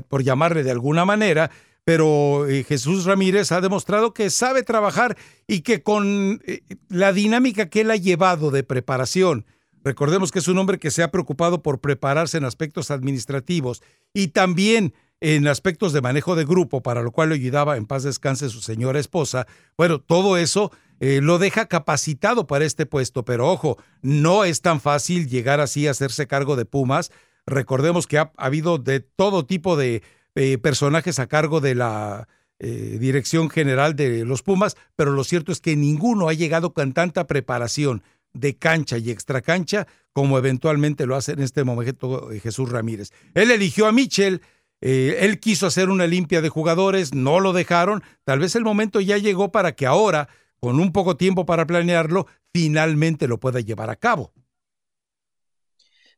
[0.08, 1.50] por llamarle de alguna manera,
[1.84, 5.16] pero eh, Jesús Ramírez ha demostrado que sabe trabajar
[5.46, 9.46] y que con eh, la dinámica que él ha llevado de preparación,
[9.84, 14.28] recordemos que es un hombre que se ha preocupado por prepararse en aspectos administrativos y
[14.28, 18.48] también en aspectos de manejo de grupo, para lo cual le ayudaba en paz descanse
[18.48, 19.46] su señora esposa.
[19.76, 24.80] Bueno, todo eso eh, lo deja capacitado para este puesto, pero ojo, no es tan
[24.80, 27.12] fácil llegar así a hacerse cargo de Pumas.
[27.46, 30.02] Recordemos que ha, habido de todo tipo de
[30.34, 32.28] eh, personajes a cargo de la
[32.58, 36.92] eh, dirección general de los Pumas, pero lo cierto es que ninguno ha llegado con
[36.92, 38.02] tanta preparación
[38.32, 43.12] de cancha y extracancha como eventualmente lo hace en este momento Jesús Ramírez.
[43.34, 44.42] Él eligió a Michel,
[44.80, 49.00] eh, él quiso hacer una limpia de jugadores, no lo dejaron, tal vez el momento
[49.00, 50.28] ya llegó para que ahora,
[50.58, 54.32] con un poco tiempo para planearlo, finalmente lo pueda llevar a cabo.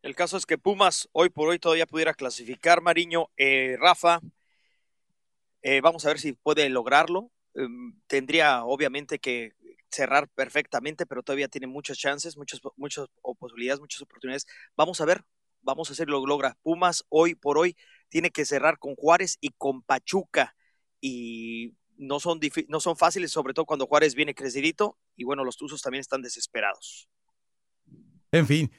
[0.03, 3.31] El caso es que Pumas hoy por hoy todavía pudiera clasificar, Mariño.
[3.37, 4.21] Eh, Rafa,
[5.63, 7.31] eh, vamos a ver si puede lograrlo.
[7.55, 9.53] Em, tendría obviamente que
[9.93, 13.07] cerrar perfectamente, pero todavía tiene muchas chances, muchas, muchas
[13.39, 14.47] posibilidades, muchas oportunidades.
[14.77, 15.25] Vamos a ver,
[15.61, 16.57] vamos a hacer lo logra.
[16.63, 17.77] Pumas hoy por hoy
[18.09, 20.57] tiene que cerrar con Juárez y con Pachuca.
[21.01, 24.99] Y no son, no son fáciles, sobre todo cuando Juárez viene crecidito.
[25.17, 27.09] Y bueno, los Tuzos también están desesperados.
[28.33, 28.73] En fin,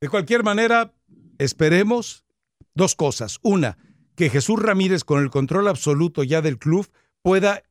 [0.00, 0.94] de cualquier manera,
[1.38, 2.24] esperemos
[2.74, 3.38] dos cosas.
[3.42, 3.78] Una,
[4.14, 6.90] que Jesús Ramírez, con el control absoluto ya del club,
[7.22, 7.62] pueda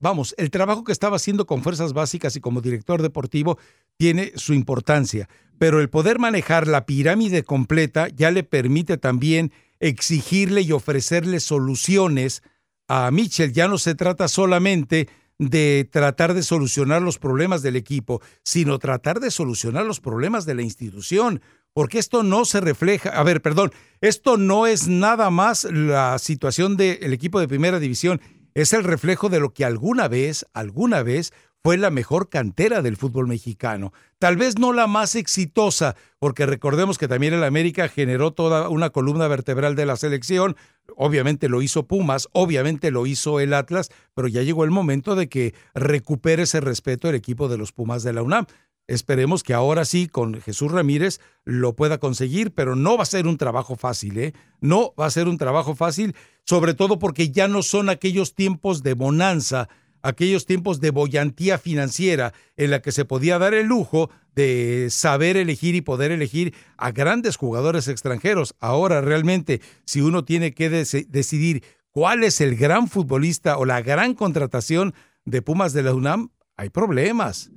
[0.00, 3.58] vamos, el trabajo que estaba haciendo con fuerzas básicas y como director deportivo
[3.96, 10.62] tiene su importancia, pero el poder manejar la pirámide completa ya le permite también exigirle
[10.62, 12.42] y ofrecerle soluciones
[12.88, 13.52] a Mitchell.
[13.52, 19.20] Ya no se trata solamente de tratar de solucionar los problemas del equipo, sino tratar
[19.20, 21.40] de solucionar los problemas de la institución,
[21.72, 23.72] porque esto no se refleja, a ver, perdón,
[24.02, 28.20] esto no es nada más la situación del equipo de primera división,
[28.54, 32.96] es el reflejo de lo que alguna vez, alguna vez fue la mejor cantera del
[32.96, 33.92] fútbol mexicano.
[34.18, 38.90] Tal vez no la más exitosa, porque recordemos que también el América generó toda una
[38.90, 40.56] columna vertebral de la selección.
[40.96, 45.28] Obviamente lo hizo Pumas, obviamente lo hizo el Atlas, pero ya llegó el momento de
[45.28, 48.46] que recupere ese respeto el equipo de los Pumas de la UNAM.
[48.90, 53.28] Esperemos que ahora sí, con Jesús Ramírez, lo pueda conseguir, pero no va a ser
[53.28, 54.34] un trabajo fácil, ¿eh?
[54.60, 58.82] No va a ser un trabajo fácil, sobre todo porque ya no son aquellos tiempos
[58.82, 59.68] de bonanza,
[60.02, 65.36] aquellos tiempos de boyantía financiera en la que se podía dar el lujo de saber
[65.36, 68.56] elegir y poder elegir a grandes jugadores extranjeros.
[68.58, 71.62] Ahora realmente, si uno tiene que decidir
[71.92, 74.94] cuál es el gran futbolista o la gran contratación
[75.24, 77.52] de Pumas de la UNAM, hay problemas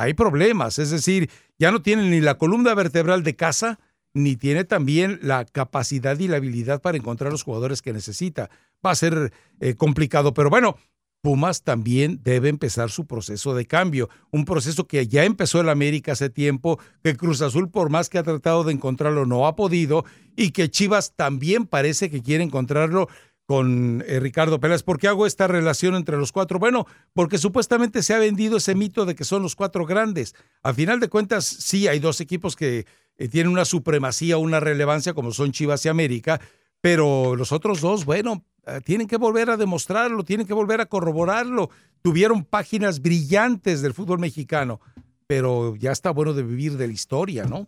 [0.00, 0.78] hay problemas.
[0.78, 3.78] Es decir, ya no tiene ni la columna vertebral de casa,
[4.14, 8.50] ni tiene también la capacidad y la habilidad para encontrar los jugadores que necesita.
[8.84, 10.76] Va a ser eh, complicado, pero bueno,
[11.20, 16.12] Pumas también debe empezar su proceso de cambio, un proceso que ya empezó el América
[16.12, 20.04] hace tiempo, que Cruz Azul por más que ha tratado de encontrarlo no ha podido
[20.36, 23.08] y que Chivas también parece que quiere encontrarlo
[23.48, 24.82] con eh, Ricardo Pérez.
[24.82, 26.58] ¿Por qué hago esta relación entre los cuatro?
[26.58, 30.34] Bueno, porque supuestamente se ha vendido ese mito de que son los cuatro grandes.
[30.62, 32.84] A final de cuentas, sí hay dos equipos que
[33.16, 36.42] eh, tienen una supremacía, una relevancia, como son Chivas y América,
[36.82, 40.86] pero los otros dos, bueno, eh, tienen que volver a demostrarlo, tienen que volver a
[40.86, 41.70] corroborarlo.
[42.02, 44.78] Tuvieron páginas brillantes del fútbol mexicano,
[45.26, 47.66] pero ya está bueno de vivir de la historia, ¿no?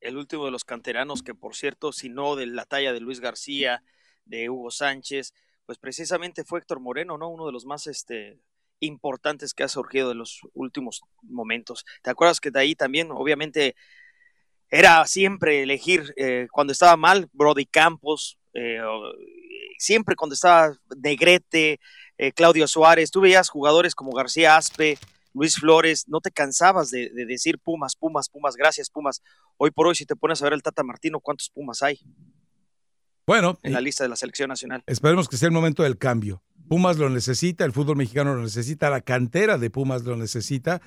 [0.00, 3.18] El último de los canteranos, que por cierto, si no de la talla de Luis
[3.18, 3.82] García,
[4.28, 5.34] de Hugo Sánchez,
[5.66, 7.28] pues precisamente fue Héctor Moreno, ¿no?
[7.28, 8.38] Uno de los más este,
[8.80, 11.84] importantes que ha surgido de los últimos momentos.
[12.02, 13.74] ¿Te acuerdas que de ahí también, obviamente,
[14.70, 18.80] era siempre elegir eh, cuando estaba mal, Brody Campos, eh,
[19.78, 21.80] siempre cuando estaba Negrete,
[22.18, 24.98] eh, Claudio Suárez, tú veías jugadores como García Aspe,
[25.32, 29.22] Luis Flores, no te cansabas de, de, decir Pumas, Pumas, Pumas, gracias Pumas.
[29.56, 32.00] Hoy por hoy, si te pones a ver el Tata Martino, ¿cuántos Pumas hay?
[33.28, 33.58] Bueno.
[33.62, 34.82] En la lista de la selección nacional.
[34.86, 36.42] Esperemos que sea el momento del cambio.
[36.66, 40.80] Pumas lo necesita, el fútbol mexicano lo necesita, la cantera de Pumas lo necesita,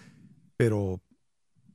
[0.57, 1.01] pero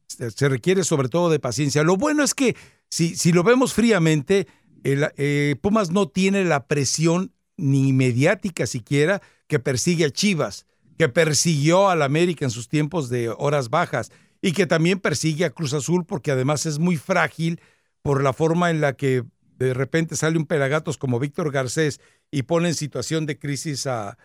[0.09, 1.85] se requiere sobre todo de paciencia.
[1.85, 2.57] Lo bueno es que
[2.91, 4.49] si, si lo vemos fríamente,
[4.83, 10.67] el, eh, Pumas no tiene la presión ni mediática siquiera que persigue a Chivas,
[10.99, 14.11] que persiguió al América en sus tiempos de horas bajas
[14.43, 17.61] y que también persigue a Cruz Azul porque además es muy frágil
[18.03, 19.25] por la forma en la que
[19.59, 24.18] de repente sale un pelagatos como Víctor Garcés y pone en situación de crisis a,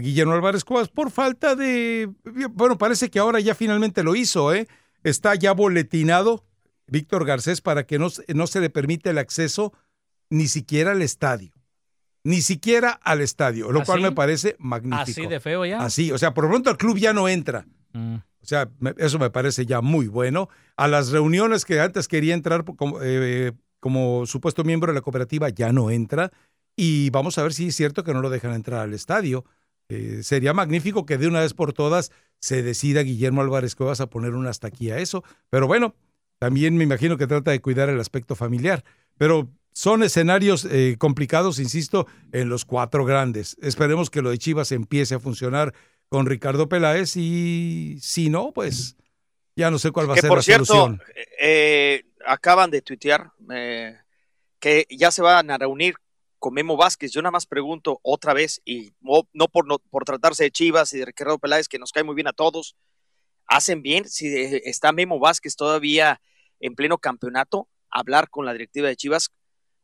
[0.00, 2.10] Guillermo Álvarez Cuevas por falta de...
[2.50, 4.68] Bueno, parece que ahora ya finalmente lo hizo, ¿eh?
[5.04, 6.44] Está ya boletinado
[6.86, 9.72] Víctor Garcés para que no, no se le permite el acceso
[10.28, 11.52] ni siquiera al estadio.
[12.24, 15.00] Ni siquiera al estadio, lo cual me parece magnífico.
[15.00, 15.80] Así de feo ya.
[15.80, 17.66] Así, o sea, por lo pronto el club ya no entra.
[17.94, 18.16] Mm.
[18.16, 18.68] O sea,
[18.98, 20.50] eso me parece ya muy bueno.
[20.76, 22.64] A las reuniones que antes quería entrar
[23.02, 26.30] eh, como supuesto miembro de la cooperativa ya no entra
[26.76, 29.44] y vamos a ver si es cierto que no lo dejan entrar al estadio.
[29.88, 34.08] Eh, sería magnífico que de una vez por todas se decida Guillermo Álvarez Cuevas a
[34.08, 35.24] poner un hasta aquí a eso.
[35.50, 35.94] Pero bueno,
[36.38, 38.84] también me imagino que trata de cuidar el aspecto familiar.
[39.18, 43.56] Pero son escenarios eh, complicados, insisto, en los cuatro grandes.
[43.60, 45.74] Esperemos que lo de Chivas empiece a funcionar
[46.08, 48.96] con Ricardo Peláez y si no, pues
[49.56, 51.02] ya no sé cuál va a Que ser por la cierto, solución.
[51.40, 53.98] eh, acaban de tuitear eh,
[54.58, 55.94] que ya se van a reunir
[56.38, 57.12] con Memo Vázquez.
[57.12, 60.92] Yo nada más pregunto otra vez, y no, no por, no por tratarse de Chivas
[60.92, 62.76] y de Ricardo Peláez, que nos cae muy bien a todos,
[63.46, 66.20] ¿hacen bien si eh, está Memo Vázquez todavía
[66.60, 67.68] en pleno campeonato?
[67.90, 69.30] Hablar con la directiva de Chivas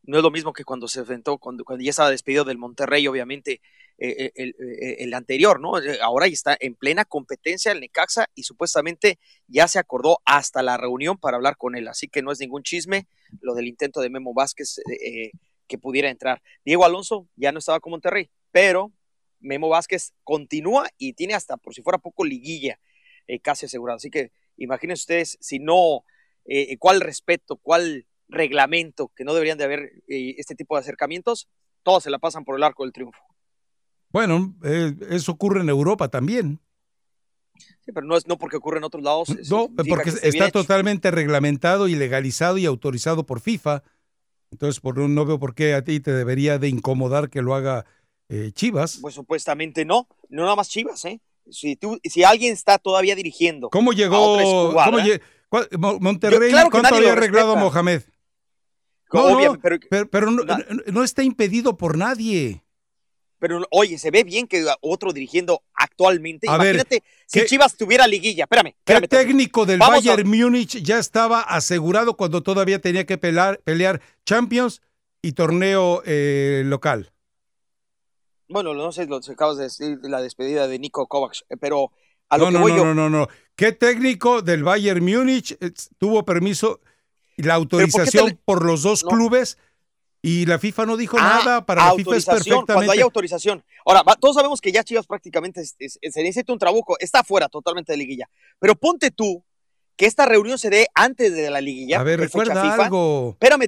[0.07, 3.07] no es lo mismo que cuando se enfrentó, cuando, cuando ya estaba despedido del Monterrey,
[3.09, 3.60] obviamente,
[3.99, 5.81] eh, el, eh, el anterior, ¿no?
[5.81, 9.18] Eh, Ahora está en plena competencia el Necaxa y supuestamente
[9.49, 11.89] ya se acordó hasta la reunión para hablar con él.
[11.89, 13.07] Así que no es ningún chisme
[13.41, 15.33] lo del intento de Memo Vázquez eh,
[15.67, 16.43] que pudiera entrar.
[16.65, 18.93] Diego Alonso ya no estaba con Monterrey, pero
[19.41, 22.78] Memo Vázquez continúa y tiene hasta por si fuera poco liguilla
[23.26, 23.97] eh, casi asegurado.
[23.97, 26.05] Así que imagínense ustedes si no,
[26.44, 31.48] eh, cuál respeto, cuál reglamento que no deberían de haber eh, este tipo de acercamientos,
[31.82, 33.20] todos se la pasan por el arco del triunfo.
[34.10, 36.60] Bueno, eh, eso ocurre en Europa también.
[37.80, 39.28] Sí, pero no es no porque ocurre en otros lados.
[39.50, 43.82] No, porque está totalmente reglamentado y legalizado y autorizado por FIFA.
[44.50, 47.84] Entonces, por, no veo por qué a ti te debería de incomodar que lo haga
[48.28, 48.98] eh, Chivas.
[49.00, 51.20] Pues supuestamente no, no nada más Chivas, ¿eh?
[51.50, 53.70] Si, tú, si alguien está todavía dirigiendo.
[53.70, 54.32] ¿Cómo a llegó?
[54.32, 54.98] otra cómo
[55.78, 57.56] Mo- Monterrey, Yo- claro ¿cuánto había arreglado a.
[57.60, 58.02] Mohamed?
[59.12, 62.62] No, obvia- no, pero- pero, pero no, está impedido por nadie.
[63.39, 66.49] Pero oye, se ve bien que otro dirigiendo actualmente.
[66.49, 68.44] A ver, Imagínate si ¿qué- Chivas tuviera liguilla.
[68.44, 68.75] Espérame.
[68.85, 74.01] ¿Qué técnico del Vamos a- Bayern Múnich ya estaba asegurado cuando todavía tenía que pelear
[74.25, 74.81] Champions
[75.23, 77.12] y torneo eh, local?
[78.49, 81.57] Bueno, no sé lo que acabas de decir de la despedida de Nico Kovacs, eh,
[81.60, 81.91] pero
[82.28, 82.85] a lo No, que no, voy no, yo.
[82.86, 83.28] no, no, no.
[83.57, 86.81] ¿Qué técnico del Bayern Múnich eh, tuvo permiso
[87.44, 89.10] la ¿por qué te autorización le- por los dos No.
[89.10, 89.58] clubes
[90.23, 91.66] y la FIFA no dijo Ah, nada?
[91.66, 92.73] Para la FIFA es perfectamente.
[92.73, 93.65] Cuando hay autorización.
[93.84, 97.48] Ahora, todos sabemos que ya Chivas prácticamente es- es- se necesita un trabuco, está fuera
[97.48, 98.28] totalmente de liguilla.
[98.58, 99.44] Pero ponte tú
[99.97, 102.00] que esta reunión se dé antes de la liguilla.
[102.00, 102.84] A ver, recuerda FIFA.
[102.84, 103.31] algo.
[103.40, 103.66] Espérame,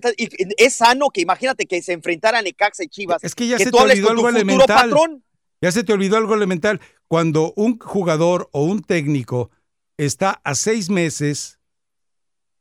[0.59, 3.23] es sano que imagínate que se enfrentaran Necaxa y Chivas.
[3.25, 4.67] Es que ya que se te olvidó algo elemental.
[4.91, 5.25] patrón.
[5.63, 6.81] Ya se te olvidó algo elemental.
[7.09, 9.51] Cuando un jugador o un técnico
[9.97, 11.58] está a seis meses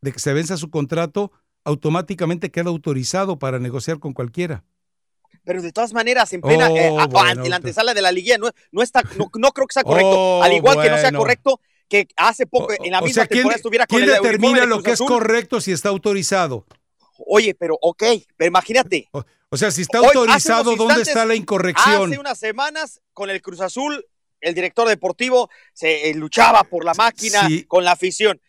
[0.02, 1.32] de que se venza su contrato,
[1.64, 4.64] automáticamente queda autorizado para negociar con cualquiera.
[5.44, 8.38] Pero de todas maneras, en plena, Oh, eh, bueno, ante la antesala de la liguilla,
[8.38, 10.10] no, no está, no, no creo que sea correcto.
[10.40, 11.60] Oh, Al igual que no sea correcto
[11.90, 14.62] que hace poco, en la O misma sea, ¿quién, temporada estuviera con quién el determina
[14.62, 16.66] de lo que es correcto si está autorizado?
[17.26, 18.04] Oye, pero ok,
[18.36, 19.10] pero imagínate.
[19.50, 22.12] O sea, si está Hoy, autorizado, ¿dónde está la incorrección?
[22.12, 24.06] Hace unas semanas, con el Cruz Azul,
[24.42, 27.64] el director deportivo se eh, luchaba por la máquina Sí.
[27.64, 28.42] con la afición.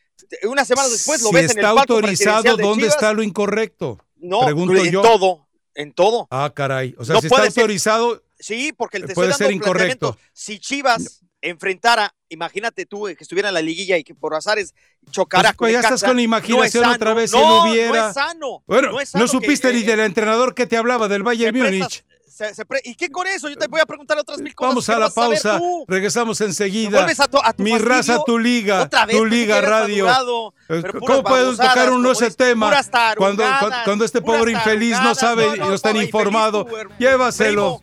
[0.45, 2.95] Unas semanas después lo si ves en el está palco autorizado, de ¿dónde Chivas.
[2.95, 3.99] está lo incorrecto?
[4.17, 5.03] No, Pregunto en yo.
[5.03, 6.27] todo, en todo.
[6.31, 6.95] Ah, caray.
[6.99, 9.53] O sea, No si está puede ser- autorizado, Sí, porque te Puede estoy dando ser
[9.53, 10.17] incorrecto.
[10.33, 14.75] Si Chivas enfrentara, imagínate tú eh, que estuviera en la liguilla y que por azares
[15.11, 16.95] chocara Pues, pues, ya Necaxa, estás con no es imaginación sano.
[16.95, 17.89] otra vez, si no, no hubiera.
[18.03, 18.63] No es sano.
[18.67, 21.23] bueno, no, no, es sano que, supiste eh, ni del entrenador que te hablaba del
[21.25, 22.05] Bayern Múnich.
[22.29, 23.49] Se- se pre- ¿Y qué con eso?
[23.49, 24.71] Yo te voy a preguntar otras mil cosas.
[24.71, 26.91] Vamos ¿Qué a la pausa, regresamos ¿Te enseguida.
[26.99, 27.95] vuelves a tu- a tu Mi fastidio?
[27.95, 30.07] raza, tu liga, Otra vez, tu liga radio.
[30.07, 30.55] madurado,
[31.01, 32.71] ¿Cómo puedes tocar uno ese tema
[33.17, 36.67] cuando, cuando, cuando este pobre infeliz no sabe no, y no, está informado?
[36.99, 37.83] Llévaselo.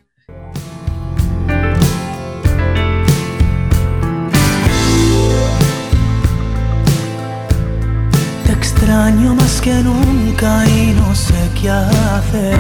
[8.46, 12.56] Te extraño más que nunca y no sé qué hacer.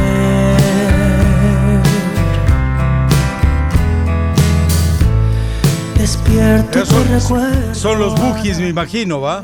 [6.15, 7.75] Despierto Esos tu recuerdo.
[7.75, 9.41] son los bookies, me imagino, ¿va?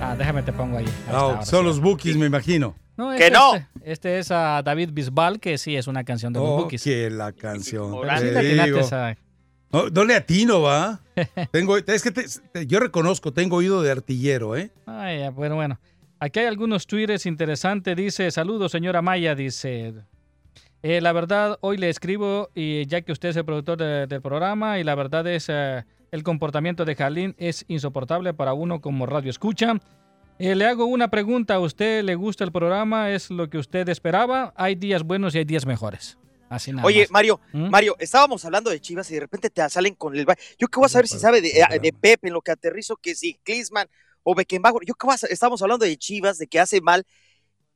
[0.00, 0.84] Ah, déjame te pongo ahí.
[0.84, 1.64] Ahí está, Ah, son sí.
[1.66, 2.74] los bookies, me imagino.
[2.96, 3.54] No, Que este, no.
[3.54, 6.82] Este, este es a David Bisbal, que sí es una canción de los Oh, Bookies.
[6.82, 7.92] que la canción.
[7.92, 8.78] Sí te le atinaste digo.
[8.80, 9.16] esa-
[9.72, 10.98] No, no le atino, ¿va?
[11.52, 14.72] tengo, es que te- te- yo reconozco, tengo oído de artillero, ¿eh?
[14.86, 15.78] Ay, ya, bueno, bueno.
[16.18, 17.94] Aquí hay algunos tweets interesantes.
[17.96, 19.36] Dice, saludos, señora Maya.
[19.36, 19.94] Dice,
[20.82, 24.22] "Eh, la verdad, hoy le escribo, y ya que usted es el productor de- del
[24.22, 29.06] programa, y la verdad es, eh, el comportamiento de Jalín es insoportable para uno como
[29.06, 29.74] radio escucha.
[30.38, 31.54] Eh, le hago una pregunta.
[31.54, 33.10] ¿A usted le gusta el programa?
[33.10, 34.52] ¿Es lo que usted esperaba?
[34.56, 36.18] Hay días buenos y hay días mejores.
[36.48, 37.10] Así nada Oye, más.
[37.10, 37.70] Mario, ¿Mm?
[37.70, 40.24] Mario, estábamos hablando de Chivas y de repente te salen con el...
[40.58, 43.14] Yo qué voy a saber si sabe de, de Pepe en lo que aterrizo, que
[43.14, 43.88] si Klinsmann
[44.22, 44.84] o Beckenbauer.
[44.86, 47.04] Yo qué voy a Estamos hablando de Chivas, de que hace mal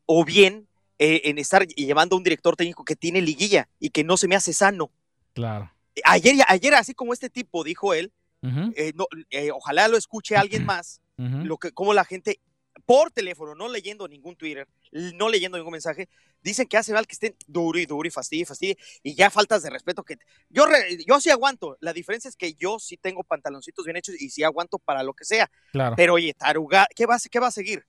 [0.06, 0.68] o bien
[1.00, 4.28] eh, en estar llevando a un director técnico que tiene liguilla y que no se
[4.28, 4.92] me hace sano.
[5.32, 5.72] Claro.
[6.04, 8.12] Ayer, ayer así como este tipo dijo él,
[8.42, 12.40] eh, no, eh, ojalá lo escuche alguien más, lo que, como la gente
[12.86, 16.08] por teléfono, no leyendo ningún Twitter, no leyendo ningún mensaje,
[16.42, 19.28] dicen que hace mal que estén duro y duro y fastidie, y fastidie, y ya
[19.30, 20.16] faltas de respeto que
[20.48, 24.14] yo, re- yo sí aguanto, la diferencia es que yo sí tengo pantaloncitos bien hechos
[24.20, 25.94] y sí aguanto para lo que sea, Claro.
[25.96, 27.84] pero oye, taruga, ¿qué va, qué va a seguir?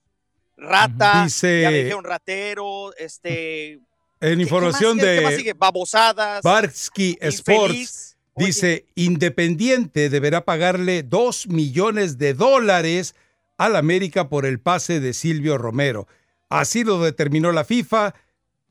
[0.62, 3.80] Rata, Dice- ya me dijeron ratero, este...
[4.20, 5.54] En ¿qué- información qué más, qué más de?
[5.54, 6.44] Babosadas.
[6.44, 13.16] Barsky Sports, dice, Independiente deberá pagarle 2 millones de dólares
[13.58, 16.08] al América por el pase de Silvio Romero.
[16.50, 18.14] Así lo determinó la FIFA.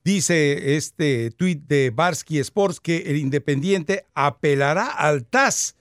[0.05, 5.75] Dice este tuit de Barsky Sports que el Independiente apelará al TAS.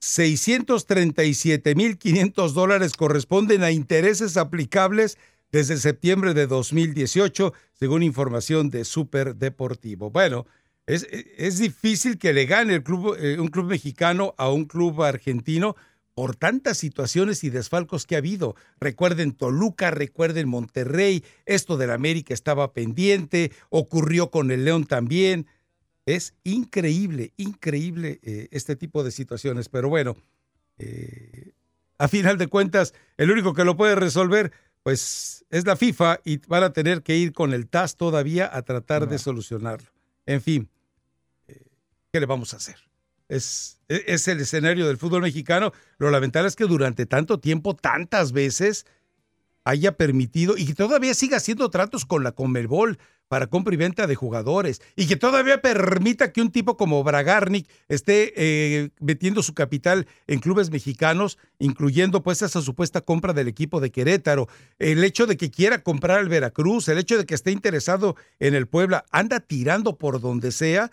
[0.00, 5.16] 637.500 dólares corresponden a intereses aplicables
[5.52, 10.10] desde septiembre de 2018, según información de Super Deportivo.
[10.10, 10.46] Bueno,
[10.86, 11.06] es,
[11.36, 15.76] es difícil que le gane el club, eh, un club mexicano a un club argentino
[16.14, 18.56] por tantas situaciones y desfalcos que ha habido.
[18.80, 25.46] Recuerden Toluca, recuerden Monterrey, esto del América estaba pendiente, ocurrió con el León también.
[26.04, 30.16] Es increíble, increíble eh, este tipo de situaciones, pero bueno,
[30.78, 31.52] eh,
[31.98, 36.38] a final de cuentas, el único que lo puede resolver, pues es la FIFA y
[36.46, 39.88] van a tener que ir con el TAS todavía a tratar de solucionarlo.
[40.26, 40.68] En fin,
[41.46, 41.62] eh,
[42.12, 42.76] ¿qué le vamos a hacer?
[43.28, 45.72] Es, e- es el escenario del fútbol mexicano.
[45.98, 48.86] Lo lamentable es que durante tanto tiempo, tantas veces,
[49.64, 52.98] haya permitido y que todavía siga haciendo tratos con la Conmebol
[53.32, 57.66] para compra y venta de jugadores y que todavía permita que un tipo como Bragarnik
[57.88, 63.80] esté eh, metiendo su capital en clubes mexicanos, incluyendo pues esa supuesta compra del equipo
[63.80, 67.52] de Querétaro, el hecho de que quiera comprar al Veracruz, el hecho de que esté
[67.52, 70.90] interesado en el Puebla, anda tirando por donde sea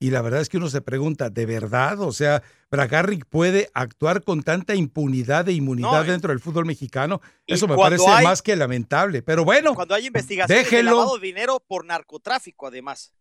[0.00, 2.00] y la verdad es que uno se pregunta, ¿de verdad?
[2.00, 6.66] O sea, Bragarnik puede actuar con tanta impunidad e inmunidad No, y- dentro del fútbol
[6.66, 7.20] mexicano.
[7.46, 9.22] Eso me parece hay- más que lamentable.
[9.22, 10.90] Pero bueno, Cuando hay investigaciones déjelo.
[10.90, 13.12] de lavado de dinero por narcotráfico, además.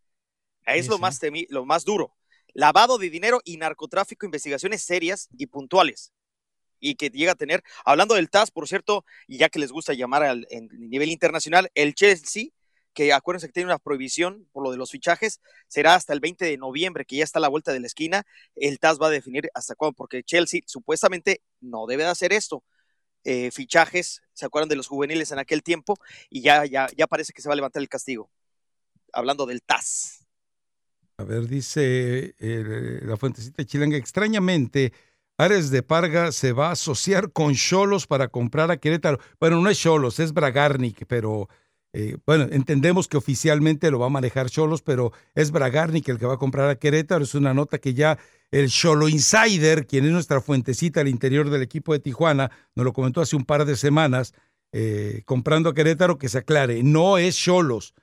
[0.65, 1.01] Es Sí, lo, sí.
[1.01, 2.15] Más temi- lo más duro.
[2.53, 6.11] Lavado de dinero y narcotráfico, investigaciones serias y puntuales.
[6.79, 9.93] Y que llega a tener, hablando del TAS, por cierto, y ya que les gusta
[9.93, 12.49] llamar al en nivel internacional, el Chelsea,
[12.97, 16.45] que acuérdense que tiene una prohibición por lo de los fichajes, será hasta el 20
[16.45, 18.25] de noviembre, que ya está a la vuelta de la esquina.
[18.55, 22.63] El TAS va a definir hasta cuándo, porque Chelsea supuestamente no debe de hacer esto.
[23.23, 25.95] Eh, fichajes, ¿se acuerdan de los juveniles en aquel tiempo?
[26.31, 28.31] Y ya, ya, ya parece que se va a levantar el castigo.
[29.13, 30.25] Hablando del TAS.
[31.17, 34.91] A ver, dice eh, la fuentecita chilanga, extrañamente,
[35.37, 39.19] Ares de Parga se va a asociar con Cholos para comprar a Querétaro.
[39.39, 41.47] Bueno, no es Cholos, es Bragarnik, pero
[41.93, 46.25] eh, bueno, entendemos que oficialmente lo va a manejar Cholos, pero es Bragarnik el que
[46.25, 47.23] va a comprar a Querétaro.
[47.23, 48.17] Es una nota que ya
[48.51, 52.93] el Cholo Insider, quien es nuestra fuentecita al interior del equipo de Tijuana, nos lo
[52.93, 54.33] comentó hace un par de semanas,
[54.71, 57.93] eh, comprando a Querétaro, que se aclare, no es Cholos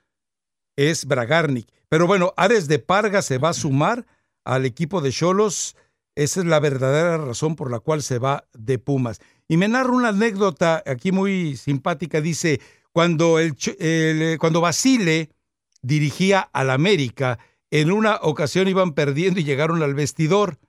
[0.75, 1.67] es Bragarnik.
[1.89, 4.05] Pero bueno, Ares de Parga se va a sumar
[4.43, 5.75] al equipo de Cholos.
[6.15, 9.19] Esa es la verdadera razón por la cual se va de Pumas.
[9.47, 12.21] Y me narra una anécdota aquí muy simpática.
[12.21, 12.61] Dice,
[12.95, 15.29] cuando, el, eh, cuando Basile
[15.81, 20.59] dirigía al América, en una ocasión iban perdiendo y llegaron al vestidor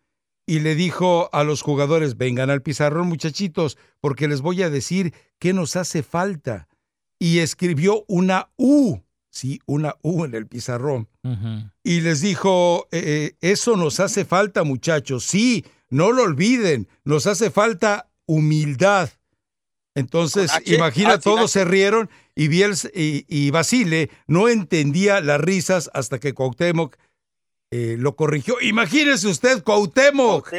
[0.44, 5.14] y le dijo a los jugadores, vengan al pizarrón muchachitos, porque les voy a decir
[5.38, 6.66] qué nos hace falta.
[7.20, 8.98] Y escribió una U,
[9.30, 11.08] sí, una U en el pizarrón.
[11.84, 17.28] Y les dijo, eh, eh, eso nos hace falta muchachos, sí, no lo olviden, nos
[17.28, 19.10] hace falta humildad.
[19.96, 21.48] Entonces, Con H, imagina, ah, todos H.
[21.48, 26.96] se rieron y, Biels- y, y Basile no entendía las risas hasta que Cuauhtémoc
[27.72, 28.60] eh, lo corrigió.
[28.60, 30.52] Imagínese usted, Cuauhtémoc,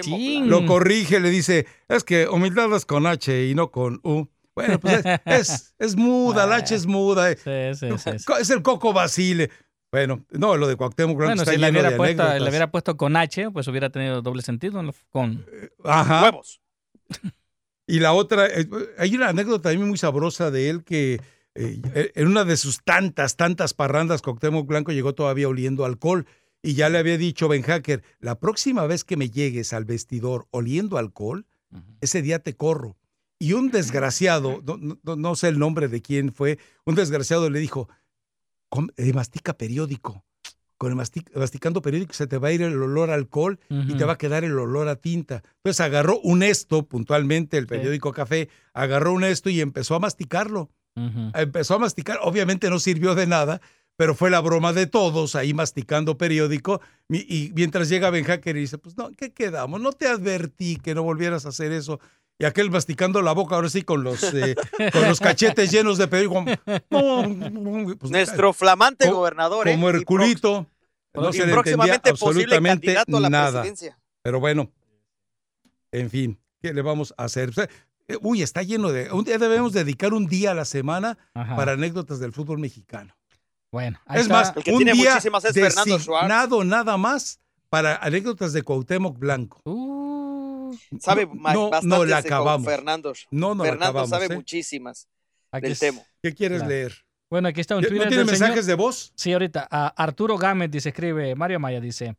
[0.43, 4.27] lo corrige, le dice, es que humildad es con H y no con U.
[4.56, 7.32] Bueno, pues es, es, es muda, la H es muda.
[7.32, 7.38] eh.
[7.38, 8.25] Sí, sí, sí, sí.
[8.41, 9.51] Es el Coco Basile.
[9.91, 12.49] Bueno, no, lo de Cuauhtémoc Bueno, está si la lleno hubiera, de puesto, la anécdotas.
[12.51, 14.82] hubiera puesto con H, pues hubiera tenido doble sentido.
[15.11, 15.45] Con
[15.85, 16.24] Ajá.
[16.24, 16.59] Huevos.
[17.88, 18.67] Y la otra, eh,
[18.98, 21.22] hay una anécdota también muy sabrosa de él que
[21.56, 26.27] eh, en una de sus tantas, tantas parrandas, Cuauhtémoc Blanco llegó todavía oliendo alcohol
[26.61, 30.48] y ya le había dicho Ben Hacker, la próxima vez que me llegues al vestidor
[30.51, 31.45] oliendo alcohol,
[32.01, 32.98] ese día te corro.
[33.40, 37.59] Y un desgraciado, no, no- no sé el nombre de quién fue, un desgraciado le
[37.59, 37.88] dijo,
[38.69, 40.25] "Com- eh, mastica periódico.
[40.77, 43.95] Con el mastic- masticando periódico se te va a ir el olor a alcohol y
[43.95, 45.41] te va a quedar el olor a tinta.
[45.64, 50.69] Entonces agarró un esto, puntualmente el periódico Café, agarró un esto y empezó a masticarlo.
[51.35, 53.59] Empezó a masticar, obviamente no sirvió de nada,
[53.95, 56.80] pero fue la broma de todos ahí masticando periódico.
[57.07, 59.81] mi- Y mientras llega Ben Hacker y dice, pues no, ¿qué quedamos?
[59.81, 61.99] No te advertí que no volvieras a hacer eso.
[62.40, 64.56] Y aquel masticando la boca, ahora sí, con los, eh,
[64.93, 66.45] con los cachetes llenos de periódico.
[66.91, 69.72] No, pues, Nuestro flamante co- gobernador, ¿eh?
[69.74, 70.67] Como Y Herculito.
[71.16, 73.64] No y se le entendía absolutamente candidato a la nada.
[74.22, 74.69] Pero bueno,
[75.91, 77.51] en fin, ¿qué le vamos a hacer?
[78.07, 79.11] Eh, Uy, está lleno de...
[79.11, 81.56] Un día debemos dedicar un día a la semana Ajá.
[81.56, 83.16] para anécdotas del fútbol mexicano.
[83.72, 84.33] Bueno, ahí Es está.
[84.35, 89.17] más, El que un tiene día muchísimas es Fernando nada más para anécdotas de Cuauhtémoc
[89.17, 89.59] Blanco.
[91.00, 92.66] Sabe No, ma- no, no la acabamos.
[92.66, 93.14] Fernando.
[93.32, 94.36] No, no la Fernando acabamos, sabe ¿eh?
[94.36, 95.08] muchísimas
[95.52, 96.02] Aquí del es- tema.
[96.22, 96.70] ¿Qué quieres Claro.
[96.70, 96.94] leer?
[97.30, 99.12] Bueno, aquí está un ¿No Twitter tiene del mensajes señor- de voz?
[99.16, 99.68] Sí, ahorita.
[99.70, 102.16] A Arturo Gámez dice, escribe, Mario Maya dice,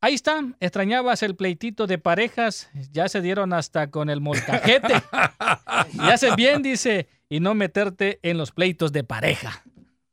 [0.00, 4.94] ahí está, extrañabas el pleitito de parejas, ya se dieron hasta con el molcajete.
[5.92, 9.62] y haces bien, dice, y no meterte en los pleitos de pareja.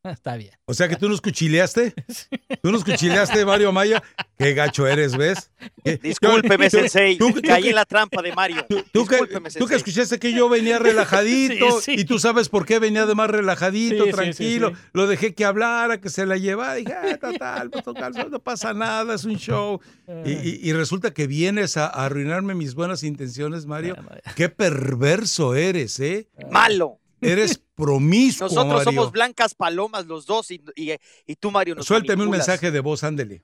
[0.11, 0.51] Está bien.
[0.65, 1.93] O sea que tú nos cuchileaste.
[2.61, 4.01] Tú nos cuchileaste, Mario Maya.
[4.37, 5.51] Qué gacho eres, ¿ves?
[5.83, 7.17] ¿Qué- Discúlpeme, tú- Sensei.
[7.17, 8.65] tú- tú Caí que- en la trampa de Mario.
[8.93, 12.01] Tú que, escuchaste que yo venía relajadito Sí, sí.
[12.01, 14.69] y tú sabes por qué venía de más relajadito, Sí, tranquilo.
[14.69, 14.81] sí, sí.
[14.93, 16.75] Lo dejé que hablara, que se la llevara.
[16.75, 19.81] Dije, ah, total, pues, total, no pasa nada, es un show.
[20.25, 23.95] Y, y- y resulta que vienes a, a arruinarme mis buenas intenciones, Mario.
[24.35, 26.27] Qué perverso eres, ¿eh?
[26.49, 26.99] Malo.
[27.23, 28.91] Eres promiscuo, Nosotros Mario.
[29.01, 30.93] somos blancas palomas los dos y, y-
[31.25, 33.43] y tú, Mario, nos Suéltame un mensaje de voz, ándele.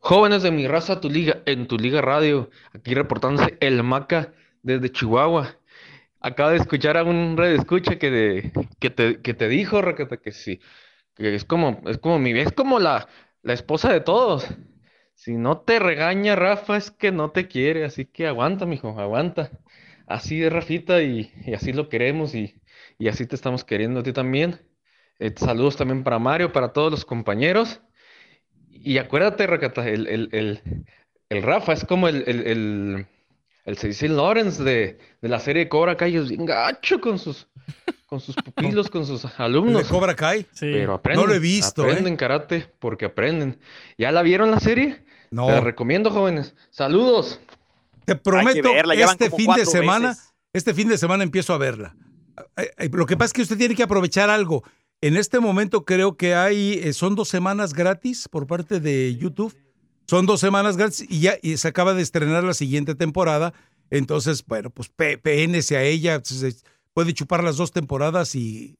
[0.00, 4.32] Jóvenes de mi raza, tu liga, en tu liga radio, aquí reportándose el Maca
[4.62, 5.56] desde Chihuahua.
[6.20, 10.16] Acaba de escuchar a un radio escucha que, de, que, te, que te dijo, Rakata,
[10.18, 10.60] que sí,
[11.16, 13.08] que es como, es como mi, es como la,
[13.42, 14.46] la esposa de todos.
[15.14, 19.50] Si no te regaña Rafa, es que no te quiere, así que aguanta, mijo, aguanta.
[20.08, 22.54] Así es Rafita y, y así lo queremos y,
[22.98, 24.60] y así te estamos queriendo a ti también.
[25.18, 27.80] Eh, saludos también para Mario, para todos los compañeros.
[28.70, 30.84] Y acuérdate, Rakata, el, el, el,
[31.28, 33.06] el Rafa es como el, el, el,
[33.64, 37.46] el Cecil Lawrence de, de la serie Cobra Kai, es bien gacho con sus,
[38.06, 39.84] con sus pupilos, con sus alumnos.
[39.84, 40.46] ¿De Cobra Kai?
[40.58, 41.24] Pero aprenden.
[41.24, 41.90] No lo he visto, ¿eh?
[41.90, 43.58] Aprenden karate porque aprenden.
[43.98, 45.04] ¿Ya la vieron la serie?
[45.30, 45.46] No.
[45.46, 46.54] Te la recomiendo, jóvenes.
[46.70, 47.40] Saludos.
[48.04, 50.34] Te prometo, este fin de semana, veces.
[50.52, 51.94] este fin de semana empiezo a verla.
[52.92, 54.62] Lo que pasa es que usted tiene que aprovechar algo.
[55.00, 59.54] En este momento creo que hay, eh, son dos semanas gratis por parte de YouTube.
[60.08, 63.52] Son dos semanas gratis y ya y se acaba de estrenar la siguiente temporada.
[63.90, 64.90] Entonces, bueno, pues
[65.22, 66.20] pénese a ella.
[66.24, 66.54] se-
[66.94, 68.76] puede chupar las dos temporadas y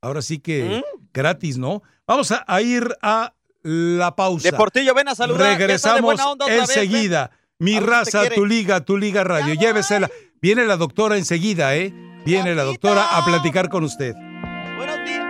[0.00, 1.82] ahora sí que gratis, ¿no?
[2.06, 4.50] Vamos a, a ir a la pausa.
[4.50, 5.58] Deportillo, ven a saludar.
[5.58, 6.14] Regresamos
[6.46, 7.30] vez, enseguida.
[7.58, 9.54] Mi A ver si te raza, tu liga, tu liga radio.
[9.54, 10.08] Llévesela.
[10.40, 11.92] Viene la doctora enseguida, ¿eh?
[12.24, 14.14] Viene la doctora a platicar con usted.
[14.76, 15.26] Buenos días.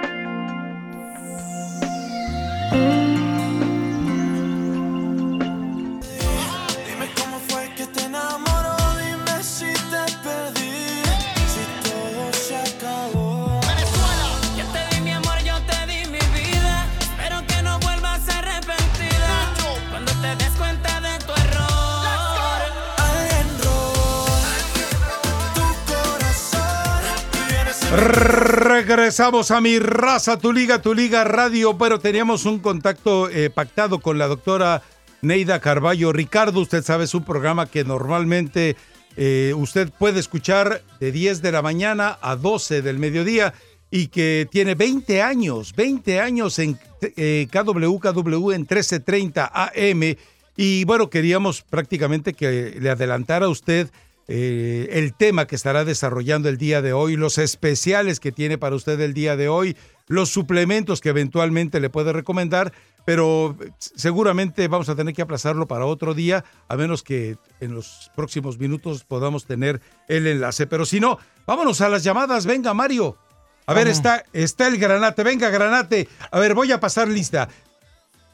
[28.89, 31.76] Regresamos a mi raza, tu liga, tu liga radio.
[31.76, 34.83] Pero teníamos un contacto eh, pactado con la doctora
[35.20, 36.10] Neida Carballo.
[36.10, 38.76] Ricardo, usted sabe, es un programa que normalmente
[39.18, 43.52] eh, usted puede escuchar de 10 de la mañana a 12 del mediodía
[43.91, 50.17] y que tiene 20 años, 20 años en eh, KWKW en 1330 AM.
[50.57, 53.91] Y bueno, queríamos prácticamente que le adelantara a usted
[54.28, 58.76] eh, el tema que estará desarrollando el día de hoy, los especiales que tiene para
[58.76, 59.74] usted el día de hoy,
[60.07, 62.73] los suplementos que eventualmente le puede recomendar,
[63.07, 68.10] pero seguramente vamos a tener que aplazarlo para otro día, a menos que en los
[68.15, 70.66] próximos minutos podamos tener el enlace.
[70.66, 72.44] Pero si no, vámonos a las llamadas.
[72.44, 73.16] Venga, Mario.
[73.65, 75.24] A ver, está, está el granate.
[75.24, 76.07] Venga, granate.
[76.31, 77.48] A ver, voy a pasar lista.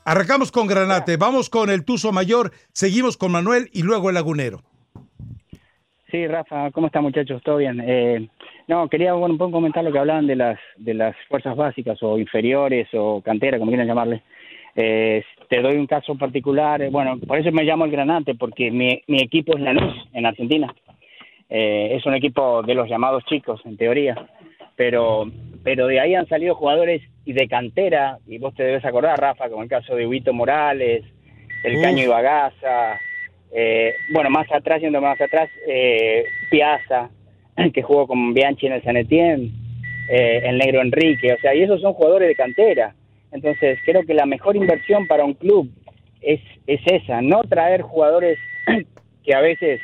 [0.05, 4.63] Arrancamos con Granate, vamos con el Tuzo Mayor, seguimos con Manuel y luego el Lagunero.
[6.15, 7.43] Sí, Rafa, ¿cómo está muchachos?
[7.43, 7.83] ¿Todo bien?
[7.85, 8.29] Eh,
[8.69, 12.01] no, quería bueno, un poco comentar lo que hablaban de las de las fuerzas básicas
[12.05, 14.23] o inferiores o cantera, como quieran llamarle.
[14.77, 18.71] Eh, te doy un caso particular, eh, bueno, por eso me llamo el Granate, porque
[18.71, 20.73] mi, mi equipo es Lanús, en Argentina.
[21.51, 24.15] Eh, es un equipo de los llamados chicos, en teoría,
[24.77, 25.27] pero
[25.65, 29.51] pero de ahí han salido jugadores y de cantera, y vos te debes acordar, Rafa,
[29.51, 31.03] como el caso de Huito Morales,
[31.65, 31.83] el.
[31.83, 33.01] Caño Ibagaza,
[33.57, 37.09] eh, bueno, más atrás, yendo más atrás, eh, Piazza,
[37.73, 39.53] que jugó con Bianchi en el San Etienne,
[40.11, 42.95] eh, el Negro Enrique, o sea, y esos son jugadores de cantera.
[43.31, 45.71] Entonces, creo que la mejor inversión para un club
[46.21, 48.39] es, es esa, no traer jugadores
[49.25, 49.81] que a veces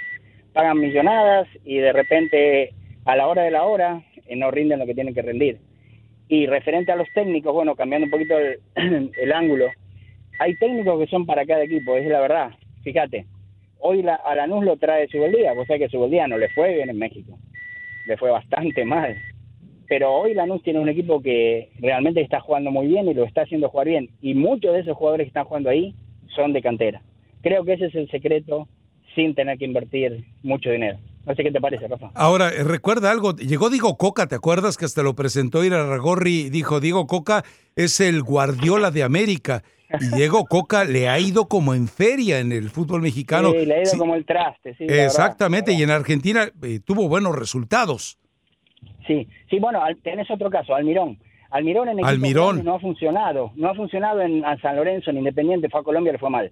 [0.53, 2.75] pagan millonadas y de repente
[3.05, 5.59] a la hora de la hora eh, no rinden lo que tienen que rendir.
[6.29, 8.59] Y referente a los técnicos, bueno, cambiando un poquito el,
[9.17, 9.67] el ángulo,
[10.41, 12.51] hay técnicos que son para cada equipo, es la verdad.
[12.83, 13.27] Fíjate,
[13.81, 16.99] hoy la, a Lanús lo trae Subeldía, sabés que Subeldía no le fue bien en
[16.99, 17.39] México,
[18.07, 19.17] le fue bastante mal.
[19.89, 23.43] Pero hoy Lanús tiene un equipo que realmente está jugando muy bien y lo está
[23.43, 24.09] haciendo jugar bien.
[24.23, 25.95] Y muchos de esos jugadores que están jugando ahí
[26.29, 27.03] son de cantera.
[27.43, 28.69] Creo que ese es el secreto
[29.17, 30.99] sin tener que invertir mucho dinero.
[31.27, 32.11] No sé qué te parece, Rafa.
[32.15, 36.49] Ahora, eh, recuerda algo, llegó Diego Coca, ¿te acuerdas que hasta lo presentó Irarragorri?
[36.51, 37.45] Dijo, Diego Coca
[37.77, 39.63] es el Guardiola de América.
[40.01, 43.51] Y Diego Coca le ha ido como en feria en el fútbol mexicano.
[43.51, 44.75] Sí, le ha ido Sí, como el traste.
[44.77, 45.07] Sí, la verdad.
[45.07, 48.19] Exactamente, y en Argentina eh, tuvo buenos resultados.
[49.07, 51.19] Sí, sí, bueno, tenés otro caso, Almirón.
[51.51, 52.65] Almirón en Almirón.
[52.65, 53.51] no ha funcionado.
[53.57, 56.51] No ha funcionado en San Lorenzo, en Independiente, fue a Colombia, le fue mal.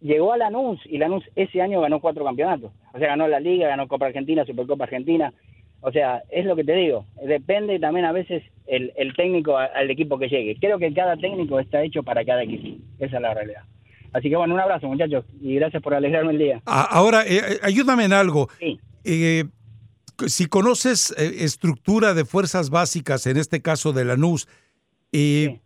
[0.00, 2.70] Llegó a Lanús y Lanús ese año ganó cuatro campeonatos.
[2.94, 5.32] O sea, ganó la Liga, ganó Copa Argentina, Supercopa Argentina.
[5.80, 7.04] O sea, es lo que te digo.
[7.24, 10.56] Depende también a veces el, el técnico a- al equipo que llegue.
[10.60, 12.82] Creo que cada técnico está hecho para cada equipo.
[12.98, 13.62] Esa es la realidad.
[14.12, 16.62] Así que bueno, un abrazo muchachos y gracias por alegrarme el día.
[16.64, 18.48] Ahora, eh, eh, ayúdame en algo.
[19.04, 19.44] Eh,
[20.26, 24.48] si conoces eh, estructura de fuerzas básicas, en este caso de Lanús,
[25.12, 25.60] eh,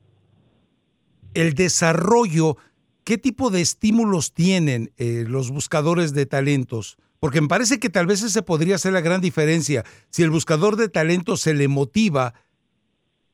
[1.35, 2.57] el desarrollo,
[3.05, 6.97] ¿qué tipo de estímulos tienen eh, los buscadores de talentos?
[7.21, 9.85] Porque me parece que tal vez ese podría ser la gran diferencia.
[10.11, 12.35] Si el buscador de talentos se le motiva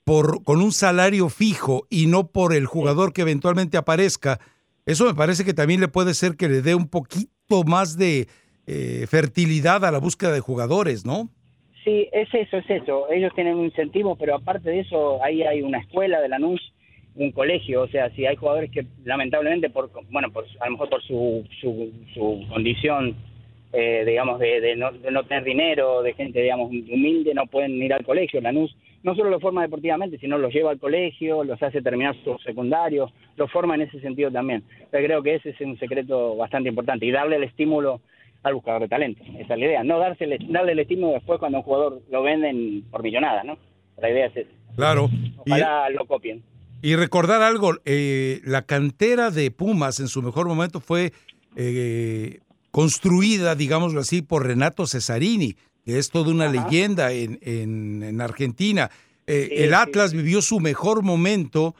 [0.05, 4.41] por, con un salario fijo y no por el jugador que eventualmente aparezca,
[4.85, 8.29] eso me parece que también le puede ser que le dé un poquito más de
[8.67, 11.31] eh, fertilidad a la búsqueda de jugadores, ¿no?
[11.85, 13.11] Sí, es eso, es eso.
[13.11, 16.61] Ellos tienen un incentivo, pero aparte de eso, ahí hay una escuela de Lanús,
[17.19, 17.83] un colegio.
[17.83, 21.45] O sea, si hay jugadores que lamentablemente, por bueno, por, a lo mejor por su,
[21.61, 23.17] su, su condición,
[23.73, 27.83] eh, digamos, de, de no, de no tener dinero, de gente, digamos, humilde, no pueden
[27.83, 28.41] ir al colegio.
[28.41, 32.43] Lanús no solo lo forma deportivamente, sino los lleva al colegio, los hace terminar sus
[32.43, 34.65] secundarios, los forma en ese sentido también.
[34.91, 38.01] Pero creo que ese es un secreto bastante importante y darle el estímulo
[38.43, 39.23] al buscador de talento.
[39.39, 39.85] Esa es la idea.
[39.85, 43.59] No darse darle el estímulo después cuando un jugador lo venden por millonada, ¿no?
[43.99, 44.51] La idea es esa.
[44.77, 45.09] Claro.
[45.45, 46.43] Y, Ojalá lo copien.
[46.83, 51.13] Y recordar algo, eh, la cantera de Pumas en su mejor momento fue
[51.57, 52.41] eh,
[52.71, 58.91] construida, digámoslo así, por Renato Cesarini, que es toda una leyenda en, en- en Argentina.
[59.27, 61.75] Eh, el Atlas vivió su mejor momento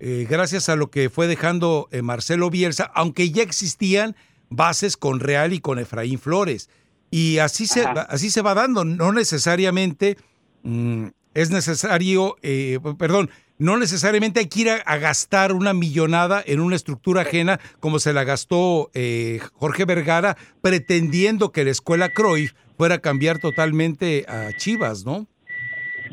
[0.00, 4.14] eh, gracias a lo que fue dejando Marcelo Bielsa, aunque ya existían
[4.50, 6.68] bases con Real y con Efraín Flores.
[7.10, 10.16] Y así se, así se va dando, no necesariamente
[10.62, 16.42] mm, es necesario, eh, perdón, no necesariamente hay que ir a, a gastar una millonada
[16.44, 22.08] en una estructura ajena como se la gastó eh, Jorge Vergara, pretendiendo que la escuela
[22.08, 25.26] Cruyff fuera a cambiar totalmente a Chivas, ¿no?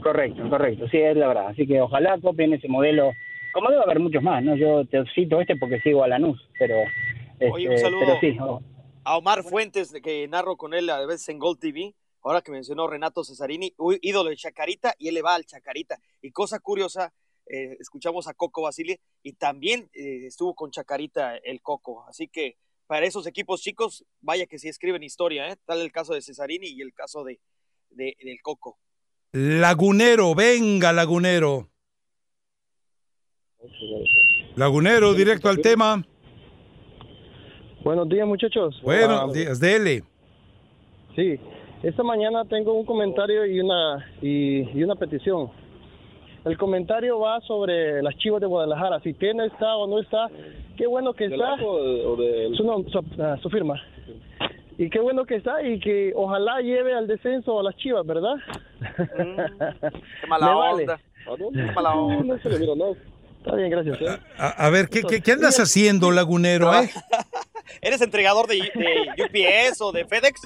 [0.02, 0.88] Correcto, correcto.
[0.90, 1.48] Sí, es la verdad.
[1.48, 3.12] Así que ojalá copien ese modelo.
[3.54, 4.56] Como debe haber muchos más, ¿no?
[4.56, 6.76] Yo te cito este porque sigo a Lanús, pero...
[7.52, 8.62] Oye, este, un saludo Pero sí, oh,
[9.04, 11.94] a Omar Fuentes, de que narro con él a veces en Gold TV.
[12.24, 15.98] Ahora que mencionó Renato Cesarini, ídolo de Chacarita, y él le va al Chacarita.
[16.22, 17.12] Y cosa curiosa,
[17.54, 22.06] eh, escuchamos a Coco Basile y también eh, estuvo con Chacarita el Coco.
[22.08, 22.56] Así que
[22.88, 25.58] para esos equipos chicos, vaya que sí escriben historia, ¿eh?
[25.66, 27.40] Tal el caso de Cesarini y el caso de,
[27.90, 28.78] de- del Coco.
[29.34, 31.70] Lagunero, venga, Lagunero.
[34.56, 36.06] Lagunero, directo al tema.
[37.84, 38.80] Buenos días, muchachos.
[38.84, 40.04] Buenos Ah, días, dele.
[41.16, 41.40] Sí,
[41.84, 45.50] esta mañana tengo un comentario y una y, y una petición.
[46.46, 49.00] El comentario va sobre las Chivas de Guadalajara.
[49.02, 50.28] Si tiene está o no está,
[50.78, 51.54] qué bueno que ¿Del está.
[51.64, 53.80] O de- o Su, nom- su- ah, su firma.
[54.78, 58.36] Y qué bueno que está y que ojalá lleve al descenso a las Chivas, ¿verdad?
[58.98, 60.82] Qué mala Me vale.
[60.84, 61.00] onda.
[61.54, 62.24] Qué mala onda.
[62.36, 62.96] No se le mira, no.
[63.38, 64.02] Está bien, gracias.
[64.02, 64.20] ¿eh?
[64.38, 66.72] A, a ver, ¿qué, qué, qué andas haciendo, Lagunero?
[66.74, 66.90] eh?
[67.82, 70.42] ¿Eres entregador de, de UPS o de FedEx?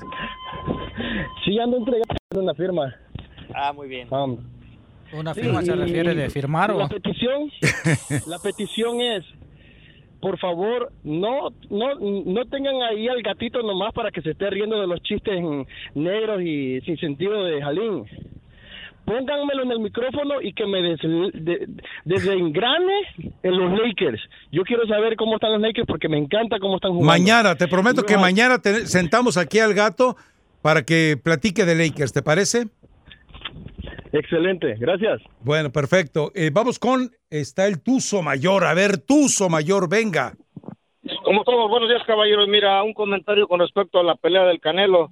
[1.44, 2.94] Sí, ando entregando una firma.
[3.54, 4.08] Ah, muy bien.
[4.14, 4.38] Um,
[5.14, 6.80] ¿Una Sí, firma se y- refiere de firmar o...?
[6.80, 7.52] La petición,
[8.28, 9.24] la petición es,
[10.20, 14.80] por favor, no, no, no tengan ahí al gatito nomás para que se esté riendo
[14.82, 15.40] de los chistes
[15.94, 18.06] negros y sin sentido de Jalín.
[19.06, 21.68] Pónganmelo en el micrófono y que me des, de-
[22.06, 22.94] desengrane
[23.44, 24.20] en los Lakers.
[24.52, 27.12] Yo quiero saber cómo están los Lakers porque me encanta cómo están jugando.
[27.12, 30.16] Mañana, te prometo que mañana te- sentamos aquí al gato
[30.64, 32.66] para que platique de Lakers, ¿te parece?
[34.20, 35.22] Excelente, gracias.
[35.42, 36.32] Bueno, perfecto.
[36.36, 38.64] Eh, vamos con, está el Tuzo Mayor.
[38.66, 40.34] A ver, Tuzo Mayor, venga.
[41.24, 42.48] Como todos, buenos días, caballeros.
[42.48, 45.12] Mira, un comentario con respecto a la pelea del Canelo.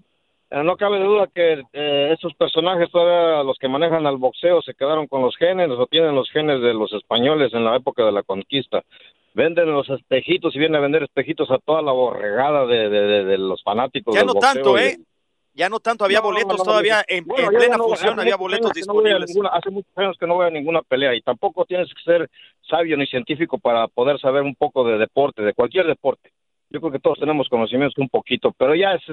[0.50, 4.74] Eh, no cabe duda que eh, estos personajes, todavía los que manejan al boxeo, se
[4.74, 8.12] quedaron con los genes o tienen los genes de los españoles en la época de
[8.12, 8.84] la conquista.
[9.34, 13.24] Venden los espejitos y vienen a vender espejitos a toda la borregada de, de- de-
[13.26, 14.98] de los fanáticos Ya del no boxeo tanto, y- ¿eh?
[15.56, 18.20] Ya no tanto, había No, boletos no, no, todavía en, Bueno, en yo plena función,
[18.20, 19.30] había boletos disponibles.
[19.30, 22.30] ninguna- hace muchos años que no voy a ninguna pelea y tampoco tienes que ser
[22.62, 26.32] sabio ni científico para poder saber un poco de deporte, de cualquier deporte.
[26.72, 29.04] Yo creo que todos tenemos conocimientos un poquito, pero ya es,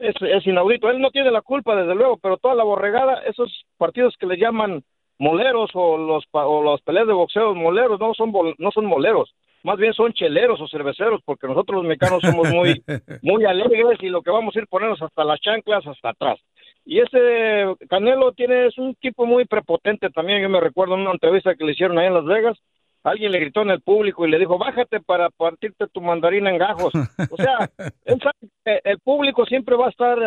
[0.00, 0.90] es, es inaudito.
[0.90, 4.36] Él no tiene la culpa, desde luego, pero toda la borregada, esos partidos que le
[4.36, 4.82] llaman
[5.18, 9.32] moleros o los o los peleas de boxeo moleros no son no son moleros
[9.64, 12.84] más bien son cheleros o cerveceros porque nosotros los mexicanos somos muy
[13.22, 16.38] muy alegres y lo que vamos a ir ponernos hasta las chanclas hasta atrás.
[16.84, 20.42] Y ese Canelo tiene es un tipo muy prepotente también.
[20.42, 22.58] Yo me recuerdo en una entrevista que le hicieron ahí en Las Vegas.
[23.02, 26.56] Alguien le gritó en el público y le dijo bájate para partirte tu mandarina en
[26.56, 26.90] gajos
[27.30, 27.58] o sea
[28.06, 30.18] él sabe que el público siempre va a estar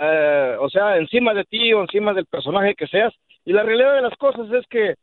[0.00, 3.12] eh, o sea encima de ti o encima del personaje que seas.
[3.44, 4.94] Y la realidad de las cosas es que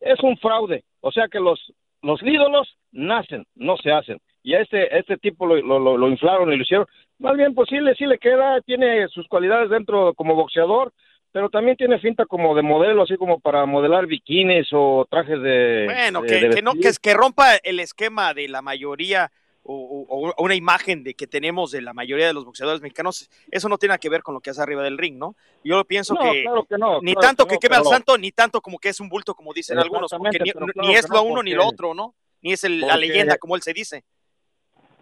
[0.00, 0.84] es un fraude.
[1.00, 4.18] O sea que los, los ídolos nacen, no se hacen.
[4.42, 6.86] Y a este, a este tipo lo, lo, lo- lo inflaron y lo hicieron.
[7.18, 10.92] Más bien, pues sí le, sí le queda, tiene sus cualidades dentro como boxeador,
[11.32, 15.82] pero también tiene finta como de modelo, así como para modelar bikinis o trajes de.
[15.86, 19.30] Bueno, de- que, de que no, que rompa el esquema de la mayoría
[19.70, 23.28] o, o- o una imagen de que tenemos de la mayoría de los boxeadores mexicanos,
[23.50, 25.36] eso no tiene nada que ver con lo que hace arriba del ring, ¿no?
[25.62, 27.84] Yo pienso No, que, claro que no, ni claro tanto que que, no, queme al
[27.84, 30.52] santo, ni tanto como que es un bulto, como dicen algunos, porque ni,
[30.88, 32.14] ni es lo no, uno ni lo otro, ¿no?
[32.40, 34.04] Ni es el- la leyenda, como él se dice.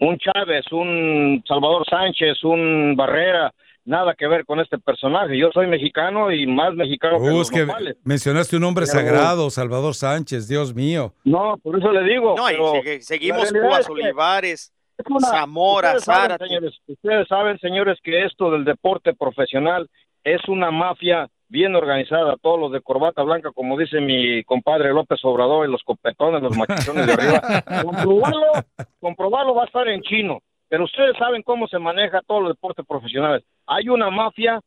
[0.01, 3.55] un Chávez, un Salvador Sánchez, un Barrera,
[3.87, 5.39] nada que ver con este personaje.
[5.39, 7.67] Yo soy mexicano y más mexicano que Uh, los que
[8.05, 11.15] mencionaste un hombre Pero- sagrado, Salvador Sánchez, Dios mío.
[11.25, 12.35] No, por eso le digo.
[12.37, 17.99] No, y pero seguimos Cubas Olivares, es una- Zamora, ustedes saben, señores, ustedes saben, señores,
[18.03, 19.89] que esto del deporte profesional
[20.25, 22.35] es una mafia bien organizada.
[22.43, 26.57] Todos los de corbata blanca, como dice mi compadre López Obrador, y los copetones, los
[26.57, 27.41] machichones de arriba.
[27.85, 28.47] Comprobarlo,
[29.01, 30.41] comprobarlo va a estar en chino.
[30.69, 33.45] Pero ustedes saben cómo se maneja todos los deportes profesionales.
[33.67, 34.61] Hay una mafia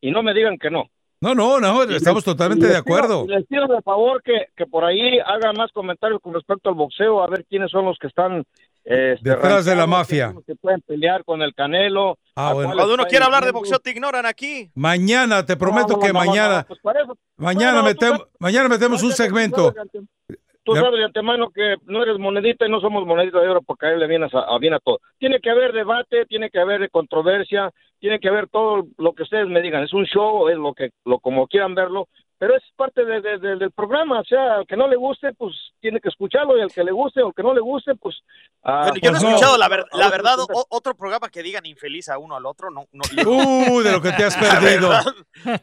[0.00, 0.84] y no me digan que no.
[1.20, 3.26] No, no, no, estamos totalmente de acuerdo.
[3.26, 7.20] Les pido de favor que, que por ahí hagan más comentarios con respecto al boxeo,
[7.22, 8.44] a ver quiénes son los que están
[8.84, 10.32] este, Detrás de la mafia.
[10.46, 12.18] que pueden pelear con el Canelo.
[12.36, 12.72] Ah, bueno.
[12.72, 14.70] Cuando uno quiere hablar de boxeo, te ignoran aquí.
[14.76, 18.06] Mañana, te prometo No, no, que no, no, mañana, no, pues eso- mañana, Bueno, tú
[18.06, 19.74] metem- sabes- mañana metemos un tú sabes segmento.
[20.68, 23.62] Tú Ya- sabes de antemano que no eres monedita y no somos monedita de oro
[23.62, 24.98] porque a él le viene a, a- bien a todo.
[25.18, 29.48] Tiene que haber debate, tiene que haber controversia, tiene que haber todo lo que ustedes
[29.48, 29.82] me digan.
[29.82, 32.06] Es un show, es lo que, lo como quieran verlo,
[32.40, 34.20] pero es parte de- de- de- del programa.
[34.20, 36.92] O sea, al que no le guste, pues tiene que escucharlo y al que le
[36.92, 38.16] guste o que no le guste, pues.
[38.62, 41.28] ah, Bueno, yo no he pues escuchado, la, ver- la ver, verdad, o- otro programa
[41.30, 42.86] que digan infeliz a uno al otro, no.
[42.92, 44.90] no Uh, de lo que te has perdido.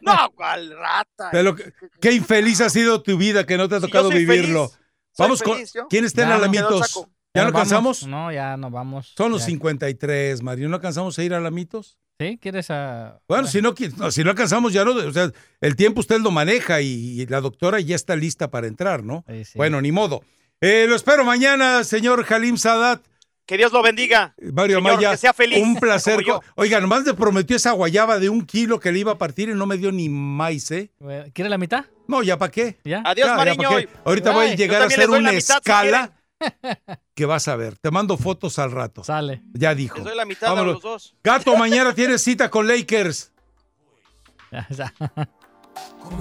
[0.02, 1.30] No, cuál rata.
[1.32, 3.88] De lo que- qué infeliz ha sido tu vida que no te ha Si yo
[3.88, 4.68] tocado soy vivirlo.
[4.68, 4.85] feliz,
[5.18, 5.58] Vamos con.
[5.64, 5.86] yo.
[5.88, 6.40] ¿Quién está en Ya no.
[6.42, 7.06] Alamitos?
[7.34, 8.00] ¿Ya nos no cansamos?
[8.02, 8.06] vamos?
[8.08, 9.12] No, ya nos vamos.
[9.16, 9.46] Son los Ya.
[9.48, 10.68] 53, Mario.
[10.68, 11.98] ¿No alcanzamos a ir a Alamitos?
[12.18, 12.38] ¿Sí?
[12.40, 13.20] ¿Quieres a...?
[13.28, 15.30] Bueno, si no, no, si no alcanzamos ya no, o sea,
[15.60, 19.22] el tiempo usted lo maneja y, y la doctora ya está lista para entrar, ¿no?
[19.28, 19.52] Sí, sí.
[19.56, 20.22] Bueno, ni modo.
[20.62, 23.02] Eh, lo espero mañana, señor Halim Sadat.
[23.46, 24.34] Que Dios lo bendiga.
[24.52, 26.20] Mario Señor, Amaya, que sea feliz, un placer.
[26.56, 29.54] Oiga, nomás me prometió esa guayaba de un kilo que le iba a partir y
[29.54, 30.90] no me dio ni maíz, ¿eh?
[31.32, 31.84] ¿Quiere la mitad?
[32.08, 32.76] No, ¿ya para qué?
[32.84, 33.02] ¿Ya?
[33.04, 33.68] Adiós, Ya, Mariño.
[34.04, 36.12] Ahorita voy a llegar a hacer una mitad, si escala
[37.14, 37.78] que vas a ver.
[37.78, 39.04] Te mando fotos al rato.
[39.04, 39.42] Sale.
[39.54, 39.96] Ya dijo.
[39.96, 40.74] Les doy la mitad a Vámonos.
[40.74, 41.14] los dos.
[41.22, 43.32] Gato, mañana tienes cita con Lakers.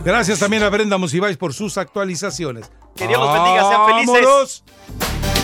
[0.04, 2.72] Gracias también a Brenda Musibais por sus actualizaciones.
[2.96, 4.24] Que Dios los bendiga, sean felices.
[4.24, 5.35] ¡Vámonos!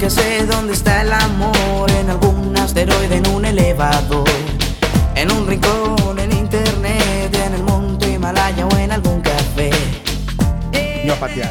[0.00, 4.24] Que sé dónde está el amor, en algún asteroide, en un elevador,
[5.14, 9.70] en un rincón, en internet, en el monte Himalaya o en algún café.
[11.04, 11.48] No a patear.